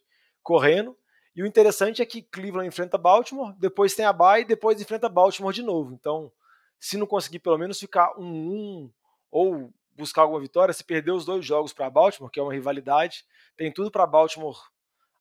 correndo. 0.43 0.95
E 1.35 1.41
o 1.41 1.45
interessante 1.45 2.01
é 2.01 2.05
que 2.05 2.21
Cleveland 2.21 2.67
enfrenta 2.67 2.97
Baltimore, 2.97 3.53
depois 3.57 3.95
tem 3.95 4.05
a 4.05 4.13
bye, 4.13 4.43
depois 4.45 4.81
enfrenta 4.81 5.09
Baltimore 5.09 5.53
de 5.53 5.63
novo. 5.63 5.93
Então, 5.93 6.31
se 6.79 6.97
não 6.97 7.05
conseguir 7.05 7.39
pelo 7.39 7.57
menos 7.57 7.79
ficar 7.79 8.13
1-1 8.15 8.19
um, 8.19 8.23
um, 8.23 8.93
ou 9.31 9.73
buscar 10.01 10.23
alguma 10.23 10.41
vitória, 10.41 10.73
se 10.73 10.83
perder 10.83 11.11
os 11.11 11.25
dois 11.25 11.45
jogos 11.45 11.71
para 11.71 11.89
Baltimore, 11.89 12.31
que 12.31 12.39
é 12.39 12.43
uma 12.43 12.53
rivalidade, 12.53 13.23
tem 13.55 13.71
tudo 13.71 13.89
para 13.89 14.05
Baltimore 14.05 14.57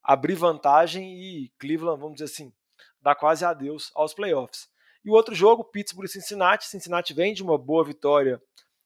abrir 0.02 0.34
vantagem 0.34 1.14
e 1.14 1.52
Cleveland, 1.58 2.00
vamos 2.00 2.16
dizer 2.16 2.32
assim, 2.32 2.52
dar 3.00 3.14
quase 3.14 3.44
adeus 3.44 3.92
aos 3.94 4.14
playoffs. 4.14 4.68
E 5.04 5.10
o 5.10 5.14
outro 5.14 5.34
jogo, 5.34 5.64
Pittsburgh 5.64 6.06
e 6.06 6.12
Cincinnati. 6.12 6.66
Cincinnati 6.66 7.14
vem 7.14 7.32
de 7.32 7.42
uma 7.42 7.56
boa 7.56 7.84
vitória 7.84 8.42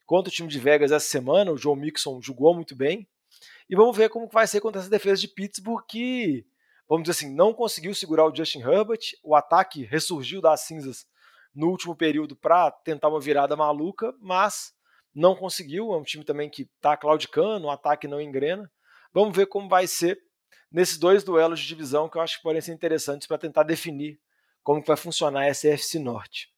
contra 0.07 0.29
o 0.29 0.33
time 0.33 0.49
de 0.49 0.59
Vegas 0.59 0.93
essa 0.93 1.07
semana. 1.07 1.51
O 1.51 1.57
Joe 1.57 1.77
Mixon 1.77 2.21
jogou 2.23 2.55
muito 2.55 2.77
bem. 2.77 3.09
E 3.69 3.75
vamos 3.75 3.97
ver 3.97 4.09
como 4.11 4.29
vai 4.29 4.47
ser 4.47 4.61
contra 4.61 4.81
essa 4.81 4.91
defesa 4.91 5.21
de 5.21 5.29
Pittsburgh 5.29 5.85
que, 5.89 6.47
vamos 6.89 7.05
dizer 7.05 7.19
assim, 7.19 7.35
não 7.35 7.53
conseguiu 7.53 7.95
segurar 7.95 8.27
o 8.27 8.35
Justin 8.35 8.61
Herbert. 8.61 9.01
O 9.23 9.35
ataque 9.35 9.85
ressurgiu 9.85 10.41
das 10.41 10.61
cinzas 10.61 11.07
no 11.55 11.69
último 11.69 11.97
período 11.97 12.37
para 12.37 12.71
tentar 12.71 13.09
uma 13.09 13.21
virada 13.21 13.57
maluca, 13.57 14.15
mas 14.21 14.74
não 15.15 15.37
conseguiu. 15.37 15.93
É 15.93 15.97
um 15.97 16.03
time 16.03 16.25
também 16.25 16.51
que 16.51 16.63
está 16.63 16.97
claudicando, 16.97 17.67
o 17.67 17.71
ataque 17.71 18.09
não 18.09 18.21
engrena. 18.21 18.71
Vamos 19.13 19.37
ver 19.37 19.47
como 19.47 19.69
vai 19.69 19.87
ser 19.87 20.19
nesses 20.71 20.99
dois 20.99 21.23
duelos 21.23 21.61
de 21.61 21.67
divisão 21.67 22.09
que 22.09 22.19
eu 22.19 22.23
acho 22.23 22.39
que 22.39 22.43
podem 22.43 22.61
ser 22.61 22.73
interessantes 22.73 23.29
para 23.29 23.39
tentar 23.39 23.63
definir 23.63 24.19
como 24.63 24.81
que 24.81 24.89
vai 24.89 24.97
funcionar 24.97 25.47
essa 25.47 25.69
FC 25.69 25.99
Norte. 25.99 26.49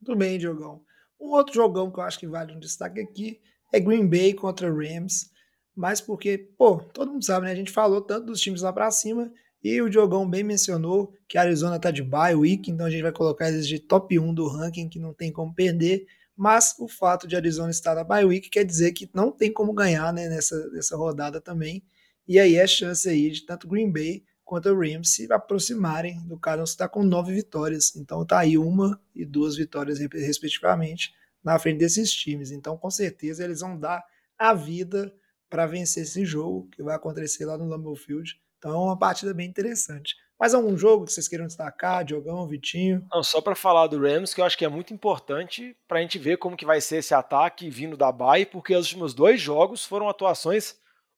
Muito 0.00 0.16
bem, 0.16 0.38
Diogão. 0.38 0.82
Um 1.20 1.30
outro 1.30 1.54
jogão 1.54 1.90
que 1.90 1.98
eu 1.98 2.04
acho 2.04 2.18
que 2.18 2.28
vale 2.28 2.54
um 2.54 2.60
destaque 2.60 3.00
aqui 3.00 3.40
é 3.72 3.80
Green 3.80 4.06
Bay 4.06 4.32
contra 4.32 4.70
Rams, 4.70 5.30
mas 5.74 6.00
porque, 6.00 6.38
pô, 6.56 6.76
todo 6.76 7.10
mundo 7.10 7.24
sabe, 7.24 7.46
né? 7.46 7.52
A 7.52 7.56
gente 7.56 7.72
falou 7.72 8.00
tanto 8.00 8.26
dos 8.26 8.40
times 8.40 8.62
lá 8.62 8.72
para 8.72 8.90
cima 8.90 9.32
e 9.62 9.82
o 9.82 9.90
Diogão 9.90 10.28
bem 10.28 10.44
mencionou 10.44 11.12
que 11.28 11.36
a 11.36 11.40
Arizona 11.40 11.80
tá 11.80 11.90
de 11.90 12.02
bye 12.02 12.34
week, 12.34 12.70
então 12.70 12.86
a 12.86 12.90
gente 12.90 13.02
vai 13.02 13.12
colocar 13.12 13.48
eles 13.48 13.66
de 13.66 13.80
top 13.80 14.18
1 14.18 14.34
do 14.34 14.46
ranking, 14.46 14.88
que 14.88 15.00
não 15.00 15.12
tem 15.12 15.32
como 15.32 15.52
perder, 15.52 16.06
mas 16.38 16.76
o 16.78 16.86
fato 16.86 17.26
de 17.26 17.34
Arizona 17.34 17.68
estar 17.68 17.96
na 17.96 18.04
bye 18.04 18.24
week 18.24 18.48
quer 18.48 18.62
dizer 18.62 18.92
que 18.92 19.10
não 19.12 19.32
tem 19.32 19.52
como 19.52 19.72
ganhar, 19.72 20.12
né, 20.12 20.28
nessa, 20.28 20.70
nessa 20.70 20.96
rodada 20.96 21.40
também. 21.40 21.82
E 22.28 22.38
aí 22.38 22.54
é 22.54 22.64
chance 22.64 23.08
aí 23.08 23.28
de 23.28 23.44
tanto 23.44 23.66
Green 23.66 23.90
Bay 23.90 24.22
quanto 24.44 24.68
o 24.68 24.78
Rams 24.78 25.10
se 25.10 25.30
aproximarem 25.32 26.24
do 26.28 26.38
Cardinals 26.38 26.70
está 26.70 26.88
com 26.88 27.02
nove 27.02 27.34
vitórias. 27.34 27.96
Então 27.96 28.24
tá 28.24 28.38
aí 28.38 28.56
uma 28.56 29.00
e 29.12 29.24
duas 29.24 29.56
vitórias 29.56 29.98
respectivamente 29.98 31.12
na 31.42 31.58
frente 31.58 31.78
desses 31.78 32.12
times. 32.12 32.52
Então 32.52 32.78
com 32.78 32.88
certeza 32.88 33.42
eles 33.42 33.58
vão 33.58 33.76
dar 33.76 34.04
a 34.38 34.54
vida 34.54 35.12
para 35.50 35.66
vencer 35.66 36.04
esse 36.04 36.24
jogo 36.24 36.68
que 36.70 36.84
vai 36.84 36.94
acontecer 36.94 37.46
lá 37.46 37.58
no 37.58 37.66
Lambeau 37.66 37.96
Field. 37.96 38.40
Então 38.58 38.70
é 38.70 38.76
uma 38.76 38.96
partida 38.96 39.34
bem 39.34 39.48
interessante. 39.48 40.14
Mas 40.38 40.54
é 40.54 40.58
um 40.58 40.76
jogo 40.76 41.04
que 41.04 41.12
vocês 41.12 41.26
queiram 41.26 41.46
destacar, 41.46 42.04
Diogão, 42.04 42.46
Vitinho? 42.46 43.04
Não, 43.12 43.22
só 43.24 43.40
para 43.40 43.56
falar 43.56 43.88
do 43.88 44.00
Rams, 44.00 44.32
que 44.32 44.40
eu 44.40 44.44
acho 44.44 44.56
que 44.56 44.64
é 44.64 44.68
muito 44.68 44.94
importante 44.94 45.76
para 45.88 45.98
a 45.98 46.02
gente 46.02 46.18
ver 46.18 46.36
como 46.38 46.56
que 46.56 46.64
vai 46.64 46.80
ser 46.80 46.98
esse 46.98 47.12
ataque 47.12 47.68
vindo 47.68 47.96
da 47.96 48.12
Bay, 48.12 48.46
porque 48.46 48.74
os 48.74 48.86
últimos 48.86 49.12
dois 49.12 49.40
jogos 49.40 49.84
foram 49.84 50.08
atuações 50.08 50.76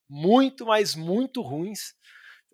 muito, 0.08 0.64
mas 0.64 0.96
muito 0.96 1.42
ruins. 1.42 1.94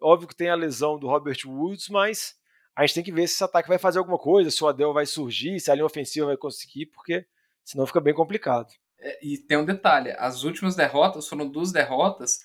Óbvio 0.01 0.29
que 0.29 0.37
tem 0.37 0.51
a 0.51 0.57
lesão 0.57 0.99
do 0.99 1.07
Robert 1.07 1.39
Woods, 1.47 1.89
mas 1.89 2.35
a 2.75 2.85
gente 2.85 2.97
tem 2.97 3.05
que 3.05 3.13
ver 3.13 3.29
se 3.29 3.35
esse 3.35 3.45
ataque 3.45 3.69
vai 3.69 3.79
fazer 3.79 3.99
alguma 3.99 4.19
coisa, 4.19 4.51
se 4.51 4.63
o 4.63 4.67
Adel 4.67 4.93
vai 4.93 5.07
surgir, 5.07 5.61
se 5.61 5.71
a 5.71 5.75
linha 5.75 5.87
ofensiva 5.87 6.27
vai 6.27 6.37
conseguir, 6.37 6.87
porque 6.87 7.25
senão 7.65 7.87
fica 7.87 8.01
bem 8.01 8.13
complicado. 8.13 8.69
É, 9.01 9.25
e 9.25 9.39
tem 9.39 9.57
um 9.57 9.65
detalhe: 9.65 10.11
as 10.19 10.43
últimas 10.43 10.75
derrotas 10.75 11.29
foram 11.29 11.49
duas 11.49 11.73
derrotas 11.73 12.41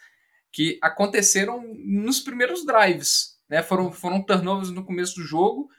que 0.52 0.78
aconteceram 0.82 1.64
nos 1.86 2.20
primeiros 2.20 2.66
drives. 2.66 3.41
Né? 3.52 3.62
Foram, 3.62 3.92
foram 3.92 4.24
turnovers 4.24 4.72
no 4.72 4.86
começo 4.86 5.16
do 5.16 5.24
jogo, 5.24 5.70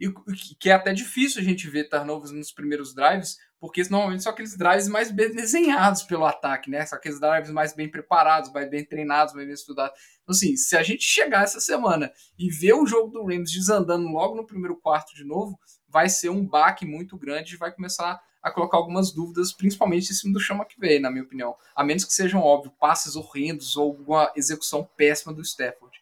e 0.00 0.10
que 0.58 0.68
é 0.68 0.72
até 0.72 0.92
difícil 0.92 1.40
a 1.40 1.44
gente 1.44 1.68
ver 1.68 1.88
turnovers 1.88 2.32
nos 2.32 2.50
primeiros 2.50 2.92
drives, 2.92 3.36
porque 3.60 3.82
normalmente 3.88 4.22
são 4.22 4.32
aqueles 4.32 4.56
drives 4.56 4.88
mais 4.88 5.12
bem 5.12 5.30
desenhados 5.30 6.02
pelo 6.02 6.24
ataque, 6.24 6.70
né? 6.70 6.84
São 6.86 6.98
aqueles 6.98 7.20
drives 7.20 7.50
mais 7.50 7.74
bem 7.74 7.88
preparados, 7.88 8.50
mais 8.50 8.68
bem 8.68 8.84
treinados, 8.84 9.34
mais 9.34 9.46
bem 9.46 9.54
estudados. 9.54 9.96
Então, 10.22 10.34
assim, 10.34 10.56
se 10.56 10.76
a 10.76 10.82
gente 10.82 11.04
chegar 11.04 11.44
essa 11.44 11.60
semana 11.60 12.10
e 12.38 12.50
ver 12.50 12.72
o 12.72 12.86
jogo 12.86 13.12
do 13.12 13.24
Rams 13.24 13.52
desandando 13.52 14.08
logo 14.08 14.34
no 14.34 14.46
primeiro 14.46 14.76
quarto 14.76 15.14
de 15.14 15.22
novo, 15.22 15.56
vai 15.86 16.08
ser 16.08 16.30
um 16.30 16.44
baque 16.44 16.86
muito 16.86 17.16
grande 17.16 17.54
e 17.54 17.58
vai 17.58 17.70
começar 17.70 18.18
a 18.42 18.50
colocar 18.50 18.78
algumas 18.78 19.12
dúvidas, 19.12 19.52
principalmente 19.52 20.10
em 20.10 20.14
cima 20.14 20.32
do 20.32 20.40
Chama 20.40 20.64
que 20.64 20.80
veio, 20.80 21.00
na 21.00 21.10
minha 21.10 21.24
opinião. 21.24 21.54
A 21.76 21.84
menos 21.84 22.06
que 22.06 22.14
sejam, 22.14 22.40
óbvio, 22.40 22.72
passes 22.80 23.14
horrendos 23.14 23.76
ou 23.76 23.90
alguma 23.90 24.32
execução 24.34 24.88
péssima 24.96 25.32
do 25.32 25.42
Stafford. 25.42 26.00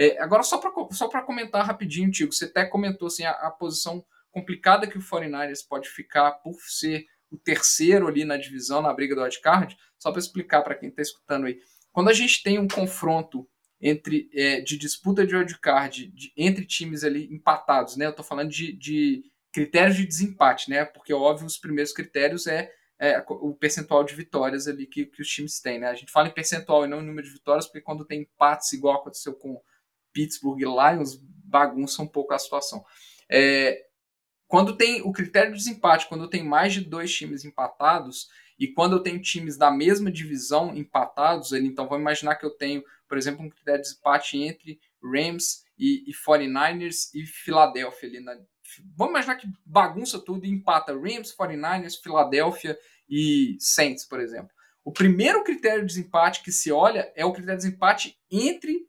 É, 0.00 0.18
agora, 0.18 0.42
só 0.42 0.56
para 0.56 0.72
só 0.92 1.08
comentar 1.20 1.66
rapidinho, 1.66 2.10
Tigo, 2.10 2.32
você 2.32 2.46
até 2.46 2.64
comentou 2.64 3.08
assim, 3.08 3.24
a, 3.24 3.32
a 3.32 3.50
posição 3.50 4.02
complicada 4.30 4.86
que 4.86 4.96
o 4.96 5.02
49ers 5.02 5.58
pode 5.68 5.90
ficar 5.90 6.30
por 6.42 6.54
ser 6.62 7.04
o 7.30 7.36
terceiro 7.36 8.08
ali 8.08 8.24
na 8.24 8.38
divisão, 8.38 8.80
na 8.80 8.94
briga 8.94 9.14
do 9.14 9.20
wildcard, 9.20 9.76
só 9.98 10.10
para 10.10 10.18
explicar 10.18 10.62
para 10.62 10.74
quem 10.74 10.88
está 10.88 11.02
escutando 11.02 11.44
aí. 11.44 11.60
Quando 11.92 12.08
a 12.08 12.14
gente 12.14 12.42
tem 12.42 12.58
um 12.58 12.66
confronto 12.66 13.46
entre 13.78 14.30
é, 14.32 14.62
de 14.62 14.78
disputa 14.78 15.26
de 15.26 15.36
wildcard 15.36 16.06
de, 16.06 16.32
entre 16.34 16.64
times 16.64 17.04
ali 17.04 17.30
empatados, 17.30 17.94
né? 17.98 18.06
Eu 18.06 18.10
estou 18.10 18.24
falando 18.24 18.48
de, 18.48 18.72
de, 18.72 19.22
critérios 19.52 19.98
de 19.98 20.06
desempate, 20.06 20.70
né? 20.70 20.86
Porque, 20.86 21.12
óbvio, 21.12 21.46
os 21.46 21.58
primeiros 21.58 21.92
critérios 21.92 22.46
é, 22.46 22.70
é 22.98 23.22
o 23.28 23.54
percentual 23.54 24.02
de 24.02 24.14
vitórias 24.14 24.66
ali 24.66 24.86
que, 24.86 25.04
que, 25.04 25.20
os 25.20 25.28
times 25.28 25.60
têm, 25.60 25.78
né? 25.78 25.88
A 25.88 25.94
gente 25.94 26.10
fala 26.10 26.28
em 26.28 26.34
percentual 26.34 26.86
e 26.86 26.88
não 26.88 27.02
em 27.02 27.06
número 27.06 27.26
de 27.26 27.34
vitórias, 27.34 27.66
porque 27.66 27.82
quando 27.82 28.06
tem 28.06 28.22
empates 28.22 28.72
igual 28.72 28.96
aconteceu 28.96 29.34
com 29.34 29.60
Pittsburgh 30.12 30.60
Lions, 30.60 31.16
bagunça 31.44 32.02
um 32.02 32.06
pouco 32.06 32.32
a 32.32 32.38
situação. 32.38 32.84
É, 33.30 33.80
quando 34.46 34.76
tem 34.76 35.02
o 35.02 35.12
critério 35.12 35.52
de 35.52 35.58
desempate, 35.58 36.08
quando 36.08 36.28
tem 36.28 36.44
mais 36.44 36.72
de 36.72 36.80
dois 36.80 37.14
times 37.14 37.44
empatados, 37.44 38.28
e 38.58 38.68
quando 38.68 38.96
eu 38.96 39.02
tenho 39.02 39.20
times 39.22 39.56
da 39.56 39.70
mesma 39.70 40.10
divisão 40.10 40.76
empatados, 40.76 41.52
ele, 41.52 41.66
então 41.66 41.88
vamos 41.88 42.02
imaginar 42.02 42.36
que 42.36 42.44
eu 42.44 42.50
tenho, 42.50 42.82
por 43.08 43.16
exemplo, 43.16 43.44
um 43.44 43.48
critério 43.48 43.80
de 43.80 43.88
desempate 43.88 44.36
entre 44.36 44.78
Rams 45.02 45.62
e, 45.78 46.04
e 46.10 46.12
49ers 46.12 47.10
e 47.14 47.24
Filadélfia 47.24 48.08
ali 48.08 48.20
na, 48.20 48.36
Vamos 48.96 49.12
imaginar 49.12 49.36
que 49.36 49.48
bagunça 49.64 50.18
tudo 50.18 50.44
e 50.46 50.50
empata 50.50 50.92
Rams, 50.92 51.34
49ers, 51.34 52.00
Filadélfia 52.00 52.78
e 53.08 53.56
Saints, 53.58 54.04
por 54.04 54.20
exemplo. 54.20 54.50
O 54.84 54.92
primeiro 54.92 55.42
critério 55.42 55.80
de 55.80 55.94
desempate 55.94 56.42
que 56.42 56.52
se 56.52 56.70
olha 56.70 57.10
é 57.14 57.24
o 57.24 57.32
critério 57.32 57.58
de 57.58 57.66
desempate 57.66 58.18
entre 58.30 58.86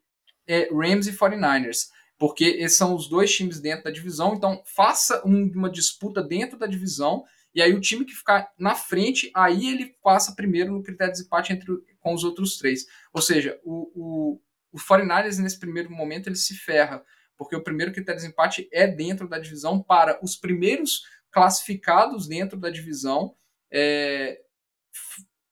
é, 0.47 0.69
Rams 0.71 1.07
e 1.07 1.13
49ers. 1.13 1.89
porque 2.17 2.45
esses 2.45 2.77
são 2.77 2.95
os 2.95 3.09
dois 3.09 3.35
times 3.35 3.59
dentro 3.59 3.85
da 3.85 3.91
divisão, 3.91 4.35
então 4.35 4.61
faça 4.63 5.25
um, 5.25 5.51
uma 5.55 5.71
disputa 5.71 6.21
dentro 6.21 6.57
da 6.57 6.67
divisão, 6.67 7.23
e 7.53 7.61
aí 7.61 7.73
o 7.73 7.81
time 7.81 8.05
que 8.05 8.13
ficar 8.13 8.51
na 8.57 8.75
frente, 8.75 9.31
aí 9.35 9.67
ele 9.67 9.95
passa 10.03 10.35
primeiro 10.35 10.71
no 10.71 10.83
critério 10.83 11.11
de 11.11 11.17
desempate 11.17 11.51
entre, 11.51 11.67
com 11.99 12.13
os 12.13 12.23
outros 12.23 12.57
três. 12.57 12.85
Ou 13.11 13.21
seja, 13.21 13.59
o, 13.63 13.91
o, 13.93 14.41
o 14.71 14.77
49ers 14.77 15.39
nesse 15.39 15.59
primeiro 15.59 15.91
momento 15.91 16.27
ele 16.27 16.35
se 16.35 16.55
ferra, 16.55 17.03
porque 17.35 17.55
o 17.55 17.63
primeiro 17.63 17.91
critério 17.91 18.19
de 18.19 18.25
desempate 18.25 18.69
é 18.71 18.87
dentro 18.87 19.27
da 19.27 19.39
divisão 19.39 19.81
para 19.81 20.23
os 20.23 20.35
primeiros 20.35 21.01
classificados 21.31 22.27
dentro 22.27 22.57
da 22.57 22.69
divisão 22.69 23.35
é, 23.71 24.39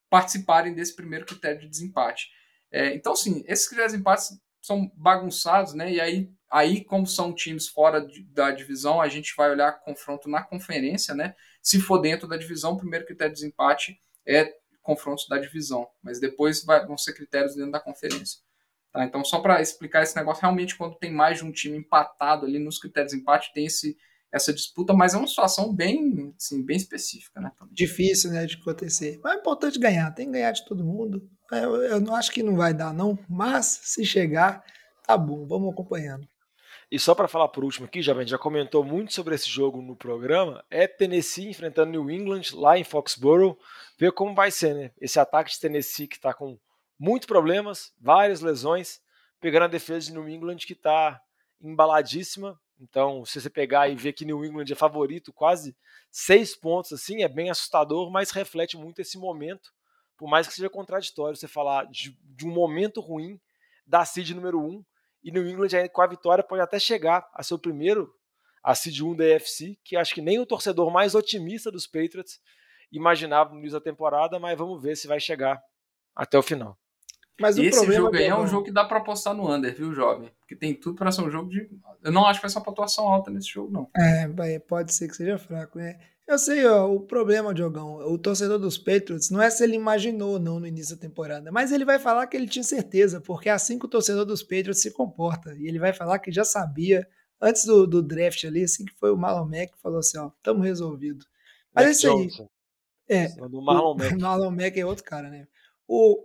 participarem 0.09 0.73
desse 0.73 0.95
primeiro 0.95 1.25
critério 1.25 1.59
de 1.59 1.67
desempate. 1.67 2.29
É, 2.71 2.93
então, 2.93 3.15
sim, 3.15 3.43
esses 3.47 3.67
critérios 3.67 3.93
de 3.93 3.97
desempate 3.97 4.39
são 4.69 4.91
bagunçados, 4.95 5.73
né? 5.73 5.91
E 5.91 5.99
aí, 5.99 6.29
aí 6.49 6.83
como 6.83 7.07
são 7.07 7.33
times 7.33 7.67
fora 7.67 7.99
de, 8.05 8.23
da 8.25 8.51
divisão, 8.51 9.01
a 9.01 9.07
gente 9.07 9.33
vai 9.35 9.49
olhar 9.49 9.79
confronto 9.81 10.29
na 10.29 10.43
conferência, 10.43 11.15
né? 11.15 11.33
Se 11.61 11.81
for 11.81 11.97
dentro 11.97 12.27
da 12.27 12.37
divisão, 12.37 12.73
o 12.73 12.77
primeiro 12.77 13.05
critério 13.05 13.33
de 13.33 13.39
desempate 13.41 13.99
é 14.27 14.53
confrontos 14.81 15.27
da 15.27 15.39
divisão, 15.39 15.87
mas 16.03 16.19
depois 16.19 16.63
vai, 16.63 16.85
vão 16.85 16.97
ser 16.97 17.13
critérios 17.13 17.55
dentro 17.55 17.71
da 17.71 17.79
conferência. 17.79 18.39
Tá? 18.91 19.03
Então, 19.03 19.23
só 19.23 19.39
para 19.39 19.61
explicar 19.61 20.03
esse 20.03 20.15
negócio, 20.15 20.41
realmente, 20.41 20.75
quando 20.75 20.97
tem 20.97 21.11
mais 21.11 21.39
de 21.39 21.45
um 21.45 21.51
time 21.51 21.77
empatado 21.77 22.45
ali 22.45 22.59
nos 22.59 22.79
critérios 22.79 23.11
de 23.11 23.19
empate, 23.19 23.51
tem 23.53 23.65
esse, 23.65 23.97
essa 24.31 24.53
disputa, 24.53 24.93
mas 24.93 25.13
é 25.13 25.17
uma 25.17 25.27
situação 25.27 25.73
bem, 25.73 26.33
assim, 26.37 26.63
bem 26.63 26.77
específica, 26.77 27.39
né? 27.41 27.51
Difícil, 27.71 28.31
né, 28.31 28.45
de 28.45 28.55
acontecer. 28.55 29.19
Mas 29.23 29.35
é 29.35 29.39
importante 29.39 29.79
ganhar, 29.79 30.11
tem 30.11 30.27
que 30.27 30.33
ganhar 30.33 30.51
de 30.51 30.65
todo 30.65 30.83
mundo. 30.83 31.27
Eu, 31.51 31.75
eu 31.83 31.99
não 31.99 32.15
acho 32.15 32.31
que 32.31 32.43
não 32.43 32.55
vai 32.55 32.73
dar, 32.73 32.93
não, 32.93 33.17
mas 33.27 33.79
se 33.83 34.05
chegar, 34.05 34.63
tá 35.05 35.17
bom, 35.17 35.47
vamos 35.47 35.71
acompanhando. 35.71 36.27
E 36.91 36.97
só 36.97 37.13
para 37.13 37.27
falar 37.27 37.47
por 37.49 37.63
último 37.63 37.85
aqui, 37.85 38.01
já, 38.01 38.13
a 38.13 38.19
gente 38.19 38.29
já 38.29 38.37
comentou 38.37 38.83
muito 38.83 39.13
sobre 39.13 39.35
esse 39.35 39.47
jogo 39.47 39.81
no 39.81 39.95
programa, 39.95 40.63
é 40.71 40.87
Tennessee 40.87 41.47
enfrentando 41.47 41.91
New 41.91 42.09
England 42.09 42.41
lá 42.53 42.77
em 42.77 42.83
Foxborough, 42.83 43.57
ver 43.97 44.11
como 44.11 44.33
vai 44.33 44.49
ser, 44.49 44.73
né? 44.73 44.91
Esse 44.99 45.19
ataque 45.19 45.51
de 45.51 45.59
Tennessee 45.59 46.07
que 46.07 46.15
está 46.15 46.33
com 46.33 46.57
muitos 46.99 47.27
problemas, 47.27 47.93
várias 47.99 48.41
lesões, 48.41 48.99
pegando 49.39 49.63
a 49.63 49.67
defesa 49.67 50.07
de 50.07 50.13
New 50.13 50.27
England 50.27 50.57
que 50.57 50.73
está 50.73 51.21
embaladíssima. 51.61 52.59
Então, 52.79 53.25
se 53.25 53.39
você 53.41 53.49
pegar 53.49 53.89
e 53.89 53.95
ver 53.95 54.13
que 54.13 54.25
New 54.25 54.43
England 54.45 54.71
é 54.71 54.75
favorito, 54.75 55.33
quase 55.33 55.75
seis 56.09 56.55
pontos, 56.55 56.93
assim, 56.93 57.23
é 57.23 57.27
bem 57.27 57.49
assustador, 57.49 58.09
mas 58.09 58.31
reflete 58.31 58.77
muito 58.77 58.99
esse 58.99 59.17
momento. 59.17 59.71
Por 60.17 60.29
mais 60.29 60.47
que 60.47 60.53
seja 60.53 60.69
contraditório 60.69 61.35
você 61.35 61.47
falar 61.47 61.85
de, 61.87 62.17
de 62.23 62.45
um 62.45 62.51
momento 62.51 63.01
ruim 63.01 63.39
da 63.85 64.05
seed 64.05 64.31
número 64.31 64.59
um, 64.59 64.83
e 65.23 65.31
New 65.31 65.47
England 65.47 65.87
com 65.91 66.01
a 66.01 66.07
vitória 66.07 66.43
pode 66.43 66.61
até 66.61 66.79
chegar 66.79 67.27
a 67.33 67.43
ser 67.43 67.53
o 67.53 67.59
primeiro 67.59 68.13
a 68.63 68.75
seed 68.75 69.01
1 69.01 69.15
da 69.15 69.35
AFC, 69.35 69.77
que 69.83 69.95
acho 69.95 70.13
que 70.13 70.21
nem 70.21 70.39
o 70.39 70.45
torcedor 70.45 70.91
mais 70.91 71.15
otimista 71.15 71.71
dos 71.71 71.87
Patriots 71.87 72.39
imaginava 72.91 73.51
no 73.51 73.59
início 73.59 73.79
da 73.79 73.83
temporada, 73.83 74.39
mas 74.39 74.57
vamos 74.57 74.81
ver 74.81 74.95
se 74.95 75.07
vai 75.07 75.19
chegar 75.19 75.61
até 76.15 76.37
o 76.37 76.43
final. 76.43 76.77
Mas 77.39 77.57
o 77.57 77.63
Esse 77.63 77.91
jogo 77.91 78.15
aí 78.15 78.25
é 78.25 78.35
um 78.35 78.47
jogo 78.47 78.65
que 78.65 78.71
dá 78.71 78.83
pra 78.83 78.97
apostar 78.97 79.33
no 79.33 79.49
under, 79.49 79.73
viu, 79.73 79.93
jovem? 79.93 80.31
Porque 80.39 80.55
tem 80.55 80.73
tudo 80.73 80.95
pra 80.95 81.11
ser 81.11 81.21
um 81.21 81.31
jogo 81.31 81.49
de. 81.49 81.69
Eu 82.03 82.11
não 82.11 82.25
acho 82.25 82.39
que 82.39 82.43
vai 82.43 82.49
ser 82.49 82.57
uma 82.57 82.65
pontuação 82.65 83.07
alta 83.07 83.31
nesse 83.31 83.47
jogo, 83.47 83.71
não. 83.71 83.89
É, 83.95 84.59
pode 84.59 84.93
ser 84.93 85.07
que 85.07 85.15
seja 85.15 85.37
fraco, 85.37 85.77
né? 85.77 85.99
Eu 86.27 86.37
sei, 86.37 86.63
ó, 86.67 86.87
o 86.93 86.99
problema, 86.99 87.55
Diogão, 87.55 87.95
o 87.95 88.15
torcedor 88.15 88.59
dos 88.59 88.77
Patriots, 88.77 89.31
não 89.31 89.41
é 89.41 89.49
se 89.49 89.63
ele 89.63 89.75
imaginou 89.75 90.33
ou 90.33 90.39
não 90.39 90.59
no 90.59 90.67
início 90.67 90.95
da 90.95 91.01
temporada, 91.01 91.51
mas 91.51 91.71
ele 91.71 91.83
vai 91.83 91.97
falar 91.97 92.27
que 92.27 92.37
ele 92.37 92.47
tinha 92.47 92.61
certeza, 92.61 93.19
porque 93.19 93.49
é 93.49 93.51
assim 93.51 93.79
que 93.79 93.87
o 93.87 93.89
torcedor 93.89 94.25
dos 94.25 94.43
Patriots 94.43 94.79
se 94.79 94.91
comporta. 94.91 95.55
E 95.55 95.67
ele 95.67 95.79
vai 95.79 95.91
falar 95.91 96.19
que 96.19 96.31
já 96.31 96.43
sabia, 96.43 97.07
antes 97.41 97.65
do, 97.65 97.87
do 97.87 98.03
draft 98.03 98.43
ali, 98.43 98.63
assim 98.63 98.85
que 98.85 98.93
foi 98.99 99.11
o 99.11 99.17
Marlon 99.17 99.47
Mack, 99.47 99.71
falou 99.81 99.97
assim, 99.97 100.19
ó, 100.19 100.29
tamo 100.43 100.61
resolvido. 100.61 101.25
Mas 101.73 101.87
é 101.87 101.91
isso 101.91 102.11
aí. 102.11 102.47
É, 103.07 103.27
do 103.47 103.59
Marlon 103.59 103.95
Mack. 103.97 104.13
O 104.13 104.21
Marlon 104.21 104.51
Mack 104.51 104.79
é 104.79 104.85
outro 104.85 105.03
cara, 105.03 105.31
né? 105.31 105.47
O, 105.87 106.23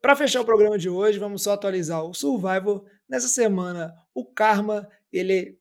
para 0.00 0.16
fechar 0.16 0.40
o 0.40 0.44
programa 0.44 0.78
de 0.78 0.88
hoje, 0.88 1.18
vamos 1.18 1.42
só 1.42 1.52
atualizar 1.52 2.04
o 2.04 2.14
Survivor. 2.14 2.84
Nessa 3.08 3.28
semana, 3.28 3.92
o 4.14 4.24
Karma, 4.24 4.88
ele, 5.12 5.58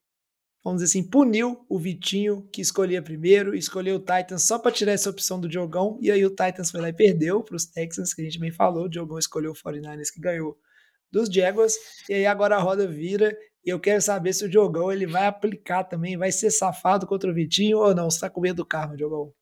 vamos 0.63 0.81
dizer 0.81 0.99
assim, 0.99 1.09
puniu 1.09 1.65
o 1.69 1.79
Vitinho, 1.79 2.47
que 2.51 2.61
escolhia 2.61 3.01
primeiro, 3.01 3.55
escolheu 3.55 3.95
o 3.95 3.99
Titans 3.99 4.43
só 4.43 4.59
para 4.59 4.71
tirar 4.71 4.91
essa 4.91 5.09
opção 5.09 5.39
do 5.39 5.47
Diogão, 5.47 5.97
e 6.01 6.11
aí 6.11 6.25
o 6.25 6.29
Titans 6.29 6.71
foi 6.71 6.81
lá 6.81 6.89
e 6.89 6.93
perdeu 6.93 7.43
para 7.43 7.55
os 7.55 7.65
Texans, 7.65 8.13
que 8.13 8.21
a 8.21 8.25
gente 8.25 8.39
bem 8.39 8.51
falou, 8.51 8.86
o 8.86 8.89
Diogão 8.89 9.17
escolheu 9.17 9.51
o 9.51 9.55
49ers, 9.55 10.11
que 10.13 10.19
ganhou 10.19 10.57
dos 11.11 11.29
Jaguars, 11.29 11.75
e 12.09 12.13
aí 12.13 12.25
agora 12.25 12.57
a 12.57 12.59
roda 12.59 12.88
vira, 12.88 13.36
e 13.65 13.69
eu 13.69 13.79
quero 13.79 14.01
saber 14.01 14.33
se 14.33 14.45
o 14.45 14.49
Diogão 14.49 14.91
ele 14.91 15.07
vai 15.07 15.25
aplicar 15.25 15.83
também, 15.86 16.17
vai 16.17 16.31
ser 16.31 16.51
safado 16.51 17.07
contra 17.07 17.31
o 17.31 17.33
Vitinho 17.33 17.79
ou 17.79 17.95
não, 17.95 18.09
você 18.09 18.19
tá 18.19 18.29
com 18.29 18.41
medo 18.41 18.57
do 18.57 18.65
Karma, 18.65 18.95
Diogão? 18.95 19.33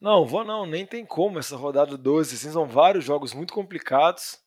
Não, 0.00 0.24
vou 0.24 0.44
não, 0.44 0.64
nem 0.64 0.86
tem 0.86 1.04
como 1.04 1.38
essa 1.38 1.56
rodada 1.56 1.96
12, 1.96 2.36
assim, 2.36 2.52
são 2.52 2.66
vários 2.66 3.04
jogos 3.04 3.34
muito 3.34 3.52
complicados, 3.52 4.38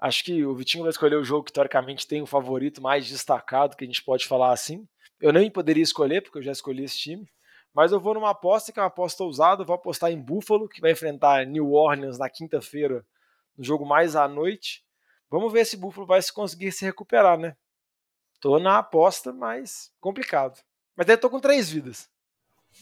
Acho 0.00 0.24
que 0.24 0.46
o 0.46 0.54
Vitinho 0.54 0.84
vai 0.84 0.90
escolher 0.90 1.16
o 1.16 1.24
jogo 1.24 1.44
que 1.44 1.52
teoricamente 1.52 2.08
tem 2.08 2.22
o 2.22 2.26
favorito 2.26 2.80
mais 2.80 3.06
destacado, 3.06 3.76
que 3.76 3.84
a 3.84 3.86
gente 3.86 4.02
pode 4.02 4.26
falar 4.26 4.50
assim. 4.50 4.88
Eu 5.20 5.30
nem 5.30 5.50
poderia 5.50 5.82
escolher, 5.82 6.22
porque 6.22 6.38
eu 6.38 6.42
já 6.42 6.52
escolhi 6.52 6.84
esse 6.84 6.96
time. 6.96 7.28
Mas 7.74 7.92
eu 7.92 8.00
vou 8.00 8.14
numa 8.14 8.30
aposta 8.30 8.72
que 8.72 8.78
é 8.78 8.82
uma 8.82 8.88
aposta 8.88 9.22
ousada. 9.22 9.62
vou 9.62 9.76
apostar 9.76 10.10
em 10.10 10.18
Buffalo, 10.18 10.66
que 10.66 10.80
vai 10.80 10.92
enfrentar 10.92 11.44
New 11.44 11.72
Orleans 11.72 12.18
na 12.18 12.30
quinta-feira, 12.30 13.04
no 13.58 13.62
jogo 13.62 13.84
mais 13.84 14.16
à 14.16 14.26
noite. 14.26 14.82
Vamos 15.28 15.52
ver 15.52 15.66
se 15.66 15.76
Buffalo 15.76 16.06
vai 16.06 16.20
conseguir 16.32 16.72
se 16.72 16.86
recuperar, 16.86 17.38
né? 17.38 17.54
Tô 18.40 18.58
na 18.58 18.78
aposta, 18.78 19.34
mas 19.34 19.92
complicado. 20.00 20.58
Mas 20.96 21.06
eu 21.10 21.18
tô 21.18 21.28
com 21.28 21.40
três 21.40 21.68
vidas. 21.68 22.08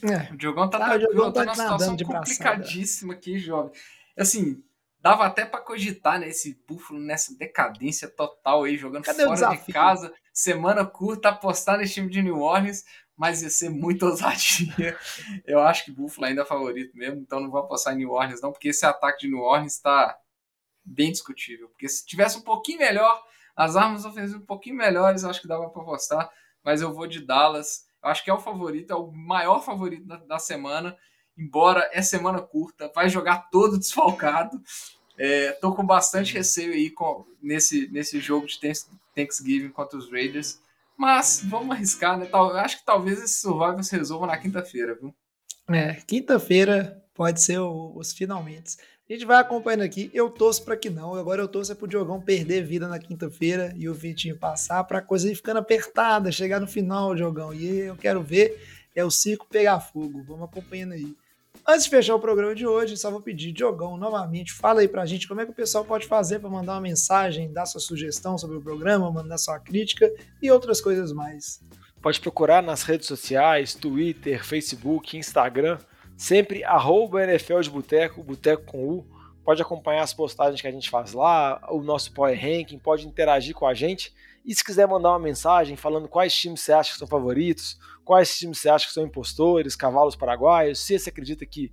É. 0.02 0.32
O 0.32 0.36
Diogão 0.36 0.68
tá, 0.68 0.92
ah, 0.92 0.96
o 0.96 0.98
Diogão 0.98 1.32
tá, 1.32 1.44
tá 1.44 1.52
numa 1.52 1.54
situação 1.54 1.96
complicadíssima 1.96 3.14
aqui, 3.14 3.38
jovem. 3.38 3.72
Assim, 4.16 4.62
Dava 5.00 5.26
até 5.26 5.44
para 5.44 5.60
cogitar, 5.60 6.18
né? 6.18 6.28
Esse 6.28 6.60
Buffalo 6.66 6.98
nessa 6.98 7.36
decadência 7.36 8.08
total 8.08 8.64
aí, 8.64 8.76
jogando 8.76 9.04
Cadê 9.04 9.24
fora 9.24 9.56
de 9.56 9.72
casa, 9.72 10.12
semana 10.32 10.84
curta, 10.84 11.28
apostar 11.28 11.78
nesse 11.78 11.94
time 11.94 12.10
de 12.10 12.20
New 12.20 12.40
Orleans, 12.40 12.84
mas 13.16 13.42
ia 13.42 13.50
ser 13.50 13.70
muito 13.70 14.04
ousadia. 14.06 14.98
Eu 15.46 15.60
acho 15.60 15.84
que 15.84 15.92
Buffalo 15.92 16.26
ainda 16.26 16.42
é 16.42 16.44
favorito 16.44 16.96
mesmo, 16.96 17.20
então 17.20 17.40
não 17.40 17.50
vou 17.50 17.60
apostar 17.60 17.94
em 17.94 17.98
New 17.98 18.10
Orleans, 18.10 18.40
não, 18.40 18.50
porque 18.50 18.68
esse 18.68 18.84
ataque 18.84 19.20
de 19.20 19.28
New 19.28 19.40
Orleans 19.40 19.74
está 19.74 20.18
bem 20.84 21.12
discutível. 21.12 21.68
Porque 21.68 21.88
se 21.88 22.04
tivesse 22.04 22.36
um 22.36 22.42
pouquinho 22.42 22.80
melhor, 22.80 23.22
as 23.54 23.76
armas 23.76 24.04
ofensivas 24.04 24.42
um 24.42 24.46
pouquinho 24.46 24.76
melhores, 24.76 25.22
acho 25.22 25.40
que 25.40 25.48
dava 25.48 25.70
para 25.70 25.82
apostar, 25.82 26.28
mas 26.64 26.82
eu 26.82 26.92
vou 26.92 27.06
de 27.06 27.24
Dallas. 27.24 27.86
Eu 28.02 28.10
acho 28.10 28.24
que 28.24 28.30
é 28.30 28.34
o 28.34 28.40
favorito, 28.40 28.92
é 28.92 28.96
o 28.96 29.10
maior 29.10 29.64
favorito 29.64 30.06
da, 30.06 30.16
da 30.16 30.38
semana 30.38 30.96
embora 31.38 31.88
é 31.92 32.02
semana 32.02 32.42
curta, 32.42 32.90
vai 32.92 33.08
jogar 33.08 33.48
todo 33.50 33.78
desfalcado. 33.78 34.60
É, 35.16 35.52
tô 35.52 35.74
com 35.74 35.86
bastante 35.86 36.34
receio 36.34 36.72
aí 36.72 36.90
com, 36.90 37.24
nesse, 37.40 37.88
nesse 37.88 38.20
jogo 38.20 38.46
de 38.46 38.58
Thanksgiving 39.14 39.70
contra 39.70 39.98
os 39.98 40.10
Raiders. 40.10 40.60
Mas 40.96 41.40
vamos 41.44 41.70
arriscar, 41.70 42.18
né? 42.18 42.26
Tal, 42.26 42.56
acho 42.56 42.78
que 42.78 42.84
talvez 42.84 43.22
esse 43.22 43.40
Survivor 43.40 43.82
se 43.84 43.96
resolva 43.96 44.26
na 44.26 44.36
quinta-feira, 44.36 44.96
viu? 44.96 45.14
É, 45.68 45.94
quinta-feira 46.06 47.04
pode 47.14 47.40
ser 47.40 47.58
os 47.60 48.12
finalmente. 48.12 48.76
A 49.08 49.12
gente 49.14 49.24
vai 49.24 49.38
acompanhando 49.38 49.82
aqui. 49.82 50.10
Eu 50.12 50.28
torço 50.28 50.62
para 50.62 50.76
que 50.76 50.90
não. 50.90 51.14
Agora 51.14 51.40
eu 51.40 51.48
torço 51.48 51.72
é 51.72 51.74
pro 51.74 51.88
Diogão 51.88 52.20
perder 52.20 52.62
vida 52.62 52.86
na 52.86 52.98
quinta-feira 52.98 53.72
e 53.74 53.88
o 53.88 53.94
Vitinho 53.94 54.36
passar 54.36 54.84
para 54.84 54.98
a 54.98 55.02
coisa 55.02 55.32
ir 55.32 55.34
ficando 55.34 55.56
apertada, 55.56 56.30
chegar 56.30 56.60
no 56.60 56.66
final, 56.66 57.14
Diogão. 57.14 57.54
E 57.54 57.78
eu 57.78 57.96
quero 57.96 58.22
ver 58.22 58.62
é 58.94 59.02
o 59.02 59.10
circo 59.10 59.46
pegar 59.48 59.80
fogo. 59.80 60.22
Vamos 60.24 60.44
acompanhando 60.44 60.92
aí. 60.92 61.16
Antes 61.66 61.84
de 61.84 61.90
fechar 61.90 62.14
o 62.14 62.20
programa 62.20 62.54
de 62.54 62.66
hoje, 62.66 62.98
só 62.98 63.10
vou 63.10 63.20
pedir, 63.20 63.52
Diogão, 63.52 63.96
novamente, 63.96 64.52
fala 64.52 64.80
aí 64.80 64.88
pra 64.88 65.06
gente 65.06 65.26
como 65.26 65.40
é 65.40 65.44
que 65.44 65.52
o 65.52 65.54
pessoal 65.54 65.84
pode 65.84 66.06
fazer 66.06 66.38
para 66.38 66.50
mandar 66.50 66.74
uma 66.74 66.80
mensagem, 66.80 67.52
dar 67.52 67.66
sua 67.66 67.80
sugestão 67.80 68.36
sobre 68.36 68.58
o 68.58 68.60
programa, 68.60 69.10
mandar 69.10 69.38
sua 69.38 69.58
crítica 69.58 70.10
e 70.42 70.50
outras 70.50 70.80
coisas 70.80 71.12
mais. 71.12 71.60
Pode 72.00 72.20
procurar 72.20 72.62
nas 72.62 72.82
redes 72.82 73.06
sociais, 73.06 73.74
Twitter, 73.74 74.44
Facebook, 74.44 75.16
Instagram, 75.16 75.78
sempre 76.18 76.64
arroba 76.64 77.22
NFL 77.22 77.60
de 77.60 77.70
Boteco, 77.70 78.24
Boteco 78.24 78.64
com 78.64 78.84
U. 78.84 79.06
Pode 79.44 79.62
acompanhar 79.62 80.02
as 80.02 80.12
postagens 80.12 80.60
que 80.60 80.66
a 80.66 80.70
gente 80.70 80.90
faz 80.90 81.12
lá, 81.12 81.64
o 81.70 81.80
nosso 81.80 82.12
Power 82.12 82.36
Ranking, 82.38 82.78
pode 82.78 83.06
interagir 83.06 83.54
com 83.54 83.66
a 83.66 83.72
gente. 83.72 84.12
E 84.44 84.54
se 84.54 84.64
quiser 84.64 84.86
mandar 84.86 85.10
uma 85.10 85.18
mensagem 85.20 85.76
falando 85.76 86.08
quais 86.08 86.34
times 86.34 86.60
você 86.60 86.72
acha 86.72 86.92
que 86.92 86.98
são 86.98 87.06
favoritos, 87.06 87.78
quais 88.04 88.36
times 88.36 88.58
você 88.58 88.68
acha 88.68 88.88
que 88.88 88.92
são 88.92 89.04
impostores, 89.04 89.76
cavalos 89.76 90.16
paraguaios, 90.16 90.80
se 90.80 90.98
você 90.98 91.08
acredita 91.08 91.46
que, 91.46 91.72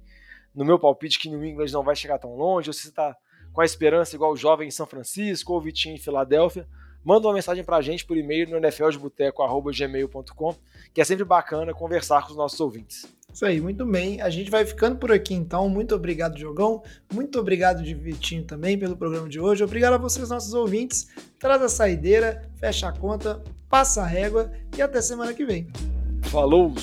no 0.54 0.64
meu 0.64 0.78
palpite, 0.78 1.20
que 1.20 1.28
New 1.28 1.44
England 1.44 1.72
não 1.72 1.84
vai 1.84 1.96
chegar 1.96 2.20
tão 2.20 2.36
longe, 2.36 2.70
ou 2.70 2.74
se 2.74 2.84
você 2.84 2.90
está 2.90 3.18
com 3.52 3.62
a 3.62 3.66
esperança 3.66 4.16
igual 4.16 4.32
o 4.32 4.38
jovem 4.38 4.68
em 4.68 4.72
São 4.72 4.86
Francisco 4.86 5.52
ou 5.52 5.58
o 5.58 5.62
Vitinho 5.62 5.96
em 5.96 6.00
Filadélfia, 6.00 6.68
manda 7.04 7.28
uma 7.28 7.34
mensagem 7.34 7.64
para 7.64 7.78
a 7.78 7.82
gente 7.82 8.06
por 8.06 8.16
e-mail 8.16 8.48
no 8.50 8.58
nfldeboteco.gmail.com, 8.58 10.56
que 10.94 11.02
é 11.02 11.04
sempre 11.04 11.26
bacana 11.26 11.74
conversar 11.74 12.22
com 12.24 12.30
os 12.30 12.38
nossos 12.38 12.60
ouvintes. 12.60 13.06
Isso 13.36 13.46
aí, 13.46 13.60
muito 13.60 13.86
bem. 13.86 14.22
A 14.22 14.30
gente 14.30 14.50
vai 14.50 14.66
ficando 14.66 14.96
por 14.96 15.12
aqui 15.12 15.34
então. 15.34 15.68
Muito 15.68 15.94
obrigado, 15.94 16.40
Jogão. 16.40 16.82
Muito 17.14 17.38
obrigado, 17.38 17.84
Vitinho, 17.84 18.46
também 18.46 18.80
pelo 18.80 18.96
programa 18.96 19.28
de 19.28 19.42
hoje. 19.42 19.62
Obrigado 19.62 19.96
a 19.96 19.98
vocês, 19.98 20.30
nossos 20.30 20.54
ouvintes. 20.54 21.10
Traz 21.38 21.62
a 21.62 21.68
saideira, 21.68 22.50
fecha 22.56 22.88
a 22.88 22.94
conta, 22.94 23.44
passa 23.70 24.04
a 24.04 24.06
régua 24.06 24.50
e 24.78 24.82
até 24.82 25.02
semana 25.02 25.34
que 25.34 25.46
vem. 25.46 25.68
Falou! 26.32 26.74